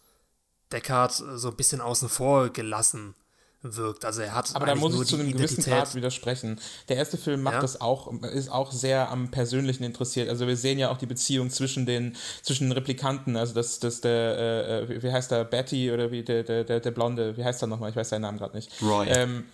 Deckard 0.71 1.13
so 1.13 1.49
ein 1.49 1.55
bisschen 1.55 1.81
außen 1.81 2.09
vor 2.09 2.49
gelassen 2.49 3.15
wirkt. 3.61 4.05
Also 4.05 4.21
er 4.21 4.33
hat 4.33 4.55
Aber 4.55 4.65
da 4.65 4.75
muss 4.75 4.99
ich 4.99 5.07
zu 5.07 5.15
einem 5.15 5.31
gewissen 5.31 5.63
Grad 5.63 5.95
widersprechen. 5.95 6.59
Der 6.89 6.97
erste 6.97 7.17
Film 7.17 7.41
macht 7.41 7.55
ja? 7.55 7.61
das 7.61 7.81
auch, 7.81 8.13
ist 8.23 8.49
auch 8.49 8.71
sehr 8.71 9.09
am 9.09 9.31
Persönlichen 9.31 9.83
interessiert. 9.83 10.29
Also 10.29 10.47
wir 10.47 10.55
sehen 10.55 10.77
ja 10.79 10.89
auch 10.89 10.97
die 10.97 11.05
Beziehung 11.05 11.49
zwischen 11.49 11.85
den, 11.85 12.15
zwischen 12.43 12.65
den 12.65 12.73
Replikanten, 12.73 13.35
also 13.35 13.53
das, 13.53 13.79
das 13.79 14.01
der, 14.01 14.87
äh, 14.89 15.03
wie 15.03 15.11
heißt 15.11 15.31
der, 15.31 15.43
Betty 15.43 15.91
oder 15.91 16.11
wie 16.11 16.23
der, 16.23 16.43
der, 16.43 16.63
der, 16.63 16.79
der 16.79 16.91
Blonde, 16.91 17.35
wie 17.35 17.43
heißt 17.43 17.61
er 17.61 17.67
nochmal? 17.67 17.89
Ich 17.89 17.95
weiß 17.95 18.09
seinen 18.09 18.21
Namen 18.21 18.37
gerade 18.37 18.55
nicht. 18.55 18.71
Roy. 18.81 19.07
Ähm, 19.07 19.45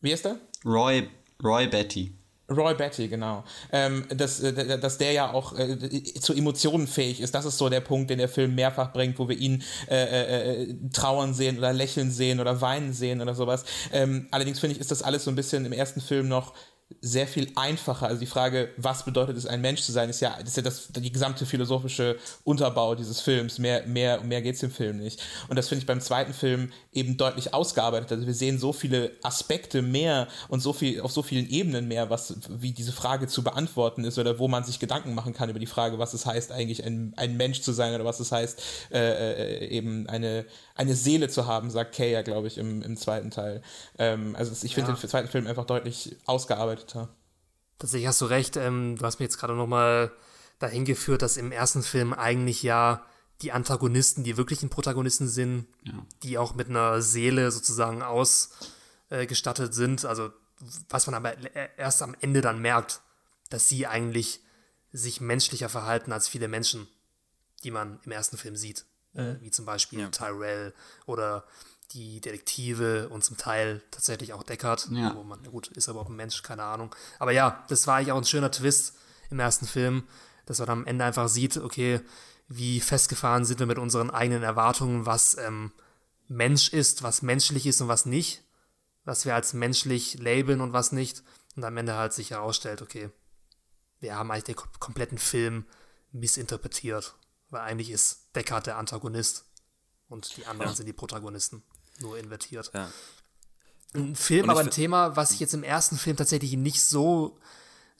wie 0.00 0.12
ist 0.12 0.24
der? 0.24 0.36
Roy, 0.64 1.08
Roy 1.42 1.66
Betty. 1.66 2.14
Roy 2.50 2.74
Betty, 2.74 3.08
genau. 3.08 3.44
Ähm, 3.72 4.04
dass, 4.08 4.40
äh, 4.40 4.78
dass 4.78 4.98
der 4.98 5.12
ja 5.12 5.32
auch 5.32 5.56
äh, 5.56 5.78
zu 6.02 6.34
Emotionen 6.34 6.86
fähig 6.86 7.20
ist. 7.20 7.34
Das 7.34 7.44
ist 7.44 7.58
so 7.58 7.68
der 7.68 7.80
Punkt, 7.80 8.10
den 8.10 8.18
der 8.18 8.28
Film 8.28 8.54
mehrfach 8.54 8.92
bringt, 8.92 9.18
wo 9.18 9.28
wir 9.28 9.38
ihn 9.38 9.62
äh, 9.88 9.94
äh, 9.94 10.62
äh, 10.62 10.74
trauern 10.92 11.32
sehen 11.34 11.58
oder 11.58 11.72
lächeln 11.72 12.10
sehen 12.10 12.40
oder 12.40 12.60
weinen 12.60 12.92
sehen 12.92 13.20
oder 13.20 13.34
sowas. 13.34 13.64
Ähm, 13.92 14.26
allerdings 14.30 14.58
finde 14.58 14.74
ich, 14.74 14.80
ist 14.80 14.90
das 14.90 15.02
alles 15.02 15.24
so 15.24 15.30
ein 15.30 15.36
bisschen 15.36 15.64
im 15.64 15.72
ersten 15.72 16.00
Film 16.00 16.28
noch 16.28 16.54
sehr 17.00 17.26
viel 17.26 17.50
einfacher. 17.56 18.06
Also 18.06 18.20
die 18.20 18.26
Frage, 18.26 18.70
was 18.76 19.04
bedeutet 19.04 19.36
es, 19.36 19.46
ein 19.46 19.60
Mensch 19.60 19.82
zu 19.82 19.92
sein, 19.92 20.10
ist 20.10 20.20
ja, 20.20 20.34
ist 20.34 20.56
ja 20.56 20.62
das, 20.62 20.88
die 20.88 21.12
gesamte 21.12 21.46
philosophische 21.46 22.16
Unterbau 22.44 22.94
dieses 22.94 23.20
Films. 23.20 23.58
Mehr, 23.58 23.86
mehr, 23.86 24.20
mehr 24.22 24.42
geht 24.42 24.56
es 24.56 24.62
im 24.62 24.70
Film 24.70 24.98
nicht. 24.98 25.22
Und 25.48 25.56
das 25.56 25.68
finde 25.68 25.80
ich 25.80 25.86
beim 25.86 26.00
zweiten 26.00 26.34
Film 26.34 26.72
eben 26.92 27.16
deutlich 27.16 27.54
ausgearbeitet. 27.54 28.12
Also 28.12 28.26
wir 28.26 28.34
sehen 28.34 28.58
so 28.58 28.72
viele 28.72 29.12
Aspekte 29.22 29.82
mehr 29.82 30.28
und 30.48 30.60
so 30.60 30.72
viel, 30.72 31.00
auf 31.00 31.12
so 31.12 31.22
vielen 31.22 31.48
Ebenen 31.48 31.88
mehr, 31.88 32.10
was, 32.10 32.36
wie 32.48 32.72
diese 32.72 32.92
Frage 32.92 33.28
zu 33.28 33.42
beantworten 33.42 34.04
ist 34.04 34.18
oder 34.18 34.38
wo 34.38 34.48
man 34.48 34.64
sich 34.64 34.78
Gedanken 34.78 35.14
machen 35.14 35.32
kann 35.32 35.48
über 35.48 35.58
die 35.58 35.66
Frage, 35.66 35.98
was 35.98 36.12
es 36.12 36.26
heißt, 36.26 36.52
eigentlich 36.52 36.84
ein, 36.84 37.14
ein 37.16 37.36
Mensch 37.36 37.62
zu 37.62 37.72
sein 37.72 37.94
oder 37.94 38.04
was 38.04 38.20
es 38.20 38.32
heißt, 38.32 38.62
äh, 38.92 38.98
äh 38.98 39.68
eben 39.68 40.08
eine, 40.08 40.44
eine 40.80 40.94
Seele 40.94 41.28
zu 41.28 41.46
haben, 41.46 41.70
sagt 41.70 41.94
Kay 41.94 42.10
ja, 42.10 42.22
glaube 42.22 42.46
ich, 42.46 42.56
im, 42.56 42.80
im 42.80 42.96
zweiten 42.96 43.30
Teil. 43.30 43.62
Ähm, 43.98 44.34
also 44.34 44.52
ich 44.64 44.74
finde 44.74 44.90
ja. 44.92 44.96
den 44.96 45.08
zweiten 45.10 45.28
Film 45.28 45.46
einfach 45.46 45.66
deutlich 45.66 46.16
ausgearbeiteter. 46.24 47.10
Tatsächlich 47.78 48.08
hast 48.08 48.22
du 48.22 48.24
recht. 48.24 48.56
Ähm, 48.56 48.96
du 48.96 49.04
hast 49.04 49.18
mir 49.18 49.26
jetzt 49.26 49.38
gerade 49.38 49.54
nochmal 49.54 50.10
dahin 50.58 50.86
geführt, 50.86 51.20
dass 51.20 51.36
im 51.36 51.52
ersten 51.52 51.82
Film 51.82 52.14
eigentlich 52.14 52.62
ja 52.62 53.04
die 53.42 53.52
Antagonisten, 53.52 54.24
die 54.24 54.38
wirklichen 54.38 54.70
Protagonisten 54.70 55.28
sind, 55.28 55.66
ja. 55.84 55.92
die 56.22 56.38
auch 56.38 56.54
mit 56.54 56.70
einer 56.70 57.02
Seele 57.02 57.50
sozusagen 57.50 58.02
ausgestattet 58.02 59.72
äh, 59.72 59.74
sind. 59.74 60.06
Also 60.06 60.30
was 60.88 61.06
man 61.06 61.14
aber 61.14 61.34
erst 61.76 62.00
am 62.00 62.16
Ende 62.20 62.40
dann 62.40 62.58
merkt, 62.58 63.02
dass 63.50 63.68
sie 63.68 63.86
eigentlich 63.86 64.40
sich 64.92 65.20
menschlicher 65.20 65.68
verhalten 65.68 66.12
als 66.12 66.26
viele 66.26 66.48
Menschen, 66.48 66.88
die 67.64 67.70
man 67.70 68.00
im 68.04 68.12
ersten 68.12 68.38
Film 68.38 68.56
sieht 68.56 68.86
äh, 69.14 69.34
wie 69.40 69.50
zum 69.50 69.64
Beispiel 69.64 70.00
ja. 70.00 70.08
Tyrell 70.08 70.74
oder 71.06 71.44
die 71.92 72.20
Detektive 72.20 73.08
und 73.08 73.24
zum 73.24 73.36
Teil 73.36 73.82
tatsächlich 73.90 74.32
auch 74.32 74.42
Deckard. 74.42 74.88
Ja. 74.92 75.14
Wo 75.14 75.24
man, 75.24 75.42
gut, 75.44 75.68
ist 75.68 75.88
aber 75.88 76.00
auch 76.00 76.08
ein 76.08 76.16
Mensch, 76.16 76.42
keine 76.42 76.62
Ahnung. 76.62 76.94
Aber 77.18 77.32
ja, 77.32 77.64
das 77.68 77.86
war 77.86 77.96
eigentlich 77.96 78.12
auch 78.12 78.18
ein 78.18 78.24
schöner 78.24 78.50
Twist 78.50 78.96
im 79.30 79.40
ersten 79.40 79.66
Film, 79.66 80.04
dass 80.46 80.58
man 80.60 80.68
am 80.68 80.86
Ende 80.86 81.04
einfach 81.04 81.28
sieht, 81.28 81.56
okay, 81.56 82.00
wie 82.48 82.80
festgefahren 82.80 83.44
sind 83.44 83.60
wir 83.60 83.66
mit 83.66 83.78
unseren 83.78 84.10
eigenen 84.10 84.42
Erwartungen, 84.42 85.06
was 85.06 85.36
ähm, 85.38 85.72
Mensch 86.26 86.72
ist, 86.72 87.02
was 87.02 87.22
menschlich 87.22 87.66
ist 87.66 87.80
und 87.80 87.88
was 87.88 88.06
nicht, 88.06 88.42
was 89.04 89.24
wir 89.24 89.34
als 89.34 89.52
menschlich 89.52 90.18
labeln 90.18 90.60
und 90.60 90.72
was 90.72 90.92
nicht. 90.92 91.22
Und 91.56 91.64
am 91.64 91.76
Ende 91.76 91.96
halt 91.96 92.12
sich 92.12 92.30
herausstellt, 92.30 92.82
okay, 92.82 93.10
wir 94.00 94.16
haben 94.16 94.30
eigentlich 94.30 94.44
den 94.44 94.56
kompletten 94.78 95.18
Film 95.18 95.64
missinterpretiert. 96.12 97.14
Weil 97.50 97.62
eigentlich 97.62 97.90
ist 97.90 98.19
Deckard 98.34 98.66
der 98.66 98.78
Antagonist 98.78 99.44
und 100.08 100.36
die 100.36 100.46
anderen 100.46 100.70
ja. 100.70 100.76
sind 100.76 100.86
die 100.86 100.92
Protagonisten. 100.92 101.62
Nur 102.00 102.18
invertiert. 102.18 102.70
Ja. 102.74 102.90
Ein 103.94 104.14
Film, 104.14 104.48
aber 104.50 104.60
ein 104.60 104.70
Thema, 104.70 105.16
was 105.16 105.32
ich 105.32 105.40
jetzt 105.40 105.54
im 105.54 105.64
ersten 105.64 105.96
Film 105.96 106.16
tatsächlich 106.16 106.52
nicht 106.56 106.82
so 106.82 107.38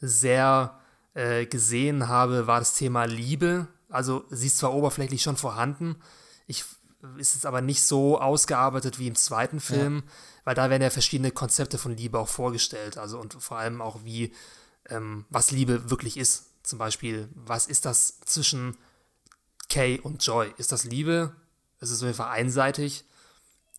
sehr 0.00 0.78
äh, 1.14 1.46
gesehen 1.46 2.08
habe, 2.08 2.46
war 2.46 2.60
das 2.60 2.74
Thema 2.74 3.04
Liebe. 3.04 3.66
Also 3.88 4.24
sie 4.30 4.46
ist 4.46 4.58
zwar 4.58 4.72
oberflächlich 4.72 5.22
schon 5.22 5.36
vorhanden, 5.36 5.96
ich, 6.46 6.64
ist 7.16 7.34
es 7.34 7.44
aber 7.44 7.60
nicht 7.60 7.82
so 7.82 8.20
ausgearbeitet 8.20 8.98
wie 8.98 9.08
im 9.08 9.14
zweiten 9.14 9.60
Film, 9.60 10.04
ja. 10.04 10.12
weil 10.44 10.54
da 10.54 10.70
werden 10.70 10.82
ja 10.82 10.90
verschiedene 10.90 11.30
Konzepte 11.30 11.78
von 11.78 11.96
Liebe 11.96 12.18
auch 12.18 12.28
vorgestellt. 12.28 12.98
Also 12.98 13.18
und 13.18 13.34
vor 13.34 13.58
allem 13.58 13.82
auch 13.82 14.04
wie, 14.04 14.32
ähm, 14.88 15.26
was 15.28 15.50
Liebe 15.50 15.90
wirklich 15.90 16.16
ist. 16.16 16.46
Zum 16.62 16.78
Beispiel, 16.78 17.28
was 17.34 17.66
ist 17.66 17.84
das 17.84 18.20
zwischen 18.20 18.76
Kay 19.70 20.00
und 20.00 20.24
Joy? 20.24 20.52
Ist 20.58 20.72
das 20.72 20.84
Liebe? 20.84 21.34
Ist 21.80 21.90
es 21.90 22.00
auf 22.00 22.06
jeden 22.06 22.16
Fall 22.16 22.30
einseitig? 22.30 23.04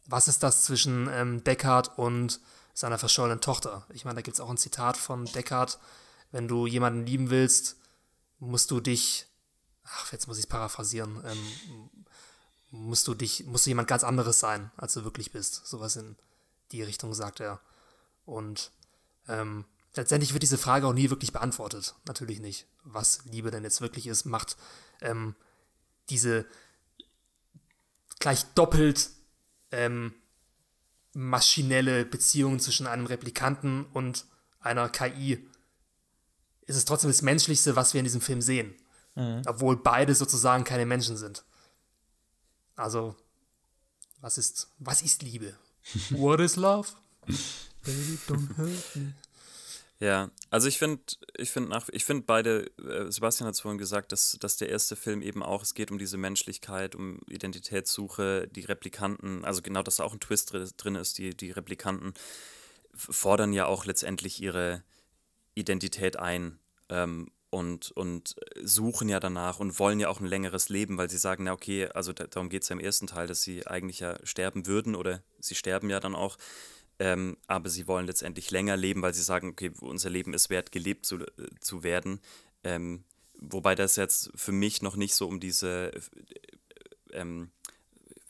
Was 0.07 0.27
ist 0.27 0.41
das 0.41 0.63
zwischen 0.63 1.07
ähm, 1.11 1.43
Deckard 1.43 1.97
und 1.99 2.39
seiner 2.73 2.97
verschollenen 2.97 3.41
Tochter? 3.41 3.85
Ich 3.89 4.05
meine, 4.05 4.15
da 4.15 4.21
gibt 4.21 4.35
es 4.35 4.41
auch 4.41 4.49
ein 4.49 4.57
Zitat 4.57 4.97
von 4.97 5.25
Deckard, 5.25 5.79
wenn 6.31 6.47
du 6.47 6.65
jemanden 6.65 7.05
lieben 7.05 7.29
willst, 7.29 7.75
musst 8.39 8.71
du 8.71 8.79
dich, 8.79 9.27
ach, 9.83 10.11
jetzt 10.11 10.27
muss 10.27 10.37
ich 10.37 10.45
es 10.45 10.49
paraphrasieren, 10.49 11.21
ähm, 11.25 11.89
musst 12.71 13.07
du 13.07 13.13
dich, 13.13 13.45
musst 13.45 13.65
du 13.65 13.69
jemand 13.69 13.89
ganz 13.89 14.03
anderes 14.03 14.39
sein, 14.39 14.71
als 14.77 14.93
du 14.93 15.03
wirklich 15.03 15.31
bist. 15.31 15.67
Sowas 15.67 15.97
in 15.97 16.15
die 16.71 16.83
Richtung 16.83 17.13
sagt 17.13 17.41
er. 17.41 17.59
Und 18.25 18.71
ähm, 19.27 19.65
letztendlich 19.93 20.33
wird 20.33 20.43
diese 20.43 20.57
Frage 20.57 20.87
auch 20.87 20.93
nie 20.93 21.09
wirklich 21.09 21.33
beantwortet. 21.33 21.95
Natürlich 22.05 22.39
nicht. 22.39 22.65
Was 22.83 23.25
Liebe 23.25 23.51
denn 23.51 23.63
jetzt 23.63 23.81
wirklich 23.81 24.07
ist, 24.07 24.25
macht 24.25 24.55
ähm, 25.01 25.35
diese 26.11 26.45
gleich 28.19 28.45
doppelt 28.53 29.09
ähm, 29.71 30.13
maschinelle 31.13 32.05
Beziehung 32.05 32.59
zwischen 32.59 32.87
einem 32.87 33.05
Replikanten 33.05 33.85
und 33.85 34.25
einer 34.59 34.89
KI 34.89 35.47
ist 36.67 36.75
es 36.75 36.85
trotzdem 36.85 37.09
das 37.09 37.21
Menschlichste, 37.21 37.75
was 37.75 37.93
wir 37.93 37.99
in 37.99 38.05
diesem 38.05 38.21
Film 38.21 38.41
sehen. 38.41 38.75
Mhm. 39.15 39.41
Obwohl 39.45 39.77
beide 39.77 40.15
sozusagen 40.15 40.63
keine 40.63 40.85
Menschen 40.85 41.17
sind. 41.17 41.43
Also, 42.75 43.15
was 44.21 44.37
ist, 44.37 44.69
was 44.77 45.01
ist 45.01 45.23
Liebe? 45.23 45.57
What 46.11 46.39
is 46.39 46.55
love? 46.55 46.89
Baby, 47.83 48.19
don't 48.27 48.57
hurt 48.57 48.95
me. 48.95 49.13
Ja, 50.01 50.31
also 50.49 50.67
ich 50.67 50.79
finde, 50.79 51.03
ich 51.37 51.51
finde 51.51 51.69
nach, 51.69 51.87
ich 51.91 52.05
finde 52.05 52.23
beide, 52.25 52.71
äh, 52.83 53.11
Sebastian 53.11 53.45
hat 53.45 53.53
es 53.53 53.61
vorhin 53.61 53.77
gesagt, 53.77 54.11
dass, 54.11 54.35
dass 54.39 54.57
der 54.57 54.69
erste 54.69 54.95
Film 54.95 55.21
eben 55.21 55.43
auch, 55.43 55.61
es 55.61 55.75
geht 55.75 55.91
um 55.91 55.99
diese 55.99 56.17
Menschlichkeit, 56.17 56.95
um 56.95 57.19
Identitätssuche, 57.27 58.47
die 58.47 58.65
Replikanten, 58.65 59.45
also 59.45 59.61
genau, 59.61 59.83
dass 59.83 59.97
da 59.97 60.03
auch 60.03 60.13
ein 60.13 60.19
Twist 60.19 60.53
drin 60.77 60.95
ist, 60.95 61.19
die, 61.19 61.37
die 61.37 61.51
Replikanten 61.51 62.15
fordern 62.95 63.53
ja 63.53 63.67
auch 63.67 63.85
letztendlich 63.85 64.41
ihre 64.41 64.83
Identität 65.53 66.17
ein 66.17 66.57
ähm, 66.89 67.29
und, 67.51 67.91
und 67.91 68.35
suchen 68.63 69.07
ja 69.07 69.19
danach 69.19 69.59
und 69.59 69.77
wollen 69.77 69.99
ja 69.99 70.09
auch 70.09 70.19
ein 70.19 70.25
längeres 70.25 70.69
Leben, 70.69 70.97
weil 70.97 71.11
sie 71.11 71.19
sagen, 71.19 71.43
na 71.43 71.53
okay, 71.53 71.89
also 71.89 72.11
darum 72.11 72.49
geht 72.49 72.63
es 72.63 72.69
ja 72.69 72.73
im 72.73 72.79
ersten 72.79 73.05
Teil, 73.05 73.27
dass 73.27 73.43
sie 73.43 73.67
eigentlich 73.67 73.99
ja 73.99 74.17
sterben 74.25 74.65
würden 74.65 74.95
oder 74.95 75.21
sie 75.39 75.53
sterben 75.53 75.91
ja 75.91 75.99
dann 75.99 76.15
auch 76.15 76.37
ähm, 77.01 77.35
aber 77.47 77.67
sie 77.69 77.87
wollen 77.87 78.05
letztendlich 78.05 78.51
länger 78.51 78.77
leben, 78.77 79.01
weil 79.01 79.15
sie 79.15 79.23
sagen, 79.23 79.49
okay, 79.49 79.71
unser 79.81 80.11
Leben 80.11 80.35
ist 80.35 80.51
wert, 80.51 80.71
gelebt 80.71 81.07
zu, 81.07 81.17
äh, 81.17 81.49
zu 81.59 81.81
werden. 81.81 82.19
Ähm, 82.63 83.03
wobei 83.39 83.73
das 83.73 83.95
jetzt 83.95 84.31
für 84.35 84.51
mich 84.51 84.83
noch 84.83 84.95
nicht 84.95 85.15
so 85.15 85.27
um 85.27 85.39
diese, 85.39 85.91
äh, 85.93 86.01
ähm, 87.13 87.49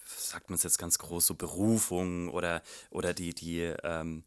sagt 0.06 0.49
man 0.49 0.56
es 0.56 0.64
jetzt 0.64 0.77
ganz 0.77 0.99
groß, 0.99 1.27
so 1.27 1.35
Berufung 1.35 2.30
oder, 2.30 2.64
oder 2.91 3.14
die, 3.14 3.34
die 3.34 3.60
ähm, 3.84 4.23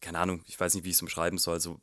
keine 0.00 0.18
Ahnung, 0.18 0.42
ich 0.46 0.58
weiß 0.58 0.74
nicht, 0.74 0.84
wie 0.84 0.88
ich 0.88 0.96
es 0.96 1.02
umschreiben 1.02 1.38
soll, 1.38 1.60
so 1.60 1.78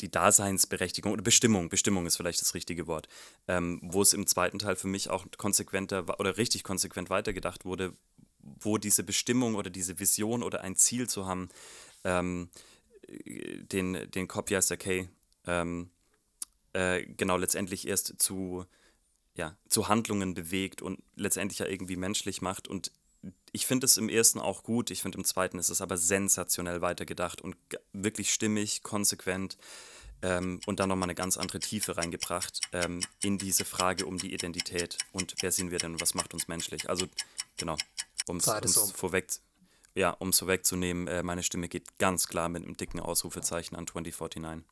die 0.00 0.10
Daseinsberechtigung 0.10 1.12
oder 1.12 1.22
Bestimmung, 1.22 1.68
Bestimmung 1.68 2.04
ist 2.06 2.16
vielleicht 2.16 2.40
das 2.40 2.54
richtige 2.54 2.88
Wort, 2.88 3.06
ähm, 3.46 3.78
wo 3.80 4.02
es 4.02 4.12
im 4.12 4.26
zweiten 4.26 4.58
Teil 4.58 4.74
für 4.74 4.88
mich 4.88 5.08
auch 5.08 5.24
konsequenter 5.38 6.18
oder 6.18 6.36
richtig 6.36 6.64
konsequent 6.64 7.10
weitergedacht 7.10 7.64
wurde, 7.64 7.92
wo 8.60 8.78
diese 8.78 9.02
Bestimmung 9.02 9.54
oder 9.54 9.70
diese 9.70 9.98
Vision 9.98 10.42
oder 10.42 10.62
ein 10.62 10.76
Ziel 10.76 11.08
zu 11.08 11.26
haben, 11.26 11.48
ähm, 12.04 12.48
den, 13.08 14.10
den 14.10 14.28
Copy 14.28 14.56
as 14.56 14.68
Kay 14.68 15.08
ähm, 15.46 15.90
äh, 16.72 17.06
genau 17.06 17.36
letztendlich 17.36 17.86
erst 17.86 18.14
zu, 18.18 18.66
ja, 19.34 19.56
zu 19.68 19.88
Handlungen 19.88 20.34
bewegt 20.34 20.82
und 20.82 21.02
letztendlich 21.14 21.60
ja 21.60 21.66
irgendwie 21.66 21.96
menschlich 21.96 22.42
macht. 22.42 22.68
Und 22.68 22.92
ich 23.52 23.66
finde 23.66 23.86
es 23.86 23.96
im 23.96 24.08
ersten 24.08 24.40
auch 24.40 24.62
gut, 24.62 24.90
ich 24.90 25.02
finde 25.02 25.18
im 25.18 25.24
zweiten 25.24 25.58
ist 25.58 25.70
es 25.70 25.80
aber 25.80 25.96
sensationell 25.96 26.80
weitergedacht 26.80 27.40
und 27.40 27.56
wirklich 27.92 28.32
stimmig, 28.32 28.82
konsequent 28.82 29.56
ähm, 30.22 30.60
und 30.66 30.80
dann 30.80 30.88
nochmal 30.88 31.06
eine 31.06 31.14
ganz 31.14 31.36
andere 31.36 31.60
Tiefe 31.60 31.96
reingebracht 31.96 32.60
ähm, 32.72 33.00
in 33.22 33.38
diese 33.38 33.64
Frage 33.64 34.06
um 34.06 34.18
die 34.18 34.34
Identität 34.34 34.98
und 35.12 35.34
wer 35.40 35.52
sind 35.52 35.70
wir 35.70 35.78
denn 35.78 36.00
was 36.00 36.14
macht 36.14 36.34
uns 36.34 36.48
menschlich. 36.48 36.88
Also 36.90 37.06
genau, 37.56 37.76
um 38.28 38.38
es 38.38 38.76
um. 38.76 38.90
vorweg, 38.90 39.28
ja, 39.94 40.10
um 40.10 40.30
es 40.30 40.38
vorwegzunehmen, 40.38 41.08
äh, 41.08 41.22
meine 41.22 41.42
Stimme 41.42 41.68
geht 41.68 41.98
ganz 41.98 42.28
klar 42.28 42.48
mit 42.48 42.64
einem 42.64 42.76
dicken 42.76 43.00
Ausrufezeichen 43.00 43.76
an 43.76 43.86
2049. 43.86 44.64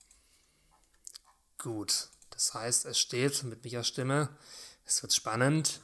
Gut, 1.58 2.08
das 2.30 2.52
heißt, 2.54 2.84
es 2.86 2.98
steht 2.98 3.42
mit 3.44 3.64
welcher 3.64 3.84
Stimme, 3.84 4.28
es 4.84 5.02
wird 5.02 5.14
spannend, 5.14 5.80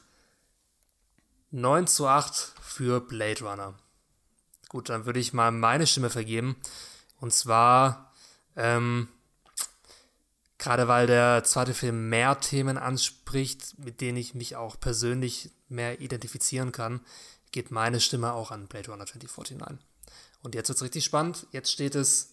9 1.51 1.87
zu 1.87 2.07
8 2.07 2.53
für 2.61 3.01
Blade 3.01 3.43
Runner. 3.43 3.73
Gut, 4.69 4.89
dann 4.89 5.05
würde 5.05 5.19
ich 5.19 5.33
mal 5.33 5.51
meine 5.51 5.85
Stimme 5.85 6.09
vergeben. 6.09 6.55
Und 7.19 7.33
zwar, 7.33 8.13
ähm, 8.55 9.09
gerade 10.57 10.87
weil 10.87 11.07
der 11.07 11.43
zweite 11.43 11.73
Film 11.73 12.09
mehr 12.09 12.39
Themen 12.39 12.77
anspricht, 12.77 13.77
mit 13.79 13.99
denen 13.99 14.17
ich 14.17 14.33
mich 14.33 14.55
auch 14.55 14.79
persönlich 14.79 15.51
mehr 15.67 15.99
identifizieren 15.99 16.71
kann, 16.71 17.01
geht 17.51 17.71
meine 17.71 17.99
Stimme 17.99 18.33
auch 18.33 18.51
an 18.51 18.67
Blade 18.67 18.91
Runner 18.91 19.05
2049. 19.05 19.77
Und 20.43 20.55
jetzt 20.55 20.69
wird 20.69 20.77
es 20.77 20.83
richtig 20.83 21.05
spannend. 21.05 21.45
Jetzt 21.51 21.71
steht 21.71 21.95
es 21.95 22.31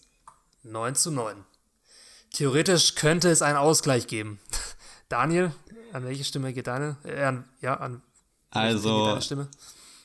9 0.63 0.95
zu 0.95 1.11
9. 1.11 1.43
Theoretisch 2.33 2.95
könnte 2.95 3.29
es 3.29 3.41
einen 3.41 3.57
Ausgleich 3.57 4.07
geben. 4.07 4.39
Daniel, 5.09 5.53
an 5.93 6.05
welche 6.05 6.23
Stimme 6.23 6.53
geht 6.53 6.67
deine? 6.67 6.97
Äh, 7.03 7.23
an, 7.23 7.45
ja, 7.61 7.75
an 7.75 8.01
also, 8.51 9.05
deine 9.05 9.21
Stimme? 9.21 9.47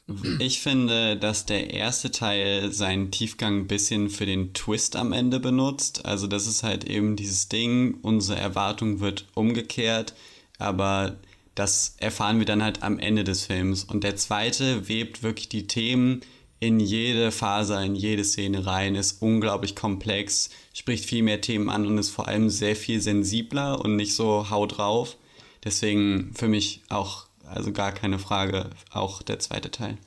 Ich 0.39 0.61
finde, 0.61 1.17
dass 1.17 1.47
der 1.47 1.71
erste 1.71 2.11
Teil 2.11 2.71
seinen 2.75 3.11
Tiefgang 3.11 3.61
ein 3.61 3.67
bisschen 3.67 4.11
für 4.11 4.27
den 4.27 4.53
Twist 4.53 4.97
am 4.97 5.15
Ende 5.15 5.41
benutzt. 5.41 6.05
Also 6.05 6.27
das 6.27 6.47
ist 6.47 6.63
halt 6.63 6.85
eben 6.85 7.17
dieses 7.17 7.49
Ding, 7.49 7.95
unsere 8.03 8.39
Erwartung 8.39 9.01
wird 9.01 9.25
umgekehrt, 9.33 10.13
aber 10.59 11.17
das 11.55 11.95
erfahren 11.99 12.39
wir 12.39 12.47
dann 12.47 12.63
halt 12.63 12.83
am 12.83 12.99
Ende 12.99 13.25
des 13.25 13.47
Films. 13.47 13.85
Und 13.85 14.05
der 14.05 14.17
zweite 14.17 14.89
webt 14.89 15.23
wirklich 15.23 15.49
die 15.49 15.67
Themen 15.67 16.23
in 16.61 16.81
jede 16.81 17.31
Phase, 17.31 17.83
in 17.85 17.95
jede 17.95 18.25
Szene 18.25 18.67
rein, 18.67 18.95
ist 18.95 19.21
unglaublich 19.21 19.77
komplex, 19.77 20.51
spricht 20.73 21.05
viel 21.05 21.23
mehr 21.23 21.41
Themen 21.41 21.69
an 21.69 21.87
und 21.87 21.99
ist 21.99 22.11
vor 22.11 22.27
allem 22.27 22.49
sehr 22.49 22.75
viel 22.75 23.01
sensibler 23.01 23.81
und 23.81 23.97
nicht 23.97 24.15
so 24.15 24.51
haut 24.51 24.79
drauf. 24.79 25.17
Deswegen 25.63 26.33
für 26.35 26.49
mich 26.49 26.83
auch, 26.89 27.27
also 27.47 27.73
gar 27.73 27.93
keine 27.93 28.19
Frage, 28.19 28.71
auch 28.91 29.23
der 29.23 29.39
zweite 29.39 29.71
Teil. 29.71 29.99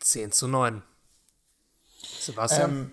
10 0.00 0.32
zu 0.32 0.48
9. 0.48 0.82
Sebastian? 2.20 2.70
Ähm, 2.70 2.90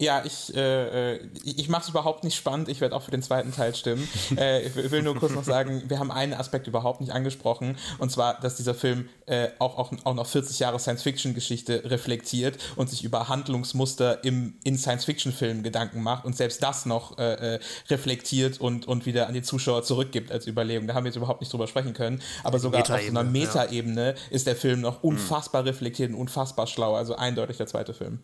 ja, 0.00 0.24
ich, 0.24 0.54
äh, 0.54 1.14
äh 1.14 1.28
ich 1.44 1.68
mache 1.68 1.82
es 1.82 1.88
überhaupt 1.88 2.24
nicht 2.24 2.36
spannend. 2.36 2.68
Ich 2.68 2.80
werde 2.80 2.96
auch 2.96 3.02
für 3.02 3.10
den 3.10 3.22
zweiten 3.22 3.54
Teil 3.54 3.74
stimmen. 3.74 4.08
äh, 4.36 4.62
ich 4.62 4.90
will 4.90 5.02
nur 5.02 5.16
kurz 5.16 5.32
noch 5.32 5.44
sagen, 5.44 5.82
wir 5.88 5.98
haben 5.98 6.10
einen 6.10 6.34
Aspekt 6.34 6.66
überhaupt 6.66 7.00
nicht 7.00 7.12
angesprochen. 7.12 7.76
Und 7.98 8.10
zwar, 8.10 8.40
dass 8.40 8.56
dieser 8.56 8.74
Film 8.74 9.08
äh, 9.26 9.48
auch, 9.58 9.78
auch, 9.78 9.92
auch 10.04 10.14
noch 10.14 10.26
40 10.26 10.58
Jahre 10.58 10.78
Science-Fiction-Geschichte 10.78 11.82
reflektiert 11.84 12.58
und 12.76 12.88
sich 12.88 13.04
über 13.04 13.28
Handlungsmuster 13.28 14.24
im, 14.24 14.54
in 14.64 14.78
Science-Fiction-Filmen 14.78 15.62
Gedanken 15.62 16.02
macht 16.02 16.24
und 16.24 16.36
selbst 16.36 16.62
das 16.62 16.86
noch 16.86 17.18
äh, 17.18 17.54
äh, 17.54 17.60
reflektiert 17.88 18.60
und, 18.60 18.88
und 18.88 19.06
wieder 19.06 19.28
an 19.28 19.34
die 19.34 19.42
Zuschauer 19.42 19.82
zurückgibt 19.82 20.32
als 20.32 20.46
Überlegung. 20.46 20.86
Da 20.86 20.94
haben 20.94 21.04
wir 21.04 21.10
jetzt 21.10 21.16
überhaupt 21.16 21.40
nicht 21.40 21.52
drüber 21.52 21.66
sprechen 21.66 21.92
können. 21.92 22.22
Aber 22.42 22.58
sogar 22.58 22.80
auf 22.80 22.86
so 22.86 22.94
einer 22.94 23.24
Metaebene 23.24 24.14
ja. 24.14 24.14
ist 24.30 24.46
der 24.46 24.56
Film 24.56 24.80
noch 24.80 25.02
unfassbar 25.02 25.64
reflektiert 25.64 26.10
und 26.10 26.16
unfassbar 26.16 26.66
schlau. 26.66 26.94
Also 26.94 27.16
eindeutig 27.16 27.56
der 27.56 27.66
zweite 27.66 27.94
Film. 27.94 28.20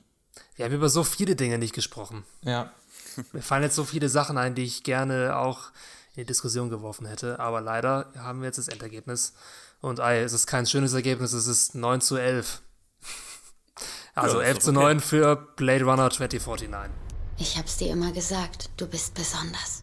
Wir 0.56 0.64
haben 0.64 0.72
über 0.72 0.88
so 0.88 1.04
viele 1.04 1.36
Dinge 1.36 1.58
nicht 1.58 1.74
gesprochen. 1.74 2.24
Ja. 2.42 2.72
Mir 3.32 3.42
fallen 3.42 3.62
jetzt 3.62 3.76
so 3.76 3.84
viele 3.84 4.08
Sachen 4.08 4.38
ein, 4.38 4.54
die 4.54 4.64
ich 4.64 4.82
gerne 4.82 5.36
auch 5.36 5.70
in 6.14 6.22
die 6.22 6.26
Diskussion 6.26 6.70
geworfen 6.70 7.06
hätte. 7.06 7.40
Aber 7.40 7.60
leider 7.60 8.10
haben 8.18 8.40
wir 8.40 8.46
jetzt 8.46 8.58
das 8.58 8.68
Endergebnis. 8.68 9.34
Und 9.80 9.98
ey, 9.98 10.22
es 10.22 10.32
ist 10.32 10.46
kein 10.46 10.66
schönes 10.66 10.94
Ergebnis, 10.94 11.32
es 11.32 11.46
ist 11.46 11.74
9 11.74 12.00
zu 12.00 12.16
11. 12.16 12.62
Also 14.14 14.40
ja, 14.40 14.48
11 14.48 14.58
zu 14.60 14.72
9 14.72 15.00
für 15.00 15.36
Blade 15.36 15.84
Runner 15.84 16.10
2049. 16.10 16.90
Ich 17.38 17.58
hab's 17.58 17.76
dir 17.76 17.90
immer 17.90 18.12
gesagt, 18.12 18.70
du 18.78 18.86
bist 18.86 19.14
besonders. 19.14 19.82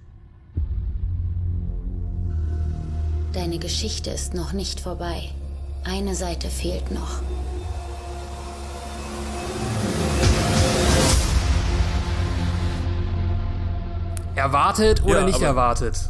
Deine 3.31 3.59
Geschichte 3.59 4.09
ist 4.09 4.34
noch 4.34 4.53
nicht 4.53 4.80
vorbei. 4.80 5.30
Eine 5.84 6.15
Seite 6.15 6.49
fehlt 6.49 6.91
noch. 6.91 7.21
Erwartet 14.35 15.03
oder 15.03 15.19
Ja, 15.19 15.26
nicht 15.26 15.41
erwartet? 15.41 16.10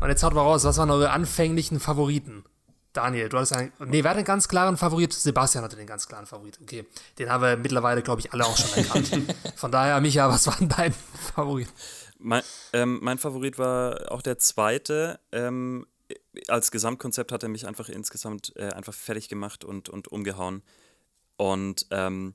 Und 0.00 0.08
jetzt 0.08 0.22
haut 0.24 0.34
mal 0.34 0.42
raus, 0.42 0.64
was 0.64 0.78
waren 0.78 0.90
eure 0.90 1.10
anfänglichen 1.10 1.78
Favoriten? 1.78 2.44
Daniel, 2.92 3.28
du 3.28 3.36
hattest 3.36 3.54
einen. 3.54 3.72
Nee, 3.78 4.02
wer 4.02 4.10
hat 4.10 4.16
einen 4.16 4.26
ganz 4.26 4.48
klaren 4.48 4.76
Favorit? 4.76 5.12
Sebastian 5.12 5.62
hatte 5.62 5.76
den 5.76 5.86
ganz 5.86 6.08
klaren 6.08 6.26
Favorit. 6.26 6.58
Okay. 6.60 6.84
Den 7.18 7.30
haben 7.30 7.42
wir 7.42 7.56
mittlerweile, 7.56 8.02
glaube 8.02 8.20
ich, 8.20 8.32
alle 8.32 8.44
auch 8.44 8.56
schon 8.56 8.76
erkannt. 8.76 9.10
Von 9.56 9.70
daher, 9.70 10.00
Micha, 10.00 10.28
was 10.28 10.48
war 10.48 10.56
denn 10.58 10.68
dein 10.68 10.92
Favorit? 11.34 11.68
Mein, 12.18 12.42
ähm, 12.72 12.98
mein 13.02 13.18
Favorit 13.18 13.58
war 13.58 14.10
auch 14.10 14.22
der 14.22 14.38
zweite. 14.38 15.20
Ähm, 15.30 15.86
als 16.48 16.72
Gesamtkonzept 16.72 17.30
hat 17.30 17.44
er 17.44 17.48
mich 17.48 17.68
einfach 17.68 17.88
insgesamt 17.88 18.52
äh, 18.56 18.70
einfach 18.70 18.94
fertig 18.94 19.28
gemacht 19.28 19.64
und, 19.64 19.88
und 19.88 20.08
umgehauen. 20.08 20.62
Und 21.36 21.86
ähm, 21.92 22.34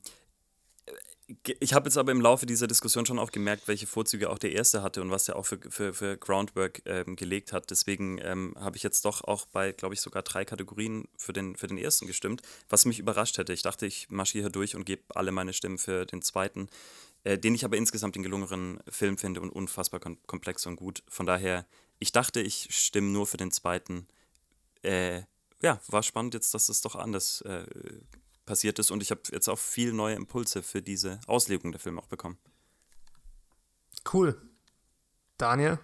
ich 1.60 1.74
habe 1.74 1.88
jetzt 1.88 1.98
aber 1.98 2.12
im 2.12 2.22
Laufe 2.22 2.46
dieser 2.46 2.68
Diskussion 2.68 3.06
schon 3.06 3.18
auch 3.18 3.32
gemerkt, 3.32 3.68
welche 3.68 3.88
Vorzüge 3.88 4.30
auch 4.30 4.38
der 4.38 4.52
erste 4.52 4.84
hatte 4.84 5.02
und 5.02 5.10
was 5.10 5.28
er 5.28 5.36
auch 5.36 5.46
für, 5.46 5.60
für, 5.70 5.94
für 5.94 6.18
Groundwork 6.18 6.84
ähm, 6.86 7.16
gelegt 7.16 7.52
hat. 7.52 7.72
Deswegen 7.72 8.20
ähm, 8.22 8.56
habe 8.60 8.78
ich 8.78 8.84
jetzt 8.84 9.06
doch 9.06 9.24
auch 9.24 9.48
bei, 9.48 9.72
glaube 9.72 9.96
ich, 9.96 10.02
sogar 10.02 10.22
drei 10.22 10.46
Kategorien 10.46 11.08
für 11.18 11.34
den, 11.34 11.56
für 11.56 11.66
den 11.66 11.80
ersten 11.80 12.06
gestimmt, 12.06 12.44
was 12.70 12.86
mich 12.86 13.00
überrascht 13.00 13.40
hätte. 13.40 13.54
Ich 13.54 13.64
dachte, 13.64 13.88
ich 13.88 14.10
marschiere 14.12 14.44
hier 14.44 14.52
durch 14.52 14.76
und 14.76 14.86
gebe 14.86 15.04
alle 15.16 15.32
meine 15.32 15.54
Stimmen 15.54 15.80
für 15.80 16.06
den 16.06 16.22
zweiten, 16.22 16.70
äh, 17.24 17.40
den 17.40 17.56
ich 17.56 17.66
aber 17.66 17.78
insgesamt 17.78 18.16
den 18.16 18.24
gelungeneren 18.24 18.80
Film 18.88 19.18
finde 19.18 19.42
und 19.42 19.50
unfassbar 19.50 20.00
kom 20.00 20.18
komplex 20.28 20.68
und 20.68 20.76
gut. 20.76 21.02
Von 21.08 21.26
daher, 21.26 21.66
ich 21.98 22.12
dachte, 22.12 22.40
ich 22.40 22.68
stimme 22.70 23.08
nur 23.08 23.26
für 23.26 23.38
den 23.38 23.52
zweiten. 23.52 24.08
Äh, 24.84 25.24
ja, 25.62 25.82
war 25.88 26.04
spannend 26.04 26.36
jetzt, 26.36 26.54
dass 26.54 26.70
es 26.70 26.82
doch 26.82 26.96
anders 26.96 27.42
äh, 27.42 27.66
passiert 28.46 28.80
ist 28.80 28.92
und 28.92 29.02
ich 29.02 29.12
habe 29.12 29.22
jetzt 29.32 29.50
auch 29.50 29.60
viel 29.60 29.94
neue 29.94 30.16
Impulse 30.16 30.64
für 30.64 30.82
diese 30.82 31.20
Auslegung 31.28 31.72
der 31.72 31.80
Filme 31.80 32.02
auch 32.02 32.08
bekommen. 32.08 32.38
Cool. 34.12 34.40
Daniel? 35.38 35.80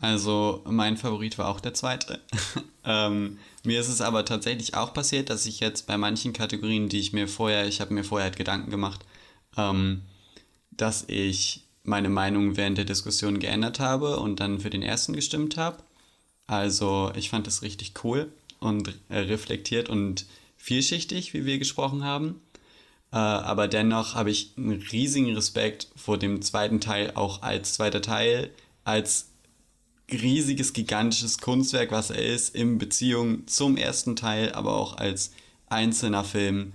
Also 0.00 0.62
mein 0.64 0.96
Favorit 0.96 1.36
war 1.36 1.48
auch 1.48 1.60
der 1.60 1.74
zweite. 1.74 2.20
ähm, 2.84 3.38
mir 3.64 3.80
ist 3.80 3.88
es 3.88 4.00
aber 4.00 4.24
tatsächlich 4.24 4.74
auch 4.74 4.94
passiert, 4.94 5.28
dass 5.28 5.44
ich 5.44 5.60
jetzt 5.60 5.86
bei 5.86 5.98
manchen 5.98 6.32
Kategorien, 6.32 6.88
die 6.88 7.00
ich 7.00 7.12
mir 7.12 7.28
vorher, 7.28 7.66
ich 7.68 7.80
habe 7.80 7.92
mir 7.92 8.02
vorher 8.02 8.28
halt 8.28 8.36
Gedanken 8.36 8.70
gemacht, 8.70 9.04
ähm, 9.58 10.02
dass 10.70 11.04
ich 11.08 11.64
meine 11.82 12.08
Meinung 12.08 12.56
während 12.56 12.78
der 12.78 12.86
Diskussion 12.86 13.38
geändert 13.40 13.78
habe 13.78 14.18
und 14.18 14.40
dann 14.40 14.60
für 14.60 14.70
den 14.70 14.82
ersten 14.82 15.12
gestimmt 15.12 15.58
habe. 15.58 15.82
Also 16.46 17.12
ich 17.14 17.28
fand 17.28 17.46
das 17.46 17.62
richtig 17.62 17.92
cool 18.02 18.32
und 18.58 18.98
äh, 19.10 19.18
reflektiert 19.18 19.90
und 19.90 20.24
vielschichtig, 20.60 21.32
wie 21.32 21.46
wir 21.46 21.58
gesprochen 21.58 22.04
haben. 22.04 22.40
Äh, 23.12 23.16
aber 23.16 23.66
dennoch 23.66 24.14
habe 24.14 24.30
ich 24.30 24.52
einen 24.56 24.82
riesigen 24.82 25.34
Respekt 25.34 25.88
vor 25.96 26.18
dem 26.18 26.42
zweiten 26.42 26.80
Teil, 26.80 27.12
auch 27.14 27.42
als 27.42 27.74
zweiter 27.74 28.02
Teil, 28.02 28.50
als 28.84 29.30
riesiges, 30.10 30.72
gigantisches 30.72 31.38
Kunstwerk, 31.38 31.92
was 31.92 32.10
er 32.10 32.24
ist, 32.24 32.54
in 32.54 32.78
Beziehung 32.78 33.46
zum 33.46 33.76
ersten 33.76 34.16
Teil, 34.16 34.52
aber 34.52 34.74
auch 34.74 34.96
als 34.96 35.32
einzelner 35.68 36.24
Film, 36.24 36.72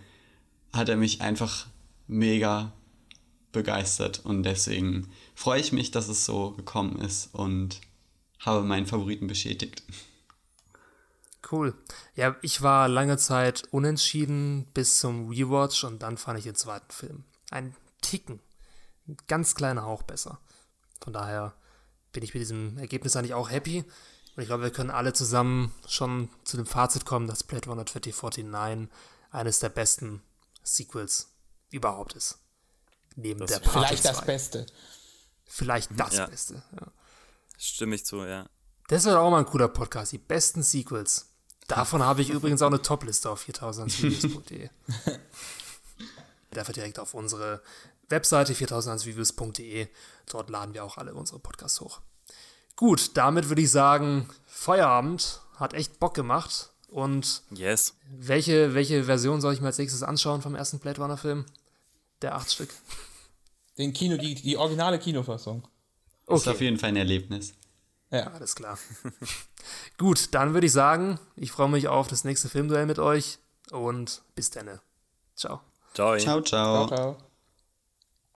hat 0.74 0.90
er 0.90 0.98
mich 0.98 1.22
einfach 1.22 1.68
mega 2.08 2.74
begeistert. 3.52 4.22
Und 4.24 4.44
deswegen 4.44 5.10
freue 5.36 5.62
ich 5.62 5.72
mich, 5.72 5.92
dass 5.92 6.10
es 6.10 6.26
so 6.26 6.52
gekommen 6.52 7.00
ist 7.02 7.34
und 7.34 7.82
habe 8.40 8.64
meinen 8.64 8.88
Favoriten 8.88 9.28
bestätigt. 9.28 9.84
Cool. 11.52 11.76
Ja, 12.16 12.36
ich 12.42 12.62
war 12.62 12.88
lange 12.88 13.18
Zeit 13.18 13.64
unentschieden 13.72 14.66
bis 14.74 15.00
zum 15.00 15.30
Rewatch 15.30 15.84
und 15.84 16.00
dann 16.00 16.18
fand 16.18 16.40
ich 16.40 16.46
den 16.46 16.56
zweiten 16.56 16.92
Film 16.92 17.24
ein 17.52 17.76
Ticken, 18.02 18.40
ein 19.08 19.18
ganz 19.28 19.56
kleiner 19.56 19.84
Hauch 19.84 20.04
besser. 20.04 20.40
Von 21.02 21.14
daher 21.14 21.54
bin 22.12 22.24
ich 22.24 22.34
mit 22.34 22.42
diesem 22.42 22.78
Ergebnis 22.78 23.16
eigentlich 23.16 23.34
auch 23.34 23.50
happy. 23.50 23.84
Und 24.36 24.42
ich 24.42 24.48
glaube, 24.48 24.64
wir 24.64 24.72
können 24.72 24.90
alle 24.92 25.14
zusammen 25.14 25.74
schon 25.88 26.30
zu 26.44 26.58
dem 26.58 26.66
Fazit 26.66 27.06
kommen, 27.06 27.28
dass 27.28 27.44
Blade 27.44 27.70
Runner 27.70 27.86
2049 27.86 28.90
eines 29.32 29.60
der 29.60 29.70
besten 29.70 30.22
Sequels 30.64 31.30
überhaupt 31.70 32.14
ist. 32.14 32.40
Neben 33.16 33.40
Das 33.42 33.52
der 33.52 33.60
Pate 33.60 33.72
Vielleicht 33.88 34.06
das 34.06 34.18
2. 34.18 34.26
Beste. 34.26 34.66
Vielleicht 35.46 35.92
das 35.98 36.16
Ja. 36.16 36.26
Beste. 36.28 36.64
Ja. 36.74 36.88
Stimme 37.58 37.96
ich 37.96 38.06
zu, 38.06 38.26
ja. 38.26 38.50
Das 38.88 39.06
wäre 39.06 39.20
auch 39.20 39.32
mal 39.32 39.40
ein 39.40 39.46
cooler 39.46 39.70
Podcast, 39.70 40.12
die 40.12 40.18
besten 40.18 40.64
Sequels. 40.64 41.35
Davon 41.68 42.04
habe 42.04 42.22
ich 42.22 42.30
übrigens 42.32 42.62
auch 42.62 42.68
eine 42.68 42.82
Topliste 42.82 43.30
auf 43.30 43.48
4001videos.de. 43.48 44.70
Dafür 46.52 46.74
direkt 46.76 47.00
auf 47.00 47.14
unsere 47.14 47.62
Webseite 48.10 48.54
4001videos.de. 48.54 49.88
Dort 50.30 50.50
laden 50.50 50.74
wir 50.74 50.84
auch 50.84 50.98
alle 50.98 51.14
unsere 51.16 51.40
Podcasts 51.40 51.82
hoch. 51.82 52.02
Gut, 52.76 53.12
damit 53.16 53.50
würde 53.50 53.62
ich 53.62 53.72
sagen, 53.72 54.30
Feierabend 54.46 55.42
hat 55.56 55.74
echt 55.74 56.00
Bock 56.00 56.14
gemacht. 56.14 56.72
Und 56.88 57.42
Yes. 57.52 57.96
welche, 58.10 58.74
welche 58.74 59.04
Version 59.06 59.42
soll 59.42 59.54
ich 59.54 59.60
mir 59.62 59.68
als 59.68 59.78
nächstes 59.78 60.04
anschauen 60.04 60.42
vom 60.42 60.56
ersten 60.56 60.80
Blade 60.80 61.02
Runner 61.02 61.18
Film? 61.18 61.46
Der 62.22 62.36
acht 62.36 62.52
Stück. 62.52 62.70
Den 63.78 63.92
Kino, 63.92 64.16
die, 64.18 64.36
die 64.36 64.56
originale 64.56 65.00
Kinofassung. 65.00 65.68
Ist 66.28 66.48
auf 66.48 66.62
jeden 66.62 66.78
Fall 66.80 66.90
ein 66.90 66.96
Erlebnis. 66.96 67.54
Ja. 68.12 68.28
Alles 68.28 68.56
klar. 68.56 68.78
Gut, 69.98 70.34
dann 70.34 70.54
würde 70.54 70.68
ich 70.68 70.74
sagen, 70.74 71.20
ich 71.36 71.52
freue 71.52 71.70
mich 71.70 71.88
auf 71.88 72.08
das 72.08 72.24
nächste 72.24 72.50
Filmduell 72.50 72.86
mit 72.86 73.00
euch 73.00 73.40
und 73.72 74.22
bis 74.36 74.52
dann. 74.52 74.80
Ciao. 75.36 75.62
Ciao. 75.94 76.18
Ciao, 76.18 76.42
ciao. 76.42 76.42
Ciao, 76.42 76.88
ciao. 76.88 77.25